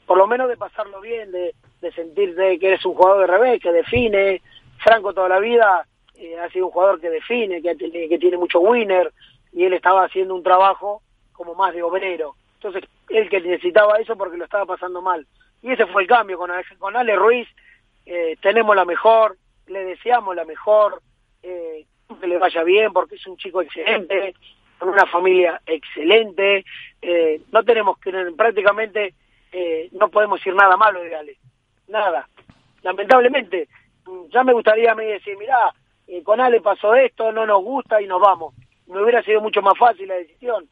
Por 0.06 0.18
lo 0.18 0.26
menos 0.26 0.48
de 0.48 0.56
pasarlo 0.56 1.00
bien, 1.00 1.32
de, 1.32 1.54
de 1.80 1.92
sentir 1.92 2.34
que 2.36 2.66
eres 2.66 2.84
un 2.84 2.94
jugador 2.94 3.20
de 3.22 3.26
revés, 3.26 3.60
que 3.60 3.72
define. 3.72 4.40
Franco 4.78 5.12
toda 5.12 5.28
la 5.28 5.40
vida 5.40 5.86
eh, 6.14 6.38
ha 6.38 6.48
sido 6.50 6.66
un 6.66 6.72
jugador 6.72 7.00
que 7.00 7.10
define, 7.10 7.60
que, 7.60 7.76
que 7.76 8.18
tiene 8.18 8.36
mucho 8.36 8.60
winner, 8.60 9.12
y 9.52 9.64
él 9.64 9.72
estaba 9.72 10.04
haciendo 10.04 10.34
un 10.34 10.42
trabajo 10.42 11.02
como 11.32 11.54
más 11.54 11.74
de 11.74 11.82
obrero. 11.82 12.36
Entonces, 12.54 12.84
él 13.08 13.28
que 13.28 13.40
necesitaba 13.40 13.98
eso 13.98 14.16
porque 14.16 14.36
lo 14.36 14.44
estaba 14.44 14.66
pasando 14.66 15.02
mal. 15.02 15.26
Y 15.62 15.72
ese 15.72 15.86
fue 15.86 16.02
el 16.02 16.08
cambio 16.08 16.38
con, 16.38 16.50
con 16.78 16.96
Ale 16.96 17.16
Ruiz. 17.16 17.48
Eh, 18.04 18.36
tenemos 18.40 18.76
la 18.76 18.84
mejor, 18.84 19.36
le 19.66 19.84
deseamos 19.84 20.34
la 20.36 20.44
mejor, 20.44 21.02
eh, 21.42 21.84
que 22.20 22.26
le 22.26 22.38
vaya 22.38 22.62
bien 22.62 22.92
porque 22.92 23.16
es 23.16 23.26
un 23.26 23.36
chico 23.36 23.62
excelente, 23.62 24.34
con 24.78 24.88
una 24.88 25.06
familia 25.06 25.60
excelente. 25.66 26.64
Eh, 27.02 27.40
no 27.52 27.62
tenemos 27.64 27.98
que, 27.98 28.12
prácticamente, 28.36 29.14
eh, 29.52 29.88
no 29.92 30.08
podemos 30.08 30.40
decir 30.40 30.54
nada 30.54 30.76
malo 30.76 31.02
de 31.02 31.14
Ale. 31.14 31.36
Nada. 31.88 32.28
Lamentablemente, 32.82 33.68
ya 34.30 34.44
me 34.44 34.52
gustaría 34.52 34.92
a 34.92 34.94
mí 34.94 35.04
decir, 35.04 35.36
mirá, 35.36 35.72
eh, 36.06 36.22
con 36.22 36.40
Ale 36.40 36.60
pasó 36.60 36.94
esto, 36.94 37.32
no 37.32 37.46
nos 37.46 37.62
gusta 37.62 38.00
y 38.00 38.06
nos 38.06 38.20
vamos. 38.20 38.54
Me 38.86 39.02
hubiera 39.02 39.22
sido 39.22 39.40
mucho 39.40 39.62
más 39.62 39.76
fácil 39.78 40.08
la 40.08 40.14
decisión. 40.14 40.68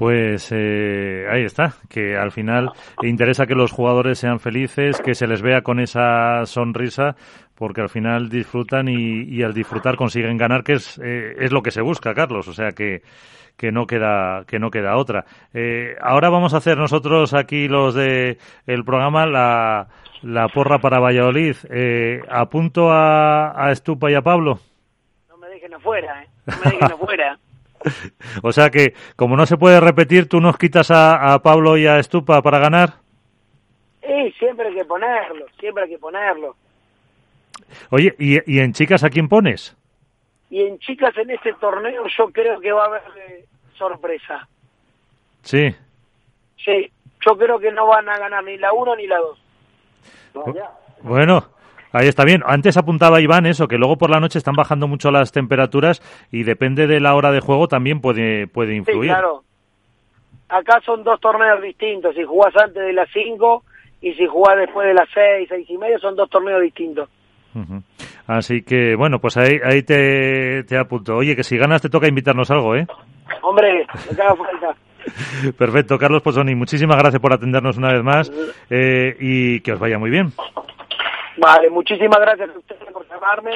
Pues 0.00 0.50
eh, 0.50 1.26
ahí 1.30 1.44
está, 1.44 1.74
que 1.90 2.16
al 2.16 2.32
final 2.32 2.70
interesa 3.02 3.44
que 3.44 3.54
los 3.54 3.70
jugadores 3.70 4.18
sean 4.18 4.40
felices, 4.40 4.98
que 4.98 5.14
se 5.14 5.26
les 5.26 5.42
vea 5.42 5.60
con 5.60 5.78
esa 5.78 6.46
sonrisa, 6.46 7.16
porque 7.54 7.82
al 7.82 7.90
final 7.90 8.30
disfrutan 8.30 8.88
y, 8.88 9.24
y 9.24 9.42
al 9.42 9.52
disfrutar 9.52 9.96
consiguen 9.96 10.38
ganar, 10.38 10.64
que 10.64 10.72
es, 10.72 10.98
eh, 11.04 11.34
es 11.40 11.52
lo 11.52 11.60
que 11.60 11.70
se 11.70 11.82
busca, 11.82 12.14
Carlos. 12.14 12.48
O 12.48 12.54
sea 12.54 12.70
que, 12.70 13.02
que 13.58 13.72
no 13.72 13.86
queda 13.86 14.44
que 14.46 14.58
no 14.58 14.70
queda 14.70 14.96
otra. 14.96 15.26
Eh, 15.52 15.96
ahora 16.00 16.30
vamos 16.30 16.54
a 16.54 16.56
hacer 16.56 16.78
nosotros 16.78 17.34
aquí 17.34 17.68
los 17.68 17.94
de 17.94 18.38
el 18.66 18.84
programa 18.84 19.26
la, 19.26 19.88
la 20.22 20.48
porra 20.48 20.78
para 20.78 20.98
Valladolid. 20.98 21.56
Eh, 21.68 22.22
apunto 22.30 22.90
a, 22.90 23.66
a 23.66 23.70
Estupa 23.70 24.10
y 24.10 24.14
a 24.14 24.22
Pablo. 24.22 24.60
No 25.28 25.36
me 25.36 25.48
dejen 25.48 25.74
afuera, 25.74 26.22
¿eh? 26.22 26.28
No 26.46 26.54
me 26.64 26.70
dejen 26.70 26.92
afuera. 26.94 27.38
O 28.42 28.52
sea 28.52 28.70
que, 28.70 28.94
como 29.16 29.36
no 29.36 29.46
se 29.46 29.56
puede 29.56 29.80
repetir, 29.80 30.28
¿tú 30.28 30.40
nos 30.40 30.58
quitas 30.58 30.90
a, 30.90 31.32
a 31.34 31.42
Pablo 31.42 31.76
y 31.76 31.86
a 31.86 31.98
Estupa 31.98 32.42
para 32.42 32.58
ganar? 32.58 32.94
Sí, 34.02 34.32
siempre 34.38 34.68
hay 34.68 34.74
que 34.74 34.84
ponerlo, 34.84 35.46
siempre 35.58 35.84
hay 35.84 35.90
que 35.90 35.98
ponerlo. 35.98 36.56
Oye, 37.90 38.14
¿y, 38.18 38.38
¿y 38.52 38.60
en 38.60 38.72
chicas 38.72 39.04
a 39.04 39.10
quién 39.10 39.28
pones? 39.28 39.76
Y 40.50 40.62
en 40.62 40.78
chicas 40.78 41.16
en 41.16 41.30
este 41.30 41.52
torneo 41.54 42.04
yo 42.18 42.30
creo 42.32 42.60
que 42.60 42.72
va 42.72 42.84
a 42.84 42.86
haber 42.86 43.02
eh, 43.28 43.44
sorpresa. 43.76 44.48
Sí. 45.42 45.74
Sí, 46.64 46.90
yo 47.24 47.36
creo 47.36 47.58
que 47.58 47.70
no 47.70 47.86
van 47.86 48.08
a 48.08 48.18
ganar 48.18 48.42
ni 48.44 48.58
la 48.58 48.72
uno 48.72 48.96
ni 48.96 49.06
la 49.06 49.18
dos. 49.18 49.38
Vaya. 50.34 50.70
Bueno, 51.02 51.44
Ahí 51.92 52.06
está 52.06 52.24
bien. 52.24 52.42
Antes 52.46 52.76
apuntaba 52.76 53.20
Iván 53.20 53.46
eso, 53.46 53.66
que 53.66 53.76
luego 53.78 53.96
por 53.96 54.10
la 54.10 54.20
noche 54.20 54.38
están 54.38 54.54
bajando 54.54 54.86
mucho 54.86 55.10
las 55.10 55.32
temperaturas 55.32 56.00
y 56.30 56.44
depende 56.44 56.86
de 56.86 57.00
la 57.00 57.14
hora 57.14 57.32
de 57.32 57.40
juego 57.40 57.68
también 57.68 58.00
puede, 58.00 58.46
puede 58.46 58.76
influir. 58.76 59.10
Sí, 59.10 59.14
claro. 59.14 59.42
Acá 60.48 60.80
son 60.84 61.04
dos 61.04 61.20
torneos 61.20 61.62
distintos. 61.62 62.14
Si 62.14 62.24
jugás 62.24 62.54
antes 62.56 62.82
de 62.82 62.92
las 62.92 63.08
5 63.12 63.64
y 64.02 64.12
si 64.14 64.26
jugás 64.26 64.56
después 64.58 64.86
de 64.86 64.94
las 64.94 65.08
6, 65.14 65.48
seis 65.48 65.70
y 65.70 65.78
media, 65.78 65.98
son 65.98 66.16
dos 66.16 66.28
torneos 66.28 66.60
distintos. 66.62 67.08
Uh 67.54 67.58
-huh. 67.60 67.82
Así 68.26 68.62
que, 68.62 68.94
bueno, 68.96 69.18
pues 69.18 69.36
ahí, 69.36 69.58
ahí 69.64 69.82
te, 69.82 70.62
te 70.64 70.78
apunto. 70.78 71.16
Oye, 71.16 71.34
que 71.34 71.42
si 71.42 71.56
ganas 71.56 71.82
te 71.82 71.88
toca 71.88 72.08
invitarnos 72.08 72.50
algo, 72.50 72.76
¿eh? 72.76 72.86
Hombre, 73.42 73.86
me 74.16 74.22
haga 74.22 74.36
falta. 74.36 74.76
Perfecto, 75.58 75.98
Carlos 75.98 76.22
Posoni, 76.22 76.54
muchísimas 76.54 76.96
gracias 76.96 77.20
por 77.20 77.32
atendernos 77.32 77.76
una 77.78 77.92
vez 77.92 78.02
más 78.02 78.30
eh, 78.70 79.16
y 79.18 79.60
que 79.60 79.72
os 79.72 79.80
vaya 79.80 79.98
muy 79.98 80.10
bien. 80.10 80.32
Vale, 81.40 81.70
muchísimas 81.70 82.20
gracias 82.20 82.50
a 82.50 82.58
ustedes 82.58 82.92
por 82.92 83.08
llamarme 83.08 83.52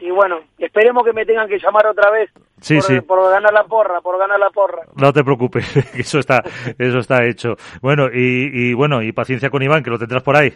y 0.00 0.10
bueno, 0.10 0.40
esperemos 0.58 1.04
que 1.04 1.12
me 1.12 1.26
tengan 1.26 1.48
que 1.48 1.58
llamar 1.58 1.86
otra 1.88 2.10
vez 2.10 2.30
sí, 2.60 2.76
por, 2.76 2.84
sí. 2.84 3.00
por 3.00 3.30
ganar 3.30 3.52
la 3.52 3.64
porra, 3.64 4.00
por 4.00 4.18
ganar 4.18 4.38
la 4.38 4.50
porra. 4.50 4.82
No 4.94 5.12
te 5.12 5.24
preocupes, 5.24 5.76
eso 5.98 6.20
está, 6.20 6.42
eso 6.78 6.98
está 6.98 7.24
hecho. 7.24 7.56
Bueno, 7.82 8.06
y, 8.12 8.50
y 8.52 8.74
bueno, 8.74 9.02
y 9.02 9.12
paciencia 9.12 9.50
con 9.50 9.62
Iván, 9.62 9.82
que 9.82 9.90
lo 9.90 9.98
tendrás 9.98 10.22
por 10.22 10.36
ahí. 10.36 10.52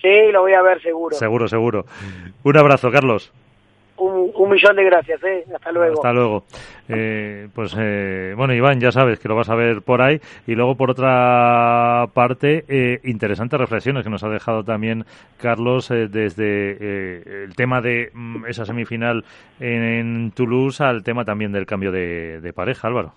Sí, 0.00 0.32
lo 0.32 0.42
voy 0.42 0.54
a 0.54 0.62
ver 0.62 0.80
seguro. 0.80 1.16
Seguro, 1.16 1.48
seguro. 1.48 1.84
Un 2.44 2.56
abrazo, 2.56 2.90
Carlos. 2.90 3.32
Un, 3.98 4.30
un, 4.34 4.50
millón 4.50 4.76
de 4.76 4.84
gracias, 4.84 5.22
¿eh? 5.24 5.44
Hasta 5.54 5.72
luego. 5.72 5.94
Hasta 5.94 6.12
luego. 6.12 6.44
Eh, 6.88 7.48
pues 7.54 7.74
eh, 7.78 8.32
bueno, 8.36 8.54
Iván, 8.54 8.80
ya 8.80 8.92
sabes 8.92 9.18
que 9.18 9.28
lo 9.28 9.36
vas 9.36 9.50
a 9.50 9.54
ver 9.54 9.82
por 9.82 10.00
ahí. 10.00 10.20
Y 10.46 10.54
luego, 10.54 10.76
por 10.76 10.90
otra 10.90 12.06
parte, 12.14 12.64
eh, 12.68 13.00
interesantes 13.04 13.58
reflexiones 13.58 14.04
que 14.04 14.10
nos 14.10 14.22
ha 14.24 14.28
dejado 14.28 14.64
también 14.64 15.04
Carlos 15.36 15.90
eh, 15.90 16.08
desde 16.08 16.76
eh, 16.80 17.44
el 17.44 17.56
tema 17.56 17.80
de 17.80 18.10
mm, 18.12 18.46
esa 18.46 18.64
semifinal 18.64 19.24
en, 19.60 19.82
en, 19.82 20.30
Toulouse 20.32 20.82
al 20.82 21.02
tema 21.02 21.24
también 21.24 21.52
del 21.52 21.66
cambio 21.66 21.92
de, 21.92 22.40
de, 22.40 22.52
pareja, 22.52 22.88
Álvaro. 22.88 23.14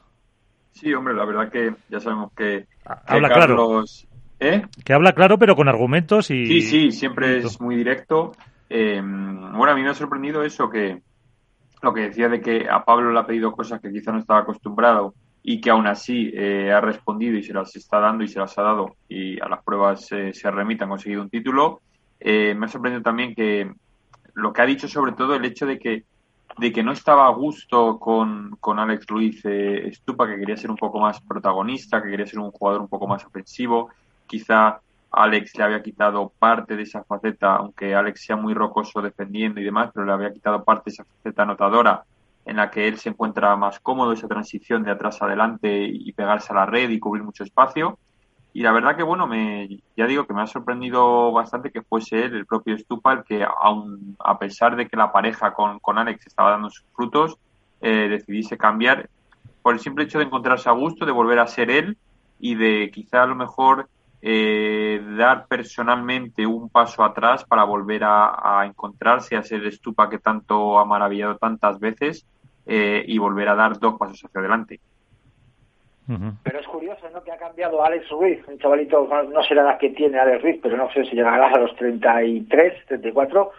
Sí, 0.72 0.94
hombre, 0.94 1.14
la 1.14 1.26
verdad 1.26 1.52
que 1.52 1.74
ya 1.90 2.00
sabemos 2.00 2.32
que, 2.34 2.66
habla 3.06 3.30
Carlos... 3.30 4.08
claro. 4.40 4.68
Que 4.84 4.94
habla 4.94 5.14
claro, 5.14 5.38
pero 5.38 5.56
con 5.56 5.68
argumentos 5.70 6.32
y. 6.32 6.48
Sí, 6.48 6.62
sí, 6.62 6.92
siempre 6.92 7.38
es 7.38 7.62
muy 7.62 7.76
directo. 7.76 8.32
Eh, 8.74 9.02
bueno, 9.04 9.74
a 9.74 9.76
mí 9.76 9.82
me 9.82 9.90
ha 9.90 9.94
sorprendido 9.94 10.44
eso 10.44 10.70
que 10.70 11.02
lo 11.82 11.94
que 11.94 12.02
decía 12.02 12.30
de 12.30 12.40
que 12.40 12.70
a 12.70 12.86
Pablo 12.86 13.12
le 13.12 13.20
ha 13.20 13.26
pedido 13.26 13.52
cosas 13.52 13.82
que 13.82 13.92
quizá 13.92 14.14
no 14.14 14.20
estaba 14.20 14.42
acostumbrado 14.42 15.14
y 15.44 15.60
que 15.60 15.72
aún 15.72 15.88
así 15.88 16.32
eh, 16.34 16.72
ha 16.72 16.80
respondido 16.80 17.38
y 17.38 17.44
se 17.44 17.54
las 17.54 17.76
está 17.76 18.00
dando 18.00 18.24
y 18.24 18.30
se 18.30 18.40
las 18.40 18.58
ha 18.58 18.62
dado 18.62 18.96
y 19.10 19.42
a 19.42 19.50
las 19.50 19.62
pruebas 19.64 20.10
eh, 20.12 20.34
se 20.34 20.50
remite, 20.52 20.84
han 20.84 20.90
conseguido 20.90 21.22
un 21.22 21.30
título. 21.30 21.82
Eh, 22.20 22.54
me 22.56 22.68
ha 22.68 22.70
sorprendido 22.70 23.02
también 23.04 23.36
que 23.36 23.70
lo 24.36 24.54
que 24.54 24.62
ha 24.62 24.66
dicho 24.66 24.88
sobre 24.88 25.14
todo 25.14 25.36
el 25.36 25.44
hecho 25.44 25.66
de 25.66 25.78
que 25.78 26.06
de 26.58 26.72
que 26.72 26.84
no 26.84 26.92
estaba 26.92 27.28
a 27.28 27.32
gusto 27.32 27.98
con, 27.98 28.58
con 28.60 28.78
Alex 28.78 29.08
Ruiz 29.08 29.42
Estupa, 29.46 30.28
que 30.28 30.38
quería 30.38 30.58
ser 30.58 30.70
un 30.70 30.76
poco 30.76 31.00
más 31.00 31.22
protagonista, 31.22 32.04
que 32.04 32.10
quería 32.10 32.28
ser 32.28 32.40
un 32.40 32.52
jugador 32.52 32.82
un 32.82 32.90
poco 32.90 33.08
más 33.08 33.26
ofensivo, 33.26 33.90
quizá 34.28 34.82
Alex 35.12 35.58
le 35.58 35.64
había 35.64 35.84
quitado 35.84 36.32
parte 36.40 36.76
de 36.76 36.84
esa 36.84 37.04
faceta, 37.04 37.56
aunque 37.56 37.94
Alex 37.96 38.26
sea 38.26 38.36
muy 38.36 38.54
rocoso 38.54 39.02
defendiendo 39.02 39.60
y 39.60 39.64
demás, 39.66 39.92
pero 39.94 40.06
le 40.06 40.14
había 40.14 40.34
quitado 40.34 40.64
parte 40.64 40.90
de 40.90 40.94
esa 40.94 41.06
faceta 41.06 41.44
anotadora 41.44 42.04
en 42.46 42.58
la 42.58 42.72
que 42.72 42.88
él 42.88 42.98
se 42.98 43.10
encuentra 43.10 43.56
más 43.56 43.80
cómodo, 43.80 44.14
esa 44.14 44.28
transición 44.28 44.84
de 44.84 44.92
atrás 44.92 45.22
adelante 45.22 45.84
y 45.84 46.12
pegarse 46.14 46.54
a 46.54 46.56
la 46.56 46.66
red 46.66 46.90
y 46.90 47.00
cubrir 47.00 47.24
mucho 47.24 47.44
espacio. 47.44 48.00
Y 48.54 48.64
la 48.64 48.72
verdad 48.72 48.98
que, 48.98 49.04
bueno, 49.04 49.28
me, 49.28 49.82
ya 49.96 50.08
digo 50.08 50.26
que 50.26 50.34
me 50.34 50.42
ha 50.42 50.48
sorprendido 50.48 51.32
bastante 51.32 51.72
que 51.72 51.84
fuese 51.84 52.26
él, 52.26 52.36
el 52.36 52.46
propio 52.46 52.78
Stupa, 52.78 53.14
el 53.14 53.24
que, 53.24 53.46
aun, 53.62 54.18
a 54.20 54.38
pesar 54.40 54.76
de 54.76 54.88
que 54.88 54.98
la 54.98 55.12
pareja 55.12 55.54
con, 55.54 55.80
con 55.80 55.98
Alex 55.98 56.28
estaba 56.28 56.52
dando 56.52 56.70
sus 56.70 56.86
frutos, 56.94 57.38
eh, 57.80 58.08
decidiese 58.10 58.58
cambiar 58.58 59.10
por 59.62 59.74
el 59.74 59.80
simple 59.80 60.04
hecho 60.04 60.20
de 60.20 60.26
encontrarse 60.26 60.68
a 60.70 60.74
gusto, 60.74 61.06
de 61.06 61.12
volver 61.12 61.40
a 61.40 61.48
ser 61.48 61.70
él 61.70 61.98
y 62.40 62.56
de 62.56 62.92
quizá 62.94 63.24
a 63.24 63.28
lo 63.28 63.36
mejor 63.36 63.88
eh, 64.22 65.02
dar 65.18 65.48
personalmente 65.48 66.46
un 66.46 66.70
paso 66.70 67.04
atrás 67.04 67.44
para 67.44 67.64
volver 67.64 68.04
a, 68.04 68.60
a, 68.62 68.66
encontrarse, 68.66 69.36
a 69.36 69.44
ser 69.44 69.66
estupa 69.66 70.10
que 70.10 70.20
tanto 70.20 70.78
ha 70.78 70.86
maravillado 70.86 71.38
tantas 71.38 71.80
veces 71.80 72.28
eh, 72.68 73.04
y 73.08 73.18
volver 73.18 73.50
a 73.50 73.56
dar 73.56 73.80
dos 73.80 73.98
pasos 73.98 74.24
hacia 74.24 74.40
adelante. 74.40 74.80
Pero 76.44 76.60
es 76.60 76.68
curioso, 76.68 77.10
¿no? 77.14 77.24
Que 77.24 77.32
ha 77.32 77.38
cambiado 77.38 77.84
Alex 77.86 78.10
Ruiz, 78.10 78.46
un 78.48 78.60
chavalito, 78.60 79.08
no 79.32 79.44
sé 79.44 79.56
la 79.56 79.62
edad 79.62 79.78
que 79.80 79.92
tiene 79.92 80.20
Alex 80.20 80.42
Ruiz, 80.42 80.60
pero 80.62 80.76
no 80.76 80.92
sé 80.92 81.06
si 81.06 81.16
llegará 81.16 81.48
a 81.48 81.58
los 81.58 81.74
33, 81.78 82.86
34. 82.86 83.52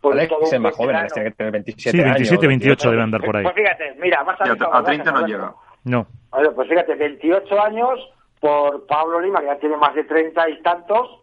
Pues 0.00 0.14
Alex 0.16 0.34
es 0.44 0.52
el 0.54 0.60
más 0.60 0.74
joven, 0.74 0.96
tiene 1.12 1.30
que 1.30 1.36
tener 1.36 1.52
27 1.52 1.90
Sí, 1.90 2.02
27, 2.02 2.34
años, 2.34 2.48
28 2.48 2.90
debe 2.90 3.02
andar 3.02 3.22
por 3.22 3.36
ahí. 3.36 3.42
Pues 3.42 3.54
fíjate, 3.54 3.94
mira, 4.00 4.24
más 4.24 4.40
a, 4.40 4.78
a 4.78 4.82
30 4.82 5.12
no 5.12 5.26
llega. 5.26 5.54
No. 5.84 6.06
pues 6.54 6.68
fíjate, 6.68 6.94
28 6.94 7.62
años 7.62 8.13
por 8.44 8.86
Pablo 8.86 9.22
Lima, 9.22 9.40
que 9.40 9.46
ya 9.46 9.56
tiene 9.56 9.78
más 9.78 9.94
de 9.94 10.04
30 10.04 10.50
y 10.50 10.60
tantos, 10.60 11.22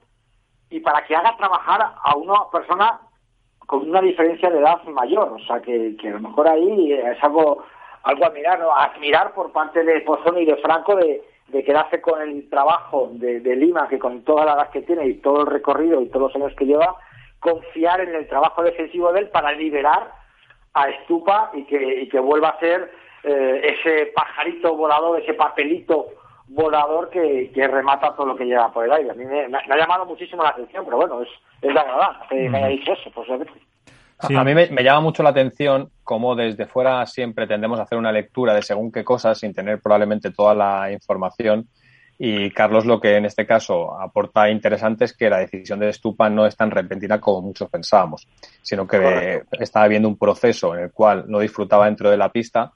y 0.72 0.80
para 0.80 1.06
que 1.06 1.16
haga 1.16 1.38
trabajar 1.38 1.80
a 2.04 2.16
una 2.16 2.50
persona 2.52 3.00
con 3.68 3.88
una 3.88 4.02
diferencia 4.02 4.50
de 4.50 4.58
edad 4.58 4.82
mayor. 4.86 5.34
O 5.34 5.40
sea, 5.46 5.62
que, 5.62 5.96
a 6.04 6.10
lo 6.10 6.20
mejor 6.20 6.48
ahí 6.48 6.94
es 6.94 7.24
algo, 7.24 7.64
algo 8.02 8.26
a 8.26 8.32
mirar, 8.32 8.60
¿no? 8.60 8.76
admirar 8.76 9.36
por 9.36 9.52
parte 9.52 9.84
de 9.84 10.02
Pozzoni 10.02 10.42
y 10.42 10.46
de 10.46 10.56
Franco 10.58 10.96
de, 10.96 11.24
de 11.50 11.64
quedarse 11.64 12.02
con 12.02 12.20
el 12.24 12.50
trabajo 12.50 13.12
de, 13.12 13.56
Lima, 13.56 13.88
que 13.88 14.00
con 14.00 14.24
toda 14.24 14.44
la 14.44 14.54
edad 14.54 14.72
que 14.72 14.82
tiene 14.82 15.06
y 15.06 15.14
todo 15.22 15.42
el 15.42 15.48
recorrido 15.48 16.02
y 16.02 16.10
todos 16.10 16.34
los 16.34 16.36
años 16.36 16.56
que 16.58 16.66
lleva, 16.66 16.96
confiar 17.40 18.02
en 18.02 18.16
el 18.16 18.28
trabajo 18.28 18.64
defensivo 18.64 19.14
de 19.14 19.20
él 19.20 19.30
para 19.30 19.52
liberar 19.52 20.12
a 20.74 20.90
Estupa 20.90 21.52
y 21.54 21.66
que, 21.66 22.10
que 22.10 22.20
vuelva 22.20 22.50
a 22.50 22.60
ser 22.60 22.92
eh, 23.22 23.76
ese 23.78 24.08
pajarito 24.08 24.76
volador, 24.76 25.22
ese 25.22 25.36
papelito 25.36 26.08
volador 26.54 27.10
que, 27.10 27.52
que, 27.54 27.68
remata 27.68 28.16
todo 28.16 28.28
lo 28.28 28.36
que 28.36 28.46
lleva 28.46 28.72
por 28.72 28.86
el 28.86 28.92
aire. 28.92 29.12
A 29.12 29.14
mí 29.14 29.26
me, 29.26 29.46
ha 29.46 29.78
llamado 29.78 30.06
muchísimo 30.06 30.44
la 30.44 30.50
atención, 30.50 30.84
pero 30.86 30.98
bueno, 30.98 31.22
es, 31.22 31.30
es 31.62 31.74
la 31.74 31.84
verdad 31.84 32.28
que 32.30 32.50
me 32.50 32.58
haya 32.58 32.68
dicho 32.68 32.94
eso, 32.94 33.10
posiblemente. 33.12 33.60
A 34.20 34.44
mí 34.44 34.54
me, 34.54 34.84
llama 34.84 35.02
mucho 35.02 35.24
la 35.24 35.30
atención 35.30 35.90
cómo 36.04 36.36
desde 36.36 36.68
fuera 36.68 37.06
siempre 37.08 37.48
tendemos 37.48 37.80
a 37.80 37.84
hacer 37.84 37.98
una 37.98 38.12
lectura 38.12 38.54
de 38.54 38.62
según 38.62 38.92
qué 38.92 39.04
cosas 39.04 39.40
sin 39.40 39.54
tener 39.54 39.82
probablemente 39.82 40.32
toda 40.32 40.54
la 40.54 40.92
información. 40.92 41.68
Y 42.20 42.52
Carlos 42.52 42.86
lo 42.86 43.02
que 43.02 43.16
en 43.16 43.26
este 43.26 43.48
caso 43.48 44.00
aporta 44.00 44.48
interesante 44.48 45.06
es 45.06 45.18
que 45.18 45.28
la 45.28 45.40
decisión 45.40 45.80
de 45.80 45.92
Stupa 45.92 46.30
no 46.30 46.46
es 46.46 46.56
tan 46.56 46.70
repentina 46.70 47.20
como 47.20 47.42
muchos 47.42 47.68
pensábamos, 47.68 48.28
sino 48.62 48.86
que 48.86 49.42
estaba 49.60 49.88
viendo 49.88 50.08
un 50.08 50.20
proceso 50.20 50.76
en 50.76 50.84
el 50.84 50.92
cual 50.92 51.26
no 51.28 51.40
disfrutaba 51.40 51.86
dentro 51.86 52.12
de 52.12 52.18
la 52.18 52.30
pista, 52.30 52.74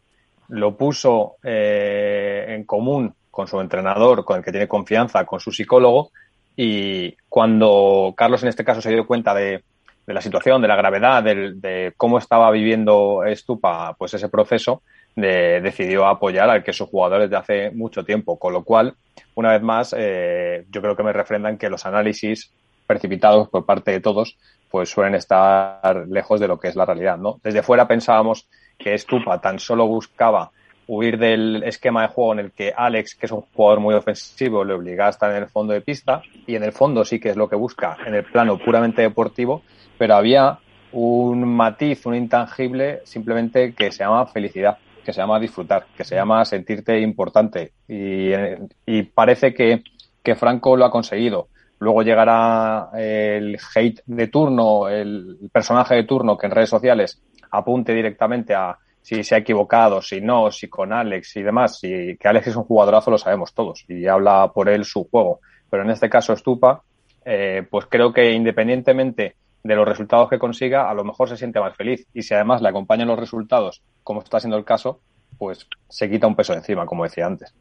lo 0.47 0.76
puso 0.76 1.35
eh, 1.43 2.45
en 2.49 2.64
común 2.64 3.14
con 3.36 3.48
su 3.48 3.60
entrenador, 3.60 4.24
con 4.24 4.38
el 4.38 4.45
que 4.45 4.52
tiene 4.52 4.66
confianza, 4.66 5.26
con 5.26 5.41
su 5.41 5.52
psicólogo, 5.52 6.12
y 6.56 7.18
cuando 7.28 8.14
Carlos 8.16 8.41
en 8.44 8.48
este 8.48 8.64
caso 8.64 8.80
se 8.80 8.91
dio 8.91 9.06
cuenta 9.06 9.34
de, 9.34 9.62
de 10.07 10.14
la 10.14 10.22
situación, 10.22 10.62
de 10.62 10.70
la 10.70 10.78
gravedad, 10.78 11.22
de, 11.22 11.94
cómo 11.98 12.18
estaba 12.18 12.49
viviendo 12.49 13.24
Stupa 13.34 13.94
pues 13.98 14.14
ese 14.14 14.30
proceso, 14.30 14.84
de, 15.18 15.60
decidió 15.60 16.06
apoyar 16.06 16.49
al 16.49 16.64
que 16.64 16.72
sus 16.72 16.88
jugadores 16.88 17.30
de 17.30 17.36
hace 17.36 17.72
mucho 17.72 18.06
tiempo. 18.06 18.40
Con 18.40 18.53
lo 18.53 18.64
cual, 18.64 18.95
una 19.36 19.52
vez 19.52 19.62
más, 19.62 19.94
eh, 19.98 20.66
yo 20.70 20.82
creo 20.82 20.95
que 20.95 21.03
me 21.03 21.12
refrendan 21.12 21.57
que 21.57 21.70
los 21.70 21.86
análisis 21.86 22.53
precipitados 22.88 23.49
por 23.49 23.66
parte 23.66 23.91
de 23.91 23.99
todos 23.99 24.38
pues 24.72 24.88
suelen 24.88 25.16
estar 25.16 26.06
lejos 26.07 26.40
de 26.40 26.48
lo 26.48 26.57
que 26.57 26.70
es 26.70 26.78
la 26.78 26.86
realidad. 26.86 27.18
¿no? 27.18 27.41
Desde 27.44 27.64
fuera 27.64 27.86
pensábamos 27.86 28.48
que 28.78 28.98
Stupa 28.98 29.41
tan 29.41 29.60
solo 29.60 29.88
buscaba 29.88 30.52
huir 30.88 31.18
del 31.18 31.64
esquema 31.64 32.03
de 32.03 32.07
juego 32.10 32.34
en 32.34 32.40
el 32.40 32.52
que 32.52 32.74
Alex, 32.76 33.16
que 33.16 33.26
es 33.26 33.32
un 33.32 33.41
jugador 33.41 33.80
muy 33.80 33.95
ofensivo, 33.95 34.64
le 34.64 34.74
obliga 34.74 35.07
a 35.07 35.10
estar 35.10 35.32
en 35.32 35.44
el 35.44 35.49
fondo 35.49 35.74
de 35.74 35.82
pista 35.82 36.22
y 36.45 36.56
en 36.56 36.64
el 36.64 36.72
fondo 36.72 37.03
sí 37.06 37.20
que 37.20 37.30
es 37.30 37.36
lo 37.36 37.49
que 37.49 37.56
busca 37.56 37.98
en 38.06 38.16
el 38.16 38.24
plano 38.24 38.57
puramente 38.57 39.02
deportivo, 39.02 39.64
pero 39.98 40.16
había 40.16 40.60
un 40.91 41.45
matiz, 41.45 42.06
un 42.06 42.16
intangible 42.16 43.02
simplemente 43.03 43.74
que 43.74 43.91
se 43.91 44.03
llama 44.03 44.26
felicidad, 44.28 44.78
que 45.03 45.12
se 45.12 45.22
llama 45.22 45.40
disfrutar, 45.40 45.88
que 45.95 46.03
se 46.03 46.16
llama 46.16 46.45
sentirte 46.45 46.99
importante 46.99 47.74
y, 47.88 49.03
parece 49.03 49.53
que, 49.53 49.84
que 50.24 50.36
Franco 50.36 50.78
lo 50.78 50.86
ha 50.86 50.91
conseguido. 50.91 51.49
Luego 51.80 52.03
llegará 52.03 52.90
el 52.95 53.57
hate 53.76 54.02
de 54.06 54.28
turno, 54.28 54.88
el 54.88 55.49
personaje 55.52 55.95
de 55.95 56.03
turno 56.03 56.38
que 56.38 56.45
en 56.45 56.53
redes 56.53 56.70
sociales 56.70 57.22
apunte 57.52 57.94
directamente 57.94 58.53
a 58.53 58.78
si 59.06 59.23
se 59.23 59.36
ha 59.36 59.38
equivocado, 59.38 60.02
si 60.02 60.19
no, 60.19 60.49
si 60.49 60.68
con 60.68 60.91
Alex 60.91 61.36
y 61.36 61.44
demás, 61.44 61.77
si 61.77 62.18
que 62.18 62.27
Alex 62.27 62.48
es 62.48 62.56
un 62.56 62.64
jugadorazo 62.64 63.11
lo 63.11 63.19
sabemos 63.19 63.53
todos 63.53 63.86
y 63.88 64.07
habla 64.07 64.52
por 64.52 64.68
él 64.68 64.84
su 64.84 65.07
juego. 65.07 65.41
Pero 65.69 65.84
en 65.84 65.91
este 65.91 66.10
caso 66.10 66.36
Stupa, 66.36 66.82
eh, 67.23 67.68
pues 67.69 67.86
creo 67.86 68.11
que 68.11 68.32
independientemente 68.32 69.36
de 69.61 69.76
los 69.76 69.88
resultados 69.88 70.27
que 70.27 70.40
consiga, 70.40 70.90
a 70.90 70.94
lo 70.95 71.03
mejor 71.03 71.30
se 71.30 71.38
siente 71.38 71.60
más 71.60 71.76
feliz. 71.76 72.07
Y 72.15 72.23
si 72.23 72.34
además 72.34 72.64
le 72.64 72.69
acompañan 72.69 73.07
los 73.07 73.19
resultados, 73.19 73.84
como 74.02 74.23
está 74.23 74.40
siendo 74.40 74.57
el 74.57 74.65
caso, 74.65 75.02
pues 75.38 75.69
se 75.88 76.10
quita 76.10 76.26
un 76.26 76.36
peso 76.36 76.53
de 76.53 76.60
encima, 76.60 76.88
como 76.88 77.03
decía 77.03 77.27
antes. 77.27 77.53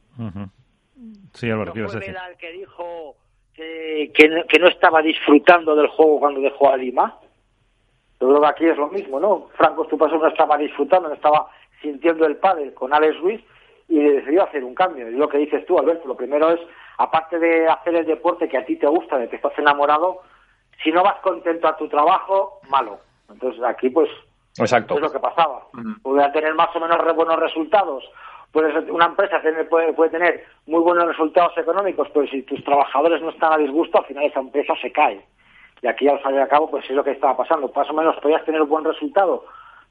Sí, 1.34 1.50
Álvaro, 1.50 1.74
¿qué 1.74 1.80
ibas 1.80 1.94
el 1.94 2.36
que 2.38 2.52
dijo 2.52 3.16
que, 3.52 4.10
que, 4.14 4.58
no 4.58 4.68
estaba 4.68 5.02
disfrutando 5.02 5.76
del 5.76 5.88
juego 5.88 6.20
cuando 6.20 6.40
dejó 6.40 6.70
a 6.70 6.78
Lima? 6.78 7.18
Yo 8.20 8.28
creo 8.28 8.40
que 8.40 8.46
aquí 8.46 8.66
es 8.66 8.76
lo 8.76 8.88
mismo, 8.88 9.20
¿no? 9.20 9.48
Franco 9.56 9.84
Stupaso 9.84 10.16
no 10.18 10.28
estaba 10.28 10.56
disfrutando, 10.56 11.08
no 11.08 11.14
estaba 11.14 11.48
sintiendo 11.82 12.26
el 12.26 12.36
pádel 12.36 12.72
con 12.74 12.94
Alex 12.94 13.20
Ruiz 13.20 13.44
y 13.88 14.02
decidió 14.02 14.44
hacer 14.44 14.64
un 14.64 14.74
cambio. 14.74 15.08
Y 15.10 15.14
lo 15.14 15.28
que 15.28 15.38
dices 15.38 15.64
tú, 15.66 15.78
Alberto, 15.78 16.08
lo 16.08 16.16
primero 16.16 16.50
es, 16.50 16.60
aparte 16.98 17.38
de 17.38 17.68
hacer 17.68 17.94
el 17.94 18.06
deporte 18.06 18.48
que 18.48 18.58
a 18.58 18.64
ti 18.64 18.76
te 18.76 18.86
gusta, 18.86 19.18
de 19.18 19.28
que 19.28 19.36
estás 19.36 19.58
enamorado, 19.58 20.20
si 20.82 20.90
no 20.90 21.02
vas 21.02 21.20
contento 21.20 21.68
a 21.68 21.76
tu 21.76 21.88
trabajo, 21.88 22.60
malo. 22.68 22.98
Entonces 23.30 23.62
aquí 23.62 23.90
pues 23.90 24.08
Exacto. 24.58 24.94
es 24.94 25.00
lo 25.00 25.12
que 25.12 25.18
pasaba. 25.18 25.66
Uh 25.74 26.32
tener 26.32 26.54
más 26.54 26.74
o 26.74 26.80
menos 26.80 26.98
buenos 27.14 27.38
resultados. 27.38 28.04
Puedes, 28.52 28.74
una 28.88 29.06
empresa 29.06 29.40
puede, 29.68 29.92
puede, 29.92 30.10
tener 30.10 30.44
muy 30.66 30.80
buenos 30.80 31.06
resultados 31.06 31.56
económicos, 31.58 32.08
pero 32.14 32.26
si 32.28 32.42
tus 32.42 32.62
trabajadores 32.64 33.20
no 33.20 33.30
están 33.30 33.52
a 33.52 33.58
disgusto, 33.58 33.98
al 33.98 34.04
final 34.04 34.24
esa 34.24 34.40
empresa 34.40 34.74
se 34.80 34.92
cae. 34.92 35.24
Y 35.84 35.86
aquí 35.86 36.08
al 36.08 36.18
fin 36.20 36.34
y 36.34 36.38
al 36.38 36.48
cabo 36.48 36.70
pues 36.70 36.82
es 36.88 36.96
lo 36.96 37.04
que 37.04 37.10
estaba 37.10 37.36
pasando. 37.36 37.70
Más 37.76 37.90
o 37.90 37.92
menos 37.92 38.16
podías 38.22 38.42
tener 38.46 38.62
un 38.62 38.70
buen 38.70 38.86
resultado, 38.86 39.44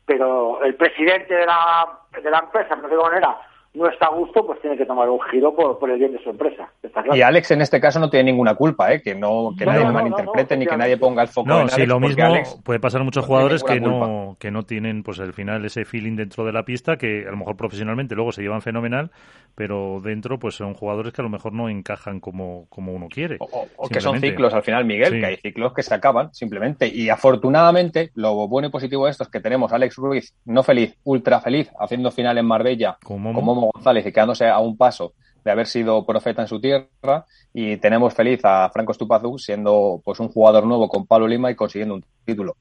pero 0.07 0.63
el 0.63 0.73
presidente 0.73 1.35
de 1.35 1.45
la, 1.45 1.87
de 2.19 2.31
la 2.31 2.39
empresa, 2.39 2.75
no 2.75 2.89
sé 2.89 2.95
qué 2.95 3.01
manera, 3.01 3.37
no 3.73 3.89
está 3.89 4.05
a 4.05 4.09
gusto, 4.09 4.45
pues 4.45 4.61
tiene 4.61 4.77
que 4.77 4.85
tomar 4.85 5.09
un 5.09 5.19
giro 5.31 5.55
por, 5.55 5.89
el 5.89 5.97
bien 5.97 6.11
de 6.11 6.23
su 6.23 6.29
empresa. 6.29 6.71
Y 7.11 7.21
Alex 7.21 7.51
en 7.51 7.61
este 7.61 7.81
caso 7.81 7.99
no 7.99 8.09
tiene 8.09 8.31
ninguna 8.31 8.53
culpa, 8.55 8.93
¿eh? 8.93 9.01
que 9.01 9.15
no 9.15 9.51
que 9.57 9.65
nadie 9.65 9.85
lo 9.85 9.91
malinterprete 9.91 10.55
ni 10.57 10.67
que 10.67 10.77
nadie 10.77 10.97
ponga 10.97 11.23
el 11.23 11.27
foco 11.27 11.49
no, 11.49 11.61
en 11.61 11.69
sí, 11.69 11.85
lo 11.85 11.99
mismo 11.99 12.23
puede 12.63 12.79
pasar 12.79 13.01
a 13.01 13.03
muchos 13.03 13.25
jugadores 13.25 13.63
que 13.63 13.79
no, 13.79 14.37
que 14.39 14.51
no 14.51 14.63
tienen 14.63 15.01
pues 15.01 15.19
al 15.19 15.33
final 15.33 15.65
ese 15.65 15.85
feeling 15.85 16.15
dentro 16.15 16.45
de 16.45 16.51
la 16.51 16.63
pista, 16.63 16.97
que 16.97 17.25
a 17.27 17.31
lo 17.31 17.37
mejor 17.37 17.57
profesionalmente 17.57 18.15
luego 18.15 18.31
se 18.31 18.43
llevan 18.43 18.61
fenomenal, 18.61 19.11
pero 19.55 20.01
dentro 20.01 20.37
pues 20.37 20.55
son 20.55 20.73
jugadores 20.75 21.13
que 21.13 21.21
a 21.21 21.23
lo 21.23 21.29
mejor 21.29 21.53
no 21.53 21.67
encajan 21.67 22.19
como, 22.19 22.67
como 22.69 22.93
uno 22.93 23.07
quiere. 23.09 23.37
O, 23.39 23.89
que 23.89 24.01
son 24.01 24.19
ciclos 24.19 24.53
al 24.53 24.63
final, 24.63 24.85
Miguel, 24.85 25.19
que 25.19 25.25
hay 25.25 25.37
ciclos 25.37 25.73
que 25.73 25.83
se 25.83 25.93
acaban 25.93 26.33
simplemente. 26.33 26.87
Y 26.87 27.09
afortunadamente 27.09 28.11
lo 28.15 28.47
bueno 28.47 28.67
y 28.67 28.71
positivo 28.71 29.05
de 29.05 29.11
esto 29.11 29.23
es 29.23 29.29
que 29.29 29.39
tenemos 29.39 29.71
a 29.71 29.75
Alex 29.75 29.95
Ruiz 29.97 30.35
no 30.45 30.63
feliz, 30.63 30.95
ultra 31.03 31.39
feliz, 31.39 31.71
haciendo 31.79 32.11
final 32.11 32.37
en 32.37 32.45
Marbella, 32.45 32.97
como 33.01 33.62
González 33.73 34.05
y 34.05 34.11
quedándose 34.11 34.47
a 34.47 34.59
un 34.59 34.77
paso 34.77 35.13
de 35.43 35.51
haber 35.51 35.67
sido 35.67 36.05
profeta 36.05 36.41
en 36.41 36.47
su 36.47 36.59
tierra 36.59 37.25
y 37.53 37.77
tenemos 37.77 38.13
feliz 38.13 38.39
a 38.43 38.69
Franco 38.69 38.93
Estupazú 38.93 39.37
siendo 39.37 40.01
pues 40.03 40.19
un 40.19 40.29
jugador 40.29 40.65
nuevo 40.65 40.87
con 40.87 41.05
Pablo 41.05 41.27
Lima 41.27 41.51
y 41.51 41.55
consiguiendo 41.55 41.95
un 41.95 42.05
título. 42.25 42.55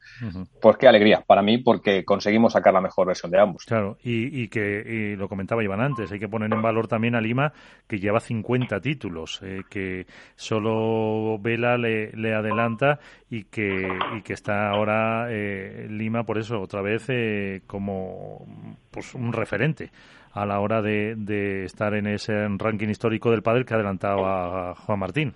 Pues 0.61 0.77
qué 0.77 0.89
alegría 0.89 1.23
para 1.25 1.43
mí 1.43 1.59
porque 1.59 2.05
conseguimos 2.05 2.53
sacar 2.53 2.75
la 2.75 2.81
mejor 2.81 3.07
versión 3.07 3.31
de 3.31 3.41
ambos. 3.41 3.65
Claro, 3.65 3.97
y, 4.03 4.49
que 4.49 5.15
lo 5.17 5.29
comentaba 5.29 5.63
Iván 5.63 5.81
antes, 5.81 6.11
hay 6.11 6.19
que 6.19 6.29
poner 6.29 6.53
en 6.53 6.61
valor 6.61 6.89
también 6.89 7.15
a 7.15 7.21
Lima 7.21 7.53
que 7.87 8.01
lleva 8.01 8.21
50 8.21 8.81
títulos, 8.81 9.41
eh, 9.43 9.63
que 9.71 10.07
solo 10.35 11.39
Vela 11.39 11.79
le, 11.79 12.11
le, 12.13 12.35
adelanta 12.35 12.99
y 13.31 13.45
que, 13.45 13.89
y 14.17 14.23
que 14.23 14.33
está 14.33 14.71
ahora 14.71 15.29
eh, 15.31 15.87
Lima 15.89 16.25
por 16.25 16.39
eso 16.39 16.61
otra 16.61 16.83
vez 16.83 17.05
eh, 17.09 17.63
como 17.67 18.45
pues 18.91 19.15
un 19.15 19.33
referente 19.33 19.91
a 20.35 20.47
la 20.47 20.61
hora 20.61 20.81
de, 20.81 21.65
estar 21.65 21.95
en 21.95 22.07
ese 22.07 22.33
ranking 22.57 22.89
histórico 22.89 23.31
del 23.31 23.43
pádel 23.43 23.67
que 23.67 23.75
adelantaba 23.75 24.75
Juan 24.75 24.99
Martín. 24.99 25.35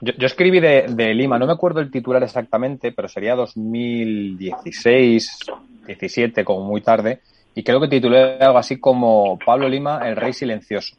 Yo, 0.00 0.26
escribí 0.26 0.60
de, 0.60 1.14
Lima, 1.14 1.38
no 1.38 1.46
me 1.46 1.52
acuerdo 1.52 1.80
el 1.80 1.90
titular 1.90 2.22
exactamente, 2.22 2.92
pero 2.92 3.08
sería 3.08 3.34
2016, 3.34 5.38
17, 5.86 6.44
como 6.44 6.64
muy 6.64 6.82
tarde, 6.82 7.20
y 7.54 7.62
creo 7.62 7.80
que 7.80 7.88
titulé 7.88 8.38
algo 8.38 8.58
así 8.58 8.78
como 8.78 9.38
Pablo 9.38 9.68
Lima, 9.68 10.06
el 10.06 10.16
rey 10.16 10.32
silencioso, 10.32 10.96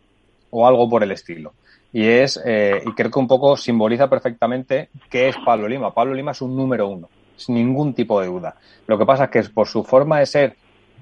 o 0.49 0.67
algo 0.67 0.89
por 0.89 1.03
el 1.03 1.11
estilo. 1.11 1.53
Y 1.93 2.05
es, 2.05 2.41
eh, 2.45 2.81
y 2.85 2.91
creo 2.93 3.11
que 3.11 3.19
un 3.19 3.27
poco 3.27 3.55
simboliza 3.55 4.09
perfectamente 4.09 4.89
qué 5.09 5.29
es 5.29 5.35
Pablo 5.45 5.67
Lima. 5.67 5.93
Pablo 5.93 6.13
Lima 6.13 6.31
es 6.31 6.41
un 6.41 6.55
número 6.55 6.87
uno, 6.87 7.09
sin 7.35 7.55
ningún 7.55 7.93
tipo 7.93 8.19
de 8.19 8.27
duda. 8.27 8.55
Lo 8.87 8.97
que 8.97 9.05
pasa 9.05 9.25
es 9.25 9.29
que 9.29 9.43
por 9.49 9.67
su 9.67 9.83
forma 9.83 10.19
de 10.19 10.25
ser 10.25 10.55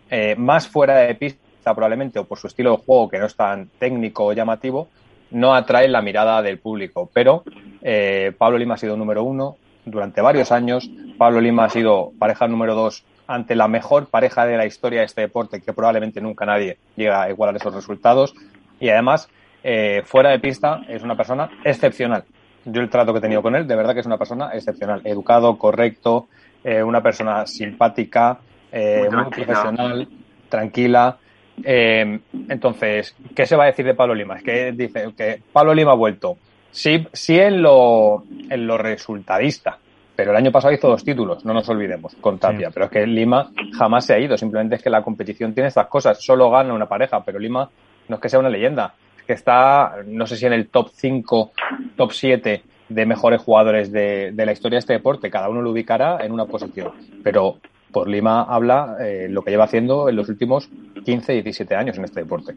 eh, 0.10 0.36
más 0.38 0.68
fuera 0.68 0.98
de 0.98 1.16
pista, 1.16 1.45
probablemente, 1.74 2.20
o 2.20 2.26
por 2.26 2.38
su 2.38 2.48
estilo 2.48 2.72
de 2.72 2.84
juego 2.86 3.10
que 3.10 3.20
no 3.20 3.26
es 3.26 3.36
tan 3.36 3.70
técnico 3.80 4.26
o 4.26 4.34
llamativo, 4.34 4.90
no 5.32 5.54
atrae 5.54 5.88
la 5.88 6.02
mirada 6.02 6.42
del 6.42 6.60
público. 6.60 7.10
Pero 7.14 7.44
eh, 7.82 8.34
Pablo 8.38 8.58
Lima 8.58 8.76
ha 8.76 8.78
sido 8.78 8.98
número 8.98 9.24
uno 9.24 9.58
durante 9.86 10.22
varios 10.22 10.52
años. 10.52 10.90
Pablo 11.18 11.42
Lima 11.42 11.66
ha 11.66 11.70
sido 11.70 12.12
pareja 12.18 12.48
número 12.48 12.76
dos 12.76 13.06
ante 13.28 13.56
la 13.56 13.68
mejor 13.68 14.08
pareja 14.08 14.46
de 14.46 14.58
la 14.58 14.66
historia 14.66 15.00
de 15.00 15.06
este 15.06 15.22
deporte, 15.22 15.62
que 15.62 15.74
probablemente 15.74 16.22
nunca 16.22 16.46
nadie 16.46 16.78
llega 16.96 17.24
a 17.24 17.30
igualar 17.30 17.56
esos 17.56 17.74
resultados. 17.74 18.36
Y 18.80 18.90
además, 18.90 19.30
eh, 19.64 20.04
fuera 20.06 20.30
de 20.30 20.40
pista, 20.40 20.82
es 20.88 21.04
una 21.04 21.16
persona 21.16 21.50
excepcional. 21.64 22.24
Yo 22.66 22.82
el 22.82 22.90
trato 22.90 23.14
que 23.14 23.20
he 23.20 23.22
tenido 23.22 23.42
con 23.42 23.56
él, 23.56 23.68
de 23.68 23.76
verdad 23.76 23.94
que 23.94 24.00
es 24.00 24.06
una 24.06 24.18
persona 24.18 24.52
excepcional. 24.54 25.02
Educado, 25.04 25.58
correcto, 25.58 26.28
eh, 26.64 26.82
una 26.84 27.02
persona 27.02 27.46
simpática, 27.46 28.40
muy, 28.72 29.10
muy 29.10 29.26
profesional, 29.32 30.08
tranquila 30.50 31.18
Eh, 31.64 32.20
entonces, 32.50 33.16
¿qué 33.36 33.46
se 33.46 33.56
va 33.56 33.64
a 33.64 33.68
decir 33.68 33.86
de 33.86 33.94
Pablo 33.94 34.14
Lima? 34.14 34.38
Es 34.38 34.44
que 34.44 34.72
dice 34.72 35.14
que 35.18 35.42
Pablo 35.52 35.74
Lima 35.74 35.92
ha 35.92 35.96
vuelto. 35.96 36.38
Sí, 36.72 37.08
sí 37.14 37.40
en 37.40 37.62
lo, 37.62 38.24
en 38.50 38.68
lo 38.68 38.78
resultadista, 38.78 39.78
pero 40.16 40.32
el 40.32 40.38
año 40.38 40.52
pasado 40.52 40.74
hizo 40.74 40.90
dos 40.90 41.04
títulos, 41.04 41.46
no 41.46 41.54
nos 41.54 41.68
olvidemos, 41.70 42.16
con 42.20 42.38
Tapia. 42.38 42.70
Pero 42.74 42.88
es 42.88 42.92
que 42.92 43.08
Lima 43.08 43.52
jamás 43.78 44.06
se 44.06 44.14
ha 44.14 44.20
ido, 44.20 44.38
simplemente 44.38 44.76
es 44.76 44.84
que 44.84 44.90
la 44.90 45.02
competición 45.02 45.54
tiene 45.54 45.70
estas 45.70 45.88
cosas. 45.88 46.22
Solo 46.22 46.50
gana 46.50 46.74
una 46.74 46.88
pareja, 46.88 47.24
pero 47.24 47.40
Lima 47.40 47.70
no 48.10 48.16
es 48.16 48.22
que 48.22 48.30
sea 48.30 48.40
una 48.40 48.50
leyenda, 48.50 48.94
es 49.18 49.24
que 49.24 49.34
está, 49.34 49.98
no 50.06 50.28
sé 50.28 50.36
si 50.36 50.46
en 50.46 50.54
el 50.54 50.68
top 50.68 50.90
5, 50.92 51.52
top 51.96 52.12
7 52.12 52.64
de 52.90 53.06
mejores 53.06 53.42
jugadores 53.42 53.92
de, 53.92 54.32
de 54.34 54.46
la 54.46 54.52
historia 54.52 54.76
de 54.76 54.82
este 54.82 54.94
deporte. 54.94 55.30
Cada 55.30 55.50
uno 55.50 55.62
lo 55.62 55.72
ubicará 55.72 56.24
en 56.24 56.32
una 56.32 56.46
posición. 56.46 56.92
Pero 57.24 57.58
por 57.96 58.10
Lima 58.10 58.44
habla 58.44 58.98
eh, 59.00 59.28
lo 59.30 59.42
que 59.42 59.52
lleva 59.52 59.64
haciendo 59.64 60.10
en 60.10 60.18
los 60.18 60.28
últimos 60.28 60.70
15, 61.06 61.32
17 61.32 61.76
años 61.78 61.98
en 61.98 62.04
este 62.04 62.20
deporte. 62.20 62.54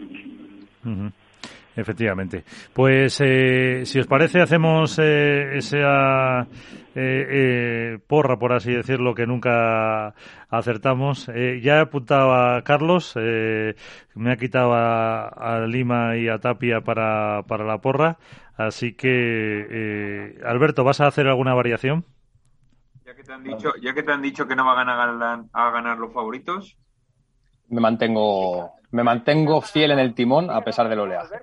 Efectivamente. 1.76 2.42
Pues 2.72 3.20
eh, 3.24 3.82
si 3.84 4.00
os 4.00 4.08
parece, 4.08 4.40
hacemos 4.40 4.98
eh, 4.98 5.58
esa 5.58 6.44
eh, 6.92 7.98
porra, 8.04 8.36
por 8.36 8.52
así 8.52 8.72
decirlo, 8.72 9.14
que 9.14 9.28
nunca 9.28 10.12
acertamos. 10.50 11.26
ya 11.62 11.76
he 11.76 11.80
apuntado 11.82 12.34
a 12.34 12.62
Carlos, 12.64 13.14
me 13.14 14.32
ha 14.32 14.36
quitado 14.36 14.72
a, 14.74 15.64
Lima 15.68 16.16
y 16.16 16.26
a 16.26 16.38
Tapia 16.38 16.80
para, 16.80 17.44
para 17.46 17.64
la 17.64 17.78
porra. 17.78 18.18
Así 18.56 18.94
que, 18.94 20.34
Alberto, 20.44 20.82
¿vas 20.82 21.00
a 21.00 21.06
hacer 21.06 21.28
alguna 21.28 21.54
variación? 21.54 22.04
Ya 23.08 23.14
que 23.14 23.22
te 23.22 23.32
han 23.32 23.42
dicho, 23.42 23.70
ya 23.80 23.94
que 23.94 24.02
te 24.02 24.12
han 24.12 24.20
dicho 24.20 24.46
que 24.46 24.54
no 24.54 24.66
van 24.66 24.86
a 24.86 24.94
ganar, 24.94 25.44
a 25.50 25.70
ganar 25.70 25.96
los 25.96 26.12
favoritos. 26.12 26.76
Me 27.70 27.80
mantengo, 27.80 28.72
me 28.90 29.02
mantengo 29.02 29.62
fiel 29.62 29.92
en 29.92 29.98
el 29.98 30.12
timón 30.12 30.50
a 30.50 30.60
pesar 30.60 30.90
del 30.90 31.00
oleaje. 31.00 31.36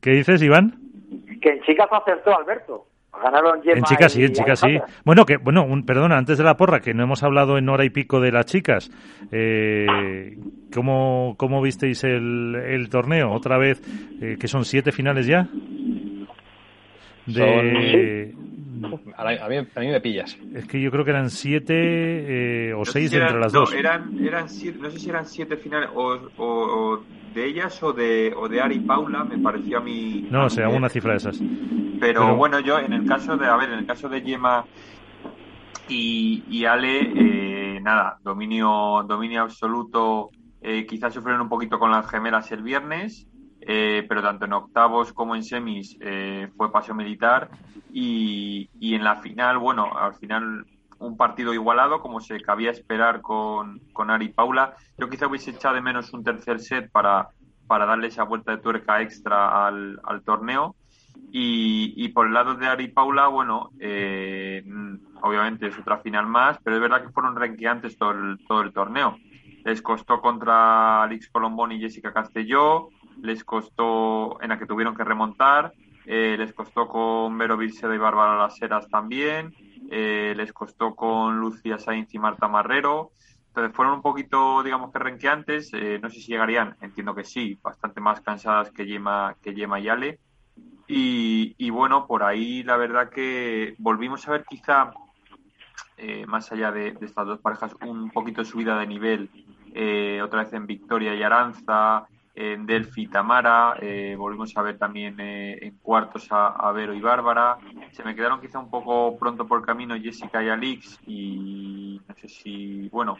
¿Qué 0.00 0.12
dices, 0.12 0.40
Iván? 0.40 0.80
Que 1.42 1.50
en 1.50 1.60
chicas 1.64 1.86
acertó 1.92 2.34
Alberto. 2.34 2.86
Ganaron 3.12 3.62
Gemma 3.62 3.76
En 3.76 3.84
chicas 3.84 4.10
sí, 4.10 4.24
en 4.24 4.32
chicas 4.32 4.58
sí. 4.60 4.78
Bueno, 5.04 5.26
que 5.26 5.36
bueno, 5.36 5.64
un, 5.64 5.84
perdona, 5.84 6.16
antes 6.16 6.38
de 6.38 6.44
la 6.44 6.56
porra, 6.56 6.80
que 6.80 6.94
no 6.94 7.02
hemos 7.02 7.22
hablado 7.22 7.58
en 7.58 7.68
hora 7.68 7.84
y 7.84 7.90
pico 7.90 8.18
de 8.18 8.32
las 8.32 8.46
chicas. 8.46 8.90
Eh, 9.30 10.38
¿cómo, 10.72 11.34
¿Cómo 11.36 11.60
visteis 11.60 12.04
el, 12.04 12.54
el 12.54 12.88
torneo? 12.88 13.32
Otra 13.32 13.58
vez, 13.58 13.82
eh, 14.22 14.38
que 14.40 14.48
son 14.48 14.64
siete 14.64 14.92
finales 14.92 15.26
ya. 15.26 15.46
De, 17.26 18.34
a, 19.16 19.48
mí, 19.48 19.86
me 19.88 20.00
pillas. 20.00 20.36
Es 20.54 20.66
que 20.66 20.80
yo 20.80 20.90
creo 20.90 21.04
que 21.04 21.10
eran 21.10 21.30
siete 21.30 21.74
eh, 22.68 22.74
o 22.74 22.84
seis 22.84 23.12
entre 23.12 23.38
las 23.38 23.52
dos. 23.52 23.72
Eran, 23.72 24.18
eran 24.24 24.48
siete, 24.48 24.78
no 24.80 24.90
sé 24.90 24.98
si 24.98 25.10
eran 25.10 25.26
siete 25.26 25.56
finales 25.56 25.90
o, 25.94 27.00
de 27.34 27.46
ellas 27.46 27.82
o 27.82 27.92
de, 27.92 28.32
o 28.36 28.48
de 28.48 28.60
Ari 28.60 28.76
y 28.76 28.80
Paula, 28.80 29.24
me 29.24 29.38
pareció 29.38 29.78
a 29.78 29.80
mí. 29.80 30.26
No, 30.30 30.46
o 30.46 30.50
sea, 30.50 30.68
una 30.68 30.88
cifra 30.88 31.12
de 31.12 31.18
esas. 31.18 31.40
Pero, 32.00 32.34
bueno, 32.36 32.60
yo 32.60 32.78
en 32.78 32.92
el 32.92 33.06
caso 33.06 33.36
de, 33.36 33.46
a 33.46 33.56
ver, 33.56 33.70
en 33.70 33.80
el 33.80 33.86
caso 33.86 34.08
de 34.08 34.22
Yema 34.22 34.64
y, 35.88 36.44
y 36.48 36.64
Ale, 36.64 37.12
eh, 37.14 37.80
nada, 37.80 38.18
dominio, 38.22 39.04
dominio 39.06 39.42
absoluto. 39.42 40.30
Eh, 40.62 40.86
quizás 40.86 41.14
sufrieron 41.14 41.42
un 41.42 41.48
poquito 41.48 41.78
con 41.78 41.90
las 41.90 42.08
gemelas 42.08 42.50
el 42.52 42.62
viernes. 42.62 43.26
Eh, 43.62 44.06
pero 44.08 44.22
tanto 44.22 44.46
en 44.46 44.54
octavos 44.54 45.12
como 45.12 45.36
en 45.36 45.44
semis 45.44 45.96
eh, 46.00 46.48
fue 46.56 46.72
paseo 46.72 46.94
militar 46.94 47.50
y, 47.92 48.70
y, 48.80 48.94
en 48.94 49.04
la 49.04 49.16
final, 49.16 49.58
bueno, 49.58 49.92
al 49.98 50.14
final 50.14 50.64
un 50.98 51.16
partido 51.16 51.52
igualado 51.52 52.00
como 52.00 52.20
se 52.20 52.40
cabía 52.40 52.70
esperar 52.70 53.20
con, 53.20 53.80
con 53.92 54.10
Ari 54.10 54.26
y 54.26 54.28
Paula. 54.28 54.74
Yo 54.98 55.08
quizá 55.08 55.26
hubiese 55.26 55.50
echado 55.50 55.74
de 55.74 55.80
menos 55.80 56.12
un 56.12 56.22
tercer 56.22 56.60
set 56.60 56.90
para, 56.90 57.28
para 57.66 57.86
darle 57.86 58.08
esa 58.08 58.24
vuelta 58.24 58.52
de 58.52 58.62
tuerca 58.62 59.00
extra 59.00 59.66
al, 59.66 60.00
al 60.04 60.22
torneo. 60.22 60.76
Y, 61.32 61.94
y, 61.96 62.08
por 62.08 62.26
el 62.26 62.32
lado 62.32 62.54
de 62.54 62.66
Ari 62.66 62.84
y 62.84 62.88
Paula, 62.88 63.28
bueno, 63.28 63.70
eh, 63.78 64.62
obviamente 65.22 65.68
es 65.68 65.78
otra 65.78 65.98
final 65.98 66.26
más, 66.26 66.58
pero 66.62 66.76
es 66.76 66.82
verdad 66.82 67.02
que 67.02 67.12
fueron 67.12 67.36
renqueantes 67.36 67.96
todo 67.96 68.10
el, 68.10 68.38
todo 68.46 68.62
el 68.62 68.72
torneo. 68.72 69.16
Les 69.64 69.80
costó 69.82 70.20
contra 70.20 71.02
Alex 71.02 71.28
Colombón 71.30 71.72
y 71.72 71.80
Jessica 71.80 72.12
Castelló, 72.12 72.88
les 73.22 73.44
costó 73.44 74.40
en 74.42 74.48
la 74.50 74.58
que 74.58 74.66
tuvieron 74.66 74.96
que 74.96 75.04
remontar, 75.04 75.72
eh, 76.06 76.36
les 76.38 76.52
costó 76.52 76.88
con 76.88 77.36
Vero 77.38 77.56
Vilcedo 77.56 77.94
y 77.94 77.98
Bárbara 77.98 78.36
Las 78.36 78.60
Heras 78.60 78.88
también, 78.88 79.54
eh, 79.90 80.34
les 80.36 80.52
costó 80.52 80.94
con 80.94 81.38
Lucía 81.38 81.78
Sainz 81.78 82.12
y 82.14 82.18
Marta 82.18 82.48
Marrero. 82.48 83.12
Entonces 83.48 83.74
fueron 83.74 83.94
un 83.94 84.02
poquito, 84.02 84.62
digamos 84.62 84.92
que 84.92 84.98
renqueantes, 84.98 85.70
eh, 85.72 85.98
no 86.00 86.08
sé 86.08 86.20
si 86.20 86.32
llegarían, 86.32 86.76
entiendo 86.80 87.14
que 87.14 87.24
sí, 87.24 87.58
bastante 87.62 88.00
más 88.00 88.20
cansadas 88.20 88.70
que 88.70 88.86
Yema, 88.86 89.36
que 89.42 89.54
Yema 89.54 89.80
y 89.80 89.88
Ale. 89.88 90.18
Y, 90.92 91.70
bueno, 91.70 92.08
por 92.08 92.24
ahí 92.24 92.64
la 92.64 92.76
verdad 92.76 93.10
que 93.10 93.76
volvimos 93.78 94.26
a 94.26 94.32
ver 94.32 94.44
quizá, 94.44 94.90
más 96.26 96.50
allá 96.50 96.72
de, 96.72 96.90
de, 96.90 97.06
estas 97.06 97.26
dos 97.26 97.38
parejas, 97.38 97.76
un 97.82 98.10
poquito 98.10 98.44
subida 98.44 98.76
de 98.76 98.88
nivel, 98.88 99.30
otra 100.20 100.42
vez 100.42 100.52
en 100.52 100.66
Victoria 100.66 101.14
y 101.14 101.22
Aranza, 101.22 102.08
en 102.40 102.64
Delphi 102.64 103.06
Tamara, 103.06 103.74
eh, 103.82 104.14
volvimos 104.16 104.56
a 104.56 104.62
ver 104.62 104.78
también 104.78 105.20
eh, 105.20 105.58
en 105.60 105.76
cuartos 105.76 106.26
a, 106.30 106.72
Vero 106.72 106.94
y 106.94 107.00
Bárbara. 107.00 107.58
Se 107.90 108.02
me 108.02 108.14
quedaron 108.14 108.40
quizá 108.40 108.58
un 108.58 108.70
poco 108.70 109.18
pronto 109.18 109.46
por 109.46 109.62
camino 109.62 109.94
Jessica 110.00 110.42
y 110.42 110.48
Alix 110.48 110.98
y 111.06 112.00
no 112.08 112.14
sé 112.14 112.28
si, 112.28 112.88
bueno. 112.88 113.18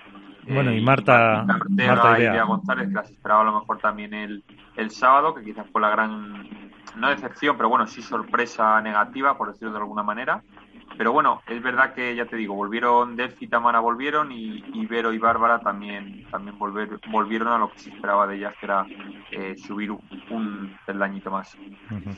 Bueno, 0.48 0.72
y 0.72 0.78
eh, 0.78 0.80
Marta, 0.80 1.44
Marta, 1.44 2.18
Idea. 2.18 2.44
González, 2.44 2.88
que 2.88 2.94
las 2.94 3.10
esperaba 3.10 3.42
a 3.42 3.44
lo 3.44 3.60
mejor 3.60 3.78
también 3.78 4.14
el, 4.14 4.42
el 4.76 4.90
sábado, 4.90 5.34
que 5.34 5.44
quizás 5.44 5.66
fue 5.70 5.82
la 5.82 5.90
gran, 5.90 6.70
no 6.96 7.10
decepción, 7.10 7.58
pero 7.58 7.68
bueno, 7.68 7.86
sí 7.86 8.00
sorpresa 8.00 8.80
negativa, 8.80 9.36
por 9.36 9.52
decirlo 9.52 9.74
de 9.74 9.80
alguna 9.80 10.02
manera. 10.02 10.42
Pero 11.00 11.14
bueno, 11.14 11.40
es 11.48 11.62
verdad 11.62 11.94
que 11.94 12.14
ya 12.14 12.26
te 12.26 12.36
digo, 12.36 12.54
volvieron 12.54 13.16
Delphi 13.16 13.46
y 13.46 13.48
Tamara 13.48 13.80
volvieron 13.80 14.30
y, 14.30 14.62
y, 14.74 14.84
Vero 14.84 15.14
y 15.14 15.18
Bárbara 15.18 15.58
también, 15.58 16.26
también 16.30 16.58
volver, 16.58 16.90
volvieron 17.10 17.48
a 17.48 17.56
lo 17.56 17.72
que 17.72 17.78
se 17.78 17.88
esperaba 17.88 18.26
de 18.26 18.36
ellas, 18.36 18.52
que 18.60 18.66
era 18.66 18.84
eh, 19.32 19.56
subir 19.56 19.92
un, 19.92 20.02
un 20.28 20.76
peldañito 20.84 21.30
más. 21.30 21.56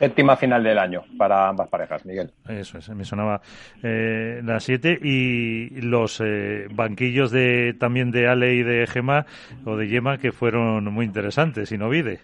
Séptima 0.00 0.34
final 0.34 0.64
del 0.64 0.80
año 0.80 1.04
para 1.16 1.48
ambas 1.48 1.68
parejas, 1.68 2.04
Miguel. 2.04 2.32
Eso 2.48 2.78
es, 2.78 2.88
me 2.88 3.04
sonaba 3.04 3.40
eh, 3.84 4.40
las 4.42 4.64
siete 4.64 4.98
y 5.00 5.80
los 5.80 6.20
eh, 6.20 6.66
banquillos 6.74 7.30
de 7.30 7.76
también 7.78 8.10
de 8.10 8.26
Ale 8.26 8.56
y 8.56 8.64
de 8.64 8.88
Gema 8.88 9.26
o 9.64 9.76
de 9.76 9.86
Yema 9.86 10.18
que 10.18 10.32
fueron 10.32 10.92
muy 10.92 11.06
interesantes 11.06 11.70
y 11.70 11.78
no 11.78 11.88
vide 11.88 12.22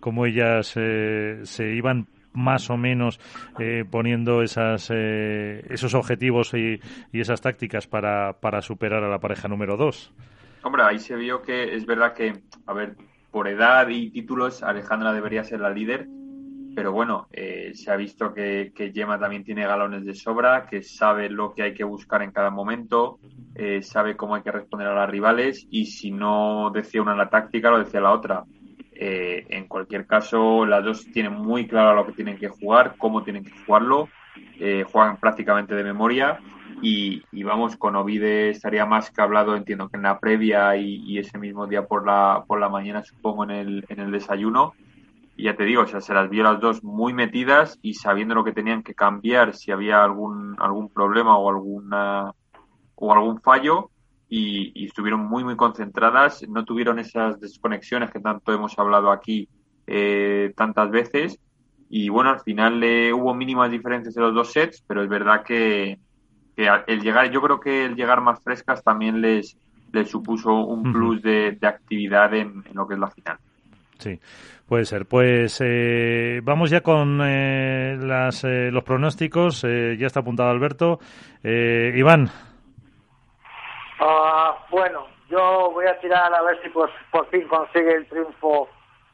cómo 0.00 0.26
ellas 0.26 0.66
se 0.66 1.74
iban 1.74 2.08
más 2.34 2.68
o 2.68 2.76
menos 2.76 3.18
eh, 3.58 3.84
poniendo 3.88 4.42
esas, 4.42 4.90
eh, 4.92 5.64
esos 5.70 5.94
objetivos 5.94 6.52
y, 6.54 6.80
esas 7.12 7.40
tácticas 7.40 7.86
para, 7.86 8.34
para 8.40 8.60
superar 8.60 9.02
a 9.04 9.08
la 9.08 9.20
pareja 9.20 9.48
número 9.48 9.76
dos. 9.76 10.12
Hombre, 10.62 10.82
ahí 10.82 10.98
se 10.98 11.16
vio 11.16 11.40
que 11.42 11.74
es 11.74 11.86
verdad 11.86 12.12
que, 12.12 12.42
a 12.66 12.72
ver, 12.74 12.96
por 13.30 13.48
edad 13.48 13.88
y 13.88 14.10
títulos, 14.10 14.62
Alejandra 14.62 15.12
debería 15.12 15.44
ser 15.44 15.60
la 15.60 15.70
líder, 15.70 16.06
pero 16.74 16.92
bueno, 16.92 17.28
eh, 17.30 17.70
se 17.74 17.90
ha 17.90 17.96
visto 17.96 18.34
que, 18.34 18.72
que 18.74 18.92
Gemma 18.92 19.18
también 19.18 19.44
tiene 19.44 19.66
galones 19.66 20.04
de 20.04 20.14
sobra, 20.14 20.66
que 20.66 20.82
sabe 20.82 21.30
lo 21.30 21.54
que 21.54 21.62
hay 21.62 21.74
que 21.74 21.84
buscar 21.84 22.22
en 22.22 22.32
cada 22.32 22.50
momento, 22.50 23.18
sabe 23.82 24.16
cómo 24.16 24.34
hay 24.34 24.42
que 24.42 24.50
responder 24.50 24.88
a 24.88 24.94
las 24.94 25.08
rivales 25.08 25.66
y 25.70 25.86
si 25.86 26.10
no 26.10 26.70
decía 26.74 27.00
una 27.00 27.14
la 27.14 27.30
táctica, 27.30 27.70
lo 27.70 27.78
decía 27.78 28.00
la 28.00 28.12
otra. 28.12 28.44
Eh, 28.96 29.46
en 29.50 29.66
cualquier 29.66 30.06
caso, 30.06 30.64
las 30.64 30.84
dos 30.84 31.04
tienen 31.12 31.32
muy 31.32 31.66
claro 31.66 31.94
lo 31.94 32.06
que 32.06 32.12
tienen 32.12 32.38
que 32.38 32.48
jugar, 32.48 32.94
cómo 32.96 33.22
tienen 33.24 33.44
que 33.44 33.52
jugarlo, 33.64 34.08
eh, 34.60 34.84
juegan 34.90 35.16
prácticamente 35.16 35.74
de 35.74 35.82
memoria 35.82 36.38
y, 36.80 37.22
vamos, 37.42 37.76
con 37.76 37.96
Ovide 37.96 38.50
estaría 38.50 38.84
más 38.86 39.10
que 39.10 39.22
hablado, 39.22 39.56
entiendo 39.56 39.88
que 39.88 39.96
en 39.96 40.02
la 40.02 40.18
previa 40.18 40.76
y, 40.76 41.18
ese 41.18 41.38
mismo 41.38 41.66
día 41.66 41.86
por 41.86 42.06
la, 42.06 42.44
por 42.46 42.60
la 42.60 42.68
mañana, 42.68 43.02
supongo, 43.02 43.44
en 43.44 43.50
el, 43.50 43.84
en 43.88 44.00
el 44.00 44.10
desayuno. 44.10 44.74
Y 45.36 45.44
ya 45.44 45.56
te 45.56 45.64
digo, 45.64 45.82
o 45.82 45.86
sea, 45.86 46.00
se 46.00 46.14
las 46.14 46.30
vio 46.30 46.44
las 46.44 46.60
dos 46.60 46.84
muy 46.84 47.12
metidas 47.12 47.78
y 47.82 47.94
sabiendo 47.94 48.34
lo 48.34 48.44
que 48.44 48.52
tenían 48.52 48.82
que 48.82 48.94
cambiar, 48.94 49.54
si 49.54 49.72
había 49.72 50.04
algún, 50.04 50.56
algún 50.60 50.88
problema 50.88 51.36
o 51.36 51.48
alguna 51.48 52.32
o 52.96 53.12
algún 53.12 53.40
fallo, 53.40 53.90
y, 54.36 54.86
estuvieron 54.86 55.20
muy, 55.20 55.44
muy 55.44 55.54
concentradas, 55.54 56.44
no 56.48 56.64
tuvieron 56.64 56.98
esas 56.98 57.40
desconexiones 57.40 58.10
que 58.10 58.18
tanto 58.18 58.52
hemos 58.52 58.76
hablado 58.78 59.12
aquí 59.12 59.48
eh, 59.86 60.52
tantas 60.56 60.90
veces. 60.90 61.38
Y 61.88 62.08
bueno, 62.08 62.30
al 62.30 62.40
final 62.40 62.82
eh, 62.82 63.12
hubo 63.12 63.32
mínimas 63.32 63.70
diferencias 63.70 64.16
en 64.16 64.24
los 64.24 64.34
dos 64.34 64.52
sets, 64.52 64.82
pero 64.88 65.04
es 65.04 65.08
verdad 65.08 65.44
que, 65.44 65.98
el 66.56 67.00
llegar, 67.00 67.30
yo 67.30 67.40
creo 67.42 67.60
que 67.60 67.84
el 67.84 67.94
llegar 67.94 68.20
más 68.22 68.42
frescas 68.42 68.82
también 68.82 69.20
les, 69.20 69.56
les 69.92 70.10
supuso 70.10 70.52
un 70.52 70.92
plus 70.92 71.22
de, 71.22 71.56
actividad 71.62 72.34
en, 72.34 72.64
lo 72.72 72.88
que 72.88 72.94
es 72.94 73.00
la 73.00 73.10
final. 73.10 73.38
Sí, 73.98 74.18
puede 74.66 74.84
ser. 74.84 75.06
Pues 75.06 75.60
eh, 75.64 76.40
vamos 76.42 76.70
ya 76.70 76.80
con 76.80 77.18
las, 77.18 78.42
los 78.44 78.82
pronósticos. 78.82 79.62
ya 79.62 80.06
está 80.06 80.20
apuntado 80.20 80.50
Alberto. 80.50 80.98
Iván, 81.44 82.30
Ah, 84.06 84.58
bueno, 84.70 85.06
Yo 85.30 85.70
voy 85.72 85.86
a 85.86 85.98
tirar 85.98 86.32
a 86.34 86.42
ver 86.42 86.60
si 86.62 86.68
pues, 86.68 86.90
por 87.10 87.26
fin 87.30 87.48
consigue 87.48 87.90
el 87.90 88.06
triunfo 88.06 88.68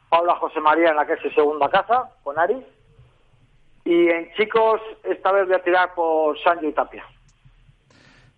Paula 0.09 0.35
José 0.35 0.59
María 0.59 0.89
en 0.89 0.97
la 0.97 1.05
que 1.05 1.13
es 1.13 1.21
su 1.21 1.29
segunda 1.29 1.69
casa, 1.69 2.11
con 2.23 2.37
Ari. 2.37 2.61
Y 3.85 4.09
en 4.09 4.29
chicos, 4.33 4.81
esta 5.03 5.31
vez 5.31 5.47
voy 5.47 5.55
a 5.55 5.63
tirar 5.63 5.93
por 5.93 6.37
Sancho 6.43 6.67
y 6.67 6.73
Tapia. 6.73 7.05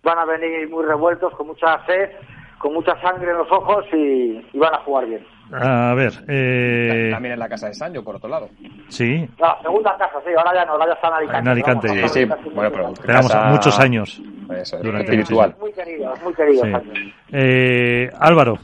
Van 0.03 0.19
a 0.19 0.25
venir 0.25 0.69
muy 0.69 0.85
revueltos, 0.85 1.33
con 1.33 1.47
mucha 1.47 1.83
sed, 1.87 2.11
con 2.59 2.73
mucha 2.75 3.01
sangre 3.01 3.31
en 3.31 3.37
los 3.39 3.51
ojos 3.51 3.85
y 3.91 4.47
van 4.53 4.75
a 4.75 4.83
jugar 4.83 5.07
bien. 5.07 5.25
A 5.55 5.93
ver, 5.93 6.23
eh, 6.27 7.09
También 7.11 7.33
en 7.33 7.39
la 7.39 7.47
casa 7.49 7.67
de 7.67 7.73
Sancho, 7.75 8.03
por 8.03 8.15
otro 8.15 8.29
lado. 8.29 8.49
sí, 8.89 9.27
La 9.37 9.57
segunda 9.61 9.95
casa, 9.97 10.15
sí, 10.25 10.31
ahora 10.35 10.51
ya 10.55 10.65
no, 10.65 10.71
ahora 10.73 10.87
ya 10.87 10.93
está 10.93 11.07
en 11.09 11.13
Alicante. 11.13 11.39
En 11.39 11.47
Alicante, 11.47 11.87
Vamos, 11.89 12.11
sí, 12.11 12.19
Sí, 12.21 12.25
bueno, 12.55 12.71
pero 12.71 12.93
tenemos 12.93 13.27
casa- 13.31 13.45
muchos 13.49 13.79
años. 13.79 14.21
Eso, 14.49 14.77
es, 14.77 14.83
Durante 14.83 15.11
espiritual. 15.11 15.55
Muy 15.59 15.71
querido, 15.73 16.13
muy 16.23 16.33
querido. 16.33 16.63
Sí. 16.65 16.71
Sancho. 16.71 16.91
Eh, 17.31 18.09
Álvaro, 18.19 18.57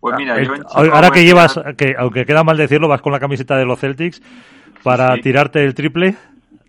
Pues 0.00 0.14
mira, 0.16 0.40
eh, 0.40 0.44
yo 0.46 0.54
ahora 0.94 1.10
que 1.10 1.24
llevas, 1.24 1.60
que 1.76 1.94
aunque 1.98 2.24
queda 2.24 2.44
mal 2.44 2.56
decirlo, 2.56 2.86
vas 2.88 3.00
con 3.02 3.12
la 3.12 3.18
camiseta 3.20 3.56
de 3.56 3.64
los 3.64 3.80
Celtics 3.80 4.22
para 4.84 5.14
Sí. 5.16 5.22
tirarte 5.22 5.64
el 5.64 5.74
triple, 5.74 6.14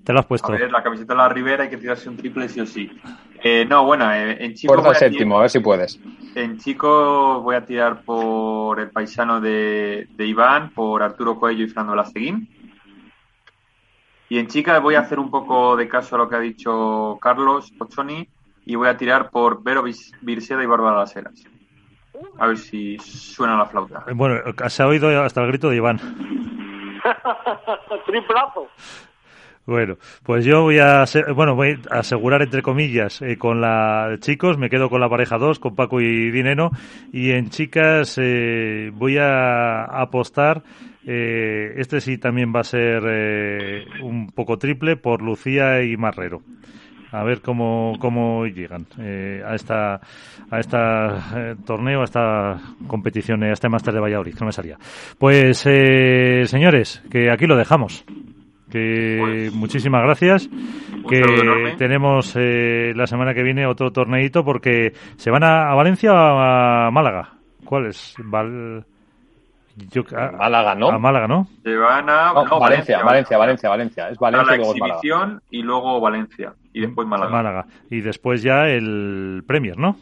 te 0.07 0.13
lo 0.13 0.21
has 0.21 0.25
puesto. 0.25 0.53
A 0.53 0.55
ver, 0.55 0.71
la 0.71 0.81
camiseta 0.81 1.13
de 1.13 1.17
la 1.17 1.27
Ribera 1.27 1.63
hay 1.63 1.69
que 1.69 1.75
tirarse 1.75 2.07
un 2.07 2.15
triple 2.15 2.47
sí 2.47 2.61
o 2.61 2.65
sí. 2.65 2.89
Eh, 3.43 3.65
no, 3.67 3.83
bueno, 3.83 4.09
eh, 4.13 4.37
en 4.39 4.53
chico 4.53 4.73
a 4.73 4.95
séptimo, 4.95 5.37
a 5.37 5.41
ver 5.41 5.49
si 5.49 5.59
puedes. 5.59 5.99
En 6.33 6.57
chico 6.57 7.41
voy 7.41 7.57
a 7.57 7.65
tirar 7.65 8.03
por 8.03 8.79
el 8.79 8.89
paisano 8.89 9.41
de, 9.41 10.07
de 10.09 10.25
Iván, 10.25 10.69
por 10.69 11.03
Arturo 11.03 11.37
Coello 11.37 11.65
y 11.65 11.67
Fernando 11.67 11.93
Laceguín. 11.93 12.47
Y 14.29 14.39
en 14.39 14.47
chica 14.47 14.79
voy 14.79 14.95
a 14.95 15.01
hacer 15.01 15.19
un 15.19 15.29
poco 15.29 15.75
de 15.75 15.89
caso 15.89 16.15
a 16.15 16.19
lo 16.19 16.29
que 16.29 16.37
ha 16.37 16.39
dicho 16.39 17.17
Carlos 17.21 17.71
Pochoni 17.71 18.29
y 18.65 18.75
voy 18.75 18.87
a 18.87 18.95
tirar 18.95 19.29
por 19.29 19.61
Vero 19.61 19.83
Virseda 20.21 20.63
y 20.63 20.67
Bárbara 20.67 20.99
Las 20.99 21.13
Heras. 21.17 21.43
A 22.39 22.47
ver 22.47 22.57
si 22.57 22.97
suena 22.99 23.57
la 23.57 23.65
flauta. 23.65 24.05
Bueno, 24.15 24.39
se 24.69 24.83
ha 24.83 24.87
oído 24.87 25.21
hasta 25.21 25.41
el 25.41 25.47
grito 25.47 25.69
de 25.69 25.75
Iván. 25.75 25.99
Triplazo. 28.05 28.69
Bueno, 29.67 29.97
pues 30.23 30.45
yo 30.45 30.61
voy 30.61 30.79
a, 30.79 31.03
bueno, 31.35 31.53
voy 31.53 31.77
a 31.91 31.99
asegurar 31.99 32.41
entre 32.41 32.61
comillas 32.61 33.21
eh, 33.21 33.37
con 33.37 33.59
la 33.59 34.15
chicos, 34.21 34.57
me 34.57 34.69
quedo 34.69 34.89
con 34.89 35.01
la 35.01 35.09
pareja 35.09 35.37
2, 35.37 35.59
con 35.59 35.75
Paco 35.75 35.99
y 35.99 36.31
Dineno, 36.31 36.71
y 37.11 37.31
en 37.31 37.49
chicas 37.49 38.17
eh, 38.17 38.91
voy 38.93 39.17
a 39.17 39.83
apostar, 39.83 40.63
eh, 41.05 41.73
este 41.75 41.99
sí 41.99 42.17
también 42.17 42.53
va 42.55 42.61
a 42.61 42.63
ser 42.63 43.03
eh, 43.09 43.85
un 44.03 44.29
poco 44.31 44.57
triple 44.57 44.95
por 44.95 45.21
Lucía 45.21 45.83
y 45.83 45.97
Marrero. 45.97 46.43
A 47.11 47.23
ver 47.23 47.41
cómo, 47.41 47.97
cómo 47.99 48.45
llegan 48.45 48.85
eh, 48.99 49.43
a 49.45 49.55
esta 49.55 49.99
a 50.49 50.59
esta 50.59 51.55
torneo, 51.65 52.01
a 52.01 52.05
esta 52.05 52.57
competición, 52.87 53.43
a 53.43 53.51
este 53.51 53.67
máster 53.67 53.93
de 53.93 53.99
Valladolid, 53.99 54.33
que 54.33 54.39
no 54.39 54.45
me 54.45 54.51
salía. 54.53 54.77
Pues, 55.17 55.57
señores, 55.59 57.03
que 57.11 57.29
aquí 57.31 57.47
lo 57.47 57.57
dejamos 57.57 58.05
que 58.71 59.17
Pues, 59.19 59.53
muchísimas 59.53 60.03
gracias 60.03 60.49
que 61.09 61.75
tenemos 61.77 62.33
eh, 62.35 62.93
la 62.95 63.07
semana 63.07 63.33
que 63.33 63.43
viene 63.43 63.65
otro 63.65 63.91
torneito 63.91 64.43
porque 64.43 64.91
se 65.15 65.31
van 65.31 65.43
a, 65.43 65.71
a 65.71 65.75
Valencia 65.75 66.11
o 66.13 66.17
a 66.17 66.91
Málaga 66.91 67.29
¿cuál 67.63 67.87
es? 67.87 68.15
Val... 68.23 68.85
Yo, 69.91 70.01
a, 70.17 70.31
Málaga, 70.31 70.73
¿no? 70.73 70.89
a 70.89 70.97
Málaga 70.97 71.27
¿no? 71.27 71.47
Se 71.63 71.75
van 71.75 72.09
a 72.09 72.33
No, 72.33 72.45
no, 72.45 72.59
Valencia, 72.59 73.03
Valencia, 73.03 73.37
Valencia, 73.37 73.69
Valencia. 73.69 74.09
Es 74.09 74.17
Valencia 74.17 74.47
la 74.49 74.55
y 74.55 74.57
luego 74.57 74.73
es 74.73 74.79
Málaga. 74.79 74.95
exhibición 74.97 75.41
y 75.51 75.61
luego 75.61 76.01
Valencia 76.01 76.53
y 76.73 76.81
después 76.81 77.07
Málaga. 77.07 77.31
Málaga 77.31 77.65
y 77.91 78.01
después 78.01 78.41
ya 78.41 78.67
el 78.67 79.43
Premier 79.45 79.77
¿no? 79.77 79.97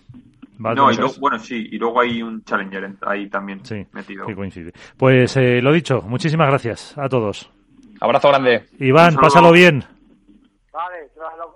Va 0.65 0.71
a 0.71 0.75
No, 0.75 0.89
y 0.89 0.95
luego, 0.95 1.13
bueno, 1.19 1.37
sí, 1.39 1.67
y 1.69 1.77
luego 1.77 1.99
hay 1.99 2.21
un 2.23 2.41
Challenger 2.45 2.85
en- 2.85 2.97
ahí 3.05 3.27
también 3.27 3.65
sí, 3.65 3.85
metido. 3.91 4.25
que 4.25 4.33
coincide 4.33 4.71
pues 4.95 5.35
eh, 5.35 5.61
lo 5.61 5.73
dicho 5.73 6.01
muchísimas 6.07 6.47
gracias 6.47 6.97
a 6.97 7.09
todos 7.09 7.51
Abrazo 8.01 8.29
grande. 8.29 8.65
Iván 8.79 9.15
pásalo 9.15 9.51
bien 9.51 9.83
Vale, 10.73 11.09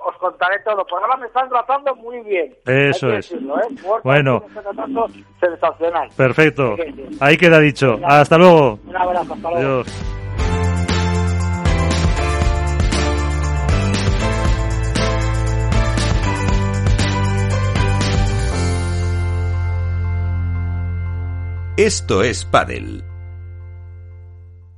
os 0.05 0.15
contaré 0.17 0.59
todo. 0.63 0.85
Por 0.87 1.01
ahora 1.03 1.17
me 1.17 1.27
están 1.27 1.49
tratando 1.49 1.93
muy 1.97 2.21
bien. 2.21 2.55
Eso 2.65 3.07
Hay 3.07 3.11
que 3.13 3.17
es. 3.19 3.29
decirlo, 3.29 3.59
¿eh? 3.59 3.67
Bueno. 4.03 4.39
me 4.39 4.47
están 4.47 4.63
tratando 4.63 5.07
sensacional. 5.41 6.09
perfecto 6.15 6.75
ahí 7.19 7.35
queda 7.37 7.59
dicho 7.59 7.99
hasta 8.05 8.37
luego 8.37 8.79
Un 8.87 8.95
abrazo, 8.95 9.33
hasta 9.33 9.49
luego. 9.51 9.81
Adiós. 9.81 10.15
Esto 21.77 22.23
es 22.23 22.43
Padel. 22.43 23.03